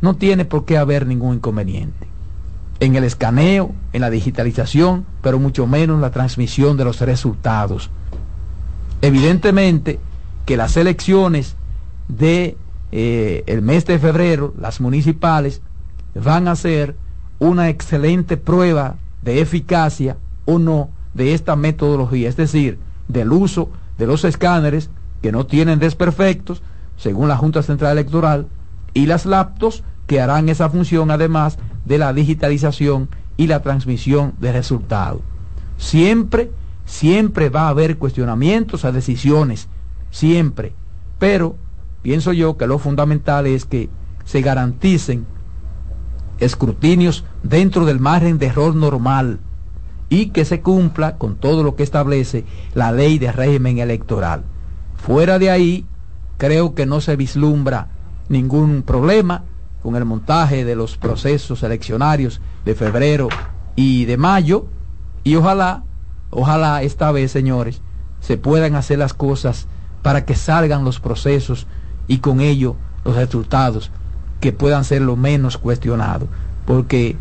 no 0.00 0.16
tiene 0.16 0.44
por 0.44 0.64
qué 0.64 0.78
haber 0.78 1.06
ningún 1.06 1.36
inconveniente 1.36 2.06
en 2.80 2.96
el 2.96 3.04
escaneo, 3.04 3.72
en 3.92 4.00
la 4.00 4.10
digitalización, 4.10 5.06
pero 5.22 5.38
mucho 5.38 5.66
menos 5.66 5.96
en 5.96 6.00
la 6.00 6.10
transmisión 6.10 6.76
de 6.76 6.84
los 6.84 7.00
resultados. 7.00 7.90
Evidentemente 9.00 9.98
que 10.44 10.56
las 10.56 10.76
elecciones 10.76 11.56
de 12.08 12.56
eh, 12.92 13.42
el 13.46 13.62
mes 13.62 13.86
de 13.86 13.98
febrero, 13.98 14.54
las 14.60 14.80
municipales, 14.80 15.62
van 16.14 16.48
a 16.48 16.56
ser 16.56 16.96
una 17.38 17.68
excelente 17.68 18.36
prueba 18.36 18.96
de 19.22 19.40
eficacia 19.40 20.16
o 20.44 20.58
no 20.58 20.90
de 21.14 21.34
esta 21.34 21.56
metodología, 21.56 22.28
es 22.28 22.36
decir, 22.36 22.78
del 23.08 23.32
uso 23.32 23.70
de 23.98 24.06
los 24.06 24.24
escáneres 24.24 24.90
que 25.22 25.32
no 25.32 25.46
tienen 25.46 25.78
desperfectos, 25.78 26.62
según 26.96 27.28
la 27.28 27.36
Junta 27.36 27.62
Central 27.62 27.92
Electoral, 27.92 28.48
y 28.92 29.06
las 29.06 29.26
laptops 29.26 29.82
que 30.06 30.20
harán 30.20 30.48
esa 30.48 30.68
función 30.68 31.10
además 31.10 31.58
de 31.84 31.98
la 31.98 32.12
digitalización 32.12 33.08
y 33.36 33.46
la 33.46 33.62
transmisión 33.62 34.34
de 34.38 34.52
resultados. 34.52 35.20
Siempre, 35.78 36.50
siempre 36.84 37.48
va 37.48 37.62
a 37.62 37.70
haber 37.70 37.98
cuestionamientos 37.98 38.84
a 38.84 38.92
decisiones, 38.92 39.68
siempre, 40.10 40.72
pero 41.18 41.56
pienso 42.02 42.32
yo 42.32 42.56
que 42.56 42.66
lo 42.66 42.78
fundamental 42.78 43.46
es 43.46 43.64
que 43.64 43.88
se 44.24 44.40
garanticen 44.40 45.26
escrutinios 46.38 47.24
dentro 47.42 47.84
del 47.84 48.00
margen 48.00 48.38
de 48.38 48.46
error 48.46 48.74
normal 48.74 49.40
y 50.08 50.26
que 50.26 50.44
se 50.44 50.60
cumpla 50.60 51.16
con 51.16 51.36
todo 51.36 51.62
lo 51.62 51.76
que 51.76 51.82
establece 51.82 52.44
la 52.74 52.92
ley 52.92 53.18
de 53.18 53.32
régimen 53.32 53.78
electoral. 53.78 54.44
Fuera 54.96 55.38
de 55.38 55.50
ahí, 55.50 55.86
creo 56.36 56.74
que 56.74 56.86
no 56.86 57.00
se 57.00 57.16
vislumbra 57.16 57.88
ningún 58.28 58.82
problema 58.82 59.44
con 59.82 59.96
el 59.96 60.04
montaje 60.04 60.64
de 60.64 60.76
los 60.76 60.96
procesos 60.96 61.62
eleccionarios 61.62 62.40
de 62.64 62.74
febrero 62.74 63.28
y 63.76 64.06
de 64.06 64.16
mayo 64.16 64.66
y 65.24 65.36
ojalá, 65.36 65.84
ojalá 66.30 66.82
esta 66.82 67.12
vez, 67.12 67.32
señores, 67.32 67.80
se 68.20 68.38
puedan 68.38 68.76
hacer 68.76 68.98
las 68.98 69.14
cosas 69.14 69.66
para 70.02 70.24
que 70.24 70.34
salgan 70.34 70.84
los 70.84 71.00
procesos 71.00 71.66
y 72.06 72.18
con 72.18 72.40
ello 72.40 72.76
los 73.04 73.16
resultados 73.16 73.90
que 74.40 74.52
puedan 74.52 74.84
ser 74.84 75.02
lo 75.02 75.16
menos 75.16 75.56
cuestionados, 75.58 76.28
porque 76.66 77.16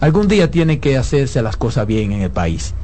algún 0.00 0.28
día 0.28 0.50
tiene 0.50 0.80
que 0.80 0.96
hacerse 0.96 1.42
las 1.42 1.56
cosas 1.56 1.86
bien 1.86 2.12
en 2.12 2.22
el 2.22 2.30
país. 2.30 2.74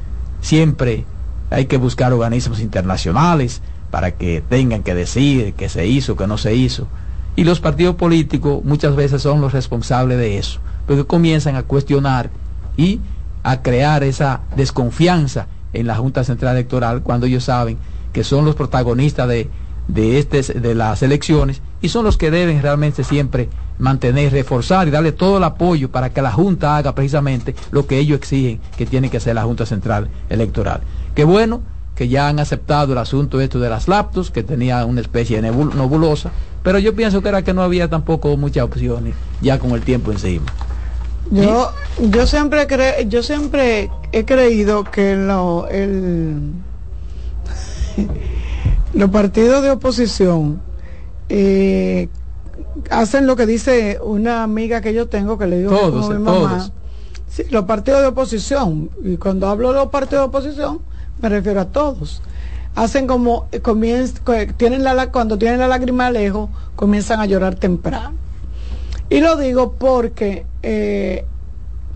Siempre 0.41 1.05
hay 1.49 1.65
que 1.65 1.77
buscar 1.77 2.13
organismos 2.13 2.59
internacionales 2.59 3.61
para 3.91 4.11
que 4.11 4.43
tengan 4.47 4.83
que 4.83 4.93
decir 4.93 5.53
qué 5.53 5.69
se 5.69 5.87
hizo, 5.87 6.15
qué 6.15 6.27
no 6.27 6.37
se 6.37 6.55
hizo. 6.55 6.87
Y 7.35 7.43
los 7.43 7.59
partidos 7.59 7.95
políticos 7.95 8.63
muchas 8.63 8.95
veces 8.95 9.21
son 9.21 9.41
los 9.41 9.53
responsables 9.53 10.17
de 10.17 10.37
eso, 10.37 10.59
porque 10.85 11.05
comienzan 11.05 11.55
a 11.55 11.63
cuestionar 11.63 12.29
y 12.75 12.99
a 13.43 13.61
crear 13.61 14.03
esa 14.03 14.41
desconfianza 14.55 15.47
en 15.73 15.87
la 15.87 15.95
Junta 15.95 16.23
Central 16.23 16.55
Electoral 16.55 17.01
cuando 17.03 17.25
ellos 17.27 17.43
saben 17.43 17.77
que 18.11 18.23
son 18.23 18.45
los 18.45 18.55
protagonistas 18.55 19.27
de, 19.27 19.49
de, 19.87 20.19
este, 20.19 20.41
de 20.41 20.75
las 20.75 21.03
elecciones 21.03 21.61
y 21.81 21.89
son 21.89 22.05
los 22.05 22.17
que 22.17 22.31
deben 22.31 22.61
realmente 22.61 23.03
siempre 23.03 23.49
mantener, 23.79 24.31
reforzar 24.31 24.87
y 24.87 24.91
darle 24.91 25.11
todo 25.11 25.37
el 25.37 25.43
apoyo 25.43 25.91
para 25.91 26.09
que 26.09 26.21
la 26.21 26.31
Junta 26.31 26.77
haga 26.77 26.95
precisamente 26.95 27.55
lo 27.71 27.85
que 27.85 27.99
ellos 27.99 28.17
exigen 28.17 28.59
que 28.75 28.85
tiene 28.85 29.09
que 29.09 29.17
hacer 29.17 29.35
la 29.35 29.43
Junta 29.43 29.65
Central 29.65 30.09
Electoral. 30.29 30.81
Qué 31.13 31.23
bueno 31.23 31.61
que 31.95 32.07
ya 32.07 32.27
han 32.27 32.39
aceptado 32.39 32.93
el 32.93 32.99
asunto 32.99 33.41
esto 33.41 33.59
de 33.59 33.69
las 33.69 33.87
laptops, 33.87 34.29
que 34.29 34.43
tenía 34.43 34.85
una 34.85 35.01
especie 35.01 35.41
de 35.41 35.51
nebulosa, 35.51 36.31
pero 36.63 36.77
yo 36.79 36.95
pienso 36.95 37.21
que 37.21 37.29
era 37.29 37.41
que 37.41 37.53
no 37.53 37.63
había 37.63 37.89
tampoco 37.89 38.35
muchas 38.37 38.63
opciones 38.65 39.15
ya 39.41 39.57
con 39.57 39.71
el 39.71 39.81
tiempo 39.81 40.11
encima. 40.11 40.45
Yo, 41.31 41.71
yo 41.99 42.25
siempre 42.25 42.67
cre 42.67 43.05
yo 43.09 43.21
siempre 43.21 43.89
he 44.13 44.23
creído 44.23 44.85
que 44.85 45.15
lo, 45.15 45.67
el, 45.67 46.53
los 48.93 49.09
partidos 49.09 49.63
de 49.63 49.71
oposición 49.71 50.61
eh, 51.29 52.09
hacen 52.89 53.27
lo 53.27 53.35
que 53.35 53.45
dice 53.45 53.99
una 54.03 54.43
amiga 54.43 54.81
que 54.81 54.93
yo 54.93 55.07
tengo 55.07 55.37
que 55.37 55.47
le 55.47 55.59
digo 55.59 55.71
todos, 55.71 56.09
mi 56.09 56.19
mamá. 56.19 56.69
Sí, 57.27 57.43
los 57.49 57.65
partidos 57.65 58.01
de 58.01 58.07
oposición, 58.07 58.89
y 59.03 59.17
cuando 59.17 59.47
hablo 59.47 59.69
de 59.69 59.75
los 59.75 59.87
partidos 59.87 60.23
de 60.23 60.27
oposición, 60.27 60.79
me 61.21 61.29
refiero 61.29 61.61
a 61.61 61.65
todos. 61.65 62.21
Hacen 62.75 63.07
como, 63.07 63.47
eh, 63.51 63.59
comienzan, 63.59 64.23
tienen 64.55 64.83
la, 64.83 65.11
cuando 65.11 65.37
tienen 65.37 65.59
la 65.59 65.67
lágrima 65.67 66.09
lejos, 66.09 66.49
comienzan 66.75 67.19
a 67.19 67.25
llorar 67.25 67.55
temprano. 67.55 68.15
Y 69.09 69.19
lo 69.19 69.35
digo 69.35 69.73
porque 69.73 70.45
eh, 70.63 71.25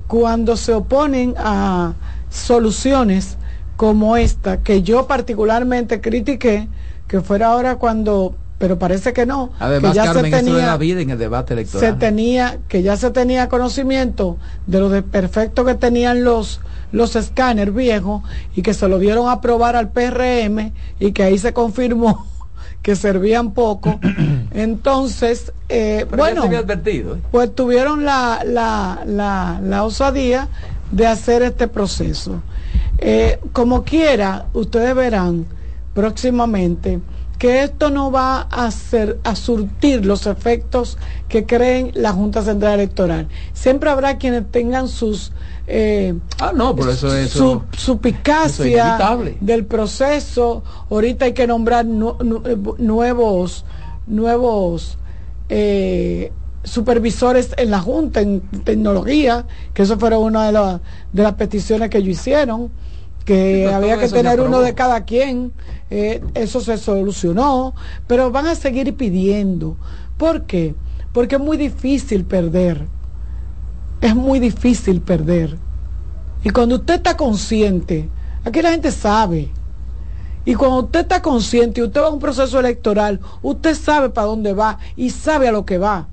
cuando 0.07 0.57
se 0.57 0.73
oponen 0.73 1.35
a 1.37 1.93
soluciones 2.29 3.37
como 3.77 4.17
esta, 4.17 4.61
que 4.61 4.81
yo 4.81 5.07
particularmente 5.07 6.01
critiqué, 6.01 6.67
que 7.07 7.21
fuera 7.21 7.47
ahora 7.47 7.75
cuando 7.75 8.35
pero 8.61 8.77
parece 8.77 9.11
que 9.11 9.25
no. 9.25 9.49
Además, 9.59 9.91
que 9.91 9.95
ya 9.95 10.05
Carmen, 10.05 10.31
se 10.31 10.37
tenía, 10.37 10.55
de 10.55 10.61
la 10.61 10.77
vida 10.77 11.01
en 11.01 11.09
el 11.09 11.17
debate 11.17 11.55
electoral. 11.55 11.93
Se 11.93 11.97
tenía, 11.97 12.59
que 12.67 12.83
ya 12.83 12.95
se 12.95 13.09
tenía 13.09 13.49
conocimiento 13.49 14.37
de 14.67 14.79
lo 14.79 14.89
de 14.89 15.01
perfecto 15.01 15.65
que 15.65 15.73
tenían 15.73 16.23
los 16.23 16.61
los 16.91 17.15
escáneres 17.15 17.73
viejos 17.73 18.21
y 18.55 18.61
que 18.61 18.73
se 18.75 18.87
lo 18.87 18.99
dieron 18.99 19.29
a 19.29 19.41
probar 19.41 19.75
al 19.75 19.89
PRM 19.89 20.73
y 20.99 21.11
que 21.13 21.23
ahí 21.23 21.39
se 21.39 21.53
confirmó 21.53 22.27
que 22.83 22.95
servían 22.95 23.51
poco. 23.53 23.99
Entonces, 24.51 25.51
eh, 25.67 26.05
bueno, 26.15 26.43
advertido, 26.43 27.15
¿eh? 27.15 27.19
pues 27.31 27.55
tuvieron 27.55 28.05
la, 28.05 28.43
la, 28.45 29.01
la, 29.07 29.59
la, 29.63 29.83
osadía 29.83 30.49
de 30.91 31.07
hacer 31.07 31.41
este 31.41 31.67
proceso. 31.67 32.43
Eh, 32.99 33.39
como 33.53 33.83
quiera, 33.83 34.45
ustedes 34.53 34.93
verán 34.93 35.47
próximamente 35.95 36.99
que 37.41 37.63
esto 37.63 37.89
no 37.89 38.11
va 38.11 38.47
a 38.51 38.67
hacer 38.67 39.19
a 39.23 39.35
surtir 39.35 40.05
los 40.05 40.27
efectos 40.27 40.99
que 41.27 41.47
creen 41.47 41.89
la 41.95 42.13
Junta 42.13 42.43
Central 42.43 42.75
Electoral. 42.75 43.29
Siempre 43.53 43.89
habrá 43.89 44.19
quienes 44.19 44.51
tengan 44.51 44.87
sus 44.87 45.31
eh, 45.65 46.13
ah, 46.39 46.51
no, 46.55 46.75
por 46.75 46.89
eso, 46.89 47.15
eso 47.15 47.63
su, 47.71 47.77
supicacia 47.79 49.17
del 49.39 49.65
proceso. 49.65 50.61
Ahorita 50.91 51.25
hay 51.25 51.33
que 51.33 51.47
nombrar 51.47 51.83
nu, 51.83 52.15
nuevos 52.77 53.65
nuevos 54.05 54.99
eh, 55.49 56.31
supervisores 56.63 57.55
en 57.57 57.71
la 57.71 57.79
Junta 57.79 58.21
en 58.21 58.41
tecnología, 58.63 59.47
que 59.73 59.81
eso 59.81 59.97
fue 59.97 60.15
una 60.15 60.45
de, 60.45 60.51
la, 60.51 60.79
de 61.11 61.23
las 61.23 61.33
peticiones 61.33 61.89
que 61.89 61.97
ellos 61.97 62.19
hicieron 62.19 62.69
que 63.25 63.71
había 63.71 63.97
que 63.97 64.09
tener 64.09 64.41
uno 64.41 64.61
de 64.61 64.73
cada 64.73 65.05
quien, 65.05 65.53
eh, 65.89 66.23
eso 66.33 66.61
se 66.61 66.77
solucionó, 66.77 67.73
pero 68.07 68.31
van 68.31 68.47
a 68.47 68.55
seguir 68.55 68.95
pidiendo. 68.95 69.77
¿Por 70.17 70.43
qué? 70.43 70.75
Porque 71.13 71.35
es 71.35 71.41
muy 71.41 71.57
difícil 71.57 72.25
perder, 72.25 72.87
es 74.01 74.15
muy 74.15 74.39
difícil 74.39 75.01
perder. 75.01 75.57
Y 76.43 76.49
cuando 76.49 76.75
usted 76.75 76.95
está 76.95 77.15
consciente, 77.15 78.09
aquí 78.43 78.61
la 78.61 78.71
gente 78.71 78.91
sabe, 78.91 79.51
y 80.43 80.55
cuando 80.55 80.85
usted 80.85 81.01
está 81.01 81.21
consciente 81.21 81.81
y 81.81 81.83
usted 81.83 82.01
va 82.01 82.07
a 82.07 82.11
un 82.11 82.19
proceso 82.19 82.59
electoral, 82.59 83.19
usted 83.43 83.75
sabe 83.75 84.09
para 84.09 84.27
dónde 84.27 84.53
va 84.53 84.79
y 84.95 85.11
sabe 85.11 85.47
a 85.47 85.51
lo 85.51 85.65
que 85.65 85.77
va. 85.77 86.07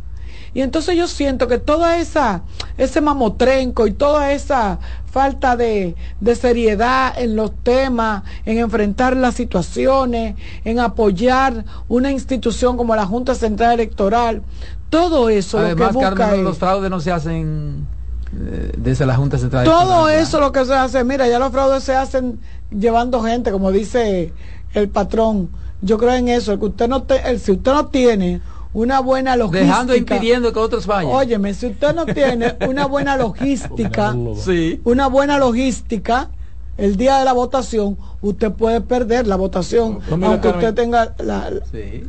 Y 0.53 0.61
entonces 0.61 0.97
yo 0.97 1.07
siento 1.09 1.47
que 1.47 1.59
toda 1.59 1.99
esa, 1.99 2.43
ese 2.77 3.01
mamotrenco 3.01 3.87
y 3.87 3.93
toda 3.93 4.33
esa 4.33 4.79
falta 5.19 5.57
de, 5.57 5.97
de, 6.21 6.35
seriedad 6.37 7.13
en 7.19 7.35
los 7.35 7.53
temas, 7.65 8.23
en 8.47 8.59
enfrentar 8.59 9.17
las 9.17 9.35
situaciones, 9.35 10.37
en 10.65 10.79
apoyar 10.79 11.65
una 11.89 12.13
institución 12.13 12.77
como 12.77 12.95
la 12.95 13.05
Junta 13.05 13.35
Central 13.35 13.73
Electoral, 13.73 14.43
todo 14.91 15.29
eso 15.29 15.59
Además, 15.59 15.93
lo 15.93 16.01
que 16.01 16.07
busca 16.07 16.15
Carmen, 16.15 16.39
es, 16.39 16.45
los 16.45 16.59
fraudes 16.59 16.89
no 16.89 17.01
se 17.01 17.11
hacen 17.11 17.85
eh, 18.33 18.71
desde 18.79 19.07
la 19.07 19.17
Junta 19.17 19.39
Central 19.39 19.65
todo 19.65 20.09
Electoral. 20.09 20.23
eso 20.23 20.39
lo 20.39 20.53
que 20.53 20.65
se 20.65 20.75
hace, 20.75 21.03
mira, 21.03 21.27
ya 21.27 21.41
los 21.41 21.51
fraudes 21.51 21.83
se 21.83 21.97
hacen 21.97 22.39
llevando 22.71 23.21
gente, 23.21 23.51
como 23.51 23.73
dice 23.73 24.33
el 24.73 24.89
patrón. 24.89 25.51
Yo 25.83 25.99
creo 25.99 26.15
en 26.15 26.29
eso, 26.29 26.53
el 26.53 26.61
que 26.61 26.67
usted 26.67 26.89
no 26.89 27.03
te, 27.03 27.29
el, 27.29 27.41
si 27.41 27.51
usted 27.51 27.73
no 27.73 27.87
tiene 27.87 28.41
una 28.73 29.01
buena 29.01 29.37
logística. 29.37 29.65
Dejando 29.65 29.93
e 29.93 29.99
impidiendo 29.99 30.53
que 30.53 30.59
otros 30.59 30.87
vayan. 30.87 31.13
Óyeme, 31.13 31.55
si 31.55 31.67
usted 31.67 31.95
no 31.95 32.07
tiene 32.07 32.57
una 32.69 32.87
buena 32.87 33.17
logística, 33.25 34.15
sí. 34.37 34.81
una 34.85 35.09
buena 35.09 35.39
logística, 35.39 36.31
el 36.77 36.97
día 36.97 37.19
de 37.19 37.25
la 37.25 37.33
votación, 37.33 37.97
usted 38.21 38.53
puede 38.53 38.81
perder 38.81 39.27
la 39.27 39.37
votación, 39.37 40.01
no, 40.17 40.27
aunque 40.27 40.49
usted 40.49 40.75
tenga 40.75 41.15
la... 41.19 41.51
la 41.51 41.61
sí. 41.71 42.05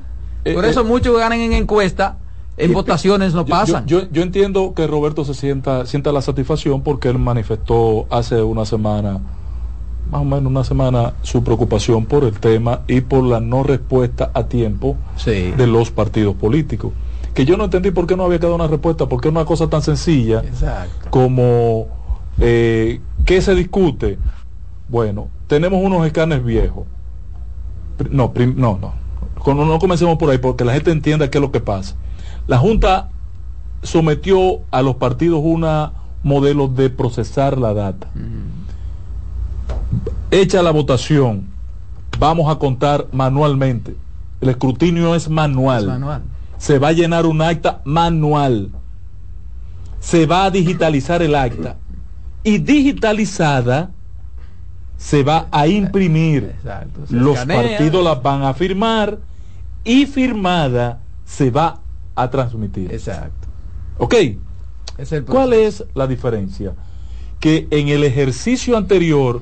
Por 0.54 0.66
eh, 0.66 0.70
eso 0.70 0.82
eh, 0.82 0.86
muchos 0.86 1.18
ganan 1.18 1.40
en 1.40 1.54
encuesta, 1.54 2.18
en 2.58 2.72
eh, 2.72 2.74
votaciones 2.74 3.34
no 3.34 3.46
pasan. 3.46 3.86
Yo, 3.86 4.02
yo, 4.02 4.08
yo, 4.12 4.22
entiendo 4.22 4.74
que 4.74 4.88
Roberto 4.88 5.26
se 5.26 5.34
sienta, 5.34 5.86
sienta 5.86 6.12
la 6.12 6.22
satisfacción 6.22 6.82
porque 6.82 7.10
él 7.10 7.20
manifestó 7.20 8.06
hace 8.10 8.42
una 8.42 8.66
semana 8.66 9.20
más 10.10 10.22
o 10.22 10.26
menos 10.26 10.52
una 10.52 10.64
semana 10.64 11.14
su 11.22 11.44
preocupación 11.44 12.06
por 12.06 12.24
el 12.24 12.40
tema 12.40 12.82
y 12.88 13.02
por 13.02 13.24
la 13.24 13.40
no 13.40 13.64
respuesta 13.64 14.32
a 14.34 14.44
tiempo 14.46 14.98
sí. 15.16 15.52
de 15.52 15.68
los 15.68 15.92
partidos 15.92 16.36
políticos. 16.36 16.92
Que 17.34 17.46
yo 17.46 17.58
no 17.58 17.66
entendí 17.66 17.92
por 17.92 18.08
qué 18.08 18.18
no 18.18 18.24
había 18.24 18.40
quedado 18.40 18.56
una 18.56 18.68
respuesta, 18.68 19.08
porque 19.08 19.28
es 19.28 19.32
una 19.32 19.46
cosa 19.46 19.70
tan 19.70 19.82
sencilla 19.82 20.40
Exacto. 20.40 21.10
como 21.12 21.88
eh, 22.40 23.02
¿qué 23.26 23.42
se 23.42 23.54
discute? 23.54 24.18
Bueno, 24.88 25.28
tenemos 25.48 25.80
unos 25.84 26.06
escáneres 26.06 26.44
viejos. 26.44 26.86
No, 28.10 28.34
prim, 28.34 28.56
no, 28.58 28.80
no. 28.82 28.94
No, 29.46 29.66
no 29.66 29.80
comencemos 29.80 30.18
por 30.18 30.30
ahí 30.30 30.38
porque 30.38 30.66
la 30.66 30.74
gente 30.74 30.92
entienda 30.92 31.30
qué 31.30 31.38
es 31.38 31.42
lo 31.42 31.52
que 31.52 31.62
pasa. 31.62 31.96
La 32.48 32.58
Junta 32.58 33.10
sometió 33.84 34.62
a 34.72 34.82
los 34.82 34.96
partidos 34.96 35.42
una 35.44 35.94
modelo 36.24 36.68
de 36.68 36.90
procesar 36.90 37.58
la 37.58 37.74
data. 37.74 38.10
-huh 38.16 38.59
hecha 40.32 40.62
la 40.62 40.72
votación, 40.72 41.48
vamos 42.18 42.52
a 42.52 42.60
contar 42.60 43.08
manualmente. 43.12 43.96
El 44.42 44.50
escrutinio 44.50 45.16
es 45.16 45.30
manual. 45.30 45.84
Es 45.84 45.88
manual. 45.88 46.22
Se 46.58 46.80
va 46.80 46.90
a 46.90 46.92
llenar 46.92 47.26
un 47.26 47.42
acta 47.42 47.82
manual. 47.86 48.70
Se 50.00 50.26
va 50.26 50.46
a 50.46 50.52
digitalizar 50.52 51.22
el 51.22 51.36
acta. 51.36 51.78
Y 52.44 52.58
digitalizada 52.60 53.92
se 54.98 55.24
va 55.24 55.48
a 55.52 55.68
imprimir. 55.68 56.56
Exacto. 56.58 57.02
Los 57.10 57.40
escanea. 57.40 57.62
partidos 57.62 58.04
las 58.04 58.22
van 58.22 58.44
a 58.44 58.54
firmar 58.54 59.20
y 59.84 60.06
se 61.26 61.52
va 61.52 61.80
a 62.16 62.30
transmitir. 62.30 62.92
Exacto. 62.92 63.48
¿Ok? 63.98 64.16
Es 64.98 65.12
el 65.14 65.24
¿Cuál 65.24 65.54
es 65.54 65.86
la 65.94 66.08
diferencia? 66.08 66.74
Que 67.40 67.68
en 67.72 67.88
el 67.88 68.04
ejercicio 68.04 68.76
anterior 68.76 69.42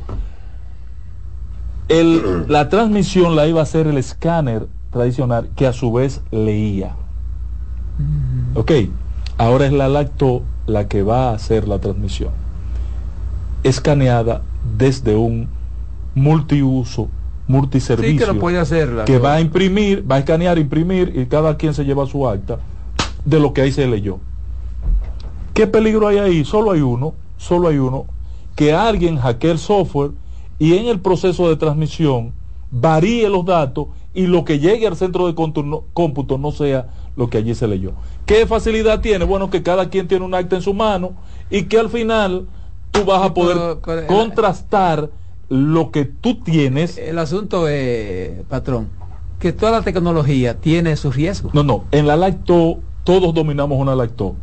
el, 1.90 2.46
la 2.48 2.70
transmisión 2.70 3.36
la 3.36 3.48
iba 3.48 3.60
a 3.60 3.64
hacer 3.64 3.88
el 3.88 3.98
escáner 3.98 4.68
tradicional 4.92 5.50
que 5.56 5.68
a 5.68 5.74
su 5.74 5.92
vez 5.92 6.22
leía. 6.32 6.96
Mm. 7.98 8.58
Ok, 8.58 8.72
Ahora 9.40 9.68
es 9.68 9.72
la 9.74 9.88
lacto 9.88 10.42
la 10.66 10.88
que 10.88 11.04
va 11.04 11.30
a 11.30 11.34
hacer 11.36 11.68
la 11.68 11.80
transmisión. 11.80 12.32
Escaneada 13.64 14.42
desde 14.78 15.16
un 15.16 15.48
multiuso, 16.16 17.10
multiservicio. 17.48 18.12
Sí, 18.14 18.18
que 18.18 18.26
lo 18.26 18.40
puede 18.40 18.60
hacer. 18.60 18.90
la- 18.90 19.06
que 19.06 19.20
va 19.20 19.36
a 19.36 19.42
imprimir, 19.42 20.10
va 20.10 20.16
a 20.16 20.20
escanear, 20.20 20.58
imprimir 20.58 21.14
y 21.16 21.26
cada 21.28 21.56
quien 21.58 21.74
se 21.76 21.86
lleva 21.86 22.08
su 22.08 22.28
acta 22.28 22.58
de 23.26 23.40
lo 23.40 23.54
que 23.54 23.62
ahí 23.62 23.72
se 23.72 23.86
leyó. 23.88 24.20
¿Qué 25.54 25.68
peligro 25.68 26.08
hay 26.08 26.18
ahí? 26.18 26.46
Solo 26.46 26.72
hay 26.72 26.82
uno, 26.82 27.14
solo 27.38 27.68
hay 27.68 27.78
uno, 27.78 28.06
que 28.56 28.74
alguien 28.74 29.18
hackee 29.18 29.52
el 29.52 29.60
software 29.60 30.12
y 30.60 30.78
en 30.78 30.88
el 30.88 31.00
proceso 31.00 31.50
de 31.50 31.56
transmisión 31.56 32.34
varíe 32.72 33.30
los 33.30 33.46
datos 33.46 33.88
y 34.14 34.28
lo 34.28 34.44
que 34.44 34.60
llegue 34.60 34.88
al 34.88 34.96
centro 34.96 35.28
de 35.28 35.36
cómputo 35.36 36.38
no 36.38 36.52
sea 36.52 36.90
lo 37.16 37.30
que 37.30 37.38
allí 37.38 37.56
se 37.56 37.68
leyó. 37.68 37.94
¿Qué 38.26 38.46
facilidad 38.46 39.00
tiene? 39.02 39.26
Bueno, 39.26 39.50
que 39.50 39.64
cada 39.64 39.90
quien 39.90 40.08
tiene 40.08 40.26
un 40.26 40.34
acta 40.34 40.56
en 40.56 40.62
su 40.62 40.74
mano 40.74 41.14
y 41.50 41.64
que 41.64 41.80
al 41.80 41.90
final 41.90 42.48
tú 42.92 43.06
vas 43.06 43.22
a 43.24 43.34
poder 43.34 43.58
pero- 43.58 43.82
pero, 43.86 44.08
contrastar 44.08 45.10
lo 45.50 45.92
que 45.92 46.06
tú 46.06 46.36
tienes. 46.42 46.98
El 46.98 47.20
asunto 47.20 47.68
es, 47.68 48.44
patrón, 48.50 48.90
que 49.40 49.54
toda 49.54 49.72
la 49.72 49.82
tecnología 49.84 50.60
tiene 50.60 50.96
sus 50.98 51.16
riesgos. 51.16 51.54
No, 51.54 51.64
no, 51.64 51.84
en 51.92 52.08
la 52.08 52.16
lacto 52.18 52.80
todos 53.04 53.34
dominamos 53.34 53.80
una 53.80 53.96
lacto. 53.96 54.36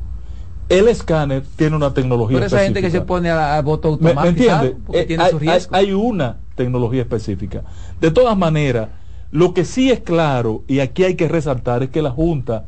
El 0.69 0.89
escáner 0.89 1.43
tiene 1.57 1.77
una 1.77 1.93
tecnología 1.93 2.39
Por 2.39 2.47
esa 2.47 2.61
gente 2.61 2.81
que 2.81 2.91
se 2.91 2.99
específica. 2.99 3.07
pone 3.07 3.31
a, 3.31 3.57
a 3.57 3.63
voto 3.63 3.99
¿Me, 4.01 4.15
me 4.15 4.21
automatizado, 4.21 4.65
entiende? 4.65 4.83
porque 4.87 5.01
Eh, 5.01 5.05
tiene 5.05 5.23
hay, 5.25 5.31
sus 5.31 5.41
hay- 5.43 5.49
riesgos. 5.49 5.79
hay 5.79 5.93
una 5.93 6.37
tecnología 6.55 7.03
específica. 7.03 7.63
De 8.01 8.11
todas 8.11 8.37
maneras, 8.37 8.89
lo 9.31 9.53
que 9.53 9.65
sí 9.65 9.91
es 9.91 10.01
claro, 10.01 10.63
y 10.67 10.81
aquí 10.81 11.05
hay 11.05 11.17
que 11.17 11.29
resaltar, 11.29 11.83
es 11.83 11.91
que 11.91 12.01
la 12.03 12.11
Junta 12.11 12.65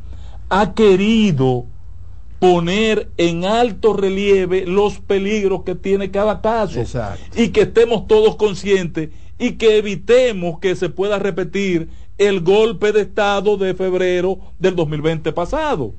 ha 0.49 0.73
querido 0.73 1.65
poner 2.39 3.09
en 3.17 3.45
alto 3.45 3.93
relieve 3.93 4.65
los 4.67 4.99
peligros 4.99 5.63
que 5.63 5.73
tiene 5.75 6.11
cada 6.11 6.41
caso 6.41 6.79
y 7.35 7.49
que 7.49 7.61
estemos 7.61 8.07
todos 8.07 8.35
conscientes 8.35 9.09
y 9.39 9.53
que 9.53 9.77
evitemos 9.79 10.59
que 10.59 10.75
se 10.75 10.89
pueda 10.89 11.17
repetir 11.19 11.89
el 12.19 12.41
golpe 12.41 12.91
de 12.91 13.01
Estado 13.01 13.57
de 13.57 13.73
febrero 13.73 14.37
del 14.59 14.75
2020 14.75 15.31
pasado. 15.33 15.93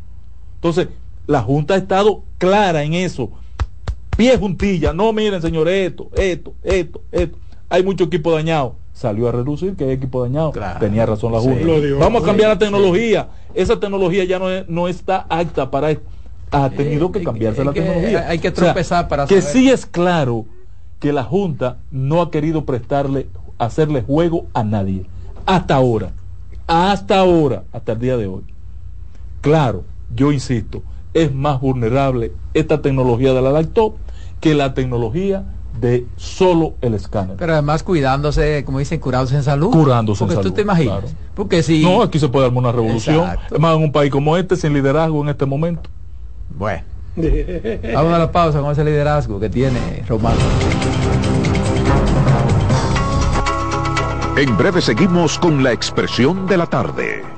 Entonces, 0.56 0.88
la 1.28 1.42
Junta 1.42 1.74
ha 1.74 1.76
estado 1.76 2.24
clara 2.38 2.82
en 2.82 2.94
eso. 2.94 3.30
Pie 4.16 4.36
juntilla, 4.36 4.92
no 4.92 5.12
miren 5.12 5.40
señores, 5.40 5.90
esto, 5.90 6.10
esto, 6.16 6.54
esto, 6.64 7.00
esto. 7.12 7.38
Hay 7.68 7.84
mucho 7.84 8.04
equipo 8.04 8.32
dañado. 8.32 8.74
Salió 8.92 9.28
a 9.28 9.32
reducir 9.32 9.76
que 9.76 9.84
hay 9.84 9.90
equipo 9.92 10.22
dañado. 10.24 10.52
Tenía 10.80 11.06
razón 11.06 11.30
la. 11.32 11.38
Junta. 11.38 11.64
Vamos 12.00 12.22
a 12.24 12.26
cambiar 12.26 12.48
la 12.48 12.54
Sí. 12.54 12.58
tecnología. 12.60 13.28
Esa 13.54 13.78
tecnología 13.78 14.24
ya 14.24 14.40
no, 14.40 14.50
es- 14.50 14.68
no 14.68 14.88
está 14.88 15.24
apta 15.28 15.70
para 15.70 15.92
esto. 15.92 16.02
Ha 16.50 16.68
tenido 16.70 17.12
que 17.12 17.22
cambiarse 17.22 17.62
la 17.64 17.72
que 17.72 17.82
tecnología. 17.82 18.26
hay 18.28 18.38
que 18.40 18.48
O 18.48 18.54
sea, 18.54 18.64
tropezar 18.64 19.06
para 19.06 19.26
Que 19.26 19.40
saber. 19.42 19.54
sí 19.56 19.70
es 19.70 19.86
claro 19.86 20.46
que 20.98 21.12
la 21.12 21.22
Junta 21.22 21.76
no 21.92 22.22
ha 22.22 22.30
querido 22.32 22.64
prestarle, 22.64 23.28
hacerle 23.58 24.02
juego 24.02 24.46
a 24.54 24.64
nadie. 24.64 25.04
Hasta 25.46 25.76
ahora. 25.76 26.10
Hasta 26.66 27.18
ahora. 27.20 27.62
Hasta 27.72 27.92
el 27.92 28.00
día 28.00 28.16
de 28.16 28.26
hoy. 28.26 28.42
Claro, 29.42 29.84
yo 30.14 30.32
insisto, 30.32 30.82
es 31.22 31.34
más 31.34 31.60
vulnerable 31.60 32.32
esta 32.54 32.80
tecnología 32.80 33.32
de 33.32 33.42
la 33.42 33.50
laptop 33.50 33.94
que 34.40 34.54
la 34.54 34.74
tecnología 34.74 35.44
de 35.80 36.06
solo 36.16 36.74
el 36.80 36.94
escáner. 36.94 37.36
Pero 37.36 37.52
además 37.52 37.82
cuidándose, 37.82 38.64
como 38.64 38.78
dicen, 38.78 39.00
curados 39.00 39.32
en 39.32 39.42
salud. 39.42 39.70
Curándose 39.70 40.24
en 40.24 40.28
Porque 40.28 40.36
tú 40.36 40.42
salud, 40.42 40.54
te 40.54 40.62
imaginas. 40.62 41.00
claro. 41.00 41.14
Porque 41.34 41.62
si. 41.62 41.82
No, 41.82 42.02
aquí 42.02 42.18
se 42.18 42.28
puede 42.28 42.46
armar 42.46 42.64
una 42.64 42.72
revolución. 42.72 43.18
Exacto. 43.20 43.54
Es 43.54 43.60
más, 43.60 43.76
en 43.76 43.82
un 43.82 43.92
país 43.92 44.10
como 44.10 44.36
este, 44.36 44.56
sin 44.56 44.72
liderazgo 44.72 45.22
en 45.22 45.28
este 45.28 45.46
momento. 45.46 45.88
Bueno. 46.50 46.82
Vamos 47.94 48.12
a 48.12 48.18
la 48.18 48.30
pausa 48.30 48.60
con 48.60 48.70
ese 48.70 48.84
liderazgo 48.84 49.40
que 49.40 49.48
tiene 49.48 50.04
Román. 50.08 50.36
En 54.36 54.56
breve 54.56 54.80
seguimos 54.80 55.36
con 55.36 55.64
la 55.64 55.72
expresión 55.72 56.46
de 56.46 56.56
la 56.56 56.66
tarde. 56.66 57.37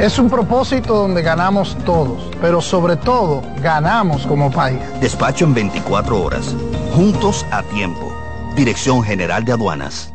Es 0.00 0.18
un 0.18 0.30
propósito 0.30 0.94
donde 0.94 1.20
ganamos 1.20 1.76
todos, 1.84 2.22
pero 2.40 2.62
sobre 2.62 2.96
todo 2.96 3.42
ganamos 3.62 4.26
como 4.26 4.50
país. 4.50 4.80
Despacho 4.98 5.44
en 5.44 5.52
24 5.52 6.22
horas. 6.22 6.56
Juntos 6.94 7.44
a 7.50 7.62
tiempo. 7.64 8.10
Dirección 8.56 9.02
General 9.02 9.44
de 9.44 9.52
Aduanas. 9.52 10.10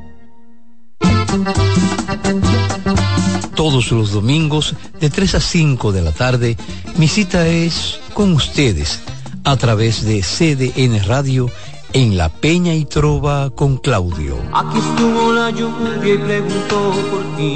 Todos 3.53 3.91
los 3.91 4.11
domingos 4.11 4.75
de 4.99 5.11
3 5.11 5.35
a 5.35 5.39
5 5.39 5.91
de 5.91 6.01
la 6.01 6.11
tarde, 6.11 6.57
mi 6.97 7.07
cita 7.07 7.45
es 7.45 7.99
con 8.15 8.33
ustedes 8.33 9.03
a 9.43 9.55
través 9.55 10.03
de 10.03 10.23
CDN 10.23 11.05
Radio 11.05 11.51
en 11.93 12.17
La 12.17 12.29
Peña 12.29 12.73
y 12.73 12.85
Trova 12.85 13.51
con 13.51 13.77
Claudio. 13.77 14.35
Aquí 14.51 14.79
estuvo 14.79 15.31
la 15.31 15.51
lluvia 15.51 16.15
y 16.15 16.17
preguntó 16.17 16.91
por 17.11 17.37
ti. 17.37 17.55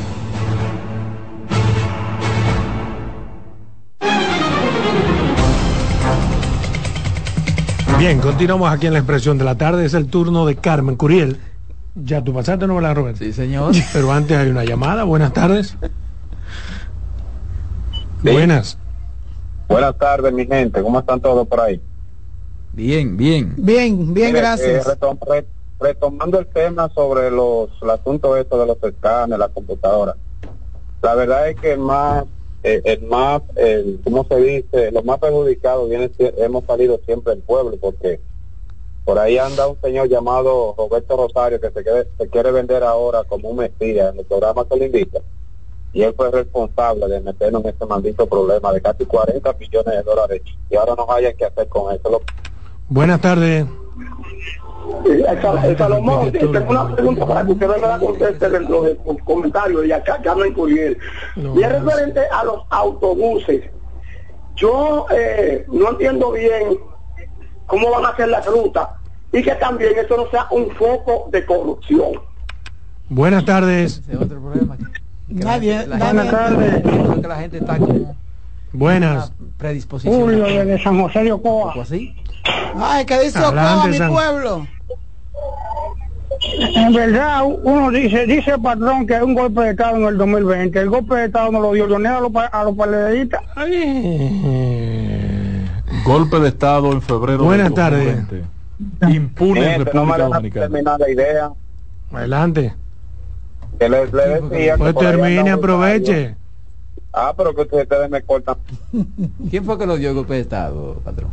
Bien, 8.01 8.19
continuamos 8.19 8.67
aquí 8.71 8.87
en 8.87 8.93
la 8.93 8.97
expresión 8.99 9.37
de 9.37 9.43
la 9.45 9.55
tarde. 9.55 9.85
Es 9.85 9.93
el 9.93 10.07
turno 10.07 10.43
de 10.47 10.55
Carmen 10.55 10.95
Curiel. 10.95 11.37
Ya 11.93 12.23
tú 12.23 12.33
pasaste, 12.33 12.65
¿no, 12.65 12.81
la 12.81 12.95
Robert? 12.95 13.15
Sí, 13.15 13.31
señor. 13.31 13.75
Pero 13.93 14.11
antes 14.11 14.35
hay 14.35 14.49
una 14.49 14.63
llamada. 14.63 15.03
Buenas 15.03 15.31
tardes. 15.33 15.77
Sí. 18.23 18.31
Buenas. 18.31 18.79
Buenas 19.69 19.95
tardes, 19.99 20.33
mi 20.33 20.47
gente. 20.47 20.81
¿Cómo 20.81 20.97
están 20.97 21.21
todos 21.21 21.47
por 21.47 21.59
ahí? 21.59 21.79
Bien, 22.71 23.15
bien. 23.15 23.53
Bien, 23.55 24.11
bien, 24.15 24.29
Mire, 24.29 24.39
gracias. 24.39 24.87
eh, 24.87 24.89
retom- 24.99 25.19
re- 25.29 25.45
retomando 25.79 26.39
el 26.39 26.47
tema 26.47 26.89
sobre 26.95 27.29
los 27.29 27.69
el 27.83 27.89
asunto 27.91 28.35
esto 28.35 28.59
de 28.59 28.65
los 28.65 28.81
escáneres, 28.81 29.37
la 29.37 29.49
computadora. 29.49 30.15
La 31.03 31.13
verdad 31.13 31.49
es 31.49 31.55
que 31.55 31.77
más, 31.77 32.23
eh, 32.63 32.81
el 32.85 33.01
más, 33.03 33.41
el, 33.55 33.99
¿cómo 34.03 34.23
se 34.25 34.35
dice? 34.37 34.91
Los 34.91 35.03
más 35.05 35.19
perjudicados 35.19 35.89
viene, 35.89 36.11
hemos 36.37 36.63
salido 36.65 36.99
siempre 37.05 37.33
el 37.33 37.39
pueblo, 37.41 37.77
porque 37.79 38.19
por 39.03 39.17
ahí 39.17 39.37
anda 39.37 39.67
un 39.67 39.79
señor 39.81 40.07
llamado 40.09 40.75
Roberto 40.77 41.17
Rosario 41.17 41.59
que 41.59 41.71
se, 41.71 41.83
quiere- 41.83 42.07
se 42.17 42.27
quiere 42.29 42.51
vender 42.51 42.83
ahora 42.83 43.23
como 43.23 43.49
un 43.49 43.57
mesías 43.57 44.13
en 44.13 44.19
el 44.19 44.25
programa 44.25 44.65
que 44.65 44.77
le 44.77 44.85
invita. 44.85 45.19
Y 45.93 46.03
él 46.03 46.13
fue 46.15 46.31
responsable 46.31 47.07
de 47.07 47.19
meternos 47.19 47.63
en 47.63 47.69
este 47.71 47.85
maldito 47.85 48.25
problema 48.27 48.71
de 48.71 48.81
casi 48.81 49.05
40 49.05 49.53
millones 49.59 49.93
de 49.97 50.03
dólares. 50.03 50.41
Y 50.69 50.75
ahora 50.75 50.95
no 50.95 51.11
haya 51.11 51.33
que 51.33 51.45
hacer 51.45 51.67
con 51.67 51.93
eso. 51.93 52.21
Buenas 52.87 53.19
tardes. 53.19 53.65
Sal- 55.41 55.77
Salomón, 55.77 56.31
tengo 56.31 56.69
una 56.69 56.95
pregunta 56.95 57.25
para 57.25 57.45
que 57.45 57.51
usted 57.51 57.67
me 57.67 57.77
la 57.79 57.99
conteste 57.99 58.49
dentro 58.49 58.83
de 58.83 58.99
los 59.05 59.17
comentarios 59.23 59.85
y 59.85 59.91
acá 59.91 60.19
Carmen 60.23 60.53
Curiel. 60.53 60.97
y 61.35 61.61
es 61.63 61.71
referente 61.71 62.21
a 62.31 62.43
los 62.43 62.61
autobuses. 62.69 63.63
Yo 64.55 65.05
eh, 65.15 65.65
no 65.71 65.91
entiendo 65.91 66.31
bien 66.31 66.77
cómo 67.65 67.89
van 67.91 68.05
a 68.05 68.09
hacer 68.09 68.27
las 68.27 68.45
rutas 68.45 68.87
y 69.31 69.41
que 69.41 69.51
también 69.55 69.93
eso 69.97 70.17
no 70.17 70.29
sea 70.29 70.47
un 70.51 70.69
foco 70.71 71.29
de 71.31 71.45
corrupción. 71.45 72.11
Buenas 73.09 73.45
tardes. 73.45 74.01
Nadie, 75.27 75.85
Buenas 75.87 76.29
tardes. 76.31 76.81
Creo 76.83 77.21
que 77.21 77.27
la 77.27 77.35
gente 77.37 77.57
está 77.57 77.77
con 77.77 78.07
Buenas. 78.73 79.31
predisposición. 79.57 80.19
Julio 80.21 80.43
desde 80.43 80.83
San 80.83 81.01
José 81.01 81.23
de 81.23 81.31
Ocoa. 81.31 81.73
así? 81.81 82.15
Ay, 82.77 83.05
¿qué 83.05 83.19
dice 83.21 83.39
Ocoa, 83.39 83.85
mi 83.87 83.93
San- 83.97 84.11
pueblo? 84.11 84.67
En 86.75 86.93
verdad, 86.93 87.43
uno 87.45 87.91
dice, 87.91 88.25
dice 88.25 88.51
el 88.51 88.61
patrón 88.61 89.05
que 89.05 89.15
hay 89.15 89.21
un 89.21 89.35
golpe 89.35 89.61
de 89.61 89.71
Estado 89.71 89.97
en 89.97 90.03
el 90.05 90.17
2020. 90.17 90.79
El 90.79 90.89
golpe 90.89 91.15
de 91.15 91.25
Estado 91.25 91.51
no 91.51 91.59
lo 91.59 91.71
dio 91.73 91.85
Leonel 91.87 92.13
a 92.13 92.19
los, 92.19 92.31
a 92.51 92.63
los 92.63 92.75
paledeístas. 92.75 93.41
Golpe 96.03 96.39
de 96.39 96.47
Estado 96.47 96.91
en 96.91 97.01
febrero. 97.01 97.43
Buenas 97.43 97.73
tardes. 97.73 98.15
2020. 98.27 99.15
Impune 99.15 99.59
en 99.59 99.65
no 99.65 99.77
me 99.77 99.83
República 99.85 100.17
Dominicana. 100.23 100.65
terminar 100.65 100.99
la 100.99 101.09
idea. 101.09 101.51
Adelante. 102.11 102.73
Que 103.79 103.89
decía 103.89 104.73
que 104.73 104.77
Pues 104.79 104.95
termine, 104.95 105.51
aproveche. 105.51 106.35
Ah, 107.13 107.33
pero 107.35 107.53
que 107.53 107.61
ustedes 107.61 108.09
me 108.09 108.21
cortan. 108.23 108.55
¿Quién 109.49 109.63
fue 109.65 109.77
que 109.77 109.85
lo 109.85 109.97
dio 109.97 110.09
el 110.09 110.15
golpe 110.15 110.33
de 110.35 110.39
Estado, 110.41 110.99
patrón? 111.03 111.29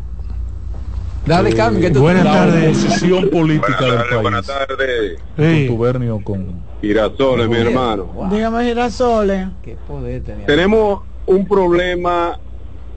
Dale, 1.28 1.54
Carmen, 1.54 1.82
que 1.82 1.90
tú 1.90 2.00
Buenas 2.00 2.24
tardes. 2.24 2.70
oposición 2.70 3.28
política 3.28 3.84
del 3.84 3.98
país. 3.98 4.22
Buenas 4.22 4.46
tardes. 4.46 5.18
Sí. 5.36 5.66
Contubernio 5.66 6.20
con 6.24 6.62
Girasoles, 6.80 7.48
mi 7.50 7.56
hermano. 7.56 8.28
Dígame, 8.32 8.64
Girasoles. 8.64 9.48
Qué 9.62 9.76
poder 9.86 10.22
tenía. 10.22 10.46
Tenemos 10.46 11.02
un 11.26 11.46
problema 11.46 12.40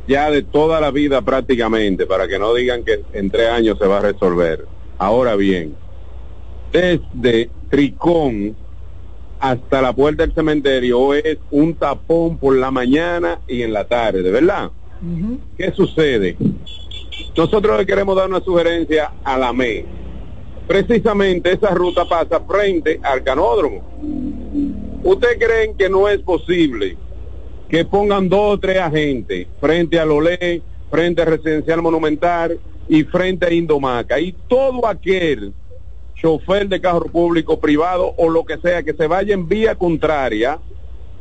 ya 0.08 0.32
de 0.32 0.44
toda 0.44 0.80
la 0.80 0.92
vida 0.92 1.22
prácticamente, 1.22 2.06
para 2.06 2.26
que 2.30 2.40
no 2.40 2.54
digan 2.54 2.86
que 2.86 3.04
en 3.12 3.30
tres 3.30 3.50
años 3.50 3.78
se 3.78 3.86
va 3.86 3.98
a 3.98 4.02
resolver. 4.02 4.66
Ahora 4.98 5.36
bien, 5.36 5.76
desde 6.72 7.50
Tricón 7.70 8.56
hasta 9.42 9.82
la 9.82 9.92
puerta 9.92 10.24
del 10.24 10.34
cementerio 10.34 11.14
es 11.16 11.38
un 11.50 11.74
tapón 11.74 12.38
por 12.38 12.56
la 12.56 12.72
mañana 12.72 13.40
y 13.46 13.64
en 13.64 13.74
la 13.74 13.84
tarde, 13.86 14.22
¿verdad? 14.32 14.72
¿Qué 15.58 15.72
sucede? 15.72 16.38
Nosotros 17.36 17.78
le 17.78 17.86
queremos 17.86 18.16
dar 18.16 18.30
una 18.30 18.42
sugerencia 18.42 19.12
a 19.24 19.38
la 19.38 19.54
ME. 19.54 19.86
Precisamente 20.68 21.54
esa 21.54 21.70
ruta 21.70 22.06
pasa 22.06 22.40
frente 22.42 23.00
al 23.04 23.24
canódromo. 23.24 23.82
¿Ustedes 25.04 25.38
creen 25.40 25.76
que 25.76 25.90
no 25.90 26.08
es 26.08 26.20
posible 26.20 26.98
que 27.70 27.84
pongan 27.86 28.30
dos 28.30 28.56
o 28.56 28.60
tres 28.60 28.78
agentes 28.78 29.48
frente 29.60 30.00
al 30.00 30.12
Olé, 30.12 30.62
frente 30.90 31.22
al 31.22 31.28
Residencial 31.30 31.82
Monumental 31.82 32.60
y 32.88 33.04
frente 33.04 33.48
a 33.48 33.54
Indomaca? 33.54 34.20
Y 34.20 34.34
todo 34.48 34.88
aquel 34.88 35.54
chofer 36.16 36.68
de 36.68 36.80
carro 36.80 37.06
público, 37.06 37.60
privado 37.60 38.14
o 38.18 38.30
lo 38.30 38.46
que 38.46 38.58
sea, 38.60 38.84
que 38.84 38.94
se 38.94 39.08
vaya 39.08 39.34
en 39.34 39.48
vía 39.48 39.76
contraria, 39.76 40.60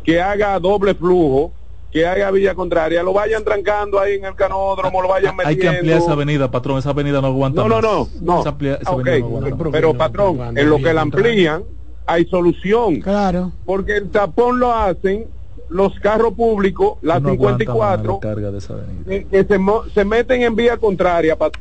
que 0.05 0.21
haga 0.21 0.59
doble 0.59 0.95
flujo, 0.95 1.53
que 1.93 2.07
haga 2.07 2.31
vía 2.31 2.55
contraria, 2.55 3.03
lo 3.03 3.13
vayan 3.13 3.43
trancando 3.45 3.99
ahí 3.99 4.15
en 4.15 4.25
el 4.25 4.35
canódromo, 4.35 5.03
lo 5.03 5.09
vayan 5.09 5.35
metiendo. 5.37 5.49
Hay 5.49 5.57
que 5.57 5.69
ampliar 5.79 5.99
esa 5.99 6.13
avenida, 6.13 6.51
patrón. 6.51 6.79
Esa 6.79 6.91
avenida 6.91 7.21
no 7.21 7.27
aguanta 7.29 7.63
No, 7.63 7.69
no, 7.69 7.81
no, 7.81 8.09
no. 8.21 8.41
Esa, 8.41 8.51
amplia- 8.51 8.79
esa 8.81 8.93
no 8.93 8.99
aguanta 9.01 9.57
pero 9.73 9.95
patrón, 9.95 10.57
en 10.57 10.71
lo 10.71 10.77
que 10.79 10.93
la 10.95 11.01
amplían 11.03 11.65
hay 12.07 12.27
solución. 12.27 13.01
Claro. 13.01 13.53
Porque 13.65 13.97
el 13.97 14.11
tapón 14.11 14.59
lo 14.61 14.73
hacen 14.75 15.27
los 15.69 15.99
carros 16.01 16.35
públicos, 16.35 16.99
las 17.03 17.23
No 17.23 17.31
aguanta 17.31 17.65
más 17.73 17.75
54, 17.99 18.13
la 18.15 18.21
carga 18.21 18.51
de 18.51 18.59
esa 18.59 18.75
avenida. 18.75 19.05
que, 19.07 19.25
que 19.27 19.45
se, 19.45 19.59
se 19.95 20.05
meten 20.05 20.43
en 20.43 20.55
vía 20.57 20.77
contraria. 20.77 21.37
pat- 21.37 21.55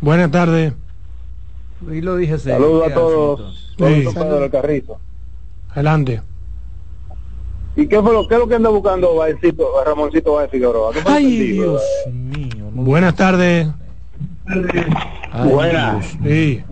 Buenas 0.00 0.30
tardes. 0.30 0.72
Y 1.90 2.00
lo 2.00 2.16
dije. 2.16 2.38
Saludos 2.38 2.84
a 2.84 2.88
¿Qué 2.88 2.94
todos. 2.94 3.74
del. 3.78 4.08
Adelante. 5.70 6.22
¿Y 7.76 7.86
qué 7.88 8.00
fue 8.00 8.12
lo, 8.12 8.26
qué 8.26 8.34
es 8.34 8.40
lo 8.40 8.48
que 8.48 8.54
anda 8.54 8.70
buscando 8.70 9.14
Baecito, 9.16 9.68
Ramoncito 9.84 10.32
Baez 10.34 10.50
Figueroa? 10.50 10.92
¿Qué 10.92 11.00
pasa 11.00 11.16
Ay? 11.16 11.26
Dios 11.52 11.82
mío. 12.10 12.70
no- 12.74 12.82
Buenas 12.82 13.14
tardes. 13.14 13.68
Ay, 15.32 15.48
Buenas. 15.50 16.06
Sí. 16.24 16.62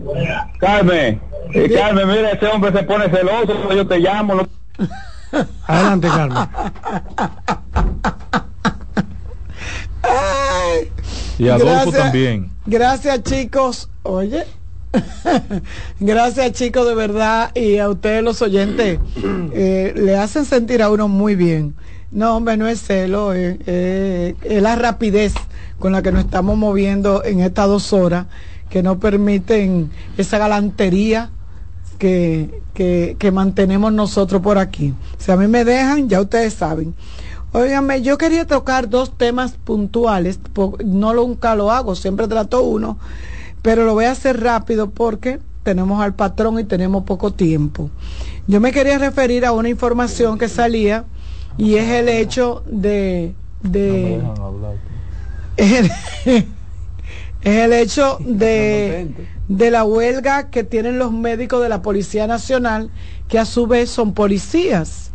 Carmen, 0.59 1.21
eh, 1.53 1.71
Carmen, 1.75 2.09
mira, 2.09 2.31
ese 2.31 2.47
hombre 2.47 2.73
se 2.73 2.83
pone 2.85 3.09
celoso, 3.11 3.73
yo 3.75 3.87
te 3.87 3.99
llamo. 3.99 4.47
Adelante, 5.67 6.09
Carmen. 6.09 6.49
Ay, 10.03 10.91
Y 11.39 11.49
Adolfo 11.49 11.67
Gracias. 11.67 12.03
también. 12.03 12.51
Gracias, 12.67 13.23
chicos. 13.25 13.89
Oye. 14.05 14.45
Gracias, 16.01 16.53
chicos, 16.53 16.87
de 16.87 16.95
verdad. 16.95 17.51
Y 17.55 17.79
a 17.79 17.89
ustedes, 17.89 18.23
los 18.23 18.43
oyentes, 18.43 18.99
eh, 19.53 19.93
le 19.97 20.17
hacen 20.17 20.45
sentir 20.45 20.83
a 20.83 20.91
uno 20.91 21.09
muy 21.09 21.35
bien. 21.35 21.75
No, 22.11 22.37
hombre, 22.37 22.57
no 22.57 22.69
es 22.69 22.81
celo, 22.81 23.35
eh, 23.35 23.59
eh, 23.67 24.37
es 24.45 24.63
la 24.63 24.77
rapidez 24.77 25.35
con 25.81 25.93
la 25.93 26.03
que 26.03 26.13
nos 26.13 26.25
estamos 26.25 26.57
moviendo 26.57 27.25
en 27.25 27.41
estas 27.41 27.67
dos 27.67 27.93
horas 27.93 28.27
que 28.71 28.83
nos 28.85 28.99
permiten 28.99 29.91
esa 30.17 30.39
galantería 30.39 31.31
que, 31.99 32.63
que, 32.73 33.17
que 33.19 33.33
mantenemos 33.33 33.93
nosotros 33.93 34.41
por 34.43 34.59
aquí. 34.59 34.95
Si 35.19 35.33
a 35.33 35.37
mí 35.37 35.49
me 35.49 35.65
dejan, 35.65 36.09
ya 36.09 36.21
ustedes 36.21 36.55
saben. 36.55 36.95
Óigame, 37.53 38.03
yo 38.03 38.19
quería 38.19 38.47
tocar 38.47 38.89
dos 38.89 39.17
temas 39.17 39.53
puntuales, 39.53 40.41
no 40.85 41.15
nunca 41.15 41.55
lo 41.55 41.71
hago, 41.71 41.95
siempre 41.95 42.27
trato 42.27 42.65
uno, 42.65 42.99
pero 43.65 43.87
lo 43.87 43.95
voy 43.95 44.05
a 44.05 44.11
hacer 44.11 44.43
rápido 44.43 44.91
porque 44.91 45.41
tenemos 45.63 46.03
al 46.03 46.15
patrón 46.15 46.59
y 46.59 46.65
tenemos 46.65 47.05
poco 47.05 47.33
tiempo. 47.33 47.89
Yo 48.47 48.61
me 48.61 48.73
quería 48.73 48.99
referir 48.99 49.47
a 49.47 49.53
una 49.53 49.71
información 49.71 50.37
que 50.37 50.51
salía 50.51 51.07
y 51.57 51.77
es 51.77 51.89
el 51.89 52.11
hecho 52.11 52.63
de, 52.67 53.35
de. 53.63 54.21
Es 57.41 57.59
el 57.59 57.73
hecho 57.73 58.19
de, 58.25 59.09
de 59.49 59.71
la 59.71 59.85
huelga 59.85 60.51
que 60.51 60.63
tienen 60.63 60.99
los 60.99 61.13
médicos 61.13 61.63
de 61.63 61.71
la 61.71 61.81
Policía 61.81 62.27
Nacional, 62.27 62.91
que 63.29 63.39
a 63.39 63.47
su 63.47 63.67
vez 63.67 63.89
son 63.89 64.13
policías. 64.13 65.11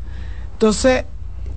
Entonces, 0.54 1.06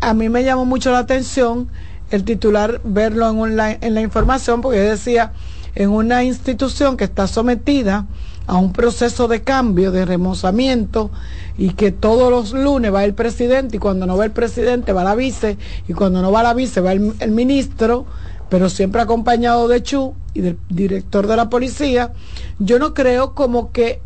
a 0.00 0.12
mí 0.12 0.28
me 0.28 0.44
llamó 0.44 0.66
mucho 0.66 0.90
la 0.90 0.98
atención 0.98 1.68
el 2.10 2.24
titular 2.24 2.82
verlo 2.84 3.30
en, 3.30 3.38
online, 3.38 3.78
en 3.80 3.94
la 3.94 4.02
información, 4.02 4.60
porque 4.60 4.78
decía, 4.78 5.32
en 5.74 5.90
una 5.90 6.24
institución 6.24 6.96
que 6.96 7.04
está 7.04 7.26
sometida 7.26 8.06
a 8.46 8.56
un 8.56 8.72
proceso 8.72 9.28
de 9.28 9.42
cambio, 9.42 9.92
de 9.92 10.04
remozamiento, 10.04 11.10
y 11.56 11.70
que 11.70 11.92
todos 11.92 12.30
los 12.30 12.52
lunes 12.52 12.92
va 12.92 13.04
el 13.04 13.14
presidente, 13.14 13.76
y 13.76 13.80
cuando 13.80 14.06
no 14.06 14.16
va 14.16 14.24
el 14.24 14.32
presidente 14.32 14.92
va 14.92 15.04
la 15.04 15.14
vice, 15.14 15.58
y 15.88 15.92
cuando 15.92 16.22
no 16.22 16.32
va 16.32 16.42
la 16.42 16.54
vice 16.54 16.80
va 16.80 16.92
el, 16.92 17.14
el 17.20 17.30
ministro, 17.30 18.06
pero 18.48 18.68
siempre 18.68 19.00
acompañado 19.00 19.68
de 19.68 19.82
Chu 19.82 20.14
y 20.34 20.40
del 20.40 20.58
director 20.68 21.26
de 21.26 21.36
la 21.36 21.48
policía, 21.48 22.12
yo 22.58 22.78
no 22.78 22.94
creo 22.94 23.34
como 23.34 23.72
que 23.72 24.02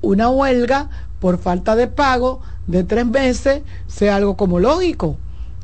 una 0.00 0.28
huelga 0.28 0.88
por 1.20 1.38
falta 1.38 1.76
de 1.76 1.86
pago 1.86 2.40
de 2.66 2.82
tres 2.82 3.06
meses 3.06 3.62
sea 3.86 4.16
algo 4.16 4.36
como 4.36 4.58
lógico. 4.58 5.16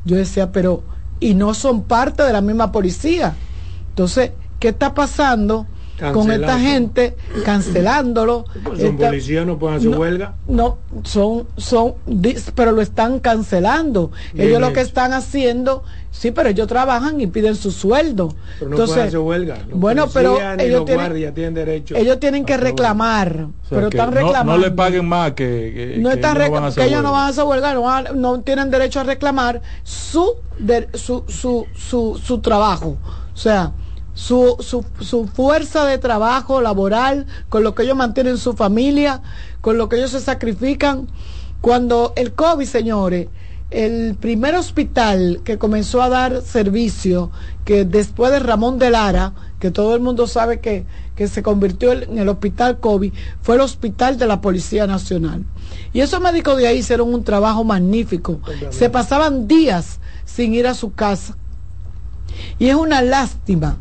Yo 0.05 0.15
decía, 0.15 0.51
pero, 0.51 0.83
y 1.19 1.33
no 1.33 1.53
son 1.53 1.83
parte 1.83 2.23
de 2.23 2.31
la 2.31 2.41
misma 2.41 2.71
policía. 2.71 3.35
Entonces, 3.89 4.31
¿qué 4.59 4.69
está 4.69 4.93
pasando? 4.93 5.67
con 6.13 6.31
esta 6.31 6.59
gente 6.59 7.17
cancelándolo. 7.43 8.45
Pues 8.63 8.79
son 8.81 8.93
Esta- 8.93 9.07
policías, 9.07 9.47
no 9.47 9.57
pueden 9.57 9.77
hacer 9.77 9.89
no, 9.89 9.97
huelga. 9.97 10.35
No, 10.47 10.77
son, 11.03 11.47
son, 11.57 11.95
pero 12.53 12.71
lo 12.71 12.83
están 12.83 13.19
cancelando. 13.19 14.11
Bien 14.33 14.47
ellos 14.49 14.61
lo 14.61 14.73
que 14.73 14.81
están 14.81 15.11
haciendo, 15.13 15.83
sí, 16.11 16.29
pero 16.29 16.49
ellos 16.49 16.67
trabajan 16.67 17.19
y 17.19 17.25
piden 17.25 17.55
su 17.55 17.71
sueldo. 17.71 18.35
Pero 18.59 18.69
no 18.69 18.75
Entonces, 18.75 18.93
pueden 18.93 19.07
hacer 19.07 19.19
huelga. 19.21 19.57
Los 19.69 19.79
bueno, 19.79 20.05
pero 20.13 20.37
ellos 20.59 20.85
los 20.87 21.33
tienen, 21.33 21.53
derecho. 21.55 21.95
ellos 21.95 22.19
tienen 22.19 22.45
que 22.45 22.57
reclamar, 22.57 23.47
O 23.63 23.67
sea, 23.67 23.77
pero 23.79 23.89
que 23.89 23.97
están 23.97 24.09
no- 24.11 24.15
reclamando. 24.17 24.51
No, 24.51 24.57
le 24.59 24.69
paguen 24.69 25.07
más 25.07 25.31
que, 25.31 25.95
que- 25.95 25.97
no 25.99 26.09
que 26.09 26.15
están 26.15 26.37
ellos 26.37 26.49
no 26.51 26.55
recla- 26.55 26.59
van 26.59 26.63
a 26.63 26.67
hacer 26.67 26.83
que 26.83 26.89
ellos 26.89 27.01
no 27.01 27.09
huelga. 27.09 27.17
van 27.17 27.25
a 27.25 27.29
hacer 27.29 27.43
huelga, 27.43 27.73
no, 27.73 27.81
van 27.81 28.05
a- 28.07 28.11
no 28.11 28.39
tienen 28.41 28.69
derecho 28.69 28.99
a 28.99 29.03
reclamar 29.03 29.63
su, 29.81 30.35
de- 30.59 30.89
su, 30.93 31.23
su, 31.27 31.65
su, 31.75 32.21
su 32.23 32.37
trabajo. 32.39 32.97
O 33.33 33.37
sea, 33.37 33.71
su, 34.17 34.57
su, 34.61 34.83
su 34.99 35.27
fuerza 35.27 35.85
de 35.85 35.99
trabajo 35.99 36.59
laboral, 36.59 37.27
con 37.49 37.63
lo 37.63 37.75
que 37.75 37.83
ellos 37.83 37.95
mantienen 37.95 38.39
su 38.39 38.53
familia, 38.53 39.21
con 39.61 39.77
lo 39.77 39.89
que 39.89 39.97
ellos 39.97 40.09
se 40.09 40.19
sacrifican. 40.19 41.07
Cuando 41.61 42.13
el 42.15 42.33
COVID, 42.33 42.65
señores, 42.65 43.27
el 43.69 44.15
primer 44.15 44.55
hospital 44.55 45.41
que 45.43 45.59
comenzó 45.59 46.01
a 46.01 46.09
dar 46.09 46.41
servicio, 46.41 47.29
que 47.63 47.85
después 47.85 48.31
de 48.31 48.39
Ramón 48.39 48.79
de 48.79 48.89
Lara, 48.89 49.33
que 49.59 49.69
todo 49.69 49.93
el 49.93 50.01
mundo 50.01 50.25
sabe 50.25 50.61
que, 50.61 50.85
que 51.15 51.27
se 51.27 51.43
convirtió 51.43 51.91
en 51.91 52.17
el 52.17 52.27
hospital 52.27 52.79
COVID, 52.79 53.13
fue 53.43 53.53
el 53.53 53.61
hospital 53.61 54.17
de 54.17 54.25
la 54.25 54.41
Policía 54.41 54.87
Nacional. 54.87 55.45
Y 55.93 55.99
esos 55.99 56.21
médicos 56.21 56.57
de 56.57 56.65
ahí 56.65 56.79
hicieron 56.79 57.13
un 57.13 57.23
trabajo 57.23 57.63
magnífico. 57.63 58.39
Se 58.71 58.89
pasaban 58.89 59.47
días 59.47 59.99
sin 60.25 60.55
ir 60.55 60.65
a 60.65 60.73
su 60.73 60.93
casa. 60.93 61.37
Y 62.57 62.69
es 62.69 62.75
una 62.75 63.03
lástima 63.03 63.77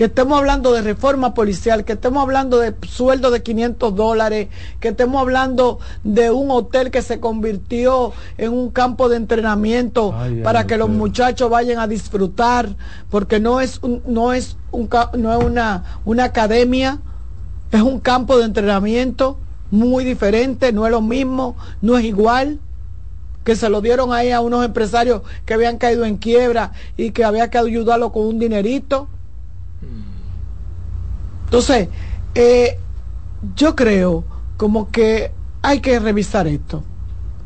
que 0.00 0.06
estemos 0.06 0.38
hablando 0.38 0.72
de 0.72 0.80
reforma 0.80 1.34
policial, 1.34 1.84
que 1.84 1.92
estemos 1.92 2.22
hablando 2.22 2.58
de 2.58 2.74
sueldo 2.88 3.30
de 3.30 3.42
500 3.42 3.94
dólares, 3.94 4.48
que 4.80 4.88
estemos 4.88 5.20
hablando 5.20 5.78
de 6.04 6.30
un 6.30 6.50
hotel 6.50 6.90
que 6.90 7.02
se 7.02 7.20
convirtió 7.20 8.14
en 8.38 8.54
un 8.54 8.70
campo 8.70 9.10
de 9.10 9.18
entrenamiento 9.18 10.14
Ay, 10.16 10.36
ay, 10.36 10.42
para 10.42 10.66
que 10.66 10.78
los 10.78 10.88
muchachos 10.88 11.50
vayan 11.50 11.78
a 11.78 11.86
disfrutar, 11.86 12.76
porque 13.10 13.40
no 13.40 13.60
es 13.60 13.78
un, 13.82 14.02
no 14.06 14.32
es 14.32 14.56
un, 14.70 14.88
no 15.18 15.38
es 15.38 15.44
una, 15.44 16.00
una 16.06 16.24
academia, 16.24 17.00
es 17.70 17.82
un 17.82 18.00
campo 18.00 18.38
de 18.38 18.46
entrenamiento 18.46 19.36
muy 19.70 20.02
diferente, 20.02 20.72
no 20.72 20.86
es 20.86 20.92
lo 20.92 21.02
mismo, 21.02 21.56
no 21.82 21.98
es 21.98 22.06
igual 22.06 22.58
que 23.44 23.54
se 23.54 23.68
lo 23.68 23.82
dieron 23.82 24.14
ahí 24.14 24.30
a 24.30 24.40
unos 24.40 24.64
empresarios 24.64 25.20
que 25.44 25.52
habían 25.52 25.76
caído 25.76 26.06
en 26.06 26.16
quiebra 26.16 26.72
y 26.96 27.10
que 27.10 27.22
había 27.22 27.50
que 27.50 27.58
ayudarlo 27.58 28.12
con 28.12 28.24
un 28.24 28.38
dinerito. 28.38 29.06
Entonces, 31.44 31.88
eh, 32.34 32.78
yo 33.56 33.74
creo 33.74 34.24
como 34.56 34.90
que 34.90 35.32
hay 35.62 35.80
que 35.80 35.98
revisar 35.98 36.46
esto. 36.46 36.84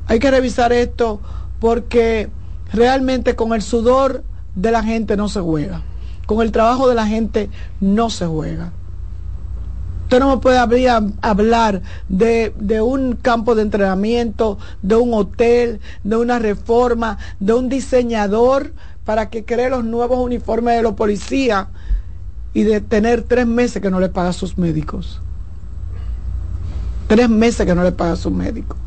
Hay 0.07 0.19
que 0.19 0.31
revisar 0.31 0.73
esto 0.73 1.21
porque 1.59 2.29
realmente 2.73 3.35
con 3.35 3.55
el 3.55 3.63
sudor 3.63 4.23
de 4.55 4.71
la 4.71 4.83
gente 4.83 5.17
no 5.17 5.29
se 5.29 5.41
juega. 5.41 5.83
Con 6.27 6.43
el 6.43 6.53
trabajo 6.53 6.89
de 6.89 6.95
la 6.95 7.07
gente 7.07 7.49
no 7.81 8.11
se 8.11 8.27
juega. 8.27 8.73
Usted 10.03 10.21
no 10.21 10.37
me 10.37 10.43
puede 10.43 10.59
hablar, 11.23 11.81
de 12.09 12.81
un 12.83 13.17
campo 13.17 13.55
de 13.55 13.63
entrenamiento, 13.63 14.59
de 14.83 14.97
un 14.97 15.15
hotel, 15.15 15.81
de 16.03 16.17
una 16.17 16.39
reforma, 16.39 17.17
de 17.41 17.55
un 17.55 17.71
diseñador 17.71 18.75
para 19.05 19.31
que 19.31 19.47
cree 19.47 19.71
los 19.71 19.85
nuevos 19.85 20.19
uniformes 20.19 20.77
de 20.77 20.83
los 20.83 20.93
policías 20.93 21.69
y 22.55 22.63
de 22.65 22.81
tener 22.81 23.23
tres 23.25 23.47
meses 23.47 23.83
que 23.83 23.91
no 23.91 24.01
le 24.01 24.09
paga 24.09 24.31
a 24.31 24.33
sus 24.33 24.59
médicos. 24.59 25.23
Tres 27.07 27.29
meses 27.29 27.67
que 27.67 27.75
no 27.75 27.83
le 27.85 27.93
paga 27.93 28.13
a 28.13 28.17
sus 28.17 28.33
médicos. 28.33 28.79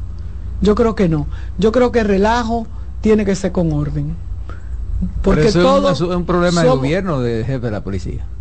Yo 0.61 0.75
creo 0.75 0.95
que 0.95 1.09
no. 1.09 1.29
Yo 1.57 1.71
creo 1.71 1.91
que 1.91 1.99
el 1.99 2.07
relajo 2.07 2.67
tiene 3.01 3.25
que 3.25 3.35
ser 3.35 3.51
con 3.51 3.71
orden. 3.71 4.17
Porque 5.21 5.41
Pero 5.41 5.49
eso 5.49 5.61
todo 5.61 5.91
es 5.91 6.01
un, 6.01 6.11
es 6.11 6.15
un 6.17 6.25
problema 6.25 6.61
del 6.61 6.71
gobierno, 6.71 7.19
del 7.21 7.45
jefe 7.45 7.65
de 7.67 7.71
la 7.71 7.83
policía. 7.83 8.31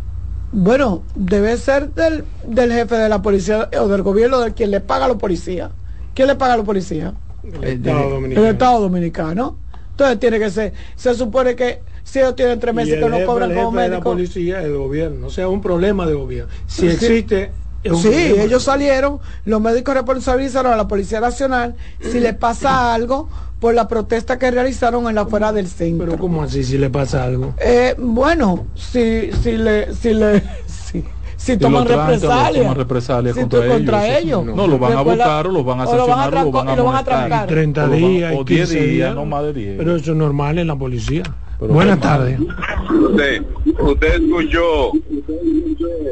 Bueno, 0.51 1.07
debe 1.15 1.57
ser 1.57 1.93
del, 1.93 2.25
del 2.47 2.71
jefe 2.71 2.95
de 2.95 3.09
la 3.09 3.21
policía 3.21 3.69
o 3.79 3.87
del 3.87 4.01
gobierno 4.01 4.39
de 4.39 4.53
quien 4.53 4.71
le 4.71 4.81
paga 4.81 5.05
a 5.05 5.07
los 5.09 5.17
policías. 5.17 5.71
¿Quién 6.13 6.27
le 6.29 6.35
paga 6.35 6.53
a 6.53 6.57
los 6.57 6.65
policías? 6.65 7.15
El 7.43 7.63
Eh, 7.63 7.73
Estado 7.73 8.09
Dominicano. 8.09 8.47
El 8.47 8.53
Estado 8.53 8.79
Dominicano. 8.81 9.59
Entonces 9.91 10.19
tiene 10.19 10.39
que 10.39 10.49
ser, 10.49 10.73
se 10.95 11.15
supone 11.15 11.55
que 11.55 11.83
si 12.07 12.19
ellos 12.19 12.35
tienen 12.37 12.57
tres 12.59 12.73
meses 12.73 12.99
que 13.03 13.09
no 13.09 13.25
cobran 13.25 13.51
el 13.51 13.57
como 13.57 13.71
jefe 13.73 13.83
de 13.83 13.89
la 13.89 14.01
policía 14.01 14.61
el 14.63 14.77
gobierno, 14.77 15.27
o 15.27 15.29
sea, 15.29 15.49
un 15.49 15.61
problema 15.61 16.05
de 16.05 16.13
gobierno. 16.13 16.51
Si 16.65 16.87
existe, 16.87 17.51
Sí, 17.83 17.89
problema. 17.91 18.43
ellos 18.43 18.63
salieron, 18.63 19.19
los 19.45 19.61
médicos 19.61 19.93
responsabilizaron 19.93 20.73
a 20.73 20.75
la 20.75 20.87
Policía 20.87 21.19
Nacional 21.21 21.75
si 22.01 22.19
le 22.19 22.33
pasa 22.33 22.93
algo 22.93 23.29
por 23.59 23.73
la 23.73 23.87
protesta 23.87 24.37
que 24.37 24.51
realizaron 24.51 25.07
en 25.07 25.15
la 25.15 25.25
fuera 25.25 25.51
del 25.53 25.67
centro. 25.67 26.05
Pero 26.05 26.17
¿cómo 26.17 26.43
así 26.43 26.63
si 26.63 26.77
le 26.77 26.89
pasa 26.89 27.23
algo? 27.23 27.53
Eh, 27.59 27.95
bueno, 27.97 28.67
si, 28.75 29.31
si 29.41 29.57
le, 29.57 29.93
si 29.95 30.13
le, 30.13 30.43
si, 30.67 31.03
si 31.37 31.57
toman 31.57 31.85
represalias. 31.87 32.63
toman 32.63 32.75
represalias 32.75 33.35
Si 33.35 33.41
contra 33.41 33.67
contra 33.67 34.07
ellos, 34.07 34.19
sí. 34.21 34.27
ellos. 34.27 34.45
No, 34.55 34.67
lo 34.67 34.77
van 34.79 34.91
a 34.91 34.95
Después 34.97 35.17
la- 35.17 35.23
votar 35.25 35.47
o 35.47 35.51
los 35.51 35.65
van 35.65 35.79
a 35.79 35.83
o 35.85 35.95
lo 35.95 36.07
van 36.07 36.19
a 36.19 36.23
sancionar 36.23 36.43
o 36.43 36.45
lo 36.45 36.51
van 36.51 36.67
a 36.69 36.73
y 36.73 36.75
lo 36.75 36.83
van 36.83 36.95
a 36.95 37.03
trancar. 37.03 37.47
30 37.47 37.83
O 37.83 37.87
lo 37.87 37.91
van- 37.91 37.99
días, 38.01 38.33
o 38.35 38.41
y 38.41 38.43
10 38.45 38.69
15 38.69 38.85
días, 38.87 39.15
no 39.15 39.25
más 39.25 39.43
de 39.43 39.53
10. 39.53 39.77
Pero 39.77 39.95
eso 39.95 40.11
es 40.11 40.17
normal 40.17 40.57
en 40.59 40.67
la 40.67 40.75
policía. 40.75 41.23
Pero 41.59 41.73
Buenas 41.73 41.99
tardes. 41.99 42.39
Usted, 42.39 43.41
usted 43.79 44.13
escuchó 44.21 44.91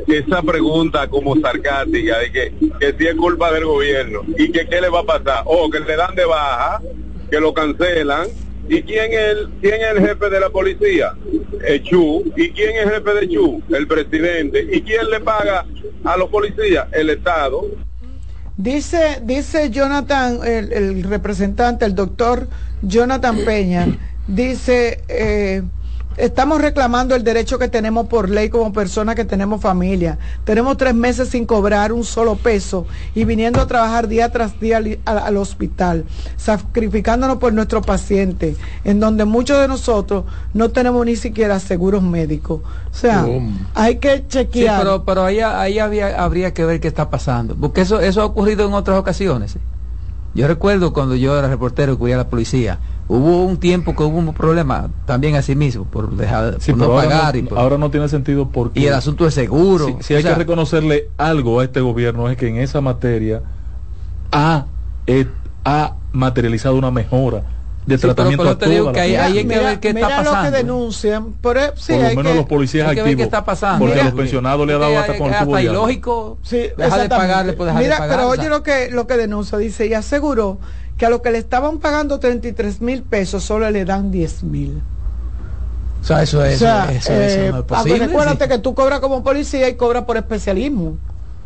esa 0.08 0.42
pregunta 0.42 1.08
como 1.08 1.36
sarcástica 1.40 2.18
de 2.20 2.32
que, 2.32 2.54
que 2.80 2.96
si 2.98 3.08
es 3.08 3.16
culpa 3.16 3.52
del 3.52 3.66
gobierno 3.66 4.22
y 4.38 4.52
que 4.52 4.68
qué 4.68 4.82
le 4.82 4.90
va 4.90 5.02
a 5.02 5.04
pasar. 5.04 5.44
O 5.46 5.70
que 5.70 5.80
le 5.82 5.96
dan 5.96 6.16
de 6.16 6.26
baja, 6.26 6.82
que 7.30 7.40
lo 7.40 7.54
cancelan. 7.54 8.28
¿Y 8.68 8.82
quién 8.84 9.14
es 9.14 9.20
el, 9.20 9.50
quién 9.62 9.82
es 9.82 9.92
el 9.96 10.08
jefe 10.08 10.30
de 10.30 10.40
la 10.40 10.50
policía? 10.50 11.14
El 11.66 11.84
Chu. 11.84 12.24
¿Y 12.36 12.50
quién 12.52 12.76
es 12.78 12.84
el 12.84 12.92
jefe 12.92 13.14
de 13.14 13.30
Chu? 13.30 13.62
El 13.70 13.88
presidente. 13.88 14.68
¿Y 14.72 14.82
quién 14.82 15.10
le 15.10 15.20
paga 15.20 15.66
a 16.04 16.18
los 16.18 16.30
policías? 16.30 16.88
El 16.92 17.10
Estado. 17.10 17.66
Dice, 18.58 19.20
dice 19.22 19.70
Jonathan, 19.70 20.40
el, 20.46 21.04
representante, 21.04 21.86
el 21.86 21.94
doctor 21.94 22.48
Jonathan 22.82 23.40
Peña, 23.44 23.86
dice, 24.28 25.04
eh, 25.10 25.62
estamos 26.18 26.62
reclamando 26.62 27.16
el 27.16 27.24
derecho 27.24 27.60
que 27.60 27.68
tenemos 27.68 28.08
por 28.08 28.30
ley 28.30 28.50
como 28.50 28.72
personas 28.74 29.16
que 29.16 29.26
tenemos 29.26 29.62
familia. 29.62 30.18
Tenemos 30.44 30.78
tres 30.78 30.94
meses 30.96 31.30
sin 31.30 31.46
cobrar 31.46 31.92
un 31.94 32.04
solo 32.04 32.36
peso 32.36 32.86
y 33.14 33.26
viniendo 33.26 33.62
a 33.62 33.68
trabajar 33.68 34.08
día 34.08 34.30
tras 34.32 34.60
día 34.60 34.78
al, 34.78 35.00
al- 35.06 35.20
al 35.20 35.38
hospital, 35.38 36.06
sacrificándonos 36.38 37.38
por 37.38 37.54
nuestros 37.54 37.86
pacientes, 37.86 38.58
en 38.84 39.00
donde 39.00 39.26
muchos 39.26 39.60
de 39.60 39.68
nosotros 39.68 40.26
no 40.54 40.70
tenemos 40.70 41.06
ni 41.06 41.16
siquiera 41.16 41.60
seguros 41.60 42.02
médicos. 42.04 42.62
O 42.64 42.98
sea, 42.98 43.26
hay 43.74 43.98
que 43.98 44.18
Sí, 44.18 44.24
chequear. 44.30 44.80
pero, 44.80 45.04
pero 45.06 45.24
ahí, 45.26 45.40
ahí 45.40 45.80
había, 45.80 46.22
habría 46.24 46.54
que 46.54 46.64
ver 46.66 46.80
qué 46.80 46.88
está 46.88 47.10
pasando. 47.10 47.56
Porque 47.56 47.82
eso, 47.82 48.00
eso 48.00 48.22
ha 48.22 48.26
ocurrido 48.26 48.66
en 48.68 48.74
otras 48.74 48.98
ocasiones. 48.98 49.52
¿sí? 49.52 49.60
Yo 50.36 50.48
recuerdo 50.48 50.92
cuando 50.92 51.16
yo 51.16 51.38
era 51.40 51.48
reportero 51.48 51.94
y 51.94 51.98
cubría 51.98 52.16
a 52.16 52.18
la 52.20 52.28
policía, 52.28 52.80
hubo 53.08 53.44
un 53.46 53.58
tiempo 53.58 53.96
que 53.96 54.04
hubo 54.04 54.18
un 54.18 54.34
problema 54.34 54.90
también 55.06 55.36
así 55.38 55.56
mismo, 55.56 55.86
por 55.86 56.12
dejar 56.16 56.58
Sí, 56.60 56.72
por 56.74 56.80
no 56.80 56.86
ahora, 56.88 57.04
pagar. 57.08 57.34
no, 57.36 57.40
y, 57.40 57.44
por- 57.44 57.58
ahora 57.58 57.78
no 57.78 57.90
tiene 57.90 58.10
sentido 58.10 58.50
porque... 58.50 58.80
y 58.82 58.86
el 58.88 58.94
asunto 58.94 59.24
de 59.24 59.32
seguro. 59.32 59.88
Si, 59.88 60.04
si 60.04 60.14
hay 60.16 60.24
sea, 60.24 60.34
que 60.34 60.40
reconocerle 60.40 61.06
algo 61.18 61.62
a 61.62 61.64
este 61.64 61.80
gobierno 61.80 62.30
es 62.30 62.36
que 62.36 62.50
en 62.50 62.58
esa 62.58 62.82
materia 62.82 63.44
ha, 64.32 64.66
eh, 65.08 65.26
ha 65.64 65.96
materializado 66.12 66.76
una 66.76 66.92
mejora 66.92 67.44
de 67.86 67.98
tratamiento 68.00 68.44
pero 68.44 68.54
a 68.56 68.58
te 68.58 68.70
digo 68.70 68.92
que 68.92 69.00
hay, 69.00 69.16
hay 69.16 69.34
que 69.34 69.44
Mira- 69.44 69.62
ver 69.62 69.80
qué 69.80 69.94
mira 69.94 70.08
está 70.08 70.24
lo 70.24 70.32
pasando. 70.32 70.52
que 70.52 70.58
denuncian. 70.58 71.34
Por, 71.34 71.58
e- 71.58 71.72
sí, 71.76 71.94
por 71.94 72.02
lo 72.02 72.08
hay 72.08 72.16
menos 72.16 72.32
que- 72.32 72.38
los 72.40 72.46
policías 72.48 72.88
hay 72.90 72.96
que 72.96 73.02
ver 73.02 73.10
activos. 73.12 73.18
qué 73.20 73.24
está 73.24 73.46
pasando. 73.46 73.80
Porque 73.80 73.94
Mira, 73.94 74.02
a 74.02 74.10
los 74.10 74.14
pensionados 74.20 74.66
le 74.68 74.74
ha 74.74 74.78
dado 74.78 74.98
hasta 75.00 75.18
con 75.18 75.28
el 75.28 75.34
hasta 75.34 75.46
tubo 75.46 75.60
ilógico. 75.60 76.38
Sí, 76.42 76.68
deja 76.78 76.98
de 76.98 77.10
pagarle, 77.10 77.54
pues 77.54 77.68
deja 77.68 77.80
Mira, 77.80 77.96
de 77.96 78.00
pagar. 78.00 78.16
pero 78.18 78.28
o 78.28 78.32
oye 78.32 78.42
sea. 78.42 78.50
lo 78.50 78.64
que, 78.64 78.90
lo 78.92 79.06
que 79.08 79.18
denuncia, 79.18 79.58
dice, 79.58 79.86
y 79.88 79.94
aseguró 79.94 80.58
que 80.98 81.06
a 81.06 81.10
lo 81.10 81.22
que 81.22 81.30
le 81.32 81.38
estaban 81.38 81.78
pagando 81.80 82.20
33 82.20 82.82
mil 82.82 83.04
pesos 83.04 83.44
solo 83.44 83.70
le 83.70 83.86
dan 83.86 84.12
10 84.12 84.44
mil. 84.44 84.82
O 86.02 86.04
sea, 86.08 86.22
eso 86.24 86.44
es, 86.46 86.56
O 86.56 86.60
sea, 86.60 86.92
eso, 86.92 87.12
eh, 87.14 87.26
eso 87.28 87.40
no 87.40 87.46
es 87.60 87.64
ah, 87.64 87.68
posible. 87.68 88.08
recuérdate 88.08 88.46
sí. 88.46 88.50
que 88.52 88.58
tú 88.60 88.76
cobras 88.76 89.00
como 89.00 89.24
policía 89.24 89.68
y 89.70 89.76
cobras 89.76 90.04
por 90.06 90.18
especialismo. 90.18 90.98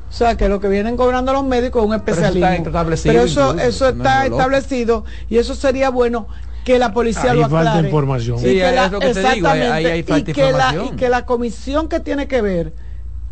O 0.09 0.11
sea, 0.11 0.35
que 0.35 0.49
lo 0.49 0.59
que 0.59 0.67
vienen 0.67 0.97
cobrando 0.97 1.31
los 1.33 1.43
médicos 1.43 1.83
es 1.83 1.87
un 1.89 1.93
eso 1.95 2.25
está 2.25 2.55
establecido 2.55 3.13
Pero 3.13 3.25
eso, 3.25 3.41
incluso, 3.51 3.67
eso 3.67 3.83
no 3.85 3.89
es 3.91 3.97
está 3.97 4.25
establecido 4.25 5.05
y 5.29 5.37
eso 5.37 5.53
sería 5.53 5.89
bueno 5.91 6.27
que 6.65 6.79
la 6.79 6.91
policía 6.93 7.31
Ahí 7.31 7.37
lo 7.39 7.49
falta 7.49 7.71
aclare. 7.71 7.87
información. 7.87 8.37
Y 8.37 8.41
Sí, 8.41 8.59
es 8.59 8.75
la- 8.75 8.87
lo 8.89 8.99
que 8.99 9.13
te 9.13 9.19
digo, 9.19 9.27
ahí- 9.29 9.61
ahí 9.61 9.61
exactamente, 9.61 9.91
hay 9.91 10.03
falta 10.03 10.31
y 10.31 10.33
que 10.33 10.41
la, 10.41 10.47
información. 10.49 10.85
y 10.85 10.97
que 10.97 11.09
la 11.09 11.25
comisión 11.25 11.87
que 11.87 11.99
tiene 11.99 12.27
que 12.27 12.41
ver 12.41 12.73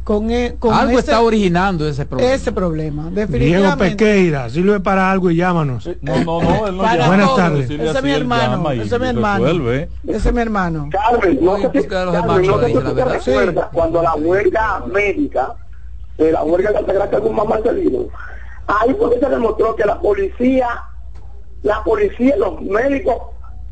con, 0.04 0.32
e- 0.32 0.56
con 0.58 0.74
Algo 0.74 0.92
ese, 0.92 1.00
está 1.00 1.22
originando 1.22 1.88
ese 1.88 2.06
problema. 2.06 2.34
ese 2.34 2.52
problema. 2.54 3.04
Diego 3.10 3.16
Definitivamente. 3.28 3.96
Pequeira, 3.96 4.50
sirve 4.50 4.80
para 4.80 5.12
algo 5.12 5.30
y 5.32 5.36
llámanos. 5.36 5.90
No, 6.02 6.16
no, 6.24 6.42
no, 6.42 6.68
él 6.68 6.78
no 6.78 6.84
Para. 6.84 7.08
Buenas 7.08 7.36
tardes. 7.36 7.70
Ese 7.70 7.86
es 7.98 8.04
mi 8.04 8.12
hermano. 8.12 8.74
y 8.74 8.80
Ese 8.82 8.96
es 8.96 9.02
mi 9.02 9.08
hermano. 9.08 9.44
resuelve. 9.46 9.90
Ese 10.08 10.28
es 10.30 10.34
mi 10.34 10.42
hermano. 10.42 10.90
Carmen, 10.92 11.40
no 11.42 11.58
No, 11.58 11.72
sé 11.72 11.82
si, 11.82 11.88
Carmen, 11.88 12.14
no 12.48 13.22
sé 13.22 13.36
la 13.36 13.52
te 13.52 13.62
cuando 13.74 14.02
la 14.02 14.16
huelga 14.16 14.84
médica, 14.92 15.56
eh, 16.18 16.32
la 16.32 16.44
huelga 16.44 16.72
de 16.72 16.78
Altagracia 16.78 17.20
con 17.20 17.36
Mamá 17.36 17.52
Marcelino, 17.56 18.06
ahí 18.68 18.96
fue 18.98 19.14
que 19.14 19.20
se 19.20 19.30
demostró 19.30 19.76
que 19.76 19.86
la 19.86 20.00
policía, 20.00 20.68
la 21.64 21.84
policía, 21.84 22.36
los 22.38 22.62
médicos, 22.62 23.16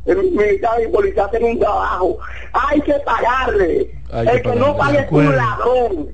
el 0.06 0.18
militar 0.32 0.80
y 0.84 0.88
policía 0.92 1.26
hacen 1.26 1.44
un 1.44 1.60
trabajo. 1.60 2.18
Hay 2.54 2.80
que 2.82 2.94
pagarle. 3.06 3.92
Hay 4.12 4.28
que 4.28 4.34
el 4.34 4.42
que 4.44 4.56
no 4.56 4.78
pague 4.78 4.98
De 5.00 5.04
es 5.06 5.12
un 5.12 5.36
ladrón. 5.36 6.08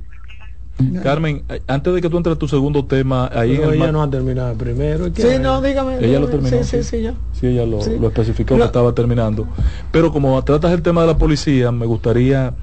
Carmen, 1.03 1.43
eh, 1.49 1.61
antes 1.67 1.93
de 1.93 2.01
que 2.01 2.09
tú 2.09 2.17
entres 2.17 2.35
a 2.35 2.39
tu 2.39 2.47
segundo 2.47 2.85
tema, 2.85 3.29
ahí 3.33 3.55
en 3.55 3.63
el 3.63 3.73
ella 3.75 3.91
no 3.91 4.01
ha 4.01 4.09
terminado 4.09 4.55
primero. 4.55 5.07
¿y 5.07 5.11
qué 5.11 5.21
Sí, 5.21 5.27
hay? 5.27 5.39
no, 5.39 5.61
dígame. 5.61 5.97
Ella 5.99 6.19
lo 6.19 6.27
terminó. 6.27 6.49
Sí, 6.49 6.63
sí, 6.63 6.83
sí, 6.83 7.01
ya. 7.03 7.13
Sí, 7.33 7.47
ella 7.47 7.65
lo, 7.65 7.81
Sí. 7.81 7.97
lo 7.99 8.07
especificó 8.07 8.55
que 8.57 8.63
estaba 8.63 8.91
terminando. 8.93 9.47
Pero 9.91 10.11
como 10.11 10.41
tratas 10.43 10.71
el 10.71 10.81
tema 10.81 11.01
de 11.01 11.07
la 11.07 11.17
policía, 11.17 11.71
me 11.71 11.85
gustaría 11.85 12.53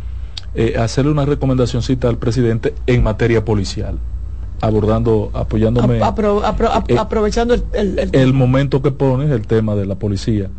eh, 0.58 0.76
hacerle 0.76 1.12
una 1.12 1.24
recomendacióncita 1.24 2.08
al 2.08 2.18
presidente 2.18 2.74
en 2.86 3.02
materia 3.04 3.44
policial, 3.44 3.98
abordando, 4.60 5.30
apoyándome 5.32 6.00
Apro- 6.00 6.42
apro- 6.42 6.42
apro- 6.42 6.70
ap- 6.72 6.90
Eh, 6.90 6.98
aprovechando 6.98 7.54
el, 7.54 7.62
el- 7.72 7.98
el- 8.00 8.10
el 8.14 8.32
momento 8.34 8.82
que 8.82 8.90
pones, 8.90 9.30
el 9.30 9.46
tema 9.46 9.76
de 9.76 9.86
la 9.86 9.94
policía. 9.94 10.50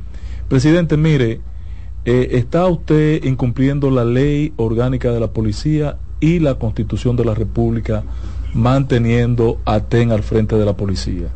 Presidente, 0.48 0.96
mire, 0.96 1.42
eh, 2.06 2.30
está 2.32 2.66
usted 2.68 3.24
incumpliendo 3.26 3.92
la 3.92 4.06
ley 4.06 4.54
orgánica 4.56 5.12
de 5.12 5.20
la 5.20 5.28
policía 5.32 5.98
y 6.22 6.40
la 6.40 6.56
constitución 6.56 7.18
de 7.18 7.26
la 7.26 7.34
República, 7.36 8.04
manteniendo 8.54 9.58
a 9.66 9.82
TEN 9.82 10.12
al 10.12 10.24
frente 10.24 10.56
de 10.56 10.66
la 10.66 10.74
policía. 10.78 11.28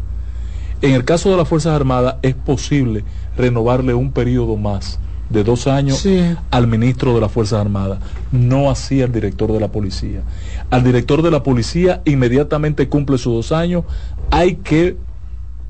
En 0.82 0.94
el 0.94 1.04
caso 1.06 1.30
de 1.32 1.38
las 1.38 1.48
Fuerzas 1.48 1.74
Armadas 1.74 2.16
es 2.22 2.34
posible 2.36 3.04
renovarle 3.38 3.94
un 3.94 4.12
periodo 4.12 4.56
más 4.58 5.00
de 5.30 5.44
dos 5.44 5.68
años 5.68 5.98
Sí. 6.00 6.22
al 6.52 6.68
ministro 6.68 7.14
de 7.16 7.22
las 7.22 7.32
Fuerzas 7.32 7.60
Armadas, 7.62 8.00
no 8.32 8.70
así 8.70 9.02
al 9.02 9.12
director 9.12 9.52
de 9.52 9.60
la 9.60 9.70
policía. 9.70 10.22
Al 10.70 10.84
director 10.84 11.22
de 11.22 11.32
la 11.32 11.42
policía 11.44 12.02
inmediatamente 12.06 12.88
cumple 12.90 13.18
sus 13.18 13.34
dos 13.34 13.52
años, 13.52 13.84
hay 14.32 14.56
que 14.58 14.96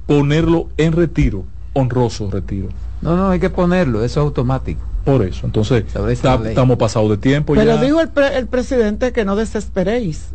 ponerlo 0.05 0.69
en 0.77 0.91
retiro, 0.93 1.45
honroso 1.73 2.29
retiro. 2.29 2.69
No, 3.01 3.15
no, 3.15 3.29
hay 3.29 3.39
que 3.39 3.49
ponerlo, 3.49 4.03
eso 4.03 4.19
es 4.21 4.25
automático. 4.25 4.81
Por 5.05 5.23
eso, 5.25 5.45
entonces 5.45 5.83
estamos 6.09 6.77
pasados 6.77 7.09
de 7.09 7.17
tiempo 7.17 7.53
Pero 7.53 7.75
ya. 7.75 7.81
dijo 7.81 7.99
el, 7.99 8.07
pre- 8.09 8.37
el 8.37 8.47
presidente 8.47 9.11
que 9.11 9.25
no 9.25 9.35
desesperéis. 9.35 10.29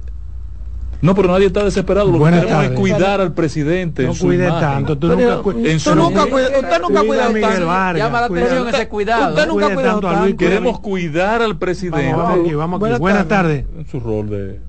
No, 1.01 1.15
pero 1.15 1.29
nadie 1.29 1.47
está 1.47 1.65
desesperado. 1.65 2.11
Lo 2.11 2.19
que 2.19 2.25
queremos 2.31 2.45
es 2.45 2.51
tardes. 2.51 2.79
cuidar 2.79 3.21
al 3.21 3.33
presidente. 3.33 4.03
No 4.03 4.09
en 4.11 4.15
su 4.15 4.27
cuide 4.27 4.47
imagen. 4.47 4.61
tanto. 4.61 4.99
Tú 4.99 5.09
Pero 5.09 5.31
nunca 5.31 5.43
cu- 5.43 5.51
en 5.67 5.81
su- 5.81 5.95
nunca 5.95 6.27
cuida- 6.27 6.49
usted 6.49 6.81
nunca 6.83 7.01
Cuida 7.03 7.29
Miguel. 7.29 7.65
Vargas, 7.65 8.05
Llama 8.07 8.21
la 8.23 8.29
cuida- 8.29 8.45
atención 8.47 8.69
ese 8.75 8.89
cuidado. 8.89 9.29
Usted 9.35 9.47
nunca 9.47 9.75
cuidado 9.75 10.01
tanto 10.01 10.09
a 10.09 10.23
Luis. 10.23 10.35
Queremos 10.37 10.81
cuidar 10.81 11.43
al 11.43 11.57
presidente 11.59 12.11
Vamos, 12.13 12.25
vamos 12.29 12.41
aquí, 12.47 12.55
vamos 12.55 12.77
aquí. 12.77 12.81
Buenas 12.81 12.99
Buenas 13.01 13.29
tardes. 13.29 13.65
en 13.77 13.87
su 13.87 14.01
rol 14.01 14.29
de 14.31 14.61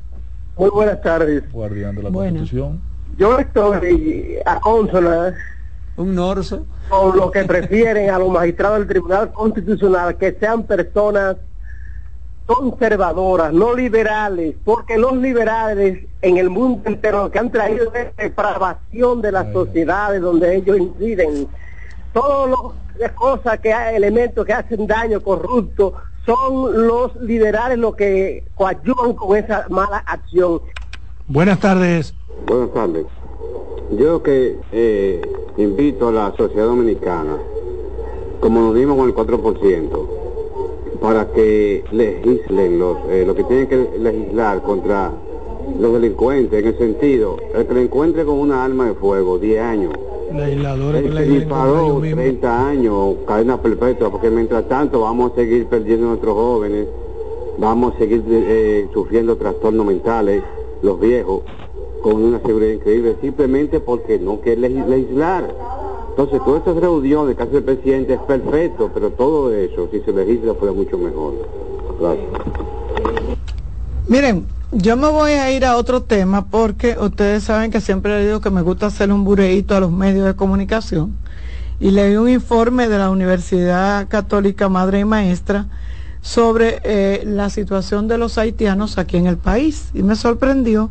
Muy 0.58 0.70
buenas 0.70 1.02
tardes. 1.02 1.52
guardián 1.52 1.96
de 1.96 2.04
la 2.04 2.10
Bueno. 2.10 2.38
Constitución. 2.40 2.80
Yo 3.18 3.40
estoy 3.40 4.36
a 4.46 4.60
consona 4.60 5.34
Un 5.98 6.16
norso. 6.16 6.66
con 6.90 7.18
lo 7.18 7.32
que 7.32 7.44
prefieren 7.44 8.10
a 8.12 8.20
los 8.20 8.30
magistrados 8.30 8.78
del 8.80 8.88
Tribunal 8.88 9.32
Constitucional 9.34 10.16
que 10.16 10.38
sean 10.40 10.64
personas 10.64 11.36
conservadoras, 12.50 13.54
no 13.54 13.76
liberales, 13.76 14.56
porque 14.66 14.98
los 14.98 15.16
liberales 15.16 16.00
en 16.24 16.38
el 16.38 16.50
mundo 16.50 16.82
entero 16.86 17.30
que 17.30 17.38
han 17.38 17.52
traído 17.52 17.94
es 17.94 18.16
depravación 18.18 19.22
de 19.22 19.32
las 19.32 19.54
sociedades 19.54 20.20
donde 20.20 20.56
ellos 20.56 20.80
inciden. 20.80 21.48
Todas 22.12 22.74
las 22.98 23.12
cosas 23.12 23.60
que 23.60 23.72
hay, 23.72 23.98
elementos 23.98 24.44
que 24.48 24.54
hacen 24.54 24.88
daño, 24.88 25.22
corruptos, 25.22 25.94
son 26.26 26.88
los 26.88 27.16
liberales 27.18 27.78
los 27.78 27.96
que 27.96 28.44
coadyuvan 28.56 29.14
con 29.14 29.38
esa 29.38 29.68
mala 29.70 30.00
acción. 30.08 30.60
Buenas 31.28 31.60
tardes. 31.60 32.16
Buenas 32.48 32.74
tardes. 32.74 33.06
Yo 33.92 34.24
que 34.24 34.58
eh, 34.72 35.22
invito 35.58 36.08
a 36.08 36.12
la 36.12 36.34
sociedad 36.36 36.66
dominicana, 36.66 37.38
como 38.40 38.62
nos 38.62 38.76
dimos 38.76 38.98
con 38.98 39.08
el 39.08 39.14
4%, 39.14 40.19
para 41.02 41.28
que 41.32 41.84
legislen 41.92 42.80
los, 42.80 42.98
eh, 43.10 43.24
lo 43.26 43.36
que 43.36 43.44
tienen 43.46 43.68
que 43.68 43.90
legislar 44.00 44.62
contra 44.62 45.12
los 45.80 45.94
delincuentes, 45.94 46.60
en 46.62 46.68
el 46.68 46.78
sentido, 46.78 47.38
el 47.54 47.66
que 47.66 47.74
le 47.74 47.84
encuentre 47.84 48.26
con 48.26 48.40
una 48.40 48.64
arma 48.64 48.88
de 48.88 48.94
fuego, 48.96 49.38
10 49.40 49.62
años, 49.62 49.94
Legisladores 50.34 51.06
el 51.06 51.18
que 51.18 51.24
disparó 51.24 51.96
mismos. 52.00 52.24
30 52.24 52.68
años, 52.70 53.16
cadena 53.28 53.62
perpetua, 53.62 54.12
porque 54.12 54.30
mientras 54.30 54.68
tanto 54.68 55.02
vamos 55.02 55.32
a 55.32 55.36
seguir 55.36 55.66
perdiendo 55.68 56.06
a 56.06 56.10
nuestros 56.10 56.36
jóvenes, 56.36 56.88
vamos 57.58 57.96
a 57.96 57.98
seguir 57.98 58.24
eh, 58.30 58.88
sufriendo 58.94 59.36
trastornos 59.38 59.86
mentales, 59.86 60.44
los 60.82 61.00
viejos, 61.00 61.42
con 62.04 62.24
una 62.24 62.40
seguridad 62.42 62.74
increíble, 62.74 63.16
simplemente 63.22 63.80
porque 63.80 64.20
no 64.20 64.40
quiere 64.40 64.62
legis- 64.70 64.86
legislar. 64.88 65.54
Entonces, 66.10 66.42
todas 66.44 66.60
estas 66.60 66.76
reuniones 66.76 67.38
que 67.38 67.44
hace 67.44 67.58
el 67.58 67.64
presidente 67.64 68.14
es 68.14 68.20
perfecto, 68.22 68.92
pero 68.94 69.12
todo 69.12 69.54
eso, 69.54 69.88
si 69.92 70.02
se 70.02 70.12
legisla, 70.12 70.54
fuera 70.54 70.74
mucho 70.74 70.98
mejor. 70.98 71.34
Gracias. 72.00 72.28
Miren, 74.08 74.46
yo 74.72 74.98
me 74.98 75.08
voy 75.10 75.32
a 75.32 75.52
ir 75.52 75.66
a 75.66 75.78
otro 75.78 76.04
tema 76.04 76.46
porque 76.46 76.98
ustedes 77.00 77.44
saben 77.44 77.72
que 77.72 77.82
siempre 77.82 78.18
les 78.18 78.28
digo 78.28 78.42
que 78.42 78.50
me 78.50 78.62
gusta 78.62 78.88
hacer 78.88 79.12
un 79.12 79.24
bureíto 79.24 79.76
a 79.76 79.80
los 79.80 79.92
medios 79.92 80.26
de 80.26 80.36
comunicación. 80.36 81.16
Y 81.80 81.92
leí 81.92 82.16
un 82.18 82.30
informe 82.30 82.88
de 82.88 82.98
la 82.98 83.10
Universidad 83.10 84.08
Católica 84.08 84.68
Madre 84.68 85.00
y 85.00 85.06
Maestra 85.06 85.68
sobre 86.22 86.82
eh, 86.84 87.24
la 87.26 87.50
situación 87.50 88.08
de 88.08 88.18
los 88.18 88.38
haitianos 88.38 88.98
aquí 88.98 89.18
en 89.18 89.28
el 89.28 89.38
país. 89.38 89.90
Y 89.94 90.04
me 90.04 90.16
sorprendió 90.16 90.90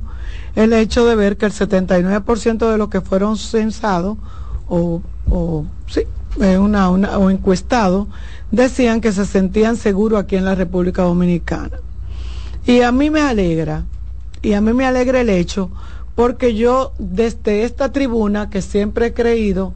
el 0.56 0.72
hecho 0.72 1.06
de 1.06 1.14
ver 1.14 1.36
que 1.36 1.46
el 1.46 1.52
79% 1.52 2.70
de 2.70 2.78
los 2.78 2.88
que 2.88 3.00
fueron 3.00 3.36
censados 3.36 4.16
o, 4.68 5.02
o 5.30 5.64
sí, 5.86 6.02
eh, 6.40 6.58
una, 6.58 6.90
una- 6.90 7.18
o 7.18 7.30
encuestados 7.30 8.06
decían 8.50 9.00
que 9.00 9.12
se 9.12 9.26
sentían 9.26 9.76
seguros 9.76 10.20
aquí 10.20 10.36
en 10.36 10.44
la 10.44 10.54
República 10.54 11.02
Dominicana. 11.02 11.78
Y 12.66 12.82
a 12.82 12.92
mí 12.92 13.10
me 13.10 13.20
alegra, 13.20 13.84
y 14.42 14.52
a 14.52 14.60
mí 14.60 14.72
me 14.72 14.84
alegra 14.86 15.20
el 15.20 15.30
hecho, 15.30 15.70
porque 16.14 16.54
yo 16.54 16.92
desde 16.98 17.64
esta 17.64 17.92
tribuna, 17.92 18.50
que 18.50 18.60
siempre 18.62 19.06
he 19.06 19.14
creído 19.14 19.72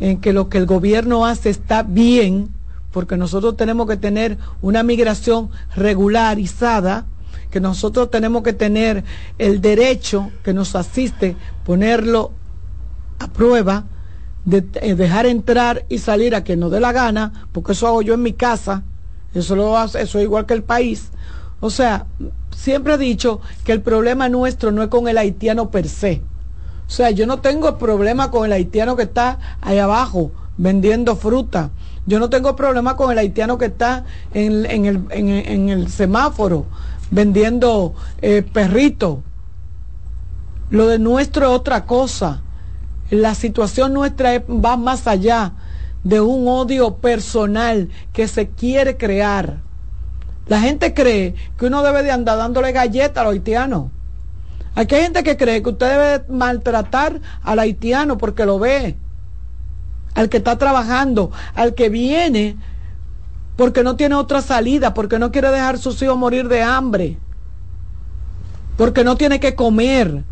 en 0.00 0.20
que 0.20 0.32
lo 0.32 0.48
que 0.48 0.58
el 0.58 0.66
gobierno 0.66 1.24
hace 1.24 1.50
está 1.50 1.82
bien, 1.82 2.48
porque 2.92 3.16
nosotros 3.16 3.56
tenemos 3.56 3.88
que 3.88 3.96
tener 3.96 4.38
una 4.62 4.82
migración 4.82 5.50
regularizada, 5.74 7.06
que 7.50 7.60
nosotros 7.60 8.10
tenemos 8.10 8.42
que 8.42 8.52
tener 8.52 9.04
el 9.38 9.60
derecho 9.60 10.30
que 10.42 10.52
nos 10.52 10.74
asiste, 10.74 11.36
ponerlo 11.64 12.32
a 13.20 13.28
prueba, 13.28 13.84
de 14.44 14.64
eh, 14.74 14.94
dejar 14.94 15.26
entrar 15.26 15.84
y 15.88 15.98
salir 15.98 16.34
a 16.34 16.44
quien 16.44 16.60
nos 16.60 16.70
dé 16.70 16.80
la 16.80 16.92
gana, 16.92 17.48
porque 17.52 17.72
eso 17.72 17.86
hago 17.86 18.02
yo 18.02 18.14
en 18.14 18.22
mi 18.22 18.32
casa, 18.32 18.82
eso 19.34 19.56
lo 19.56 19.76
hace, 19.76 20.02
eso 20.02 20.18
es 20.18 20.24
igual 20.24 20.46
que 20.46 20.54
el 20.54 20.62
país. 20.62 21.10
O 21.60 21.70
sea, 21.70 22.06
siempre 22.54 22.94
he 22.94 22.98
dicho 22.98 23.40
que 23.64 23.72
el 23.72 23.80
problema 23.80 24.28
nuestro 24.28 24.70
no 24.70 24.82
es 24.82 24.88
con 24.88 25.08
el 25.08 25.18
haitiano 25.18 25.70
per 25.70 25.88
se. 25.88 26.22
O 26.86 26.90
sea, 26.90 27.10
yo 27.10 27.26
no 27.26 27.40
tengo 27.40 27.78
problema 27.78 28.30
con 28.30 28.44
el 28.44 28.52
haitiano 28.52 28.96
que 28.96 29.04
está 29.04 29.38
ahí 29.62 29.78
abajo 29.78 30.30
vendiendo 30.56 31.16
fruta. 31.16 31.70
Yo 32.06 32.18
no 32.18 32.28
tengo 32.28 32.54
problema 32.54 32.96
con 32.96 33.10
el 33.10 33.18
haitiano 33.18 33.56
que 33.56 33.66
está 33.66 34.04
en, 34.34 34.66
en 34.66 34.84
el, 34.84 35.04
en, 35.10 35.68
el 35.70 35.88
semáforo 35.88 36.66
vendiendo 37.10 37.94
eh, 38.20 38.42
perritos. 38.42 39.18
Lo 40.70 40.86
de 40.86 40.98
nuestro 40.98 41.46
es 41.46 41.50
otra 41.52 41.86
cosa. 41.86 42.42
La 43.10 43.34
situación 43.34 43.92
nuestra 43.92 44.34
es- 44.34 44.42
va 44.42 44.76
más 44.76 45.06
allá 45.06 45.52
de 46.02 46.20
un 46.20 46.46
odio 46.48 46.96
personal 46.96 47.90
que 48.12 48.28
se 48.28 48.48
quiere 48.48 48.96
crear. 48.96 49.58
La 50.46 50.60
gente 50.60 50.92
cree 50.92 51.34
que 51.58 51.66
uno 51.66 51.82
debe 51.82 52.02
de 52.02 52.10
andar 52.10 52.36
dándole 52.36 52.72
galletas 52.72 53.22
a 53.22 53.24
los 53.24 53.32
haitianos. 53.34 53.90
Aquí 54.74 54.94
hay 54.94 55.02
gente 55.02 55.22
que 55.22 55.36
cree 55.36 55.62
que 55.62 55.70
usted 55.70 55.88
debe 55.88 56.24
maltratar 56.28 57.20
al 57.42 57.58
haitiano 57.58 58.18
porque 58.18 58.44
lo 58.44 58.58
ve, 58.58 58.96
al 60.14 60.28
que 60.28 60.38
está 60.38 60.58
trabajando, 60.58 61.30
al 61.54 61.74
que 61.74 61.88
viene 61.88 62.56
porque 63.56 63.84
no 63.84 63.94
tiene 63.96 64.16
otra 64.16 64.42
salida, 64.42 64.94
porque 64.94 65.18
no 65.18 65.30
quiere 65.30 65.50
dejar 65.50 65.76
a 65.76 65.78
sus 65.78 66.02
hijos 66.02 66.16
morir 66.16 66.48
de 66.48 66.62
hambre, 66.62 67.18
porque 68.76 69.04
no 69.04 69.16
tiene 69.16 69.38
que 69.38 69.54
comer. 69.54 70.24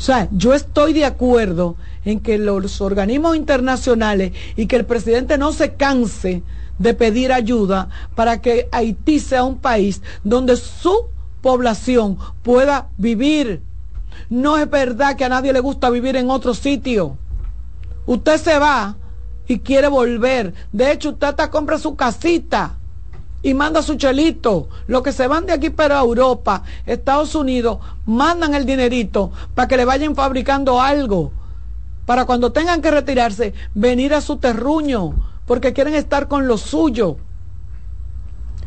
O 0.00 0.02
sea, 0.02 0.28
yo 0.32 0.54
estoy 0.54 0.94
de 0.94 1.04
acuerdo 1.04 1.76
en 2.06 2.20
que 2.20 2.38
los 2.38 2.80
organismos 2.80 3.36
internacionales 3.36 4.32
y 4.56 4.64
que 4.64 4.76
el 4.76 4.86
presidente 4.86 5.36
no 5.36 5.52
se 5.52 5.74
canse 5.74 6.42
de 6.78 6.94
pedir 6.94 7.34
ayuda 7.34 7.90
para 8.14 8.40
que 8.40 8.66
Haití 8.72 9.20
sea 9.20 9.44
un 9.44 9.58
país 9.58 10.00
donde 10.24 10.56
su 10.56 11.08
población 11.42 12.16
pueda 12.42 12.88
vivir. 12.96 13.60
No 14.30 14.56
es 14.56 14.70
verdad 14.70 15.16
que 15.16 15.26
a 15.26 15.28
nadie 15.28 15.52
le 15.52 15.60
gusta 15.60 15.90
vivir 15.90 16.16
en 16.16 16.30
otro 16.30 16.54
sitio. 16.54 17.18
Usted 18.06 18.38
se 18.38 18.58
va 18.58 18.96
y 19.48 19.58
quiere 19.58 19.88
volver. 19.88 20.54
De 20.72 20.92
hecho, 20.92 21.10
usted 21.10 21.26
hasta 21.26 21.50
compra 21.50 21.78
su 21.78 21.94
casita 21.94 22.79
y 23.42 23.54
manda 23.54 23.82
su 23.82 23.94
chelito. 23.96 24.68
Los 24.86 25.02
que 25.02 25.12
se 25.12 25.26
van 25.26 25.46
de 25.46 25.52
aquí 25.52 25.70
para 25.70 26.00
Europa, 26.00 26.62
Estados 26.86 27.34
Unidos, 27.34 27.78
mandan 28.06 28.54
el 28.54 28.66
dinerito 28.66 29.30
para 29.54 29.68
que 29.68 29.76
le 29.76 29.84
vayan 29.84 30.14
fabricando 30.14 30.80
algo. 30.80 31.32
Para 32.06 32.24
cuando 32.24 32.52
tengan 32.52 32.82
que 32.82 32.90
retirarse, 32.90 33.54
venir 33.74 34.14
a 34.14 34.20
su 34.20 34.36
terruño, 34.36 35.14
porque 35.46 35.72
quieren 35.72 35.94
estar 35.94 36.28
con 36.28 36.46
lo 36.46 36.58
suyo. 36.58 37.16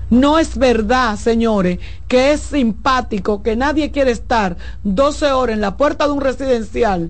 No 0.09 0.37
es 0.37 0.57
verdad, 0.57 1.17
señores, 1.17 1.79
que 2.07 2.33
es 2.33 2.41
simpático, 2.41 3.41
que 3.41 3.55
nadie 3.55 3.91
quiere 3.91 4.11
estar 4.11 4.57
12 4.83 5.31
horas 5.31 5.55
en 5.55 5.61
la 5.61 5.75
puerta 5.75 6.05
de 6.05 6.13
un 6.13 6.21
residencial, 6.21 7.09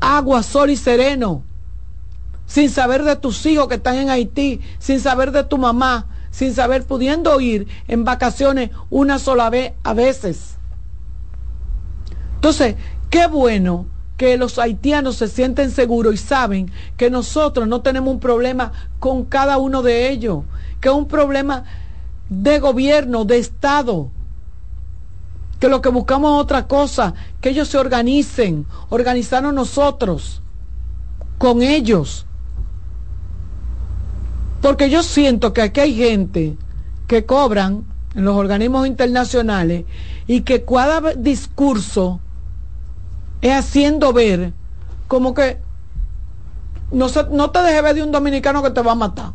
agua, 0.00 0.42
sol 0.42 0.70
y 0.70 0.76
sereno, 0.76 1.44
sin 2.46 2.70
saber 2.70 3.04
de 3.04 3.16
tus 3.16 3.46
hijos 3.46 3.68
que 3.68 3.76
están 3.76 3.96
en 3.96 4.10
Haití, 4.10 4.60
sin 4.78 5.00
saber 5.00 5.30
de 5.32 5.44
tu 5.44 5.58
mamá, 5.58 6.06
sin 6.36 6.52
saber 6.52 6.84
pudiendo 6.84 7.40
ir 7.40 7.66
en 7.88 8.04
vacaciones 8.04 8.68
una 8.90 9.18
sola 9.18 9.48
vez 9.48 9.72
a 9.84 9.94
veces. 9.94 10.56
Entonces, 12.34 12.76
qué 13.08 13.26
bueno 13.26 13.86
que 14.18 14.36
los 14.36 14.58
haitianos 14.58 15.16
se 15.16 15.28
sienten 15.28 15.70
seguros 15.70 16.12
y 16.12 16.18
saben 16.18 16.70
que 16.98 17.08
nosotros 17.08 17.66
no 17.66 17.80
tenemos 17.80 18.12
un 18.12 18.20
problema 18.20 18.72
con 18.98 19.24
cada 19.24 19.56
uno 19.56 19.80
de 19.80 20.10
ellos, 20.10 20.44
que 20.82 20.90
es 20.90 20.94
un 20.94 21.08
problema 21.08 21.64
de 22.28 22.58
gobierno, 22.58 23.24
de 23.24 23.38
Estado, 23.38 24.10
que 25.58 25.70
lo 25.70 25.80
que 25.80 25.88
buscamos 25.88 26.34
es 26.34 26.42
otra 26.42 26.66
cosa, 26.66 27.14
que 27.40 27.48
ellos 27.48 27.68
se 27.68 27.78
organicen, 27.78 28.66
organizarnos 28.90 29.54
nosotros 29.54 30.42
con 31.38 31.62
ellos. 31.62 32.26
Porque 34.66 34.90
yo 34.90 35.04
siento 35.04 35.52
que 35.52 35.62
aquí 35.62 35.78
hay 35.78 35.94
gente 35.94 36.56
que 37.06 37.24
cobran 37.24 37.84
en 38.16 38.24
los 38.24 38.34
organismos 38.34 38.88
internacionales 38.88 39.84
y 40.26 40.40
que 40.40 40.64
cada 40.64 41.12
discurso 41.12 42.18
es 43.42 43.52
haciendo 43.52 44.12
ver 44.12 44.54
como 45.06 45.34
que 45.34 45.58
no, 46.90 47.06
no 47.30 47.50
te 47.52 47.60
dejes 47.60 47.80
ver 47.80 47.94
de 47.94 48.02
un 48.02 48.10
dominicano 48.10 48.60
que 48.60 48.70
te 48.70 48.82
va 48.82 48.90
a 48.90 48.96
matar. 48.96 49.34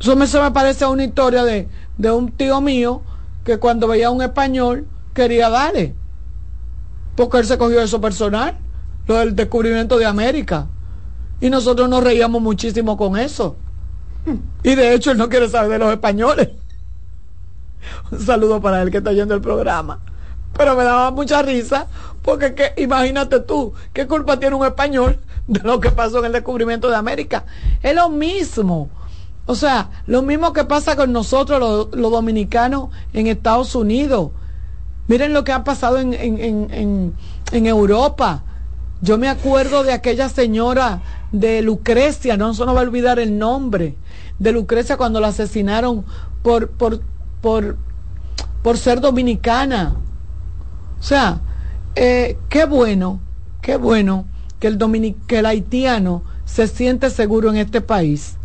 Eso 0.00 0.16
me, 0.16 0.26
se 0.26 0.40
me 0.40 0.50
parece 0.50 0.82
a 0.82 0.88
una 0.88 1.04
historia 1.04 1.44
de, 1.44 1.68
de 1.96 2.10
un 2.10 2.32
tío 2.32 2.60
mío 2.60 3.00
que 3.44 3.58
cuando 3.58 3.86
veía 3.86 4.08
a 4.08 4.10
un 4.10 4.22
español 4.22 4.88
quería 5.14 5.48
darle. 5.50 5.94
Porque 7.14 7.38
él 7.38 7.46
se 7.46 7.58
cogió 7.58 7.80
eso 7.80 8.00
personal, 8.00 8.58
lo 9.06 9.18
del 9.18 9.36
descubrimiento 9.36 9.98
de 9.98 10.06
América. 10.06 10.66
Y 11.40 11.48
nosotros 11.48 11.88
nos 11.88 12.02
reíamos 12.02 12.42
muchísimo 12.42 12.96
con 12.96 13.16
eso. 13.16 13.54
Y 14.62 14.74
de 14.74 14.94
hecho 14.94 15.10
él 15.10 15.18
no 15.18 15.28
quiere 15.28 15.48
saber 15.48 15.70
de 15.72 15.78
los 15.78 15.92
españoles. 15.92 16.50
Un 18.10 18.20
saludo 18.20 18.60
para 18.60 18.82
él 18.82 18.90
que 18.90 18.98
está 18.98 19.12
yendo 19.12 19.34
el 19.34 19.40
programa. 19.40 20.00
Pero 20.56 20.76
me 20.76 20.84
daba 20.84 21.10
mucha 21.10 21.42
risa 21.42 21.86
porque 22.22 22.54
que, 22.54 22.72
imagínate 22.78 23.40
tú, 23.40 23.74
¿qué 23.92 24.06
culpa 24.06 24.38
tiene 24.38 24.56
un 24.56 24.64
español 24.64 25.18
de 25.46 25.60
lo 25.60 25.80
que 25.80 25.90
pasó 25.90 26.20
en 26.20 26.26
el 26.26 26.32
descubrimiento 26.32 26.88
de 26.88 26.96
América? 26.96 27.44
Es 27.82 27.94
lo 27.94 28.08
mismo. 28.08 28.88
O 29.46 29.54
sea, 29.54 29.90
lo 30.06 30.22
mismo 30.22 30.52
que 30.52 30.64
pasa 30.64 30.96
con 30.96 31.12
nosotros 31.12 31.60
los, 31.94 32.10
dominicanos 32.10 32.88
en 33.12 33.26
Estados 33.26 33.74
Unidos. 33.74 34.30
Miren 35.06 35.34
lo 35.34 35.44
que 35.44 35.52
ha 35.52 35.64
pasado 35.64 35.98
en, 35.98 36.14
en, 36.14 37.66
Europa. 37.66 38.42
Yo 39.02 39.18
me 39.18 39.28
acuerdo 39.28 39.82
de 39.82 39.92
aquella 39.92 40.30
señora 40.30 41.02
de 41.30 41.60
Lucrecia, 41.60 42.38
no 42.38 42.54
se 42.54 42.64
nos 42.64 42.74
va 42.74 42.80
a 42.80 42.84
olvidar 42.84 43.18
el 43.18 43.38
nombre, 43.38 43.96
de 44.44 44.52
Lucrecia 44.52 44.96
cuando 44.96 45.20
la 45.20 45.28
asesinaron 45.28 46.04
por, 46.42 46.68
por, 46.70 47.00
por, 47.40 47.76
por 48.62 48.78
ser 48.78 49.00
dominicana. 49.00 49.96
O 51.00 51.02
sea, 51.02 51.40
eh, 51.96 52.38
qué 52.48 52.64
bueno, 52.64 53.18
qué 53.60 53.76
bueno 53.76 54.26
que 54.60 54.68
el, 54.68 54.78
que 55.26 55.40
el 55.40 55.46
haitiano 55.46 56.22
se 56.44 56.68
siente 56.68 57.10
seguro 57.10 57.50
en 57.50 57.56
este 57.56 57.80
país 57.80 58.36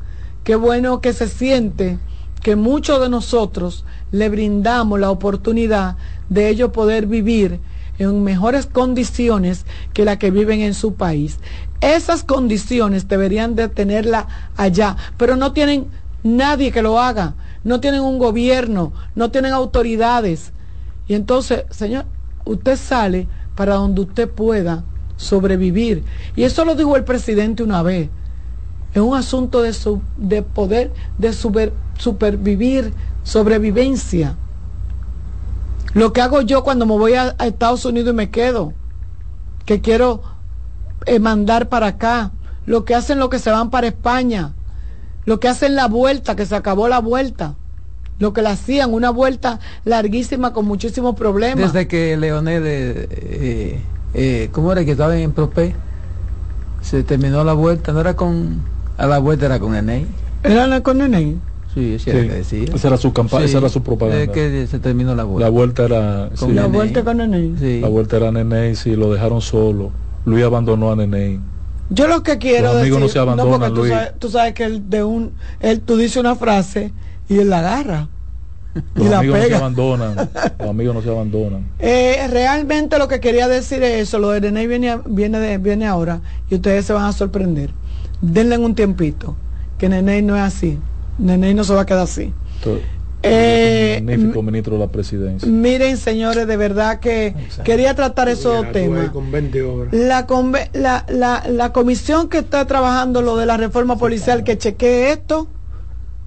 Qué 0.43 0.55
bueno 0.55 0.99
que 1.01 1.13
se 1.13 1.27
siente 1.27 1.99
que 2.41 2.55
muchos 2.55 2.99
de 3.01 3.09
nosotros 3.09 3.85
le 4.11 4.29
brindamos 4.29 4.99
la 4.99 5.11
oportunidad 5.11 5.97
de 6.29 6.49
ellos 6.49 6.71
poder 6.71 7.05
vivir 7.05 7.59
en 7.99 8.23
mejores 8.23 8.65
condiciones 8.65 9.65
que 9.93 10.05
la 10.05 10.17
que 10.17 10.31
viven 10.31 10.61
en 10.61 10.73
su 10.73 10.95
país. 10.95 11.37
Esas 11.81 12.23
condiciones 12.23 13.07
deberían 13.07 13.55
de 13.55 13.69
tenerla 13.69 14.27
allá, 14.57 14.97
pero 15.17 15.35
no 15.35 15.53
tienen 15.53 15.87
nadie 16.23 16.71
que 16.71 16.81
lo 16.81 16.99
haga, 16.99 17.35
no 17.63 17.79
tienen 17.79 18.01
un 18.01 18.19
gobierno, 18.19 18.91
no 19.15 19.31
tienen 19.31 19.53
autoridades. 19.53 20.51
Y 21.07 21.13
entonces, 21.15 21.63
señor, 21.69 22.05
usted 22.45 22.77
sale 22.77 23.27
para 23.55 23.75
donde 23.75 24.01
usted 24.01 24.29
pueda 24.29 24.83
sobrevivir. 25.15 26.03
Y 26.35 26.43
eso 26.43 26.65
lo 26.65 26.75
dijo 26.75 26.95
el 26.95 27.03
presidente 27.03 27.63
una 27.63 27.83
vez. 27.83 28.09
Es 28.93 29.01
un 29.01 29.15
asunto 29.15 29.61
de, 29.61 29.73
su, 29.73 30.01
de 30.17 30.41
poder, 30.41 30.91
de 31.17 31.31
super, 31.33 31.73
supervivir, 31.97 32.93
sobrevivencia. 33.23 34.35
Lo 35.93 36.13
que 36.13 36.21
hago 36.21 36.41
yo 36.41 36.63
cuando 36.63 36.85
me 36.85 36.97
voy 36.97 37.13
a, 37.13 37.35
Estados 37.39 37.85
Unidos 37.85 38.13
y 38.13 38.15
me 38.15 38.29
quedo, 38.29 38.73
que 39.65 39.81
quiero 39.81 40.21
eh, 41.09 41.19
mandar 41.19 41.69
para 41.69 41.87
acá, 41.87 42.31
lo 42.65 42.85
que 42.85 42.95
hacen 42.95 43.19
los 43.19 43.29
que 43.29 43.39
se 43.39 43.49
van 43.49 43.69
para 43.69 43.87
España, 43.87 44.53
lo 45.25 45.39
que 45.39 45.47
hacen 45.47 45.75
la 45.75 45.87
vuelta, 45.87 46.35
que 46.35 46.45
se 46.45 46.55
acabó 46.55 46.87
la 46.87 46.99
vuelta, 46.99 47.55
lo 48.19 48.33
que 48.33 48.41
la 48.41 48.51
hacían, 48.51 48.93
una 48.93 49.09
vuelta 49.09 49.59
larguísima 49.85 50.53
con 50.53 50.65
muchísimos 50.65 51.15
problemas. 51.15 51.73
Desde 51.73 51.87
que 51.87 52.15
Leonel, 52.17 52.63
eh, 52.65 53.81
eh, 54.13 54.49
¿cómo 54.51 54.71
era 54.71 54.85
que 54.85 54.91
estaba 54.91 55.17
en 55.17 55.31
Prope? 55.31 55.73
Se 56.81 57.03
terminó 57.03 57.43
la 57.43 57.53
vuelta, 57.53 57.91
no 57.91 58.01
era 58.01 58.15
con 58.15 58.61
a 58.99 59.07
la 59.07 59.17
vuelta 59.19 59.45
era 59.45 59.59
con 59.59 59.71
Neney. 59.71 60.05
¿Era 60.43 60.81
con 60.81 60.97
Neney? 60.97 61.37
Sí, 61.73 61.97
sí, 61.99 62.09
era 62.09 62.21
que 62.21 62.29
decía. 62.29 62.65
Esa 62.75 62.89
era 62.89 62.97
su 62.97 63.13
campaña, 63.13 63.45
esa 63.45 63.59
era 63.59 63.69
su 63.69 63.81
propaganda. 63.81 64.31
que 64.31 64.67
se 64.67 64.79
terminó 64.79 65.15
la 65.15 65.23
vuelta. 65.23 65.45
La 65.45 65.49
vuelta 65.49 65.85
era... 65.85 66.29
Con 66.37 66.53
la 66.53 66.65
vuelta 66.67 67.03
con. 67.03 67.17
La 67.17 67.87
vuelta 67.87 68.17
era 68.17 68.31
Neney, 68.31 68.75
sí, 68.75 68.95
lo 68.95 69.13
dejaron 69.13 69.41
solo. 69.41 69.91
Luis 70.25 70.43
abandonó 70.43 70.91
a 70.91 70.95
Neney. 70.95 71.39
Yo 71.89 72.07
lo 72.07 72.21
que 72.21 72.37
quiero 72.37 72.73
Los 72.73 72.81
amigos 72.81 72.99
no 72.99 73.07
se 73.07 73.19
abandonan, 73.19 73.73
tú, 73.73 73.87
sabes, 73.87 74.13
tú 74.19 74.29
sabes, 74.29 74.53
que 74.53 74.63
él 74.63 74.89
de 74.89 75.03
un, 75.03 75.33
él, 75.59 75.81
tú 75.81 75.97
dices 75.97 76.17
una 76.17 76.35
frase 76.35 76.91
y 77.27 77.39
él 77.39 77.49
la 77.49 77.59
agarra. 77.59 78.07
Los 78.93 79.07
y 79.09 79.13
amigos 79.13 79.39
la 79.39 79.43
pega. 79.43 79.43
no 79.43 79.49
se 79.49 79.55
abandonan. 79.55 80.29
Los 80.59 80.69
amigos 80.69 80.95
no 80.95 81.01
se 81.01 81.09
abandonan. 81.09 81.65
Eh, 81.79 82.27
realmente 82.29 82.99
lo 82.99 83.07
que 83.07 83.19
quería 83.19 83.47
decir 83.47 83.81
es 83.81 84.01
eso. 84.03 84.19
Lo 84.19 84.29
de 84.29 84.41
Neney 84.41 84.67
viene, 84.67 84.99
viene, 85.07 85.57
viene 85.57 85.87
ahora 85.87 86.21
y 86.49 86.55
ustedes 86.55 86.85
se 86.85 86.93
van 86.93 87.05
a 87.05 87.11
sorprender 87.11 87.71
denle 88.21 88.57
un 88.57 88.75
tiempito, 88.75 89.35
que 89.77 89.89
Nene 89.89 90.21
no 90.21 90.35
es 90.35 90.41
así. 90.41 90.77
Nene 91.17 91.53
no 91.53 91.63
se 91.63 91.73
va 91.73 91.81
a 91.81 91.85
quedar 91.85 92.03
así. 92.03 92.33
Eh, 93.21 94.01
magnífico 94.01 94.41
ministro 94.41 94.73
de 94.75 94.79
la 94.79 94.87
presidencia. 94.87 95.49
Miren, 95.49 95.97
señores, 95.97 96.47
de 96.47 96.55
verdad 96.57 96.99
que 96.99 97.35
quería 97.65 97.93
tratar 97.93 98.29
esos 98.29 98.71
temas. 98.71 99.11
La, 99.91 100.25
la, 100.73 101.05
la, 101.09 101.43
la, 101.49 101.73
comisión 101.73 102.29
que 102.29 102.37
está 102.37 102.65
trabajando 102.65 103.21
lo 103.21 103.35
de 103.35 103.45
la 103.45 103.57
reforma 103.57 103.97
policial, 103.97 104.43
que 104.45 104.57
chequee 104.57 105.11
esto, 105.11 105.47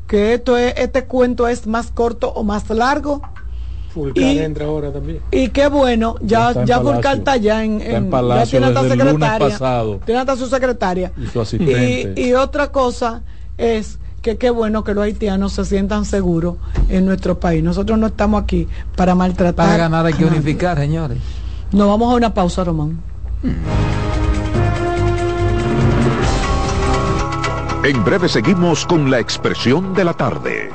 que 0.07 0.35
esto 0.35 0.59
es, 0.59 0.75
este 0.77 1.05
cuento 1.05 1.49
es 1.49 1.67
más 1.67 1.91
corto 1.91 2.31
o 2.31 2.45
más 2.45 2.69
largo. 2.69 3.23
Fulcar 3.95 4.25
Y- 4.25 4.39
entra 4.39 4.67
ahora 4.67 4.93
también. 4.93 5.21
Y 5.31 5.49
qué 5.49 5.69
bueno, 5.69 6.17
ya, 6.21 6.65
ya. 6.65 6.81
Fulcar 6.81 7.19
está 7.19 7.37
ya 7.39 7.65
en, 7.65 7.81
Está 7.81 7.97
en 7.97 8.05
en- 8.05 8.11
ya 8.11 8.47
tiene 8.47 8.67
hasta 8.67 8.89
secretaria. 8.89 9.59
Tiene 10.05 10.21
hasta 10.21 10.37
su 10.37 10.47
secretaria. 10.47 11.13
Y 11.17 11.27
su 11.27 11.41
asistente. 11.41 12.15
Y, 12.21 12.29
y 12.29 12.35
otra 12.35 12.71
cosa 12.71 13.23
es 13.57 13.99
que 14.23 14.39
qué 14.39 14.51
bueno 14.51 14.85
que 14.85 14.95
los 14.95 15.05
haitianos 15.05 15.53
se 15.53 15.65
sientan 15.65 16.05
seguros 16.05 16.57
en 16.89 17.05
nuestro 17.05 17.39
país. 17.41 17.63
Nosotros 17.63 17.99
no 17.99 18.07
estamos 18.07 18.43
aquí 18.43 18.69
para 18.97 19.15
maltratar. 19.15 19.67
Para 19.67 19.77
ganar 19.77 20.07
hay 20.07 20.13
que 20.15 20.23
a 20.23 20.27
nadie. 20.27 20.39
unificar, 20.39 20.79
señores. 20.79 21.19
Nos 21.73 21.89
vamos 21.89 22.13
a 22.13 22.17
una 22.17 22.33
pausa, 22.33 22.65
Román. 22.65 23.01
En 27.85 28.05
breve 28.05 28.29
seguimos 28.29 28.87
con 28.87 29.11
la 29.11 29.19
expresión 29.19 29.93
de 29.93 30.05
la 30.05 30.15
tarde. 30.15 30.71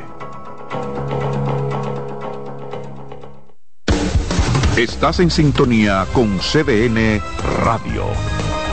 Estás 4.76 5.22
en 5.22 5.32
sintonía 5.32 6.06
con 6.14 6.38
CDN 6.40 7.22
Radio. 7.64 8.03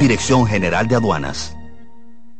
Dirección 0.00 0.46
General 0.46 0.88
de 0.88 0.94
Aduanas. 0.94 1.59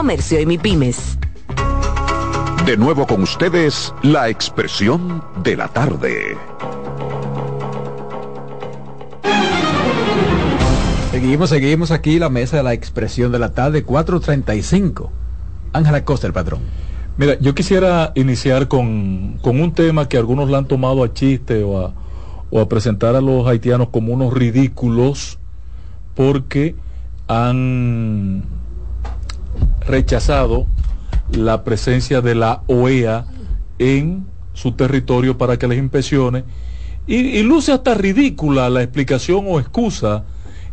Comercio 0.00 0.40
y 0.40 0.46
MIPIMES. 0.46 1.18
De 2.64 2.78
nuevo 2.78 3.06
con 3.06 3.22
ustedes, 3.22 3.92
la 4.02 4.30
expresión 4.30 5.22
de 5.42 5.58
la 5.58 5.68
tarde. 5.68 6.38
Seguimos, 11.10 11.50
seguimos 11.50 11.90
aquí 11.90 12.18
la 12.18 12.30
mesa 12.30 12.56
de 12.56 12.62
la 12.62 12.72
expresión 12.72 13.30
de 13.30 13.40
la 13.40 13.52
tarde, 13.52 13.84
4.35. 13.84 15.10
Ángela 15.74 16.02
Costa, 16.02 16.26
el 16.26 16.32
patrón. 16.32 16.60
Mira, 17.18 17.38
yo 17.38 17.54
quisiera 17.54 18.12
iniciar 18.14 18.68
con, 18.68 19.36
con 19.42 19.60
un 19.60 19.74
tema 19.74 20.08
que 20.08 20.16
algunos 20.16 20.48
la 20.48 20.56
han 20.56 20.66
tomado 20.66 21.04
a 21.04 21.12
chiste 21.12 21.62
o 21.62 21.78
a, 21.78 21.92
o 22.48 22.58
a 22.58 22.68
presentar 22.70 23.16
a 23.16 23.20
los 23.20 23.46
haitianos 23.46 23.90
como 23.90 24.14
unos 24.14 24.32
ridículos 24.32 25.38
porque 26.14 26.74
han 27.28 28.59
rechazado 29.80 30.66
la 31.32 31.64
presencia 31.64 32.20
de 32.20 32.34
la 32.34 32.62
OEA 32.66 33.26
en 33.78 34.26
su 34.52 34.72
territorio 34.72 35.38
para 35.38 35.58
que 35.58 35.68
les 35.68 35.78
inspeccione 35.78 36.44
y, 37.06 37.16
y 37.16 37.42
luce 37.42 37.72
hasta 37.72 37.94
ridícula 37.94 38.68
la 38.68 38.82
explicación 38.82 39.44
o 39.48 39.58
excusa 39.58 40.24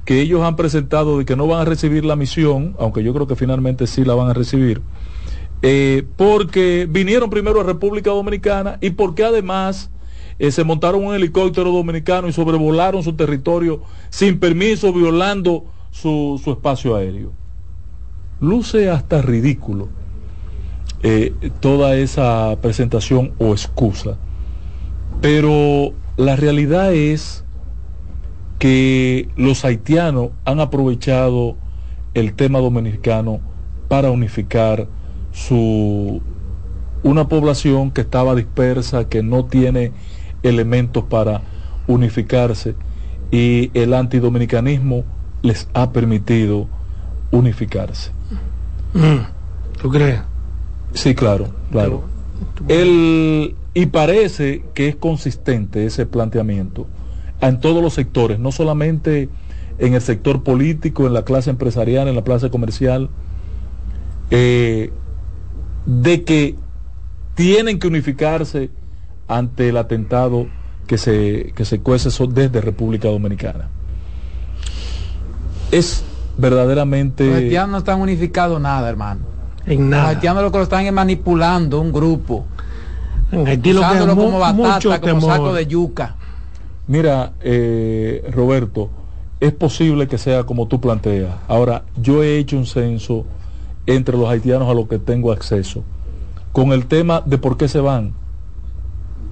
que 0.07 0.21
ellos 0.21 0.41
han 0.41 0.55
presentado 0.55 1.17
de 1.17 1.25
que 1.25 1.35
no 1.35 1.47
van 1.47 1.61
a 1.61 1.65
recibir 1.65 2.05
la 2.05 2.15
misión, 2.15 2.75
aunque 2.79 3.03
yo 3.03 3.13
creo 3.13 3.27
que 3.27 3.35
finalmente 3.35 3.87
sí 3.87 4.05
la 4.05 4.15
van 4.15 4.29
a 4.29 4.33
recibir, 4.33 4.81
eh, 5.61 6.07
porque 6.15 6.87
vinieron 6.89 7.29
primero 7.29 7.59
a 7.59 7.63
República 7.63 8.11
Dominicana 8.11 8.77
y 8.79 8.91
porque 8.91 9.25
además 9.25 9.89
eh, 10.39 10.51
se 10.51 10.63
montaron 10.63 11.03
un 11.03 11.13
helicóptero 11.13 11.71
dominicano 11.71 12.29
y 12.29 12.31
sobrevolaron 12.31 13.03
su 13.03 13.13
territorio 13.17 13.81
sin 14.09 14.39
permiso, 14.39 14.93
violando 14.93 15.65
su, 15.91 16.39
su 16.41 16.51
espacio 16.51 16.95
aéreo. 16.95 17.33
Luce 18.39 18.89
hasta 18.89 19.21
ridículo 19.21 19.89
eh, 21.01 21.33
toda 21.59 21.95
esa 21.95 22.55
presentación 22.61 23.33
o 23.39 23.51
excusa, 23.51 24.17
pero 25.21 25.93
la 26.17 26.35
realidad 26.35 26.93
es 26.93 27.43
que 28.59 29.29
los 29.37 29.65
haitianos 29.65 30.29
han 30.45 30.59
aprovechado 30.59 31.55
el 32.13 32.33
tema 32.33 32.59
dominicano 32.59 33.39
para 33.87 34.11
unificar 34.11 34.87
su 35.31 36.21
una 37.03 37.27
población 37.27 37.91
que 37.91 38.01
estaba 38.01 38.35
dispersa, 38.35 39.07
que 39.07 39.23
no 39.23 39.45
tiene 39.45 39.91
elementos 40.43 41.03
para 41.05 41.41
unificarse 41.87 42.75
y 43.31 43.71
el 43.73 43.93
antidominicanismo 43.93 45.03
les 45.41 45.69
ha 45.73 45.91
permitido 45.91 46.67
unificarse. 47.31 48.16
¿Tú 49.81 49.89
crees? 49.89 50.21
Sí, 50.93 51.13
claro, 51.13 51.47
claro. 51.71 52.03
El, 52.67 53.55
y 53.73 53.85
parece 53.87 54.63
que 54.73 54.87
es 54.87 54.95
consistente 54.95 55.85
ese 55.85 56.05
planteamiento 56.05 56.87
en 57.41 57.59
todos 57.59 57.83
los 57.83 57.93
sectores, 57.93 58.39
no 58.39 58.51
solamente 58.51 59.29
en 59.77 59.93
el 59.93 60.01
sector 60.01 60.43
político, 60.43 61.05
en 61.05 61.13
la 61.13 61.23
clase 61.23 61.49
empresarial, 61.49 62.07
en 62.07 62.15
la 62.15 62.23
clase 62.23 62.49
comercial, 62.49 63.09
eh, 64.31 64.91
de 65.85 66.23
que 66.23 66.55
tienen 67.35 67.77
que 67.79 67.87
unificarse 67.87 68.71
ante 69.27 69.69
el 69.69 69.77
atentado 69.77 70.47
que 70.87 70.97
se, 70.97 71.53
que 71.55 71.65
se 71.65 71.79
cuece 71.79 72.09
desde 72.29 72.61
República 72.61 73.09
Dominicana. 73.09 73.69
Es 75.71 76.03
verdaderamente... 76.37 77.25
Los 77.25 77.35
haitianos 77.37 77.69
no 77.69 77.77
están 77.79 78.01
unificados 78.01 78.59
nada, 78.61 78.89
hermano. 78.89 79.21
En 79.65 79.81
Los 79.81 79.89
nada. 79.89 80.09
haitianos 80.09 80.43
lo 80.43 80.51
que 80.51 80.57
lo 80.57 80.63
están 80.63 80.85
es 80.85 80.93
manipulando 80.93 81.81
un 81.81 81.91
grupo. 81.91 82.45
En 83.31 83.45
Haití 83.45 83.73
lo 83.73 83.81
que 83.81 83.99
como 84.15 84.39
batata, 84.39 84.53
mucho 84.53 84.89
como 84.89 85.01
temor. 85.01 85.23
saco 85.23 85.53
de 85.53 85.67
yuca. 85.67 86.15
Mira, 86.87 87.33
eh, 87.41 88.29
Roberto, 88.33 88.89
es 89.39 89.51
posible 89.51 90.07
que 90.07 90.17
sea 90.17 90.45
como 90.45 90.67
tú 90.67 90.79
planteas. 90.79 91.35
Ahora, 91.47 91.83
yo 92.01 92.23
he 92.23 92.37
hecho 92.37 92.57
un 92.57 92.65
censo 92.65 93.25
entre 93.85 94.17
los 94.17 94.29
haitianos 94.29 94.69
a 94.69 94.73
los 94.73 94.87
que 94.87 94.99
tengo 94.99 95.31
acceso, 95.31 95.83
con 96.53 96.71
el 96.71 96.85
tema 96.85 97.21
de 97.25 97.37
por 97.37 97.57
qué 97.57 97.67
se 97.67 97.79
van. 97.79 98.13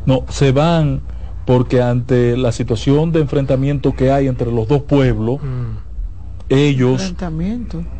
No, 0.05 0.25
se 0.29 0.51
van 0.51 1.01
porque 1.45 1.81
ante 1.81 2.35
la 2.37 2.51
situación 2.51 3.11
de 3.11 3.21
enfrentamiento 3.21 3.93
que 3.93 4.11
hay 4.11 4.27
entre 4.27 4.51
los 4.51 4.67
dos 4.67 4.81
pueblos, 4.81 5.39
ellos 6.49 7.13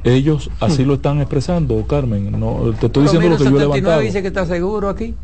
ellos 0.03 0.51
así 0.59 0.85
lo 0.85 0.95
están 0.95 1.19
expresando 1.19 1.85
Carmen 1.87 2.39
no 2.39 2.73
te 2.79 2.87
estoy 2.87 3.05
Pero 3.05 3.21
diciendo 3.21 3.29
lo 3.29 3.37
que 3.37 3.43
yo 3.43 3.49
he 3.49 3.53
79 3.53 3.59
levantado 3.59 3.99
dice 4.01 4.21
que 4.21 4.27
está 4.27 4.45
seguro 4.45 4.89
aquí. 4.89 5.15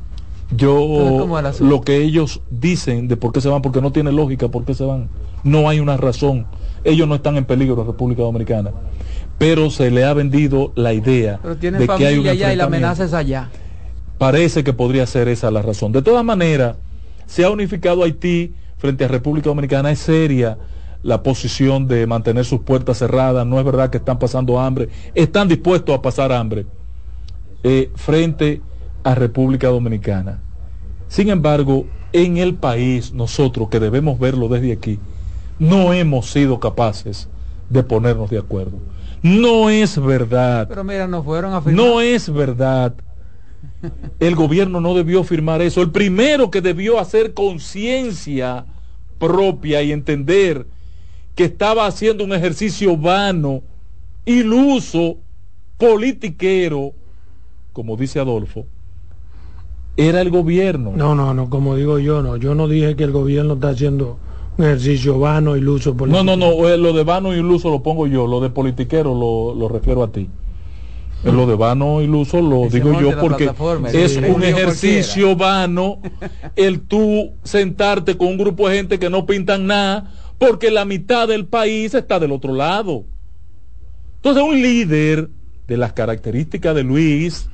Yo 0.56 1.28
lo 1.62 1.82
que 1.82 1.98
ellos 1.98 2.42
dicen 2.50 3.08
de 3.08 3.16
por 3.16 3.32
qué 3.32 3.40
se 3.40 3.48
van 3.48 3.62
porque 3.62 3.82
no 3.82 3.92
tiene 3.92 4.12
lógica 4.12 4.50
por 4.50 4.66
qué 4.66 4.74
se 4.74 4.84
van 4.84 5.08
no 5.44 5.70
hay 5.70 5.80
una 5.80 5.98
razón 5.98 6.46
ellos 6.84 7.08
no 7.08 7.16
están 7.16 7.38
en 7.38 7.46
peligro 7.46 7.80
en 7.80 7.88
República 7.88 8.22
Dominicana 8.24 8.72
pero 9.42 9.72
se 9.72 9.90
le 9.90 10.06
ha 10.06 10.14
vendido 10.14 10.72
la 10.76 10.94
idea 10.94 11.40
Pero 11.42 11.56
de 11.56 11.60
que 11.60 11.68
hay 11.68 11.80
un 11.80 11.88
familia 11.88 12.32
allá 12.32 12.54
y 12.54 12.56
la 12.56 12.66
enfrentamiento. 12.66 12.66
amenaza 12.66 13.06
es 13.06 13.14
allá. 13.16 13.50
Parece 14.20 14.64
que 14.64 14.72
podría 14.72 15.08
ser 15.08 15.28
esa 15.30 15.50
la 15.50 15.64
razón. 15.64 15.92
De 15.92 16.04
todas 16.04 16.24
maneras, 16.24 16.76
se 17.26 17.44
ha 17.44 17.50
unificado 17.50 18.04
Haití 18.04 18.54
frente 18.78 19.04
a 19.04 19.08
República 19.08 19.50
Dominicana. 19.50 19.90
Es 19.90 19.98
seria 19.98 20.60
la 21.04 21.24
posición 21.24 21.88
de 21.88 22.06
mantener 22.08 22.46
sus 22.46 22.62
puertas 22.62 23.00
cerradas. 23.00 23.46
No 23.46 23.60
es 23.60 23.66
verdad 23.66 23.90
que 23.90 23.98
están 23.98 24.20
pasando 24.20 24.60
hambre. 24.60 24.90
Están 25.16 25.48
dispuestos 25.48 25.96
a 25.96 26.02
pasar 26.02 26.32
hambre 26.32 26.66
eh, 27.64 27.92
frente 27.96 28.62
a 29.04 29.16
República 29.16 29.68
Dominicana. 29.68 30.42
Sin 31.08 31.30
embargo, 31.30 31.86
en 32.14 32.38
el 32.38 32.56
país, 32.56 33.14
nosotros 33.14 33.70
que 33.70 33.80
debemos 33.80 34.20
verlo 34.20 34.48
desde 34.48 34.72
aquí, 34.72 35.00
no 35.60 35.94
hemos 35.94 36.32
sido 36.32 36.60
capaces 36.60 37.28
de 37.70 37.84
ponernos 37.84 38.30
de 38.30 38.40
acuerdo. 38.40 38.78
No 39.22 39.70
es 39.70 40.02
verdad. 40.02 40.68
Pero 40.68 40.84
mira, 40.84 41.08
no 41.08 41.24
fueron 41.24 41.54
a 41.54 41.62
firmar. 41.62 41.86
No 41.86 42.02
es 42.02 42.32
verdad. 42.32 42.96
El 44.20 44.36
gobierno 44.36 44.82
no 44.82 44.96
debió 44.96 45.24
firmar 45.24 45.62
eso. 45.62 45.82
El 45.82 45.92
primero 45.92 46.50
que 46.50 46.62
debió 46.62 47.00
hacer 47.00 47.34
conciencia 47.34 48.66
propia 49.20 49.84
y 49.84 49.92
entender 49.92 50.66
que 51.36 51.46
estaba 51.46 51.86
haciendo 51.86 52.24
un 52.24 52.34
ejercicio 52.34 52.98
vano, 52.98 53.62
iluso, 54.26 55.18
politiquero, 55.78 56.94
como 57.74 57.96
dice 57.98 58.20
Adolfo, 58.20 58.66
era 59.98 60.22
el 60.22 60.30
gobierno. 60.30 60.94
No, 60.96 61.16
no, 61.16 61.34
no, 61.34 61.50
como 61.50 61.76
digo 61.76 62.00
yo, 62.00 62.22
no. 62.22 62.38
Yo 62.38 62.56
no 62.56 62.68
dije 62.68 62.96
que 62.96 63.04
el 63.04 63.12
gobierno 63.12 63.56
está 63.56 63.70
haciendo 63.70 64.18
un 64.58 64.66
ejercicio 64.66 65.20
vano, 65.20 65.56
iluso, 65.58 65.92
No, 65.92 65.98
político. 65.98 66.24
no, 66.24 66.36
no, 66.36 66.70
eh, 66.70 66.78
lo 66.78 66.94
de 66.94 67.04
vano 67.04 67.34
y 67.36 67.40
iluso 67.40 67.70
lo 67.70 67.82
pongo 67.82 68.08
yo, 68.08 68.28
lo 68.28 68.40
de 68.42 68.50
politiquero 68.50 69.14
lo, 69.16 69.54
lo 69.56 69.68
refiero 69.68 70.04
a 70.04 70.12
ti. 70.12 70.30
Lo 71.24 71.46
de 71.46 71.54
vano 71.56 72.02
y 72.02 72.06
iluso 72.06 72.42
lo 72.42 72.66
Ese 72.66 72.80
digo 72.80 73.00
yo 73.00 73.16
porque 73.20 73.52
es 73.94 74.14
sí. 74.14 74.20
un 74.20 74.44
ejercicio 74.44 75.36
vano 75.36 76.00
el 76.56 76.82
tú 76.82 77.34
sentarte 77.44 78.18
con 78.18 78.30
un 78.30 78.38
grupo 78.40 78.68
de 78.68 78.78
gente 78.78 78.98
que 78.98 79.08
no 79.08 79.28
pintan 79.28 79.68
nada 79.68 80.12
porque 80.42 80.72
la 80.72 80.86
mitad 80.86 81.28
del 81.28 81.46
país 81.46 81.94
está 81.94 82.20
del 82.20 82.32
otro 82.32 82.56
lado. 82.56 83.06
Entonces 84.16 84.44
un 84.44 84.60
líder 84.60 85.30
de 85.68 85.78
las 85.78 85.94
características 85.94 86.74
de 86.74 86.84
Luis 86.84 87.48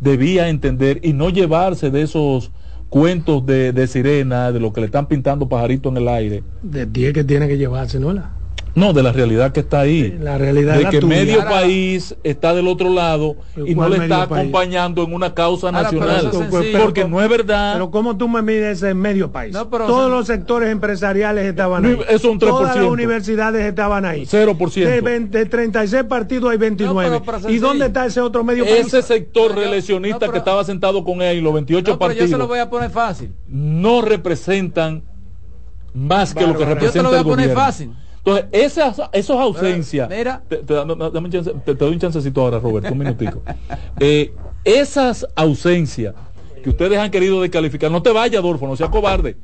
debía 0.00 0.50
entender 0.50 1.00
y 1.02 1.14
no 1.14 1.30
llevarse 1.30 1.90
de 1.90 2.02
esos 2.02 2.52
cuentos 2.90 3.46
de, 3.46 3.86
sirena, 3.86 4.52
de 4.52 4.60
lo 4.60 4.70
que 4.70 4.82
le 4.82 4.86
están 4.86 5.08
pintando 5.08 5.48
pajarito 5.48 5.88
en 5.88 5.96
el 5.96 6.08
aire. 6.08 6.44
De 6.62 6.84
ti 6.86 7.06
es 7.06 7.14
que 7.14 7.24
tiene 7.24 7.48
que 7.48 7.56
llevarse, 7.56 7.98
¿no? 7.98 8.12
La, 8.12 8.32
No, 8.76 8.92
de 8.92 9.04
la 9.04 9.12
realidad 9.12 9.52
que 9.52 9.60
está 9.60 9.80
ahí. 9.80 10.18
la 10.20 10.36
realidad 10.36 10.76
de 10.76 10.82
la 10.82 10.90
que 10.90 10.98
tuya. 10.98 11.16
medio 11.16 11.38
Ahora- 11.42 11.50
país 11.60 12.16
está 12.24 12.52
del 12.54 12.66
otro 12.66 12.90
lado 12.90 13.36
y 13.56 13.70
no 13.70 13.76
¿Cuál 13.76 13.90
le 13.92 13.96
está 13.98 14.26
país? 14.28 14.40
acompañando 14.40 15.04
en 15.04 15.14
una 15.14 15.32
causa 15.32 15.68
Ahora, 15.68 15.82
nacional. 15.82 16.30
es 16.32 16.76
porque 16.82 17.04
no 17.04 17.22
es 17.22 17.28
verdad. 17.28 17.74
Pero 17.74 17.92
¿cómo 17.92 18.16
tú 18.16 18.28
me 18.28 18.42
mides 18.42 18.82
en 18.82 18.96
medio 18.98 19.30
país? 19.30 19.56
pero 19.70 19.86
Todos 19.86 20.10
los 20.10 20.26
sectores 20.26 20.70
empresariales 20.70 21.46
estaban 21.46 21.82
No, 21.84 21.88
ahí. 21.90 21.94
eso 22.08 22.14
es 22.16 22.24
un 22.24 22.38
3%. 22.40 22.48
Todas 22.58 22.76
las 22.76 22.84
universidades 22.86 23.64
estaban 23.64 24.04
ahí. 24.04 24.26
0%. 24.26 24.90
De, 24.90 25.00
20 25.00 25.38
de 25.38 25.46
36 25.46 26.02
partidos 26.08 26.50
hay 26.50 26.58
29. 26.58 27.10
No, 27.10 27.22
pero- 27.22 27.38
pero 27.40 27.50
¿Y 27.52 27.58
dónde 27.58 27.86
está 27.86 28.06
ese 28.06 28.20
otro 28.20 28.42
medio 28.42 28.64
país? 28.64 28.86
Ese 28.86 29.02
sector 29.02 29.54
reeleccionista 29.54 30.28
que 30.32 30.38
estaba 30.38 30.64
sentado 30.64 31.04
con 31.04 31.22
él 31.22 31.38
y 31.38 31.40
los 31.40 31.54
28 31.54 31.92
No, 31.92 31.98
pero 32.00 32.10
yo 32.10 32.14
se 32.14 32.20
partidos 32.22 32.38
lo 32.40 32.48
voy 32.48 32.58
a 32.58 32.68
poner 32.68 32.90
fácil. 32.90 33.30
no 33.46 34.02
representan 34.02 35.04
más 35.94 36.34
que 36.34 36.40
lo 36.40 36.54
que 36.58 36.64
Bárbaro. 36.64 36.80
Yo 36.80 36.90
te 36.90 36.98
representa 36.98 37.02
lo 37.04 37.08
voy 37.10 37.16
a 37.16 37.20
el 37.20 37.24
poner 37.24 37.46
gobierno. 37.46 37.64
fácil. 37.64 37.90
Entonces, 38.26 38.46
esas, 38.52 39.00
esos 39.12 39.36
ausencias. 39.38 40.08
Mira. 40.08 40.42
Te, 40.48 40.56
te- 40.58 40.74
dame- 40.74 40.94
dame 40.96 41.18
un 41.26 41.30
chance- 41.30 41.52
te- 41.52 41.74
te 41.74 41.84
doy 41.84 41.92
un 41.92 41.98
chancecito 42.00 42.40
ahora, 42.40 42.58
Roberto, 42.58 42.92
un 42.92 42.98
minutico. 42.98 43.42
Eh, 44.00 44.32
esas 44.64 45.26
ausencias 45.36 46.14
que 46.62 46.70
ustedes 46.70 46.98
han 46.98 47.10
querido 47.10 47.42
descalificar, 47.42 47.90
no 47.90 48.02
te 48.02 48.10
vayas, 48.10 48.38
Adolfo, 48.40 48.66
no 48.66 48.76
seas 48.76 48.88
cobarde. 48.90 49.36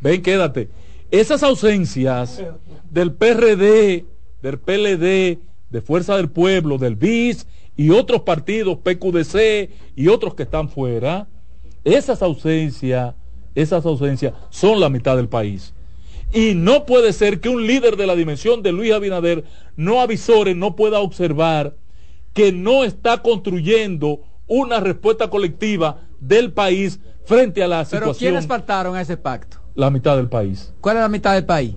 Ven, 0.00 0.20
quédate. 0.20 0.68
Esas 1.12 1.42
ausencias 1.44 2.42
del 2.90 3.12
PRD, 3.12 4.04
del 4.42 4.58
PLD, 4.58 5.38
de 5.70 5.80
Fuerza 5.80 6.16
del 6.16 6.28
Pueblo, 6.28 6.76
del 6.76 6.96
BIS 6.96 7.46
y 7.76 7.90
otros 7.90 8.22
partidos, 8.22 8.78
PQDC 8.78 9.70
y 9.94 10.08
otros 10.08 10.34
que 10.34 10.42
están 10.42 10.68
fuera, 10.68 11.28
esas 11.84 12.20
ausencias, 12.22 13.14
esas 13.54 13.86
ausencias 13.86 14.32
son 14.50 14.80
la 14.80 14.88
mitad 14.88 15.16
del 15.16 15.28
país. 15.28 15.72
Y 16.34 16.54
no 16.54 16.84
puede 16.84 17.12
ser 17.12 17.40
que 17.40 17.48
un 17.48 17.64
líder 17.66 17.96
de 17.96 18.06
la 18.08 18.16
dimensión 18.16 18.62
de 18.62 18.72
Luis 18.72 18.92
Abinader 18.92 19.44
no 19.76 20.00
avisore, 20.00 20.54
no 20.56 20.74
pueda 20.74 20.98
observar 20.98 21.76
que 22.32 22.50
no 22.52 22.82
está 22.84 23.22
construyendo 23.22 24.20
una 24.48 24.80
respuesta 24.80 25.30
colectiva 25.30 26.00
del 26.18 26.52
país 26.52 26.98
frente 27.24 27.62
a 27.62 27.68
la 27.68 27.84
Pero 27.84 28.06
situación. 28.06 28.18
¿quiénes 28.32 28.46
faltaron 28.48 28.96
a 28.96 29.00
ese 29.00 29.16
pacto? 29.16 29.58
La 29.76 29.90
mitad 29.90 30.16
del 30.16 30.28
país. 30.28 30.74
¿Cuál 30.80 30.96
es 30.96 31.02
la 31.02 31.08
mitad 31.08 31.34
del 31.34 31.46
país? 31.46 31.76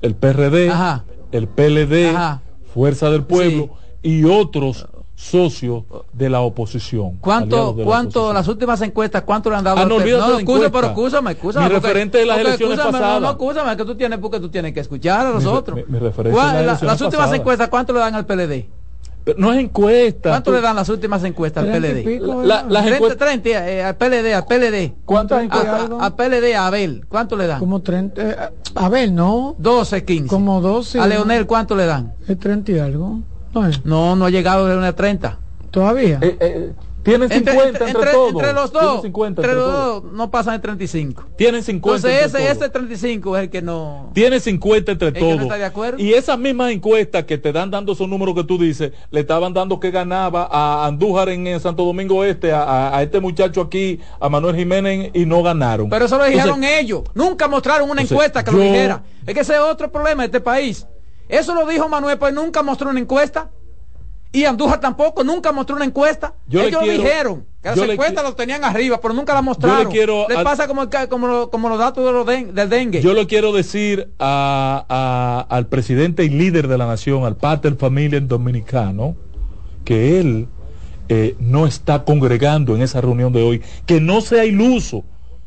El 0.00 0.14
PRD, 0.14 0.70
Ajá. 0.70 1.04
el 1.32 1.46
PLD, 1.46 2.08
Ajá. 2.08 2.42
Fuerza 2.72 3.10
del 3.10 3.24
Pueblo 3.24 3.70
y 4.02 4.24
otros 4.24 4.86
socios 5.18 5.82
de 6.12 6.30
la 6.30 6.40
oposición. 6.42 7.16
¿Cuánto, 7.20 7.74
la 7.76 7.84
cuánto, 7.84 8.32
las 8.32 8.46
últimas 8.46 8.80
encuestas, 8.82 9.22
cuánto 9.24 9.50
le 9.50 9.56
han 9.56 9.64
dado 9.64 9.78
Ah, 9.78 9.82
al 9.82 9.88
no 9.88 9.98
No, 9.98 10.00
no, 10.00 10.06
escúchame, 10.06 10.40
encuesta. 10.42 10.70
pero 10.70 10.86
escúchame, 10.86 11.30
escúchame. 11.32 11.64
Mi 11.68 11.74
porque- 11.74 11.86
referente 11.88 12.18
de 12.18 12.26
las 12.26 12.36
porque 12.36 12.48
elecciones 12.50 12.78
pasadas. 12.78 13.00
No, 13.14 13.20
no, 13.20 13.30
escúchame, 13.30 13.76
que 13.76 13.84
tú 13.84 13.94
tienes, 13.96 14.18
porque 14.20 14.38
tú 14.38 14.48
tienes 14.48 14.72
que 14.72 14.80
escuchar 14.80 15.26
a 15.26 15.30
nosotros. 15.30 15.76
mi- 15.76 15.92
mi 15.92 15.98
referencia 15.98 16.40
¿Cuál- 16.40 16.56
es 16.60 16.66
la 16.82 16.88
las 16.88 17.00
últimas 17.02 17.32
encuestas, 17.32 17.68
¿cuánto 17.68 17.92
le 17.92 17.98
dan 17.98 18.14
al 18.14 18.26
PLD? 18.26 18.66
Pero 19.24 19.38
no 19.40 19.52
es 19.52 19.58
encuesta. 19.58 20.30
¿Cuánto 20.30 20.50
tú- 20.52 20.56
le 20.56 20.62
dan 20.62 20.76
las 20.76 20.88
últimas 20.88 21.22
encuestas 21.24 21.64
al 21.64 21.70
PLD? 21.72 22.02
pico, 22.04 22.42
La- 22.44 22.62
las 22.62 22.84
30, 22.84 22.96
encuestas- 22.96 23.18
30, 23.18 23.68
eh, 23.70 23.82
al 23.84 23.96
PLD, 23.96 24.32
al 24.34 24.46
PLD. 24.46 24.94
¿Cuántas 25.04 25.42
encuestas? 25.42 25.90
a- 26.00 26.06
a 26.06 26.16
PLD, 26.16 26.54
a 26.54 26.66
Abel, 26.68 27.04
¿cuánto 27.08 27.36
le 27.36 27.46
dan? 27.48 27.58
Como 27.58 27.82
30. 27.82 28.22
eh, 28.22 28.36
a 28.76 28.88
ver, 28.88 29.10
no. 29.10 29.56
12, 29.58 30.04
15. 30.04 30.28
Como 30.28 30.60
12. 30.60 31.00
A 31.00 31.06
Leonel, 31.08 31.46
¿cuánto 31.46 31.74
le 31.74 31.84
dan? 31.86 32.14
Es 32.28 32.38
30 32.38 32.70
y 32.72 32.78
algo. 32.78 33.18
No. 33.62 33.70
No, 33.84 34.16
no 34.16 34.24
ha 34.26 34.30
llegado 34.30 34.66
a 34.66 34.68
Leonel 34.68 34.94
30. 34.94 35.38
Todavía. 35.70 36.18
Eh, 36.22 36.36
eh, 36.40 36.72
tienen 37.02 37.30
50 37.30 37.68
entre, 37.68 37.88
entre, 37.90 38.12
todos. 38.12 38.32
entre 38.32 38.52
los 38.52 38.70
dos, 38.72 39.00
50 39.02 39.40
entre 39.40 39.52
entre 39.52 39.54
los 39.54 39.72
dos 40.02 40.12
no 40.12 40.30
pasan 40.30 40.54
de 40.54 40.58
35. 40.58 41.24
Tienen 41.38 41.62
50 41.62 41.96
Entonces 42.08 42.26
entre 42.26 42.42
ese, 42.50 42.52
ese 42.52 42.68
35 42.68 43.36
es 43.36 43.42
el 43.44 43.50
que 43.50 43.62
no... 43.62 44.10
Tiene 44.12 44.40
50 44.40 44.92
entre 44.92 45.08
¿Es 45.08 45.14
que 45.14 45.20
no 45.20 45.26
todos. 45.28 45.42
está 45.42 45.56
de 45.56 45.64
acuerdo? 45.64 45.98
y 46.02 46.12
esas 46.12 46.38
mismas 46.38 46.70
encuestas 46.72 47.24
que 47.24 47.38
te 47.38 47.52
dan 47.52 47.70
dando 47.70 47.92
esos 47.92 48.06
números 48.08 48.34
que 48.34 48.44
tú 48.44 48.58
dices, 48.58 48.92
le 49.10 49.20
estaban 49.20 49.54
dando 49.54 49.80
que 49.80 49.90
ganaba 49.90 50.48
a 50.50 50.86
Andújar 50.86 51.30
en, 51.30 51.58
Santo 51.60 51.84
Domingo 51.84 52.24
Este, 52.24 52.52
a, 52.52 52.62
a- 52.62 52.98
a 52.98 53.02
este 53.02 53.20
muchacho 53.20 53.62
aquí, 53.62 54.00
a 54.20 54.28
Manuel 54.28 54.56
Jiménez, 54.56 55.10
y 55.14 55.24
no 55.24 55.42
ganaron. 55.42 55.88
Pero 55.88 56.04
eso 56.04 56.18
lo 56.18 56.24
Entonces, 56.26 56.44
dijeron 56.44 56.64
ellos. 56.78 57.02
Nunca 57.14 57.48
mostraron 57.48 57.84
una 57.88 58.02
entonces, 58.02 58.12
encuesta 58.12 58.44
que 58.44 58.50
lo 58.52 58.58
dijera. 58.58 59.02
Es 59.26 59.32
que 59.34 59.40
ese 59.40 59.54
es 59.54 59.60
otro 59.60 59.90
problema 59.90 60.24
de 60.24 60.26
este 60.26 60.40
país. 60.40 60.86
Eso 61.28 61.54
lo 61.54 61.66
dijo 61.66 61.88
Manuel, 61.88 62.18
pues 62.18 62.32
nunca 62.34 62.62
mostró 62.62 62.90
una 62.90 63.00
encuesta. 63.00 63.50
Y 64.30 64.44
Andújar 64.44 64.78
tampoco, 64.80 65.24
nunca 65.24 65.52
mostró 65.52 65.76
una 65.76 65.86
encuesta. 65.86 66.34
Yo 66.46 66.60
ellos 66.60 66.80
quiero- 66.82 66.98
lo 66.98 67.02
dijeron. 67.08 67.46
Que 67.62 67.70
las 67.70 67.78
encuestas 67.88 68.22
los 68.24 68.36
tenían 68.36 68.62
arriba, 68.62 69.00
pero 69.00 69.14
nunca 69.14 69.32
las 69.34 69.42
mostraron. 69.42 69.78
Yo 69.78 69.84
le 69.84 69.90
quiero 69.90 70.26
Les 70.28 70.38
pasa 70.38 70.68
como, 70.68 70.88
como, 71.08 71.26
lo- 71.26 71.50
como 71.50 71.68
los 71.70 71.78
datos 71.78 72.04
de 72.04 72.12
los 72.12 72.26
den- 72.26 72.54
del 72.54 72.68
dengue. 72.68 73.00
Yo 73.00 73.14
le 73.14 73.26
quiero 73.26 73.52
decir 73.52 74.12
a- 74.18 74.84
a- 74.88 75.54
al 75.54 75.66
presidente 75.66 76.24
y 76.24 76.28
líder 76.28 76.68
de 76.68 76.76
la 76.78 76.86
nación, 76.86 77.24
al 77.24 77.36
pater 77.36 77.76
familia 77.76 78.20
dominicano, 78.20 79.16
que 79.84 80.20
él 80.20 80.48
eh, 81.10 81.34
no 81.40 81.66
está 81.66 82.04
congregando 82.04 82.76
en 82.76 82.82
esa 82.82 83.00
reunión 83.00 83.32
de 83.32 83.42
hoy, 83.42 83.62
que 83.86 83.98
no 83.98 84.20
sea 84.20 84.44
iluso, 84.44 85.04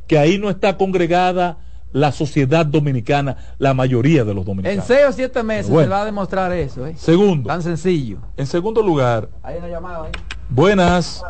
que 0.08 0.18
ahí 0.18 0.40
no 0.40 0.49
está 0.49 0.76
congregada 0.76 1.60
la 1.93 2.11
sociedad 2.11 2.65
dominicana, 2.65 3.35
la 3.57 3.73
mayoría 3.73 4.23
de 4.23 4.34
los 4.34 4.41
en 4.43 4.47
dominicanos. 4.47 4.85
seis 4.85 5.01
o 5.09 5.11
siete 5.11 5.43
meses 5.43 5.69
Bueno. 5.69 5.88
se 5.88 5.89
va 5.93 6.01
a 6.01 6.05
demostrar 6.05 6.51
eso. 6.53 6.85
¿eh? 6.88 6.93
Segundo, 6.97 7.47
Tan 7.47 7.61
sencillo. 7.61 8.18
en 8.38 8.47
segundo 8.47 8.81
lugar, 8.81 9.27
Hay 9.43 9.57
una 9.57 9.68
llamada 9.68 10.05
ahí. 10.05 10.11
buenas. 10.49 11.22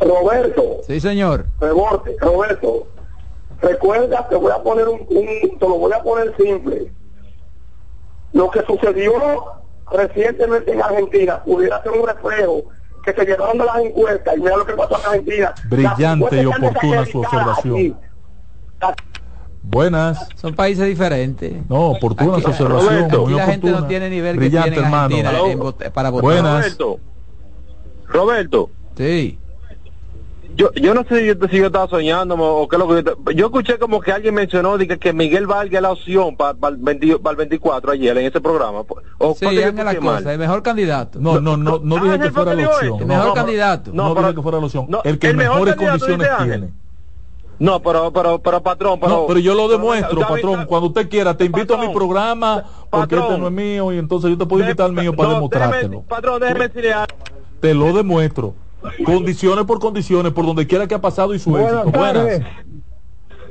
Roberto, 0.00 0.78
Sí, 0.86 1.00
señor. 1.00 1.46
Rebote, 1.60 2.16
Roberto, 2.20 2.86
recuerda, 3.60 4.26
te 4.28 4.36
voy 4.36 4.50
a 4.52 4.62
poner 4.62 4.88
un, 4.88 5.00
un- 5.08 5.58
te 5.58 5.68
lo 5.68 5.78
voy 5.78 5.92
a 5.92 6.02
poner 6.02 6.34
simple. 6.36 6.92
Lo 8.32 8.50
que 8.50 8.62
sucedió 8.62 9.12
recientemente 9.90 10.72
en 10.72 10.82
Argentina 10.82 11.42
pudiera 11.44 11.82
ser 11.82 11.92
un 11.92 12.06
reflejo 12.08 12.62
que 13.04 13.12
se 13.12 13.24
llevaron 13.24 13.58
de 13.58 13.64
las 13.64 13.78
encuestas 13.78 14.36
y 14.36 14.40
mira 14.40 14.56
lo 14.56 14.66
que 14.66 14.72
pasó 14.74 14.98
en 14.98 15.06
Argentina. 15.06 15.54
Brillante 15.68 16.42
y 16.42 16.46
oportuna 16.46 17.06
su 17.06 17.20
observación. 17.20 17.74
aquí. 17.74 17.94
Buenas. 19.64 20.28
Son 20.36 20.54
países 20.54 20.86
diferentes. 20.88 21.52
No, 21.68 21.90
oportuna 21.90 22.32
Aquí- 22.34 22.42
su 22.42 22.48
observación. 22.50 22.94
Roberto. 22.94 23.20
muy 23.22 23.32
Aquí 23.32 23.38
la 23.40 23.46
gente 23.46 23.70
no 23.70 23.86
tiene 23.86 24.10
nivel 24.10 24.32
que 24.34 24.38
Brillante, 24.40 24.70
tiene 24.72 24.78
en 24.80 24.84
hermano. 24.92 25.04
Argentina 25.16 25.50
en 25.52 25.58
vot- 25.60 25.90
para 25.92 26.10
votar. 26.10 26.22
Buenas. 26.24 26.56
Roberto. 26.64 26.98
Roberto. 28.08 28.70
Sí. 28.96 29.38
Yo, 30.54 30.70
yo 30.74 30.92
no 30.92 31.02
sé 31.04 31.20
si 31.20 31.26
yo, 31.28 31.34
si 31.48 31.56
yo 31.56 31.66
estaba 31.66 31.88
soñando 31.88 32.34
o 32.34 32.68
qué 32.68 32.76
es 32.76 32.80
lo 32.80 32.86
que 33.24 33.34
yo, 33.34 33.46
escuché 33.46 33.78
como 33.78 34.00
que 34.02 34.12
alguien 34.12 34.34
mencionó 34.34 34.76
de 34.76 34.86
que, 34.86 34.98
que 34.98 35.14
Miguel 35.14 35.46
Valga 35.46 35.78
es 35.78 35.82
la 35.82 35.92
opción 35.92 36.36
para 36.36 36.54
el, 36.68 36.76
20 36.76 37.18
para 37.20 37.30
el 37.30 37.36
24 37.38 37.92
ayer 37.92 38.18
en 38.18 38.26
ese 38.26 38.38
programa. 38.38 38.80
O 39.16 39.34
Sí, 39.34 39.46
que 39.46 39.72
la 39.72 39.94
cosa, 39.96 40.30
el 40.32 40.38
mejor 40.38 40.62
candidato. 40.62 41.18
No, 41.20 41.40
no, 41.40 41.56
no, 41.56 41.80
no 41.82 41.94
dije 41.94 42.06
que 42.06 42.12
Ángel 42.26 42.32
fue 42.32 42.42
fuera 42.44 42.56
que 42.56 42.62
la 42.64 42.68
opción. 42.68 43.00
El 43.00 43.06
mejor 43.06 43.26
No, 43.28 43.34
candidato. 43.34 43.90
No, 43.94 44.08
No, 44.14 44.20
dije 44.20 44.34
que 44.34 44.42
fuera 44.42 44.58
la 44.58 44.66
opción. 44.66 44.86
no, 44.90 45.00
el 45.04 45.18
que 45.18 45.30
el 45.30 45.36
mejor 45.38 45.54
mejores 45.64 45.76
condiciones 45.76 46.28
tiene. 46.44 46.68
No, 47.62 47.80
pero, 47.80 48.12
pero, 48.12 48.40
pero 48.40 48.60
patrón, 48.60 48.98
pero, 48.98 49.12
no, 49.20 49.26
pero 49.28 49.38
yo 49.38 49.54
lo 49.54 49.68
demuestro, 49.68 50.20
patrón. 50.20 50.66
Cuando 50.66 50.88
usted 50.88 51.08
quiera, 51.08 51.36
te 51.36 51.44
invito 51.44 51.74
a 51.76 51.78
mi 51.78 51.92
programa 51.94 52.64
porque 52.90 53.14
patrón. 53.16 53.22
este 53.30 53.38
no 53.38 53.46
es 53.46 53.52
mío 53.52 53.92
y 53.92 53.98
entonces 53.98 54.30
yo 54.30 54.36
te 54.38 54.46
puedo 54.46 54.62
invitar 54.64 54.86
al 54.86 54.92
mío 54.92 55.14
para 55.14 55.28
no, 55.28 55.34
demostrártelo. 55.36 55.88
déjeme- 56.00 56.08
patrón, 56.08 56.40
déjeme 56.40 56.66
decirle 56.68 56.92
algo. 56.92 57.14
Te 57.60 57.72
lo 57.74 57.92
demuestro. 57.92 58.54
Condiciones 59.04 59.64
por 59.64 59.78
condiciones, 59.78 60.32
por 60.32 60.44
donde 60.44 60.66
quiera 60.66 60.88
que 60.88 60.94
ha 60.96 61.00
pasado 61.00 61.34
y 61.34 61.38
su 61.38 61.50
Buenas 61.50 61.72
éxito. 61.72 61.98
Buenas. 61.98 62.12
tardes. 62.14 62.42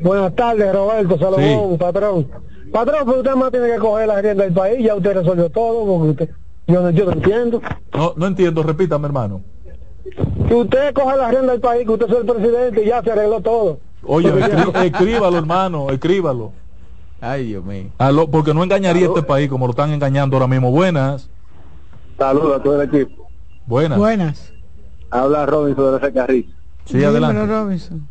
Buenas 0.01 0.35
tardes, 0.35 0.73
Roberto 0.73 1.17
Salomón, 1.17 1.71
Sí. 1.71 1.77
patrón. 1.77 2.27
Patrón, 2.73 2.99
pero 3.05 3.17
usted 3.19 3.35
más 3.35 3.51
tiene 3.51 3.67
que 3.71 3.77
coger 3.77 4.07
la 4.07 4.21
rienda 4.21 4.43
del 4.43 4.53
país, 4.53 4.85
ya 4.85 4.95
usted 4.95 5.13
resolvió 5.13 5.49
todo, 5.49 5.85
porque 5.85 6.09
usted, 6.09 6.29
yo, 6.67 6.81
no- 6.81 6.89
yo 6.89 7.05
no 7.05 7.11
entiendo. 7.13 7.61
No, 7.93 8.13
no 8.17 8.27
entiendo, 8.27 8.61
repítame, 8.63 9.05
hermano. 9.07 9.41
Que 10.49 10.53
usted 10.55 10.93
coge 10.93 11.15
la 11.15 11.29
rienda 11.31 11.51
del 11.53 11.61
país, 11.61 11.85
que 11.85 11.91
usted 11.93 12.09
es 12.09 12.15
el 12.17 12.25
presidente 12.25 12.83
y 12.83 12.87
ya 12.87 13.01
se 13.01 13.11
arregló 13.11 13.39
todo. 13.39 13.79
Oye, 14.03 14.29
escrí- 14.33 14.85
escríbalo, 14.85 15.37
hermano, 15.37 15.89
escríbalo. 15.89 16.51
Ay, 17.19 17.47
Dios 17.47 17.63
mío. 17.63 17.85
Aló, 17.99 18.27
porque 18.29 18.53
no 18.53 18.63
engañaría 18.63 19.05
este 19.05 19.21
país 19.21 19.47
como 19.49 19.67
lo 19.67 19.71
están 19.71 19.91
engañando 19.91 20.35
ahora 20.37 20.47
mismo. 20.47 20.71
Buenas. 20.71 21.29
Saludos 22.17 22.59
a 22.59 22.63
todo 22.63 22.81
el 22.81 22.89
equipo. 22.89 23.27
Buenas. 23.67 23.97
Buenas. 23.99 24.53
Habla 25.11 25.45
Robinson 25.45 26.01
de 26.01 26.13
Carriz. 26.13 26.45
Sí, 26.85 26.97
Dímelo, 26.97 27.09
adelante. 27.27 27.45
Robinson. 27.45 28.07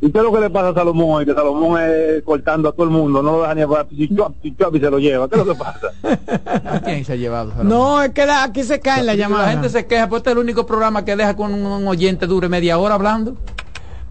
¿Y 0.00 0.10
qué 0.10 0.18
es 0.18 0.24
lo 0.24 0.32
que 0.32 0.40
le 0.40 0.50
pasa 0.50 0.68
a 0.70 0.74
Salomón 0.74 1.08
hoy? 1.10 1.24
Que 1.24 1.32
Salomón 1.32 1.80
es 1.80 2.22
cortando 2.22 2.68
a 2.68 2.72
todo 2.72 2.84
el 2.84 2.90
mundo, 2.90 3.22
no 3.22 3.32
lo 3.38 3.42
deja 3.42 3.54
ni 3.54 3.96
chichuap, 3.96 4.32
chichuap 4.42 4.74
y 4.74 4.80
se 4.80 4.90
lo 4.90 4.98
lleva. 4.98 5.28
¿Qué 5.28 5.40
es 5.40 5.46
lo 5.46 5.52
que 5.54 5.58
pasa? 5.58 5.88
¿A 6.70 6.80
quién 6.80 7.04
se 7.04 7.14
ha 7.14 7.16
llevado? 7.16 7.52
No, 7.64 8.02
es 8.02 8.10
que 8.10 8.26
la- 8.26 8.42
aquí 8.44 8.62
se 8.62 8.80
cae 8.80 9.02
la 9.02 9.14
llamada. 9.14 9.46
La 9.46 9.52
gente 9.52 9.68
se 9.70 9.86
queja, 9.86 10.08
pues 10.08 10.20
este 10.20 10.30
es 10.30 10.36
el 10.36 10.42
único 10.42 10.66
programa 10.66 11.04
que 11.04 11.16
deja 11.16 11.34
con 11.34 11.54
un 11.54 11.88
oyente 11.88 12.26
dure 12.26 12.48
media 12.48 12.76
hora 12.78 12.96
hablando. 12.96 13.36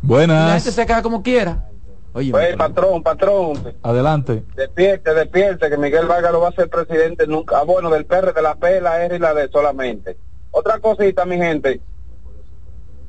Y 0.06 0.08
la 0.08 0.16
Buenas. 0.16 0.54
gente 0.64 0.72
se 0.72 0.86
queja 0.86 1.02
como 1.02 1.22
quiera. 1.24 1.66
Oye, 2.14 2.32
Oye, 2.34 2.56
patrón, 2.56 3.04
patrón, 3.04 3.74
Adelante. 3.84 4.44
despierte, 4.56 5.14
despierte, 5.14 5.70
que 5.70 5.78
Miguel 5.78 6.06
Vargas 6.06 6.32
lo 6.32 6.40
va 6.40 6.50
a 6.50 6.54
ser 6.54 6.70
presidente 6.70 7.28
nunca. 7.28 7.60
Ah, 7.60 7.64
bueno, 7.64 7.90
del 7.90 8.06
PR, 8.06 8.34
de 8.34 8.42
la 8.42 8.56
P, 8.56 8.80
la 8.80 9.04
R 9.04 9.16
y 9.18 9.20
la 9.20 9.34
D 9.34 9.50
solamente. 9.52 10.16
Otra 10.52 10.80
cosita, 10.80 11.26
mi 11.26 11.36
gente. 11.36 11.82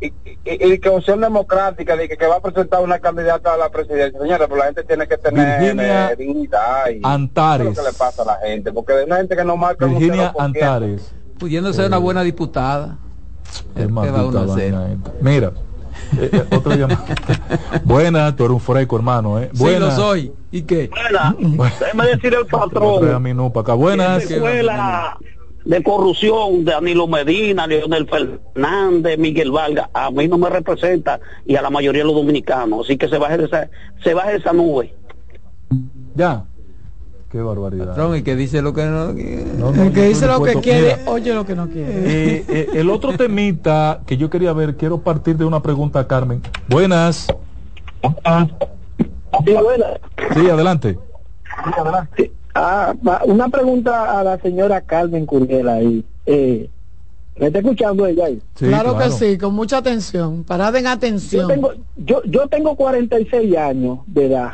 Y, 0.01 0.07
y- 0.07 0.13
y 0.45 0.79
que 0.81 0.89
opción 0.89 1.21
democrática, 1.21 1.97
de 1.97 2.09
que, 2.09 2.17
que 2.17 2.27
va 2.27 2.37
a 2.37 2.41
presentar 2.41 2.83
una 2.83 2.99
candidata 2.99 3.55
a 3.55 3.57
la 3.57 3.69
presidencia. 3.71 4.21
Señora, 4.21 4.47
pero 4.49 4.57
la 4.59 4.65
gente 4.67 4.83
tiene 4.85 5.07
que 5.07 5.17
tener 5.19 5.61
Virginia 5.61 6.11
eh, 6.11 6.17
dignidad. 6.17 6.89
Y, 6.91 7.01
Antares. 7.05 7.67
¿qué 7.67 7.71
es 7.71 7.77
lo 7.79 7.83
que 7.85 7.89
le 7.91 7.95
pasa 7.97 8.23
a 8.23 8.27
la 8.27 8.37
gente? 8.45 8.73
Porque 8.73 8.93
hay 8.95 9.05
una 9.05 9.17
gente 9.19 9.37
que 9.37 9.45
no 9.45 9.57
marca 9.57 9.87
un 9.87 9.93
Virginia 9.99 10.33
0%. 10.33 10.41
Antares. 10.41 11.15
pudiendo 11.39 11.73
ser 11.73 11.87
una 11.87 11.99
buena 11.99 12.23
diputada. 12.23 12.99
Qué 13.77 13.83
¿Qué 13.87 13.93
va 14.11 14.25
uno 14.27 14.41
a 14.41 14.45
hacer? 14.53 14.75
Mira, 15.21 15.53
eh, 16.19 16.31
eh, 16.33 16.45
otra 16.57 16.77
llamada. 16.77 17.05
Buenas, 17.85 18.37
tú 18.37 18.45
eres 18.45 18.55
un 18.55 18.61
freco, 18.61 18.97
hermano. 18.97 19.39
¿eh? 19.39 19.51
Sí, 19.53 19.59
lo 19.59 19.65
Buenas. 19.65 19.97
soy. 19.97 20.33
¿Y 20.51 20.63
qué? 20.63 20.89
Buena, 20.91 21.37
déjeme 21.81 22.07
decir 22.07 22.35
el 22.35 22.47
patrón. 22.51 23.23
mí 23.23 23.35
no 23.35 23.53
pa' 23.53 23.61
acá. 23.61 23.75
Buenas. 23.75 24.31
Escuela 24.31 25.19
de 25.65 25.83
corrupción 25.83 26.65
de 26.65 26.71
Danilo 26.73 27.09
Medina, 27.09 27.67
Leonel 27.67 28.09
Fernández, 28.09 29.19
Miguel 29.19 29.51
Vargas, 29.51 29.89
a 29.93 30.13
mí 30.13 30.29
no 30.29 30.39
me 30.39 30.49
representa 30.49 31.19
y 31.45 31.57
a 31.57 31.63
la 31.63 31.71
mayoría 31.71 32.03
de 32.03 32.07
los 32.07 32.15
dominicanos. 32.15 32.87
Así 32.87 32.97
que 32.97 33.09
se 33.09 33.19
baje 33.19 33.37
de 33.37 33.45
esa, 33.47 33.69
se 34.03 34.15
baje 34.15 34.33
de 34.33 34.39
esa 34.39 34.53
nube. 34.53 34.95
Ya. 36.15 36.45
Qué 37.31 37.41
barbaridad. 37.43 37.89
Patrón, 37.89 38.17
y 38.17 38.23
que 38.23 38.37
dice 38.37 38.63
lo 38.63 38.73
que 38.73 38.85
no 38.87 39.13
quiere. 39.15 39.45
No, 39.59 39.73
no, 39.73 39.83
El 39.83 39.93
que 39.93 40.05
dice 40.05 40.27
lo 40.27 40.43
que 40.43 40.55
quiere, 40.61 40.97
Mira, 40.99 41.11
oye 41.11 41.35
lo 41.35 41.45
que 41.45 41.57
no 41.57 41.69
quiere. 41.69 41.93
eh, 42.39 42.45
eh, 42.49 42.69
el 42.75 42.89
otro 42.89 43.17
temita 43.17 44.01
que 44.07 44.17
yo 44.17 44.31
quería 44.31 44.53
ver, 44.53 44.77
quiero 44.77 44.99
partir 44.99 45.37
de 45.37 45.45
una 45.45 45.61
pregunta 45.61 46.01
a 46.01 46.07
Carmen. 46.07 46.41
Buenas. 46.69 47.27
Sí, 49.45 50.49
adelante. 50.51 50.99
Sí. 52.17 52.33
Ah, 52.55 52.95
una 53.27 53.49
pregunta 53.49 54.19
a 54.19 54.25
la 54.25 54.39
señora 54.39 54.81
Carmen 54.81 55.27
Curiel 55.27 55.69
ahí. 55.69 56.05
Eh, 56.25 56.71
¿Me 57.39 57.49
está 57.49 57.59
escuchando 57.59 58.07
ella 58.07 58.27
ahí? 58.27 58.41
Sí, 58.55 58.67
claro, 58.67 58.97
que 58.97 59.11
sí, 59.11 59.37
con 59.37 59.55
mucha 59.55 59.77
atención. 59.79 60.43
Parada 60.45 60.79
en 60.79 60.85
Yo 60.85 60.91
atención. 60.91 61.49
tengo, 61.49 61.73
yo, 61.97 62.23
yo 62.25 62.47
tengo 62.49 62.75
46 62.77 63.57
años 63.59 63.99
de 64.07 64.27
edad. 64.27 64.53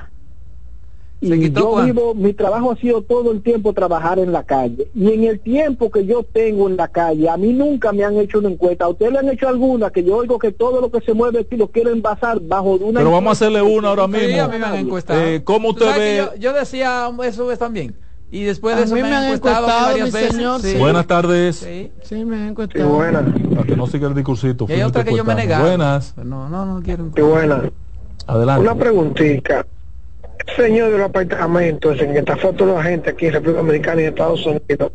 ¿Se 1.22 1.36
Y 1.36 1.40
quitó 1.40 1.60
yo 1.60 1.70
cuánto? 1.70 1.86
vivo, 1.94 2.14
mi 2.14 2.32
trabajo 2.32 2.72
ha 2.72 2.76
sido 2.76 3.00
todo 3.02 3.30
el 3.30 3.42
tiempo 3.42 3.72
trabajar 3.72 4.18
en 4.18 4.32
la 4.32 4.42
calle. 4.42 4.88
Y 4.94 5.12
en 5.12 5.22
el 5.24 5.38
tiempo 5.38 5.88
que 5.90 6.04
yo 6.04 6.24
tengo 6.24 6.68
en 6.68 6.76
la 6.76 6.88
calle, 6.88 7.28
a 7.28 7.36
mí 7.36 7.52
nunca 7.52 7.92
me 7.92 8.04
han 8.04 8.16
hecho 8.16 8.40
una 8.40 8.48
encuesta. 8.50 8.86
¿A 8.86 8.88
ustedes 8.88 9.12
le 9.12 9.18
han 9.20 9.28
hecho 9.28 9.48
alguna? 9.48 9.90
Que 9.90 10.02
yo 10.02 10.16
oigo 10.16 10.38
que 10.38 10.50
todo 10.50 10.80
lo 10.80 10.90
que 10.90 11.00
se 11.00 11.14
mueve 11.14 11.38
aquí 11.40 11.56
lo 11.56 11.68
quieren 11.68 12.02
basar 12.02 12.40
bajo 12.40 12.76
de 12.76 12.84
una 12.86 12.98
Pero 13.00 13.12
vamos 13.12 13.30
a 13.30 13.32
hacerle 13.32 13.62
una 13.62 13.88
ahora 13.90 14.06
Sí, 14.08 14.14
a 14.16 14.18
mismo. 14.18 14.48
mí 14.48 14.58
me 14.58 14.64
han 14.66 14.74
encuestado. 14.74 15.20
Eh, 15.22 15.44
¿Cómo 15.44 15.72
¿Tú 15.74 15.84
usted 15.84 15.96
ve? 15.98 16.16
Yo, 16.16 16.34
yo 16.40 16.52
decía 16.52 17.08
eso 17.24 17.52
es 17.52 17.58
también. 17.58 17.94
Y 18.32 18.42
después 18.44 18.74
de 18.76 18.82
A 18.82 18.84
eso 18.86 18.94
mí 18.96 19.02
me, 19.02 19.10
me 19.10 19.14
han 19.14 19.24
encuestado, 19.24 19.58
encuestado, 19.66 19.86
varias 19.90 20.06
mi 20.06 20.12
veces. 20.12 20.34
señor, 20.34 20.60
sí. 20.60 20.78
Buenas 20.78 21.06
tardes. 21.06 21.56
Sí. 21.56 21.92
Sí, 22.02 22.24
me 22.24 22.34
han 22.36 22.42
Sí, 22.46 22.48
encontrado. 22.50 22.88
buena. 22.90 23.34
Para 23.54 23.62
que 23.64 23.76
no 23.76 23.86
siga 23.86 24.08
el 24.08 24.14
discursito. 24.14 24.66
Y 24.68 24.72
hay 24.72 24.82
otra 24.82 25.04
que 25.04 25.14
yo 25.14 25.22
me 25.24 25.34
negaba. 25.36 25.66
Buenas. 25.68 26.16
No, 26.16 26.48
no, 26.48 26.64
no 26.66 26.82
quiero. 26.82 27.10
Sí, 27.14 27.20
buena. 27.22 27.70
Adelante. 28.26 28.62
Una 28.62 28.74
preguntita. 28.74 29.66
Señor 30.56 30.90
del 30.90 31.02
apartamento, 31.02 31.92
ese 31.92 32.06
que 32.06 32.18
está 32.18 32.36
foto 32.36 32.66
de 32.66 32.74
la 32.74 32.82
gente 32.82 33.10
aquí 33.10 33.26
en 33.26 33.34
República 33.34 33.58
Dominicana 33.58 34.02
y 34.02 34.04
Estados 34.06 34.44
Unidos. 34.46 34.92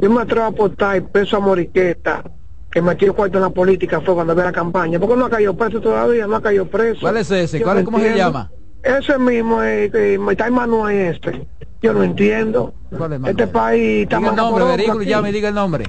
Yo 0.00 0.10
me 0.10 0.22
atrevo 0.22 0.44
a 0.44 0.48
aportar 0.48 0.96
el 0.96 1.04
peso 1.04 1.36
a 1.36 1.40
Moriqueta, 1.40 2.24
que 2.70 2.82
metió 2.82 3.14
cuarto 3.14 3.38
en 3.38 3.44
la 3.44 3.50
política, 3.50 4.00
fue 4.00 4.14
cuando 4.14 4.32
había 4.32 4.44
la 4.46 4.52
campaña. 4.52 4.98
porque 4.98 5.16
no 5.16 5.26
ha 5.26 5.30
caído 5.30 5.56
preso 5.56 5.80
todavía? 5.80 6.26
No 6.26 6.36
ha 6.36 6.42
caído 6.42 6.66
preso. 6.66 7.00
¿Cuál 7.00 7.16
es 7.18 7.30
ese? 7.30 7.60
¿Cuál, 7.62 7.84
¿Cómo 7.84 7.98
se 7.98 8.16
llama? 8.16 8.50
Ese 8.82 9.18
mismo, 9.18 9.62
eh, 9.62 9.90
eh, 9.92 10.18
está 10.30 10.46
en 10.46 10.54
Manuel 10.54 10.96
este. 11.14 11.46
Yo 11.82 11.92
no 11.92 12.02
entiendo. 12.02 12.72
¿Cuál 12.96 13.14
es, 13.14 13.20
Este 13.26 13.46
país 13.46 14.04
está 14.04 14.18
Diga 14.18 14.30
el 14.30 14.36
nombre, 14.36 14.60
cabrón 14.60 14.76
vehículo, 14.76 15.00
aquí. 15.00 15.08
llame 15.10 15.28
y 15.30 15.32
diga 15.32 15.48
el 15.48 15.54
nombre. 15.54 15.84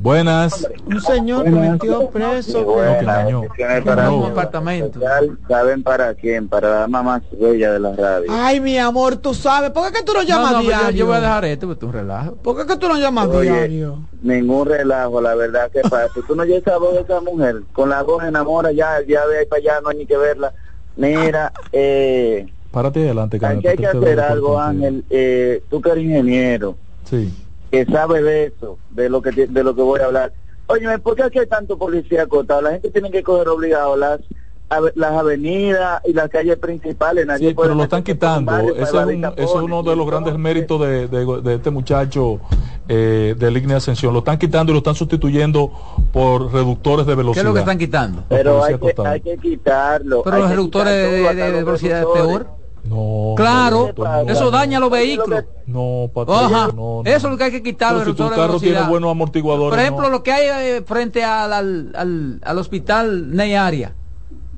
Buenas. 0.00 0.68
Un 0.86 1.00
señor 1.00 1.44
que 1.44 1.50
metió 1.50 2.08
preso. 2.10 2.60
No, 2.64 2.76
que 2.76 3.00
engañó. 3.00 3.42
Para 3.84 4.10
un 4.12 4.30
apartamento. 4.30 5.00
¿Saben 5.48 5.82
para 5.82 6.14
quién? 6.14 6.46
Para 6.48 6.68
la 6.70 6.76
dama 6.80 7.02
más 7.02 7.22
bella 7.38 7.72
de 7.72 7.80
la 7.80 7.96
radio. 7.96 8.26
Ay, 8.30 8.60
mi 8.60 8.78
amor, 8.78 9.16
tú 9.16 9.34
sabes. 9.34 9.70
¿Por 9.70 9.86
qué 9.90 9.98
que 9.98 10.04
tú 10.04 10.12
No, 10.14 10.22
llamas 10.22 10.52
no, 10.52 10.62
yo, 10.62 10.68
diario? 10.68 10.90
yo 10.90 11.06
voy 11.06 11.16
a 11.16 11.20
dejar 11.20 11.44
esto, 11.46 11.66
porque 11.66 11.84
un 11.84 11.92
relajo. 11.92 12.34
¿Por 12.36 12.56
qué 12.56 12.66
que 12.66 12.76
tú 12.76 12.86
lo 12.88 12.96
llamas 12.96 13.26
Oye. 13.28 13.50
diario? 13.50 13.98
Ningún 14.22 14.68
relajo, 14.68 15.20
la 15.20 15.34
verdad 15.34 15.70
que 15.72 15.80
pasa. 15.82 16.08
Si 16.14 16.22
tú 16.22 16.36
no 16.36 16.42
oyes 16.44 16.58
esa 16.62 16.78
voz 16.78 16.94
de 16.94 17.00
esa 17.00 17.20
mujer, 17.20 17.62
con 17.72 17.88
la 17.90 18.02
voz 18.02 18.22
enamora 18.22 18.70
ya, 18.72 18.98
ya 19.06 19.26
de 19.26 19.38
ahí 19.40 19.46
para 19.46 19.60
allá 19.60 19.80
no 19.82 19.88
hay 19.88 19.98
ni 19.98 20.06
que 20.06 20.16
verla. 20.16 20.52
Mira, 20.96 21.52
eh, 21.72 22.46
Párate 22.70 23.00
adelante, 23.04 23.38
aquí 23.42 23.66
hay 23.66 23.76
que 23.76 23.88
tú 23.88 23.98
hacer 23.98 24.20
algo. 24.20 24.60
Ángel. 24.60 25.04
Eh, 25.10 25.62
tú 25.70 25.80
que 25.80 25.90
eres 25.90 26.04
ingeniero, 26.04 26.76
Sí. 27.04 27.34
Que 27.70 27.84
sabe 27.86 28.22
de 28.22 28.44
eso, 28.46 28.78
de 28.90 29.08
lo 29.08 29.20
que 29.22 29.30
de 29.32 29.64
lo 29.64 29.74
que 29.74 29.82
voy 29.82 30.00
a 30.00 30.06
hablar. 30.06 30.32
Oye, 30.66 30.98
¿por 30.98 31.16
qué 31.16 31.22
aquí 31.24 31.38
hay 31.38 31.46
tanto 31.46 31.78
policía 31.78 32.22
acotado? 32.24 32.62
La 32.62 32.70
gente 32.72 32.90
tiene 32.90 33.10
que 33.10 33.22
coger 33.22 33.48
obligado 33.48 33.96
las 33.96 34.20
las 34.96 35.12
avenidas 35.12 36.02
y 36.04 36.12
las 36.12 36.28
calles 36.28 36.58
principales. 36.58 37.24
Nadie 37.26 37.48
Sí, 37.48 37.54
puede 37.54 37.68
pero 37.68 37.76
lo 37.78 37.84
están 37.84 38.02
quitando. 38.02 38.52
Ese 38.58 38.82
es, 38.82 38.88
evadir 38.90 39.16
un- 39.16 39.22
tapones. 39.22 39.44
ese 39.48 39.56
es 39.56 39.62
uno 39.64 39.82
de 39.82 39.96
los 39.96 40.06
grandes 40.06 40.36
méritos 40.36 40.80
de, 40.82 41.08
de- 41.08 41.40
de 41.42 41.54
este 41.54 41.70
muchacho 41.70 42.38
eh, 42.86 43.34
de 43.38 43.50
línea 43.50 43.68
de 43.70 43.76
ascensión. 43.76 44.12
Lo 44.12 44.18
están 44.18 44.36
quitando 44.38 44.70
y 44.70 44.74
lo 44.74 44.78
están 44.78 44.94
sustituyendo 44.94 45.72
por 46.12 46.52
reductores 46.52 47.06
de 47.06 47.12
¿Qué 47.12 47.16
velocidad. 47.16 47.44
es 47.44 47.48
lo 47.48 47.54
que 47.54 47.60
están 47.60 47.78
quitando? 47.78 48.24
Pero 48.28 48.62
hay 48.62 48.76
que, 48.78 48.94
hay 49.06 49.20
que 49.22 49.38
quitarlo. 49.38 50.22
Pero 50.22 50.36
hay 50.36 50.42
los 50.42 50.50
reductores 50.50 50.92
de, 50.92 51.34
de- 51.34 51.64
velocidad 51.64 52.00
es 52.00 52.06
peor. 52.12 52.46
No, 52.84 53.34
Claro, 53.36 53.92
no, 53.96 54.20
eso 54.30 54.50
daña 54.50 54.80
los 54.80 54.90
vehículos. 54.90 55.44
No, 55.66 56.10
patrón, 56.14 56.44
Ajá, 56.44 56.66
no, 56.74 57.02
no. 57.02 57.10
eso 57.10 57.26
es 57.26 57.30
lo 57.32 57.36
que 57.36 57.44
hay 57.44 57.50
que 57.50 57.62
quitar, 57.62 57.92
Pero 57.94 58.04
si 58.10 58.16
tu 58.16 58.28
carro 58.30 58.58
tiene 58.58 58.82
buenos 58.82 59.10
amortiguadores. 59.10 59.70
Por 59.70 59.78
ejemplo, 59.78 60.08
lo 60.08 60.22
que 60.22 60.32
hay 60.32 60.46
eh, 60.76 60.82
frente 60.86 61.22
al, 61.24 61.52
al, 61.52 61.92
al, 61.94 62.40
al 62.42 62.58
hospital 62.58 63.34
Ney 63.36 63.54
Aria, 63.54 63.92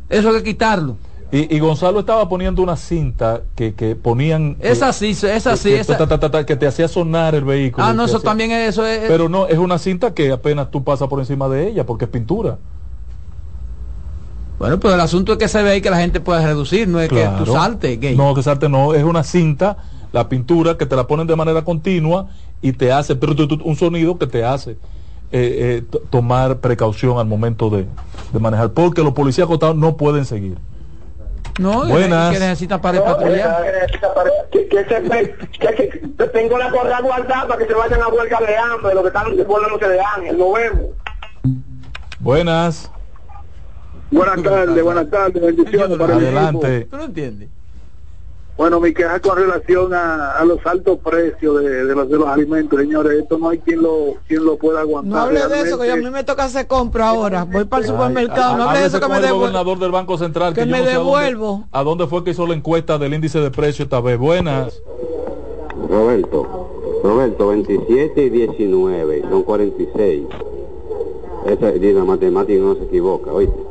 eso 0.08 0.28
hay 0.30 0.36
que 0.36 0.42
quitarlo. 0.44 0.96
Y, 1.32 1.54
y 1.54 1.60
Gonzalo 1.60 2.00
estaba 2.00 2.28
poniendo 2.28 2.60
una 2.60 2.76
cinta 2.76 3.42
que, 3.54 3.74
que 3.74 3.94
ponían. 3.94 4.56
Esa 4.58 4.92
sí, 4.92 5.10
esa 5.10 5.56
sí, 5.56 5.68
que, 5.70 5.80
esa- 5.80 5.96
ta, 5.96 6.06
ta, 6.08 6.18
ta, 6.18 6.28
ta, 6.30 6.44
que 6.46 6.56
te 6.56 6.66
hacía 6.66 6.88
sonar 6.88 7.36
el 7.36 7.44
vehículo. 7.44 7.86
Ah, 7.86 7.92
no, 7.92 8.04
eso 8.04 8.16
hacía- 8.16 8.28
también 8.30 8.50
es 8.50 8.70
eso. 8.70 8.84
Es, 8.84 9.02
Pero 9.06 9.28
no, 9.28 9.46
es 9.46 9.56
una 9.58 9.78
cinta 9.78 10.12
que 10.12 10.32
apenas 10.32 10.72
tú 10.72 10.82
pasas 10.82 11.06
por 11.08 11.20
encima 11.20 11.48
de 11.48 11.68
ella 11.68 11.86
porque 11.86 12.06
es 12.06 12.10
pintura. 12.10 12.58
Bueno, 14.60 14.78
pero 14.78 14.92
el 14.94 15.00
asunto 15.00 15.32
es 15.32 15.38
que 15.38 15.48
se 15.48 15.62
ve 15.62 15.70
ahí 15.70 15.80
que 15.80 15.88
la 15.90 15.96
gente 15.96 16.20
puede 16.20 16.44
reducir, 16.46 16.86
no 16.86 17.00
es 17.00 17.08
que 17.08 17.26
tú 17.38 17.46
salte, 17.50 17.96
gay. 17.96 18.14
No, 18.14 18.34
que 18.34 18.42
salte 18.42 18.68
no, 18.68 18.92
es 18.92 19.02
una 19.02 19.24
cinta, 19.24 19.78
la 20.12 20.28
pintura 20.28 20.76
que 20.76 20.84
te 20.84 20.94
la 20.96 21.06
ponen 21.06 21.26
de 21.26 21.34
manera 21.34 21.62
continua 21.64 22.28
y 22.60 22.72
te 22.74 22.92
hace 22.92 23.14
tru, 23.14 23.34
un 23.64 23.74
sonido 23.76 24.18
que 24.18 24.26
te 24.26 24.44
hace 24.44 24.72
eh, 24.72 24.76
eh, 25.32 25.82
to- 25.90 26.02
tomar 26.10 26.58
precaución 26.58 27.18
al 27.18 27.26
momento 27.26 27.70
de, 27.70 27.86
de 28.34 28.38
manejar, 28.38 28.70
porque 28.72 29.02
los 29.02 29.14
policías 29.14 29.46
acotados 29.46 29.76
no 29.76 29.96
pueden 29.96 30.26
seguir. 30.26 30.58
No, 31.58 31.86
Buenas. 31.86 32.30
que 32.34 32.38
necesitan 32.40 32.82
para 32.82 33.02
patrullar. 33.02 33.64
Que, 34.52 34.68
que, 34.68 34.84
que, 34.84 35.34
que- 35.58 36.00
que 36.18 36.24
tengo 36.34 36.58
la 36.58 36.70
correa 36.70 37.00
guardada 37.00 37.46
para 37.48 37.58
que 37.58 37.66
se 37.66 37.72
vayan 37.74 38.02
a 38.02 38.08
huelga 38.08 38.38
de 38.40 38.56
hambre, 38.58 38.94
lo 38.94 39.00
que 39.00 39.08
están 39.08 39.24
burlándose 39.48 39.88
de 39.88 40.00
Ángel, 40.16 40.36
nos 40.38 40.52
vemos. 40.52 40.82
Buenas, 42.18 42.90
Buenas 44.10 44.42
tardes, 44.42 44.82
buenas 44.84 45.10
tardes, 45.10 45.40
bendiciones 45.42 45.98
para 45.98 46.16
el 46.16 46.22
equipo. 46.24 46.38
adelante. 46.38 46.86
¿Tú 46.90 46.96
no 46.96 47.04
entiendes? 47.04 47.48
Bueno, 48.56 48.78
mi 48.78 48.92
queja 48.92 49.18
con 49.20 49.38
relación 49.38 49.94
a, 49.94 50.32
a 50.32 50.44
los 50.44 50.58
altos 50.66 50.98
precios 50.98 51.62
de, 51.62 51.84
de 51.86 51.94
los, 51.94 52.10
de 52.10 52.16
los 52.18 52.26
alimentos, 52.28 52.78
señores, 52.78 53.20
esto 53.22 53.38
no 53.38 53.48
hay 53.48 53.58
quien 53.58 53.80
lo, 53.82 54.16
quien 54.28 54.44
lo 54.44 54.56
pueda 54.58 54.80
aguantar. 54.80 55.10
No 55.12 55.18
hable 55.18 55.40
de 55.48 55.60
eso, 55.62 55.78
que 55.78 55.84
a 55.84 55.86
Realmente- 55.94 56.10
mí 56.10 56.14
me 56.14 56.24
toca 56.24 56.44
hacer 56.44 56.66
compra 56.66 57.08
ahora. 57.08 57.44
Voy 57.44 57.64
para 57.64 57.82
el 57.84 57.88
supermercado. 57.88 58.58
No 58.58 58.64
hable 58.68 58.80
de 58.80 58.86
eso 58.86 59.00
que 59.00 59.08
me 59.08 59.16
el 59.16 59.22
devuelvo. 59.22 59.38
gobernador 59.40 59.78
del 59.78 59.90
Banco 59.92 60.18
Central 60.18 60.52
que 60.52 60.60
yo 60.60 60.66
me 60.66 60.78
no 60.80 60.84
sé 60.84 60.90
a 60.90 60.94
dónde- 60.98 61.10
devuelvo. 61.20 61.64
¿A 61.72 61.82
dónde 61.82 62.06
fue 62.06 62.22
que 62.22 62.30
hizo 62.32 62.46
la 62.46 62.54
encuesta 62.54 62.98
del 62.98 63.14
índice 63.14 63.38
de 63.40 63.50
precio 63.50 63.84
esta 63.84 64.00
vez? 64.02 64.18
Buenas. 64.18 64.82
Roberto, 65.88 67.00
Roberto, 67.02 67.48
27 67.48 68.24
y 68.24 68.28
19, 68.30 69.22
son 69.30 69.42
46. 69.42 70.26
Esa 71.46 71.70
la 71.72 72.04
matemática 72.04 72.60
no 72.60 72.74
se 72.74 72.84
equivoca, 72.84 73.32
¿oíste? 73.32 73.69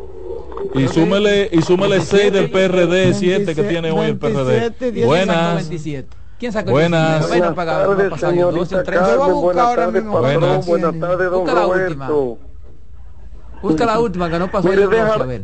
Y 0.74 0.88
súmele, 0.88 1.50
y 1.52 1.62
súmele 1.62 2.00
6 2.02 2.32
del 2.32 2.52
PRD, 2.52 3.14
7 3.14 3.56
que 3.56 3.64
tiene 3.64 3.92
hoy 3.92 4.08
el 4.08 4.16
27, 4.16 4.72
PRD. 4.78 4.92
10, 4.92 5.08
Buenas. 5.08 5.56
27. 5.56 6.18
¿Quién 6.38 6.52
sacó 6.54 6.72
Buenas. 6.72 7.16
el 7.16 7.20
19? 7.32 7.40
Bueno, 7.42 7.56
pagar, 7.56 7.88
no 7.90 7.96
tardes, 7.98 8.20
señorita 8.20 8.60
12, 8.60 8.84
13. 8.84 9.04
Yo 9.18 9.36
voy 9.36 9.58
a 9.58 9.76
Carmen, 9.76 9.76
buenas 9.76 9.76
tardes, 9.76 10.04
patrón, 10.04 10.22
Buenas. 10.40 10.66
buenas 10.68 11.00
tardes, 11.00 11.32
don 11.32 11.40
Busca 11.44 11.54
la 11.54 11.68
última. 11.68 12.08
Roberto. 12.08 12.38
Busca 13.62 13.86
la 13.86 14.00
última 14.00 14.30
que 14.30 14.40
no 14.40 14.48
pasó 14.52 14.68
Mire, 14.70 14.84
el 14.84 14.90
12, 14.90 14.96
deja- 15.04 15.14
a 15.16 15.26
ver. 15.26 15.42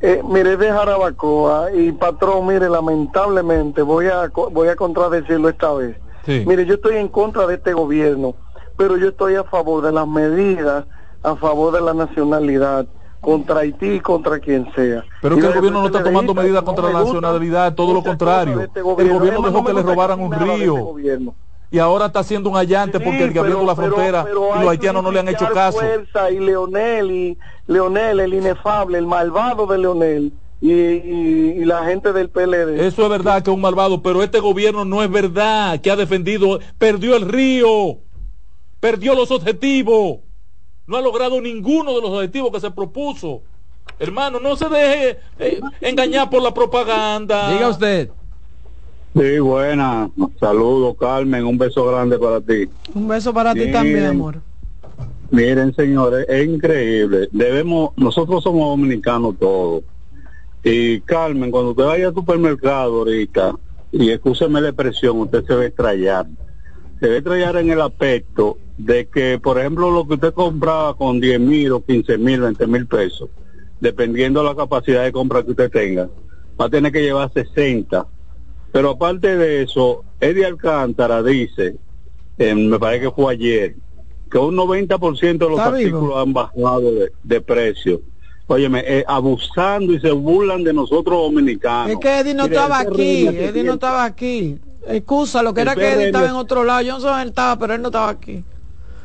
Eh, 0.00 0.22
mire, 0.28 0.56
de 0.56 0.70
Jarabacoa 0.70 1.72
y 1.74 1.90
patrón, 1.90 2.46
mire, 2.46 2.68
lamentablemente 2.68 3.82
voy 3.82 4.06
a 4.06 4.28
co- 4.28 4.48
voy 4.50 4.68
a 4.68 4.76
contradecirlo 4.76 5.48
esta 5.48 5.72
vez. 5.72 5.96
Sí. 6.24 6.44
Mire, 6.46 6.64
yo 6.66 6.74
estoy 6.74 6.96
en 6.98 7.08
contra 7.08 7.46
de 7.48 7.54
este 7.54 7.72
gobierno, 7.72 8.36
pero 8.76 8.96
yo 8.96 9.08
estoy 9.08 9.34
a 9.34 9.42
favor 9.42 9.82
de 9.84 9.90
las 9.90 10.06
medidas, 10.06 10.84
a 11.24 11.34
favor 11.34 11.74
de 11.74 11.80
la 11.80 11.94
nacionalidad, 11.94 12.86
contra 13.20 13.60
Haití 13.60 14.00
contra 14.00 14.38
quien 14.38 14.66
sea. 14.74 15.04
Pero 15.20 15.34
es 15.36 15.40
que 15.40 15.46
el 15.48 15.54
gobierno 15.54 15.80
no 15.80 15.86
está 15.86 15.98
repente 15.98 16.10
tomando 16.16 16.34
me 16.34 16.42
medidas 16.42 16.62
contra 16.62 16.84
no 16.86 16.92
la 16.92 17.04
nacionalidad, 17.04 17.74
todo 17.74 17.92
lo 17.94 18.02
contrario. 18.02 18.60
este 18.60 18.78
El 18.80 18.84
gobierno. 18.84 19.42
dejó 19.42 19.58
no 19.58 19.64
que 19.64 19.72
le 19.74 19.82
robaran 19.82 20.20
un 20.20 20.32
río. 20.32 20.96
este. 20.98 21.32
Y 21.70 21.78
ahora 21.78 22.06
está 22.06 22.20
haciendo 22.20 22.48
un 22.48 22.56
allante 22.56 22.98
porque 22.98 23.24
el 23.24 23.32
que 23.32 23.40
abrió 23.40 23.62
la 23.64 23.76
frontera 23.76 24.24
pero 24.24 24.56
y 24.56 24.60
los 24.60 24.70
haitianos 24.70 25.02
no 25.02 25.10
le 25.10 25.20
han 25.20 25.28
hecho 25.28 25.46
caso. 25.52 25.78
fuerza 25.78 26.30
y 26.30 26.38
Leonel 26.38 27.10
y 27.10 27.38
Leonel 27.66 28.20
el 28.20 28.32
inefable 28.32 28.96
el 28.96 29.06
malvado 29.06 29.66
de 29.66 29.76
Leonel 29.76 30.32
y, 30.62 30.72
y- 30.72 31.54
y 31.58 31.64
la 31.66 31.84
gente 31.84 32.14
del 32.14 32.30
PLD 32.30 32.86
Eso 32.86 33.02
es 33.04 33.08
verdad 33.10 33.42
que 33.42 33.50
es 33.50 33.54
un 33.54 33.60
malvado, 33.60 34.02
pero 34.02 34.22
este 34.22 34.40
gobierno 34.40 34.86
no 34.86 35.02
es 35.02 35.10
verdad 35.10 35.78
que 35.82 35.90
ha 35.90 35.96
defendido, 35.96 36.58
perdió 36.78 37.14
el 37.16 37.28
río, 37.28 37.98
perdió 38.80 39.14
los 39.14 39.30
objetivos, 39.30 40.20
no 40.88 40.96
ha 40.96 41.02
logrado 41.02 41.40
ninguno 41.40 41.94
de 41.94 42.00
los 42.00 42.10
objetivos 42.10 42.50
que 42.50 42.60
se 42.60 42.70
propuso. 42.70 43.42
Hermano, 43.98 44.40
no 44.40 44.56
se 44.56 44.68
deje 44.68 45.18
eh, 45.38 45.60
engañar 45.80 46.30
por 46.30 46.42
la 46.42 46.52
propaganda. 46.52 47.52
Diga 47.52 47.68
usted. 47.68 48.10
Sí, 49.14 49.38
buena. 49.38 50.10
Saludos, 50.40 50.96
Carmen. 50.98 51.44
Un 51.44 51.58
beso 51.58 51.84
grande 51.86 52.18
para 52.18 52.40
ti. 52.40 52.68
Un 52.94 53.06
beso 53.06 53.32
para 53.32 53.54
ti 53.54 53.70
también, 53.70 54.06
amor. 54.06 54.40
Miren, 55.30 55.74
señores, 55.74 56.26
es 56.28 56.48
increíble. 56.48 57.28
Debemos, 57.32 57.90
nosotros 57.96 58.42
somos 58.42 58.68
dominicanos 58.68 59.34
todos. 59.38 59.82
Y 60.64 61.00
Carmen, 61.00 61.50
cuando 61.50 61.70
usted 61.70 61.84
vaya 61.84 62.08
al 62.08 62.14
supermercado 62.14 62.98
ahorita, 62.98 63.52
y 63.92 64.10
escúcheme 64.10 64.60
la 64.60 64.68
expresión, 64.68 65.18
usted 65.20 65.44
se 65.44 65.54
va 65.54 65.62
a 65.62 65.66
estrellar. 65.66 66.26
Se 67.00 67.06
a 67.06 67.16
estrellar 67.16 67.56
en 67.56 67.70
el 67.70 67.80
aspecto 67.80 68.58
de 68.76 69.06
que, 69.06 69.38
por 69.38 69.58
ejemplo, 69.58 69.90
lo 69.90 70.06
que 70.06 70.14
usted 70.14 70.32
compraba 70.32 70.94
con 70.96 71.20
10 71.20 71.40
mil 71.40 71.72
o 71.72 71.84
15 71.84 72.18
mil, 72.18 72.40
20 72.40 72.66
mil 72.66 72.86
pesos, 72.86 73.28
dependiendo 73.80 74.40
de 74.40 74.48
la 74.48 74.56
capacidad 74.56 75.04
de 75.04 75.12
compra 75.12 75.42
que 75.42 75.50
usted 75.52 75.70
tenga, 75.70 76.08
va 76.60 76.66
a 76.66 76.70
tener 76.70 76.90
que 76.90 77.02
llevar 77.02 77.32
60. 77.32 78.06
Pero 78.72 78.90
aparte 78.90 79.36
de 79.36 79.62
eso, 79.62 80.04
Eddie 80.20 80.46
Alcántara 80.46 81.22
dice, 81.22 81.76
eh, 82.38 82.54
me 82.54 82.78
parece 82.78 83.04
que 83.04 83.10
fue 83.12 83.32
ayer, 83.32 83.76
que 84.30 84.38
un 84.38 84.56
90% 84.56 85.20
de 85.20 85.38
los 85.38 85.50
vivo. 85.50 85.60
artículos 85.62 86.16
han 86.16 86.32
bajado 86.32 86.92
de, 86.92 87.12
de 87.22 87.40
precio. 87.40 88.02
Óyeme, 88.46 88.82
eh, 88.86 89.04
abusando 89.06 89.92
y 89.92 90.00
se 90.00 90.10
burlan 90.10 90.64
de 90.64 90.72
nosotros 90.72 91.18
dominicanos. 91.18 91.92
Es 91.92 91.98
que 91.98 92.20
Eddie 92.20 92.34
no 92.34 92.44
Mire, 92.44 92.54
estaba 92.54 92.80
aquí. 92.80 93.26
Eddie 93.26 93.64
no 93.64 93.74
estaba 93.74 94.04
aquí. 94.04 94.58
Excusa, 94.86 95.42
lo 95.42 95.52
que 95.52 95.62
El 95.62 95.68
era 95.68 95.74
que 95.74 95.90
PRM. 95.90 96.00
estaba 96.02 96.26
en 96.26 96.34
otro 96.34 96.64
lado. 96.64 96.82
Yo 96.82 96.94
no 96.94 97.00
sé 97.00 97.06
dónde 97.06 97.22
él 97.22 97.28
estaba, 97.28 97.58
pero 97.58 97.74
él 97.74 97.82
no 97.82 97.88
estaba 97.88 98.08
aquí. 98.08 98.44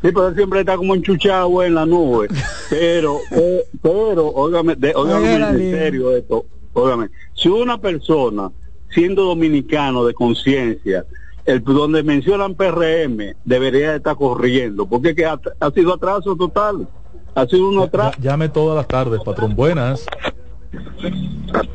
Sí, 0.01 0.09
pero 0.11 0.27
él 0.27 0.35
siempre 0.35 0.59
está 0.61 0.75
como 0.77 0.95
enchuchado 0.95 1.63
en 1.63 1.75
la 1.75 1.85
nube. 1.85 2.27
Pero, 2.69 3.19
eh, 3.31 3.63
pero, 3.83 4.27
óigame, 4.27 4.75
de, 4.75 4.93
óigame 4.95 5.35
en 5.35 5.57
serio 5.57 6.15
esto, 6.15 6.45
óigame, 6.73 7.09
si 7.35 7.47
una 7.49 7.77
persona, 7.77 8.49
siendo 8.89 9.25
dominicano 9.25 10.03
de 10.05 10.15
conciencia, 10.15 11.05
el 11.45 11.63
donde 11.63 12.01
mencionan 12.01 12.55
PRM, 12.55 13.35
debería 13.45 13.95
estar 13.95 14.15
corriendo, 14.15 14.87
porque 14.87 15.09
es 15.09 15.15
que 15.15 15.25
ha, 15.27 15.39
ha 15.59 15.69
sido 15.71 15.93
atraso 15.93 16.35
total, 16.35 16.87
ha 17.35 17.45
sido 17.45 17.69
un 17.69 17.79
atraso. 17.79 18.17
Llame 18.19 18.49
todas 18.49 18.75
las 18.75 18.87
tardes, 18.87 19.21
patrón. 19.23 19.55
Buenas. 19.55 20.05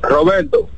Roberto. 0.03 0.69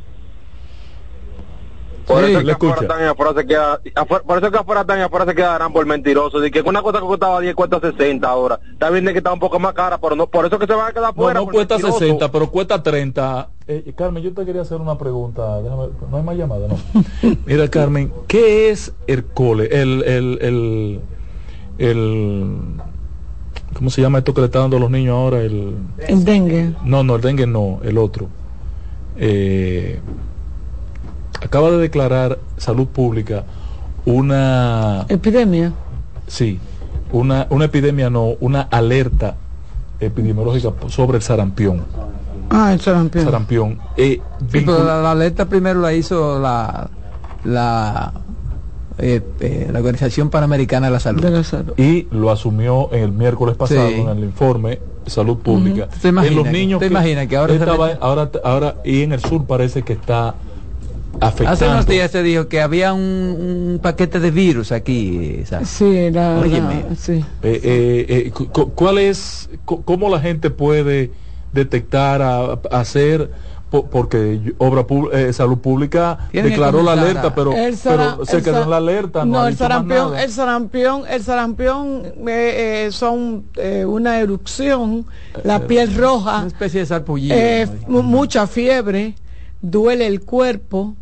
Por 2.06 2.24
Sí, 2.24 2.32
eso 2.32 2.44
que 2.44 2.50
afuera 2.52 2.96
y 3.00 3.04
afuera 3.06 3.34
se 3.34 3.46
queda, 3.46 3.80
afuera- 3.94 4.24
por 4.24 4.38
eso 4.38 4.50
que 4.50 4.58
afuera 4.58 4.80
están 4.80 4.98
y 4.98 5.02
afuera 5.02 5.24
se 5.26 5.34
quedarán 5.34 5.72
por 5.72 5.86
mentirosos. 5.86 6.44
Y 6.44 6.50
que 6.50 6.60
una 6.62 6.82
cosa 6.82 6.98
que 7.00 7.06
costaba 7.06 7.40
10 7.40 7.54
cuesta 7.54 7.78
60 7.80 8.28
ahora. 8.28 8.58
Está 8.72 8.90
bien 8.90 9.04
de 9.04 9.12
que 9.12 9.18
está 9.18 9.32
un 9.32 9.38
poco 9.38 9.58
más 9.60 9.74
cara, 9.74 9.98
pero 9.98 10.16
no, 10.16 10.26
por 10.26 10.44
eso 10.46 10.58
que 10.58 10.66
se 10.66 10.72
van 10.74 10.88
a 10.88 10.92
quedar 10.92 11.02
No, 11.04 11.08
afuera. 11.10 11.38
no 11.40 11.44
por 11.46 11.54
cuesta 11.54 11.74
mentirosos. 11.76 12.00
60, 12.00 12.32
pero 12.32 12.50
cuesta 12.50 12.82
30. 12.82 13.48
Eh, 13.68 13.92
Carmen, 13.96 14.22
yo 14.22 14.32
te 14.32 14.44
quería 14.44 14.62
hacer 14.62 14.80
una 14.80 14.98
pregunta. 14.98 15.60
Déjame, 15.62 15.84
no 16.10 16.16
hay 16.16 16.22
más 16.24 16.36
llamada, 16.36 16.66
¿no? 16.68 16.76
Mira, 17.46 17.68
Carmen, 17.68 18.12
¿qué 18.26 18.70
es 18.70 18.92
el 19.06 19.24
cole? 19.26 19.68
El, 19.70 20.02
el, 20.04 20.38
el, 20.40 21.00
el- 21.78 22.56
¿Cómo 23.74 23.88
se 23.90 24.02
llama 24.02 24.18
esto 24.18 24.34
que 24.34 24.40
le 24.40 24.46
está 24.46 24.58
dando 24.58 24.78
a 24.78 24.80
los 24.80 24.90
niños 24.90 25.14
ahora? 25.14 25.40
El, 25.42 25.76
El 26.08 26.24
dengue. 26.24 26.72
no, 26.84 27.04
no, 27.04 27.14
el 27.16 27.20
dengue 27.22 27.46
no, 27.46 27.78
el 27.84 27.98
otro. 27.98 28.26
Eh, 29.16 30.00
acaba 31.42 31.70
de 31.70 31.78
declarar 31.78 32.38
Salud 32.56 32.86
Pública 32.86 33.44
una, 34.04 35.04
Epidemia. 35.08 35.72
sí, 36.26 36.58
una, 37.12 37.46
una 37.50 37.64
epidemia, 37.66 38.08
no, 38.10 38.34
una 38.40 38.62
alerta 38.62 39.36
epidemiológica 39.98 40.70
sobre 40.88 41.16
el 41.18 41.22
sarampión. 41.22 41.82
Ah, 42.50 42.72
el 42.72 42.80
sarampión. 42.80 43.24
Sarampión. 43.24 43.78
Eh, 43.96 44.20
Sí, 44.40 44.46
pero 44.64 44.82
la, 44.82 45.00
la 45.02 45.12
alerta 45.12 45.46
primero 45.46 45.80
la 45.80 45.92
hizo 45.92 46.38
la 46.40 46.88
la 47.44 48.12
eh, 48.98 49.22
eh, 49.40 49.68
la 49.72 49.78
Organización 49.78 50.30
Panamericana 50.30 50.86
de 50.88 50.92
la 50.92 51.00
Salud. 51.00 51.22
De 51.22 51.30
la 51.30 51.44
salud. 51.44 51.72
y 51.78 52.06
lo 52.10 52.30
asumió 52.30 52.92
en 52.92 53.02
el 53.04 53.12
miércoles 53.12 53.56
pasado 53.56 53.88
Sí. 53.88 53.94
en 53.94 54.08
el 54.08 54.20
informe 54.20 54.80
salud 55.06 55.38
pública. 55.38 55.88
¿Te 56.00 56.08
imaginas 56.08 56.30
en 56.32 56.36
los 56.36 56.44
que- 56.46 56.52
niños 56.52 56.80
te 56.80 56.86
imaginas 56.86 57.26
que 57.26 57.36
ahora 57.36 57.54
estaba- 57.54 57.92
ahora 58.00 58.30
ahora 58.44 58.76
y 58.84 59.02
en 59.02 59.12
el 59.12 59.20
sur 59.20 59.44
parece 59.46 59.82
que 59.82 59.92
está 59.94 60.34
afectando. 61.18 61.52
Hace 61.52 61.68
unos 61.68 61.86
días 61.86 62.10
se 62.10 62.22
dijo 62.22 62.48
que 62.48 62.60
había 62.60 62.92
un, 62.92 63.00
un 63.02 63.80
paquete 63.82 64.20
de 64.20 64.30
virus 64.30 64.72
aquí. 64.72 65.42
¿sabes? 65.46 65.68
Sí, 65.68 66.10
la, 66.10 66.34
la- 66.34 66.40
Óyeme. 66.40 66.84
sí. 66.96 67.24
Eh, 67.42 67.60
eh, 67.62 68.06
eh, 68.26 68.30
cu- 68.30 68.46
cu- 68.48 68.72
¿Cuál 68.74 68.98
es, 68.98 69.48
cu- 69.64 69.82
cómo 69.82 70.08
la 70.08 70.20
gente 70.20 70.50
puede 70.50 71.12
detectar, 71.52 72.22
a, 72.22 72.52
a 72.52 72.58
hacer, 72.80 73.30
po- 73.70 73.86
porque 73.90 74.54
obra 74.58 74.86
eh, 75.12 75.32
salud 75.32 75.58
pública 75.58 76.28
declaró 76.32 76.82
la 76.82 76.92
alerta, 76.92 77.28
a- 77.28 77.34
pero, 77.34 77.52
El 77.52 77.76
sara- 77.76 78.12
pero 78.12 78.24
se 78.26 78.36
el 78.38 78.42
quedó 78.44 78.62
en 78.62 78.70
la 78.70 78.76
alerta. 78.76 79.24
No, 79.24 79.40
No, 79.40 79.46
el 79.48 79.56
sarampión, 79.56 80.10
nada. 80.12 80.22
el 80.22 80.30
sarampión, 80.30 81.02
el 81.08 81.22
sarampión 81.22 82.02
son 82.92 83.44
eh, 83.56 83.84
una 83.84 84.18
erupción, 84.20 85.06
la 85.44 85.66
piel 85.66 85.94
roja, 85.94 86.38
Una 86.38 86.46
especie 86.46 86.80
de 86.80 86.86
sarpullido. 86.86 87.36
eh, 87.36 87.68
mucha 87.88 88.46
fiebre, 88.46 89.14
duele 89.60 90.06
el 90.06 90.20
cuerpo. 90.20 90.94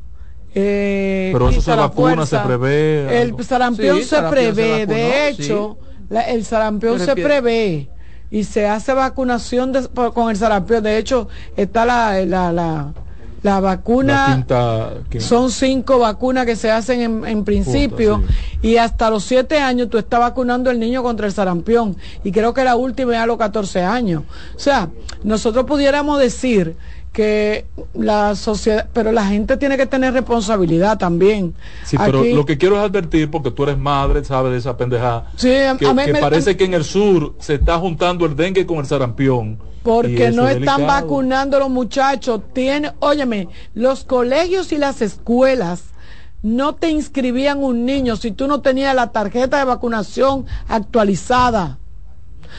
Eh, 0.55 1.31
Pero 1.33 1.51
eso 1.51 1.61
se 1.61 1.71
la 1.71 1.77
vacuna, 1.77 2.27
se 2.27 2.39
prevé. 2.39 3.21
El 3.23 3.45
sarampión 3.45 3.97
Sí, 3.99 4.03
se 4.05 4.09
sarampión 4.11 4.45
se 4.45 4.53
prevé, 4.55 4.87
vacunó, 4.87 4.95
de 4.99 5.35
sí. 5.37 5.43
hecho, 5.43 5.79
la- 6.09 6.23
el 6.23 6.45
sarampión 6.45 6.99
se 7.01 7.15
prevé. 7.15 7.89
y 8.31 8.45
se 8.45 8.67
hace 8.67 8.93
vacunación 8.93 9.73
de- 9.73 9.89
con 10.13 10.29
el 10.31 10.37
sarampión. 10.37 10.83
De 10.83 10.99
hecho, 10.99 11.29
está 11.57 11.87
la, 11.87 12.23
la, 12.27 12.53
la, 12.53 12.93
la 13.43 13.61
vacuna. 13.61 14.29
La 14.29 14.35
quinta, 14.35 14.91
quinta- 15.09 15.27
Son 15.27 15.51
cinco 15.51 15.99
vacunas 15.99 16.45
que 16.45 16.55
se 16.55 16.71
hacen 16.71 17.01
en, 17.01 17.25
en 17.27 17.45
principio 17.45 18.23
y 18.61 18.77
hasta 18.77 19.09
los 19.09 19.25
siete 19.25 19.59
años 19.61 19.89
tú 19.89 19.97
estás 19.97 20.21
vacunando 20.21 20.69
al 20.69 20.79
niño 20.79 21.03
contra 21.03 21.27
el 21.27 21.33
sarampión 21.33 21.97
y 22.23 22.31
creo 22.31 22.53
que 22.53 22.65
la 22.65 22.77
última 22.77 23.15
es 23.15 23.21
a 23.21 23.25
los 23.27 23.39
14 23.39 23.81
años. 23.83 24.25
O 24.55 24.59
sea, 24.59 24.91
nosotros 25.23 25.65
pudiéramos 25.65 26.19
decir 26.21 26.77
que 27.13 27.67
la 27.95 28.35
sociedad, 28.37 28.89
pero 28.93 29.11
la 29.13 29.27
gente 29.27 29.57
tiene 29.57 29.77
que 29.77 29.87
tener 29.87 30.13
responsabilidad 30.13 30.99
también. 30.99 31.55
Sí, 31.85 31.97
pero 31.99 32.23
lo 32.23 32.45
que 32.47 32.59
quiero 32.59 32.77
es 32.77 32.83
advertir, 32.83 33.31
porque 33.31 33.51
tú 33.51 33.65
eres 33.65 33.79
madre, 33.79 34.25
sabes 34.25 34.53
de 34.53 34.59
esa 34.59 34.77
pendejada, 34.77 35.31
Sí, 35.37 35.49
que, 35.49 35.87
a 35.87 35.95
mí 35.95 36.05
que 36.05 36.13
me- 36.13 36.21
parece 36.21 36.57
que 36.57 36.65
en 36.65 36.75
el 36.75 36.85
sur 36.85 37.35
se 37.41 37.55
está 37.55 37.79
juntando 37.79 38.25
el 38.27 38.37
dengue 38.37 38.67
con 38.67 38.79
el 38.79 38.87
sarampión. 38.87 39.59
Porque 39.83 40.31
no 40.31 40.47
es 40.49 40.57
están 40.57 40.87
vacunando 40.87 41.59
los 41.59 41.71
muchachos. 41.71 42.43
Tiene, 42.53 42.93
óyeme, 43.01 43.49
los 43.75 44.05
colegios 44.05 44.71
y 44.73 44.77
las 44.79 45.01
escuelas 45.01 45.85
no 46.43 46.75
te 46.75 46.91
inscribían 46.91 47.63
un 47.65 47.87
niño 47.87 48.17
si 48.17 48.31
tú 48.33 48.47
no 48.47 48.61
tenías 48.61 48.95
la 48.95 49.13
tarjeta 49.13 49.57
de 49.59 49.65
vacunación 49.65 50.45
actualizada. 50.69 51.79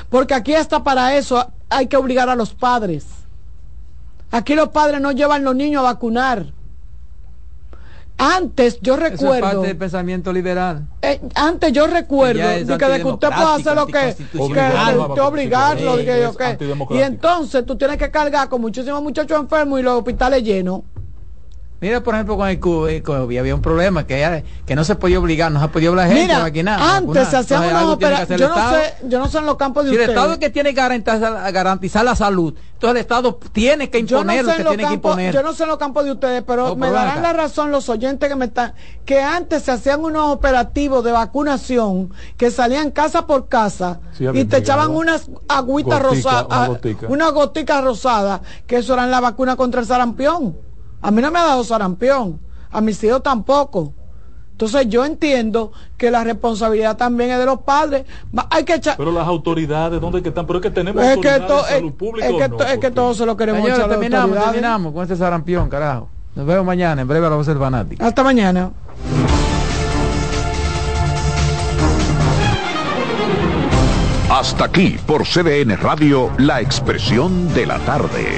Porque 0.09 0.33
aquí 0.33 0.55
hasta 0.55 0.83
para 0.83 1.15
eso 1.15 1.51
hay 1.69 1.87
que 1.87 1.97
obligar 1.97 2.29
a 2.29 2.35
los 2.35 2.53
padres. 2.53 3.05
Aquí 4.31 4.55
los 4.55 4.69
padres 4.69 5.01
no 5.01 5.11
llevan 5.11 5.43
los 5.43 5.55
niños 5.55 5.79
a 5.79 5.83
vacunar. 5.83 6.45
Antes 8.21 8.79
yo 8.81 8.95
Eso 8.95 9.05
es 9.05 9.11
recuerdo, 9.11 9.41
parte 9.41 9.67
del 9.67 9.77
pensamiento 9.77 10.33
liberal. 10.33 10.85
eh, 11.01 11.21
antes 11.35 11.71
yo 11.71 11.87
recuerdo 11.87 12.41
que, 12.41 12.65
de 12.65 12.77
que 13.01 13.03
usted 13.05 13.29
puede 13.29 13.53
hacer 13.61 13.75
lo 13.75 13.87
que, 13.87 14.15
usted 14.37 15.21
obligarlo, 15.21 15.97
y 16.01 16.97
entonces 16.99 17.65
tú 17.65 17.77
tienes 17.77 17.97
que 17.97 18.11
cargar 18.11 18.49
con 18.49 18.59
muchísimos 18.59 19.01
muchachos 19.01 19.39
enfermos 19.39 19.79
y 19.79 19.83
los 19.83 19.99
hospitales 19.99 20.43
llenos. 20.43 20.81
Mira, 21.81 22.03
por 22.03 22.13
ejemplo, 22.13 22.35
con 22.35 22.49
el 22.49 22.59
COVID, 22.59 23.37
había 23.37 23.55
un 23.55 23.61
problema 23.61 24.05
que, 24.05 24.19
era- 24.19 24.43
que 24.65 24.75
no 24.75 24.83
se 24.83 24.95
podía 24.95 25.17
obligar, 25.17 25.49
no 25.49 25.61
se 25.61 25.67
podía 25.69 25.89
obligar 25.89 26.07
a 26.07 26.09
gente 26.09 26.23
Mira, 26.23 26.37
a 26.37 26.43
vacunar. 26.43 26.79
a 26.79 26.97
antes 26.97 27.07
vacunar. 27.07 27.25
se 27.31 27.37
hacían 27.37 27.63
Entonces, 27.63 27.83
unas 27.83 27.95
operaciones. 27.95 28.39
Yo 28.39 28.45
el 28.45 28.51
no 28.51 28.57
Estado. 28.57 28.75
sé, 28.83 28.93
yo 29.07 29.19
no 29.19 29.27
sé 29.29 29.37
en 29.37 29.45
los 29.45 29.55
campos 29.55 29.83
de 29.85 29.89
Si 29.91 29.95
el 29.95 30.01
ustedes. 30.01 30.17
Estado 30.17 30.33
es 30.33 30.39
que 30.39 30.49
tiene 30.49 30.69
que 30.71 30.75
garantizar, 30.81 31.51
garantizar 31.53 32.03
la 32.03 32.15
salud, 32.17 32.53
entonces 32.73 32.91
el 32.95 32.97
Estado 32.97 33.39
tiene 33.53 33.89
que 33.89 34.03
yo 34.03 34.23
no, 34.25 34.33
imponer 34.33 34.45
sé 34.57 34.63
lo 34.63 34.71
que 34.71 34.75
tiene 34.77 34.89
que 34.89 34.93
imponer. 34.95 35.33
yo 35.33 35.41
no 35.41 35.53
sé 35.53 35.63
en 35.63 35.69
los 35.69 35.77
campos 35.77 36.03
de 36.03 36.11
ustedes, 36.11 36.43
pero 36.45 36.67
No, 36.69 36.75
me 36.75 36.87
pero 36.87 36.93
darán 36.99 37.21
la 37.23 37.31
razón 37.31 37.71
los 37.71 37.87
oyentes 37.87 38.27
que 38.27 38.35
me 38.35 38.45
están, 38.45 38.73
que 39.05 39.21
antes 39.21 39.63
se 39.63 39.71
hacían 39.71 40.03
unos 40.03 40.31
operativos 40.33 41.01
de 41.05 41.13
vacunación 41.13 42.11
que 42.35 42.51
salían 42.51 42.91
casa 42.91 43.25
por 43.25 43.47
casa 43.47 44.01
Sí, 44.17 44.25
y 44.33 44.43
te 44.43 44.57
echaban 44.57 44.91
unas 44.91 45.29
agüitas 45.47 46.01
rosadas, 46.01 46.45
una 46.49 46.67
gotica. 46.67 47.07
unas 47.07 47.31
goticas 47.31 47.83
rosadas, 47.85 48.41
que 48.67 48.77
eso 48.77 48.93
eran 48.95 49.09
la 49.11 49.21
vacuna 49.21 49.55
contra 49.55 49.79
el 49.79 49.87
sarampión. 49.87 50.57
A 51.01 51.11
mí 51.11 51.21
no 51.21 51.31
me 51.31 51.39
ha 51.39 51.43
dado 51.43 51.63
sarampión, 51.63 52.39
a 52.71 52.81
mis 52.81 53.03
hijos 53.03 53.23
tampoco. 53.23 53.93
Entonces 54.51 54.87
yo 54.89 55.05
entiendo 55.05 55.71
que 55.97 56.11
la 56.11 56.23
responsabilidad 56.25 56.97
también 56.97 57.31
es 57.31 57.39
de 57.39 57.45
los 57.45 57.61
padres. 57.61 58.03
Hay 58.49 58.65
que 58.65 58.73
echar, 58.75 58.97
Pero 58.97 59.11
las 59.13 59.25
autoridades, 59.25 60.01
¿dónde 60.01 60.21
que 60.21 60.27
están? 60.29 60.45
Pero 60.45 60.59
es 60.59 60.63
que 60.63 60.71
tenemos 60.71 61.01
es 61.01 61.17
que, 61.17 61.39
to- 61.39 61.63
de 61.63 61.69
salud 61.69 61.93
pública 61.93 62.27
es 62.27 62.33
que 62.35 62.49
no, 62.49 62.57
to- 62.57 62.63
es 62.65 62.77
que 62.79 62.91
todos 62.91 63.15
se 63.17 63.25
lo 63.25 63.37
queremos 63.37 63.61
Señores, 63.61 63.77
echar 63.85 63.89
terminamos, 63.91 64.37
terminamos 64.43 64.93
con 64.93 65.03
este 65.03 65.15
sarampión, 65.15 65.69
carajo. 65.69 66.09
Nos 66.35 66.45
vemos 66.45 66.65
mañana, 66.65 67.01
en 67.01 67.07
breve 67.07 67.25
a 67.27 67.29
la 67.29 67.35
voz 67.37 67.47
del 67.47 67.57
fanático. 67.57 68.03
Hasta 68.03 68.21
mañana. 68.21 68.71
Hasta 74.29 74.65
aquí 74.65 74.97
por 75.07 75.25
CDN 75.25 75.75
Radio, 75.77 76.29
la 76.37 76.61
expresión 76.61 77.51
de 77.53 77.65
la 77.65 77.79
tarde. 77.79 78.37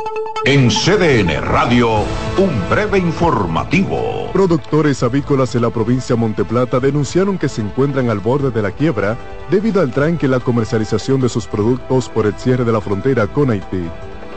En 0.43 0.69
CDN 0.69 1.39
Radio, 1.39 1.99
un 2.39 2.67
breve 2.67 2.97
informativo. 2.97 4.31
Productores 4.33 5.03
avícolas 5.03 5.53
de 5.53 5.59
la 5.59 5.69
provincia 5.69 6.15
de 6.15 6.19
Monteplata 6.19 6.79
denunciaron 6.79 7.37
que 7.37 7.47
se 7.47 7.61
encuentran 7.61 8.09
al 8.09 8.17
borde 8.17 8.49
de 8.49 8.63
la 8.63 8.71
quiebra 8.71 9.15
debido 9.51 9.81
al 9.81 9.91
tranque 9.91 10.25
en 10.25 10.31
la 10.31 10.39
comercialización 10.39 11.21
de 11.21 11.29
sus 11.29 11.45
productos 11.45 12.09
por 12.09 12.25
el 12.25 12.33
cierre 12.33 12.65
de 12.65 12.71
la 12.71 12.81
frontera 12.81 13.27
con 13.27 13.51
Haití. 13.51 13.87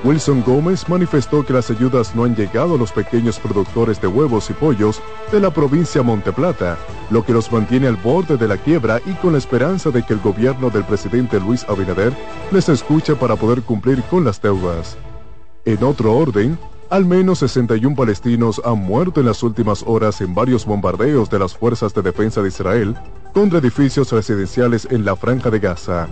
Wilson 0.04 0.42
Gómez 0.42 0.90
manifestó 0.90 1.42
que 1.42 1.54
las 1.54 1.70
ayudas 1.70 2.14
no 2.14 2.24
han 2.24 2.36
llegado 2.36 2.74
a 2.74 2.78
los 2.78 2.92
pequeños 2.92 3.38
productores 3.38 3.98
de 3.98 4.06
huevos 4.06 4.50
y 4.50 4.52
pollos 4.52 5.00
de 5.32 5.40
la 5.40 5.50
provincia 5.50 6.02
de 6.02 6.06
Monteplata, 6.06 6.76
lo 7.08 7.24
que 7.24 7.32
los 7.32 7.50
mantiene 7.50 7.86
al 7.86 7.96
borde 7.96 8.36
de 8.36 8.46
la 8.46 8.58
quiebra 8.58 9.00
y 9.06 9.14
con 9.14 9.32
la 9.32 9.38
esperanza 9.38 9.90
de 9.90 10.02
que 10.02 10.12
el 10.12 10.20
gobierno 10.20 10.68
del 10.68 10.84
presidente 10.84 11.40
Luis 11.40 11.64
Abinader 11.66 12.12
les 12.52 12.68
escuche 12.68 13.16
para 13.16 13.36
poder 13.36 13.62
cumplir 13.62 14.02
con 14.02 14.22
las 14.22 14.42
deudas. 14.42 14.98
En 15.66 15.82
otro 15.82 16.14
orden, 16.14 16.58
al 16.90 17.06
menos 17.06 17.38
61 17.38 17.96
palestinos 17.96 18.60
han 18.66 18.80
muerto 18.80 19.20
en 19.20 19.26
las 19.26 19.42
últimas 19.42 19.82
horas 19.86 20.20
en 20.20 20.34
varios 20.34 20.66
bombardeos 20.66 21.30
de 21.30 21.38
las 21.38 21.56
fuerzas 21.56 21.94
de 21.94 22.02
defensa 22.02 22.42
de 22.42 22.48
Israel 22.48 22.94
contra 23.32 23.60
edificios 23.60 24.12
residenciales 24.12 24.86
en 24.90 25.06
la 25.06 25.16
franja 25.16 25.48
de 25.50 25.58
Gaza. 25.58 26.06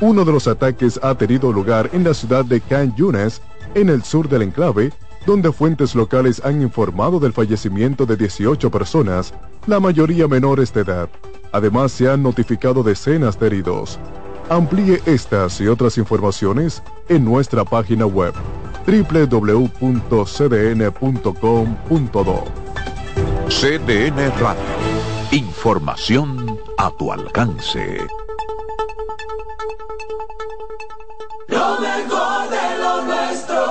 Uno 0.00 0.24
de 0.24 0.32
los 0.32 0.48
ataques 0.48 0.98
ha 1.04 1.14
tenido 1.14 1.52
lugar 1.52 1.88
en 1.92 2.02
la 2.02 2.14
ciudad 2.14 2.44
de 2.44 2.60
Khan 2.60 2.96
Yunis, 2.96 3.40
en 3.76 3.90
el 3.90 4.02
sur 4.02 4.28
del 4.28 4.42
enclave, 4.42 4.92
donde 5.24 5.52
fuentes 5.52 5.94
locales 5.94 6.42
han 6.44 6.60
informado 6.60 7.20
del 7.20 7.32
fallecimiento 7.32 8.06
de 8.06 8.16
18 8.16 8.72
personas, 8.72 9.32
la 9.68 9.78
mayoría 9.78 10.26
menores 10.26 10.74
de 10.74 10.80
edad. 10.80 11.08
Además, 11.52 11.92
se 11.92 12.10
han 12.10 12.24
notificado 12.24 12.82
decenas 12.82 13.38
de 13.38 13.46
heridos. 13.46 14.00
Amplíe 14.48 15.00
estas 15.06 15.60
y 15.60 15.68
otras 15.68 15.96
informaciones 15.96 16.82
en 17.08 17.24
nuestra 17.24 17.64
página 17.64 18.04
web 18.04 18.34
www.cdn.com.do. 18.86 19.96
CDN 23.48 24.30
Radio, 24.38 24.62
información 25.32 26.58
a 26.78 26.90
tu 26.90 27.12
alcance. 27.12 27.98
Lo 31.48 31.80
mejor 31.80 32.48
de 32.50 32.78
lo 32.78 33.02
nuestro. 33.02 33.66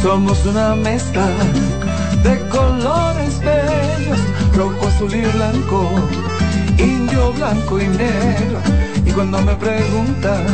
Somos 0.00 0.46
una 0.46 0.76
mezcla 0.76 1.26
de 2.22 2.48
colores 2.48 3.40
bellos, 3.40 4.20
rojo, 4.54 4.86
azul 4.86 5.12
y 5.14 5.22
blanco, 5.22 5.90
indio, 6.78 7.32
blanco 7.32 7.80
y 7.80 7.88
negro. 7.88 8.60
Y 9.04 9.10
cuando 9.10 9.42
me 9.42 9.56
preguntan 9.56 10.46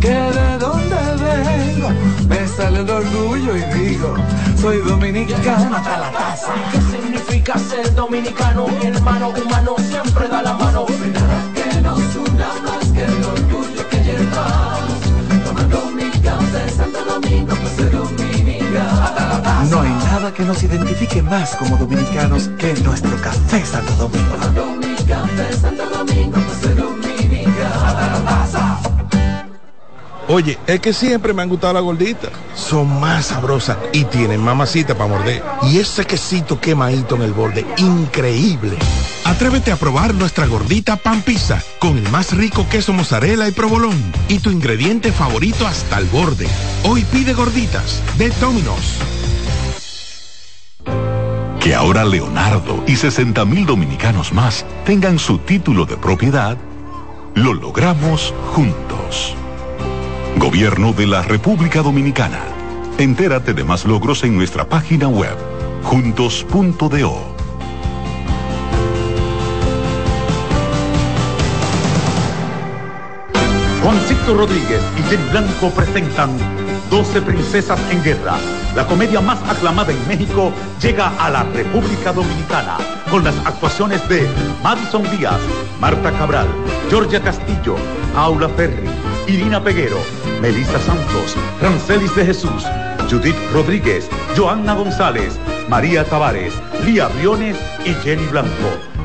que 0.00 0.08
de 0.08 0.58
dónde 0.58 0.96
vengo, 1.22 1.90
me 2.28 2.48
sale 2.48 2.80
el 2.80 2.90
orgullo 2.90 3.56
y 3.56 3.62
digo, 3.78 4.14
soy 4.60 4.78
dominicano 4.78 5.76
hasta 5.76 5.98
la 5.98 6.10
casa. 6.10 6.52
¿Qué 6.72 6.80
significa 6.80 7.58
ser 7.58 7.94
dominicano? 7.94 8.66
Mi 8.68 8.86
hermano 8.86 9.28
humano 9.28 9.76
siempre 9.78 10.28
da 10.28 10.42
la 10.42 10.54
mano. 10.54 10.86
Nada 10.88 11.42
que 11.54 11.80
nos 11.82 12.16
una 12.16 12.48
más 12.64 12.86
que 12.94 13.04
el 13.04 13.24
orgullo 13.24 13.88
que 13.90 13.96
llevamos. 14.02 15.00
Tomando 15.44 15.90
mi 15.94 16.10
café 16.22 16.70
Santo 16.70 17.04
Domingo, 17.04 17.54
pues 17.54 17.72
soy 17.76 17.90
dominicano. 17.90 19.70
No 19.70 19.80
hay 19.82 19.90
nada 19.90 20.32
que 20.32 20.44
nos 20.44 20.62
identifique 20.62 21.22
más 21.22 21.54
como 21.56 21.76
dominicanos 21.76 22.48
que 22.58 22.72
nuestro 22.82 23.16
café 23.20 23.64
Santo 23.66 23.92
Domingo. 23.96 24.34
Tomando 24.34 24.64
mi 24.76 24.94
café 25.04 25.52
Santo 25.60 25.84
Domingo, 25.90 26.38
pues 26.40 26.58
soy 26.62 26.74
dominicano. 26.74 26.89
Oye, 30.32 30.60
es 30.68 30.78
que 30.78 30.92
siempre 30.92 31.34
me 31.34 31.42
han 31.42 31.48
gustado 31.48 31.72
las 31.72 31.82
gorditas. 31.82 32.30
Son 32.54 33.00
más 33.00 33.26
sabrosas 33.26 33.78
y 33.92 34.04
tienen 34.04 34.40
mamacita 34.40 34.94
para 34.94 35.10
morder. 35.10 35.42
Y 35.64 35.78
ese 35.78 36.06
quesito 36.06 36.60
quemadito 36.60 37.16
en 37.16 37.22
el 37.22 37.32
borde, 37.32 37.66
increíble. 37.78 38.76
Atrévete 39.24 39.72
a 39.72 39.76
probar 39.76 40.14
nuestra 40.14 40.46
gordita 40.46 40.94
pan 40.94 41.22
pizza 41.22 41.60
con 41.80 41.98
el 41.98 42.08
más 42.10 42.32
rico 42.32 42.64
queso 42.70 42.92
mozzarella 42.92 43.48
y 43.48 43.50
provolón 43.50 44.00
y 44.28 44.38
tu 44.38 44.52
ingrediente 44.52 45.10
favorito 45.10 45.66
hasta 45.66 45.98
el 45.98 46.06
borde. 46.06 46.46
Hoy 46.84 47.04
pide 47.10 47.32
gorditas 47.32 48.00
de 48.16 48.30
Domino's. 48.40 48.98
Que 51.58 51.74
ahora 51.74 52.04
Leonardo 52.04 52.84
y 52.86 52.94
60 52.94 53.44
mil 53.46 53.66
dominicanos 53.66 54.32
más 54.32 54.64
tengan 54.86 55.18
su 55.18 55.38
título 55.38 55.86
de 55.86 55.96
propiedad, 55.96 56.56
lo 57.34 57.52
logramos 57.52 58.32
juntos. 58.54 59.34
Gobierno 60.36 60.92
de 60.92 61.06
la 61.06 61.22
República 61.22 61.82
Dominicana. 61.82 62.40
Entérate 62.98 63.52
de 63.52 63.64
más 63.64 63.84
logros 63.84 64.24
en 64.24 64.36
nuestra 64.36 64.64
página 64.64 65.08
web, 65.08 65.36
juntos.do. 65.82 67.34
Juancito 73.82 74.36
Rodríguez 74.36 74.82
y 74.98 75.02
Jenny 75.10 75.30
Blanco 75.30 75.70
presentan 75.70 76.30
12 76.90 77.22
Princesas 77.22 77.80
en 77.90 78.02
Guerra. 78.02 78.38
La 78.74 78.86
comedia 78.86 79.20
más 79.20 79.42
aclamada 79.48 79.92
en 79.92 80.08
México 80.08 80.52
llega 80.80 81.08
a 81.18 81.30
la 81.30 81.42
República 81.44 82.12
Dominicana 82.12 82.99
con 83.10 83.24
las 83.24 83.36
actuaciones 83.44 84.08
de 84.08 84.26
Madison 84.62 85.02
Díaz, 85.10 85.40
Marta 85.80 86.12
Cabral, 86.12 86.46
Georgia 86.88 87.20
Castillo, 87.20 87.76
Aula 88.14 88.48
Ferri, 88.50 88.88
Irina 89.26 89.62
Peguero, 89.62 89.98
Melissa 90.40 90.78
Santos, 90.78 91.36
Rancelis 91.60 92.14
de 92.14 92.26
Jesús, 92.26 92.64
Judith 93.10 93.36
Rodríguez, 93.52 94.08
Joanna 94.36 94.74
González, 94.74 95.38
María 95.68 96.04
Tavares, 96.04 96.54
Lía 96.84 97.08
Briones 97.08 97.56
y 97.84 97.94
Jenny 97.94 98.26
Blanco. 98.26 98.48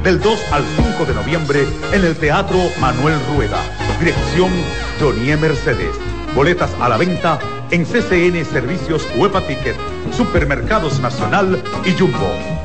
Del 0.04 0.20
2 0.20 0.40
al 0.52 0.64
5 0.76 1.06
de 1.06 1.14
noviembre 1.16 1.68
en 1.92 2.06
el 2.06 2.16
Teatro 2.16 2.60
Manuel 2.80 3.18
Rueda. 3.34 3.60
Dirección 4.00 4.52
Jonie 5.00 5.36
Mercedes. 5.36 5.96
Boletas 6.36 6.72
a 6.80 6.90
la 6.90 6.98
venta 6.98 7.40
en 7.72 7.86
CCN 7.86 8.46
Servicios 8.46 9.08
Huepa 9.16 9.42
Ticket, 9.42 9.76
Supermercados 10.12 11.00
Nacional 11.00 11.64
y 11.86 11.92
Jumbo. 11.98 12.65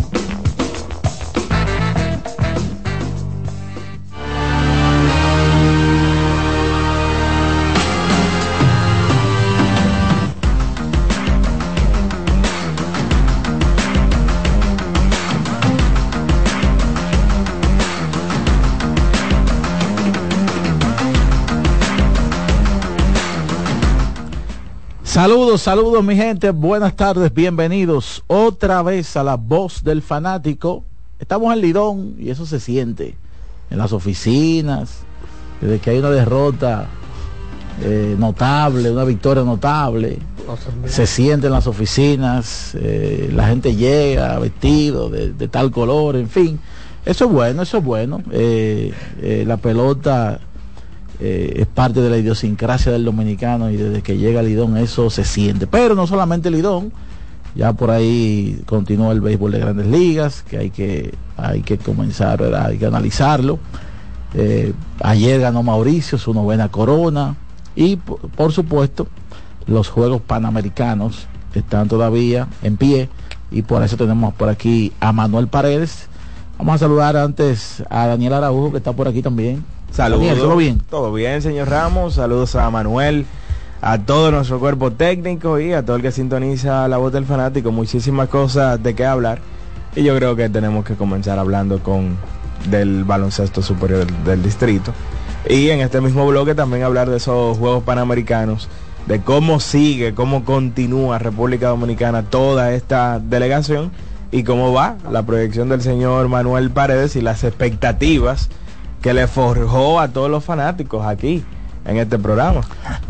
Saludos, 25.21 25.61
saludos 25.61 26.03
mi 26.03 26.15
gente, 26.15 26.49
buenas 26.49 26.95
tardes, 26.95 27.31
bienvenidos 27.31 28.23
otra 28.25 28.81
vez 28.81 29.15
a 29.15 29.23
la 29.23 29.35
voz 29.35 29.83
del 29.83 30.01
fanático. 30.01 30.83
Estamos 31.19 31.53
en 31.53 31.61
Lidón 31.61 32.15
y 32.17 32.31
eso 32.31 32.47
se 32.47 32.59
siente 32.59 33.15
en 33.69 33.77
las 33.77 33.93
oficinas, 33.93 35.01
desde 35.61 35.77
que 35.77 35.91
hay 35.91 35.99
una 35.99 36.09
derrota 36.09 36.87
eh, 37.83 38.15
notable, 38.17 38.89
una 38.89 39.03
victoria 39.03 39.43
notable, 39.43 40.17
se 40.85 41.05
siente 41.05 41.45
en 41.45 41.53
las 41.53 41.67
oficinas, 41.67 42.73
eh, 42.73 43.29
la 43.31 43.45
gente 43.45 43.75
llega 43.75 44.39
vestido 44.39 45.11
de, 45.11 45.33
de, 45.33 45.47
tal 45.47 45.69
color, 45.69 46.15
en 46.15 46.29
fin, 46.29 46.59
eso 47.05 47.25
es 47.25 47.31
bueno, 47.31 47.61
eso 47.61 47.77
es 47.77 47.83
bueno. 47.83 48.23
Eh, 48.31 48.91
la 49.45 49.57
pelota 49.57 50.39
eh, 51.23 51.61
es 51.61 51.67
parte 51.67 52.01
de 52.01 52.09
la 52.09 52.17
idiosincrasia 52.17 52.91
del 52.91 53.05
dominicano 53.05 53.69
y 53.69 53.77
desde 53.77 54.01
que 54.01 54.17
llega 54.17 54.41
Lidón 54.41 54.75
eso 54.77 55.11
se 55.11 55.23
siente. 55.23 55.67
Pero 55.67 55.93
no 55.93 56.07
solamente 56.07 56.49
Lidón, 56.49 56.91
ya 57.53 57.73
por 57.73 57.91
ahí 57.91 58.63
continúa 58.65 59.11
el 59.11 59.21
béisbol 59.21 59.51
de 59.51 59.59
grandes 59.59 59.85
ligas, 59.85 60.41
que 60.41 60.57
hay 60.57 60.69
que, 60.71 61.13
hay 61.37 61.61
que 61.61 61.77
comenzar, 61.77 62.41
hay 62.55 62.79
que 62.79 62.87
analizarlo. 62.87 63.59
Eh, 64.33 64.73
ayer 65.03 65.39
ganó 65.41 65.61
Mauricio 65.61 66.17
su 66.17 66.33
novena 66.33 66.69
corona 66.69 67.35
y 67.75 67.97
por, 67.97 68.51
supuesto 68.51 69.07
los 69.67 69.89
Juegos 69.89 70.21
Panamericanos 70.21 71.27
están 71.53 71.87
todavía 71.87 72.47
en 72.63 72.77
pie 72.77 73.09
y 73.51 73.61
por 73.61 73.83
eso 73.83 73.95
tenemos 73.95 74.33
por 74.33 74.49
aquí 74.49 74.91
a 74.99 75.11
Manuel 75.11 75.47
Paredes. 75.47 76.07
Vamos 76.57 76.75
a 76.75 76.79
saludar 76.79 77.15
antes 77.15 77.83
a 77.91 78.07
Daniel 78.07 78.33
Araujo 78.33 78.71
que 78.71 78.77
está 78.77 78.91
por 78.93 79.07
aquí 79.07 79.21
también. 79.21 79.63
Saludos. 79.91 80.37
¿Todo 80.37 80.55
bien? 80.55 80.81
Todo 80.89 81.13
bien, 81.13 81.41
señor 81.41 81.69
Ramos. 81.69 82.15
Saludos 82.15 82.55
a 82.55 82.69
Manuel, 82.69 83.25
a 83.81 83.97
todo 83.99 84.31
nuestro 84.31 84.59
cuerpo 84.59 84.91
técnico 84.91 85.59
y 85.59 85.73
a 85.73 85.83
todo 85.85 85.97
el 85.97 86.01
que 86.01 86.11
sintoniza 86.11 86.87
la 86.87 86.97
voz 86.97 87.11
del 87.11 87.25
fanático. 87.25 87.71
Muchísimas 87.71 88.29
cosas 88.29 88.81
de 88.81 88.95
qué 88.95 89.05
hablar. 89.05 89.39
Y 89.95 90.03
yo 90.03 90.15
creo 90.15 90.37
que 90.37 90.47
tenemos 90.47 90.85
que 90.85 90.95
comenzar 90.95 91.37
hablando 91.37 91.83
con 91.83 92.17
del 92.69 93.03
baloncesto 93.03 93.61
superior 93.61 94.07
del, 94.23 94.41
distrito. 94.41 94.93
Y 95.49 95.69
en 95.69 95.81
este 95.81 95.99
mismo 95.99 96.25
bloque 96.25 96.55
también 96.55 96.83
hablar 96.83 97.09
de 97.09 97.17
esos 97.17 97.57
Juegos 97.57 97.83
Panamericanos, 97.83 98.69
de 99.07 99.19
cómo 99.19 99.59
sigue, 99.59 100.13
cómo 100.13 100.45
continúa 100.45 101.19
República 101.19 101.69
Dominicana 101.69 102.23
toda 102.23 102.73
esta 102.73 103.19
delegación 103.19 103.91
y 104.31 104.43
cómo 104.43 104.71
va 104.71 104.95
la 105.11 105.23
proyección 105.23 105.67
del 105.67 105.81
señor 105.81 106.29
Manuel 106.29 106.69
Paredes 106.69 107.15
y 107.15 107.21
las 107.21 107.43
expectativas 107.43 108.49
que 109.01 109.13
le 109.13 109.27
forjó 109.27 109.99
a 109.99 110.07
todos 110.07 110.29
los 110.29 110.43
fanáticos 110.43 111.05
aquí 111.05 111.43
en 111.85 111.97
este 111.97 112.19
programa. 112.19 112.61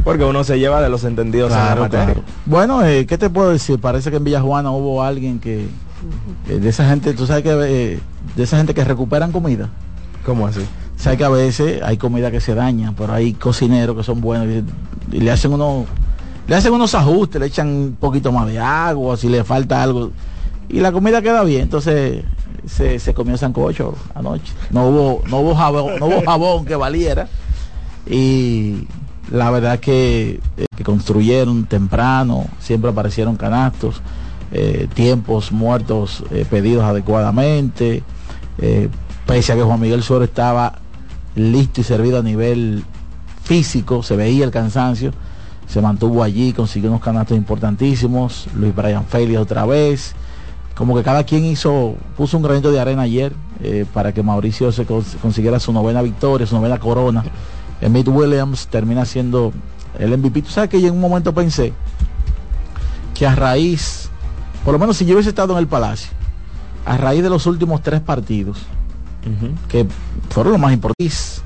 Porque 0.03 0.23
uno 0.23 0.43
se 0.43 0.57
lleva 0.57 0.81
de 0.81 0.89
los 0.89 1.03
entendidos 1.03 1.51
en 1.51 1.57
la 1.57 1.76
materia. 1.76 2.15
Bueno, 2.45 2.84
eh, 2.85 3.05
¿qué 3.05 3.18
te 3.18 3.30
puedo 3.30 3.51
decir? 3.51 3.80
Parece 3.80 4.09
que 4.09 4.18
en 4.18 4.23
Villajuana 4.23 4.72
hubo 4.72 5.03
alguien 5.03 5.39
que, 5.39 5.68
de 6.47 6.69
esa 6.69 6.88
gente, 6.88 7.13
tú 7.13 7.27
sabes 7.27 7.43
que 7.43 7.51
eh, 7.51 7.99
de 8.35 8.43
esa 8.43 8.57
gente 8.57 8.73
que 8.73 8.84
recuperan 8.84 9.31
comida. 9.31 9.69
¿Cómo 10.26 10.47
así? 10.47 10.61
Sabes 10.95 11.18
que 11.18 11.26
a 11.26 11.30
veces 11.30 11.81
hay 11.84 11.97
comida 11.97 12.31
que 12.31 12.39
se 12.39 12.53
daña, 12.53 12.93
pero 12.97 13.13
hay 13.13 13.34
cocineros 13.34 13.97
que 13.97 14.03
son 14.03 14.22
buenos 14.22 14.47
y, 15.11 15.19
le 15.19 15.31
hacen 15.31 15.51
unos 15.51 15.85
le 16.47 16.55
hacen 16.55 16.73
unos 16.73 16.95
ajustes, 16.95 17.39
le 17.39 17.47
echan 17.47 17.68
un 17.68 17.97
poquito 17.99 18.31
más 18.31 18.47
de 18.47 18.59
agua, 18.59 19.18
si 19.18 19.30
le 19.30 19.43
falta 19.43 19.81
algo 19.81 20.11
y 20.69 20.80
la 20.80 20.91
comida 20.91 21.22
queda 21.22 21.43
bien. 21.43 21.61
Entonces 21.61 22.23
se, 22.65 22.99
se 22.99 23.13
comió 23.13 23.38
sancocho 23.38 23.95
anoche. 24.13 24.53
No 24.69 24.88
hubo, 24.88 25.23
no 25.27 25.39
hubo 25.39 25.55
jabón, 25.55 26.65
que 26.65 26.75
valiera. 26.75 27.27
Y 28.09 28.88
la 29.31 29.49
verdad 29.51 29.79
que, 29.79 30.39
eh, 30.57 30.65
que 30.75 30.83
construyeron 30.83 31.65
temprano, 31.65 32.45
siempre 32.59 32.91
aparecieron 32.91 33.35
canastos, 33.35 34.01
eh, 34.51 34.88
tiempos 34.93 35.51
muertos 35.51 36.23
eh, 36.31 36.45
pedidos 36.49 36.83
adecuadamente. 36.83 38.03
pese 39.25 39.53
a 39.53 39.55
que 39.55 39.63
Juan 39.63 39.79
Miguel 39.79 40.03
Suárez 40.03 40.29
estaba 40.29 40.79
listo 41.35 41.81
y 41.81 41.83
servido 41.83 42.19
a 42.19 42.23
nivel 42.23 42.83
físico, 43.43 44.03
se 44.03 44.15
veía 44.15 44.45
el 44.45 44.51
cansancio, 44.51 45.11
se 45.67 45.81
mantuvo 45.81 46.21
allí, 46.21 46.53
consiguió 46.53 46.89
unos 46.89 47.01
canastos 47.01 47.38
importantísimos, 47.38 48.47
Luis 48.55 48.75
Brian 48.75 49.05
Félix 49.05 49.39
otra 49.39 49.65
vez, 49.65 50.15
como 50.76 50.95
que 50.95 51.03
cada 51.03 51.23
quien 51.23 51.45
hizo, 51.45 51.95
puso 52.18 52.38
un 52.38 52.43
granito 52.43 52.72
de 52.72 52.80
arena 52.80 53.03
ayer 53.03 53.34
eh, 53.61 53.85
para 53.93 54.14
que 54.14 54.23
Mauricio 54.23 54.72
se 54.72 54.85
consiguiera 54.85 55.60
su 55.60 55.73
novena 55.73 56.02
victoria, 56.02 56.48
su 56.48 56.56
novena 56.56 56.80
corona. 56.80 57.23
Emmett 57.81 58.07
Williams 58.07 58.68
termina 58.68 59.06
siendo 59.06 59.52
el 59.99 60.18
MVP. 60.18 60.43
Tú 60.43 60.49
sabes 60.49 60.69
que 60.69 60.81
yo 60.81 60.88
en 60.88 60.93
un 60.93 61.02
momento 61.02 61.34
pensé 61.34 61.73
que 63.14 63.27
a 63.27 63.35
raíz, 63.35 64.10
por 64.64 64.73
lo 64.73 64.80
menos 64.80 64.98
si 64.98 65.06
yo 65.06 65.14
hubiese 65.14 65.30
estado 65.30 65.53
en 65.53 65.60
el 65.60 65.68
Palacio, 65.68 66.11
a 66.85 66.98
raíz 66.98 67.22
de 67.22 67.30
los 67.30 67.45
últimos 67.45 67.81
tres 67.81 68.02
partidos, 68.02 68.60
que 69.68 69.85
fueron 70.30 70.53
los 70.53 70.61
más 70.61 70.73
importantes, 70.73 71.43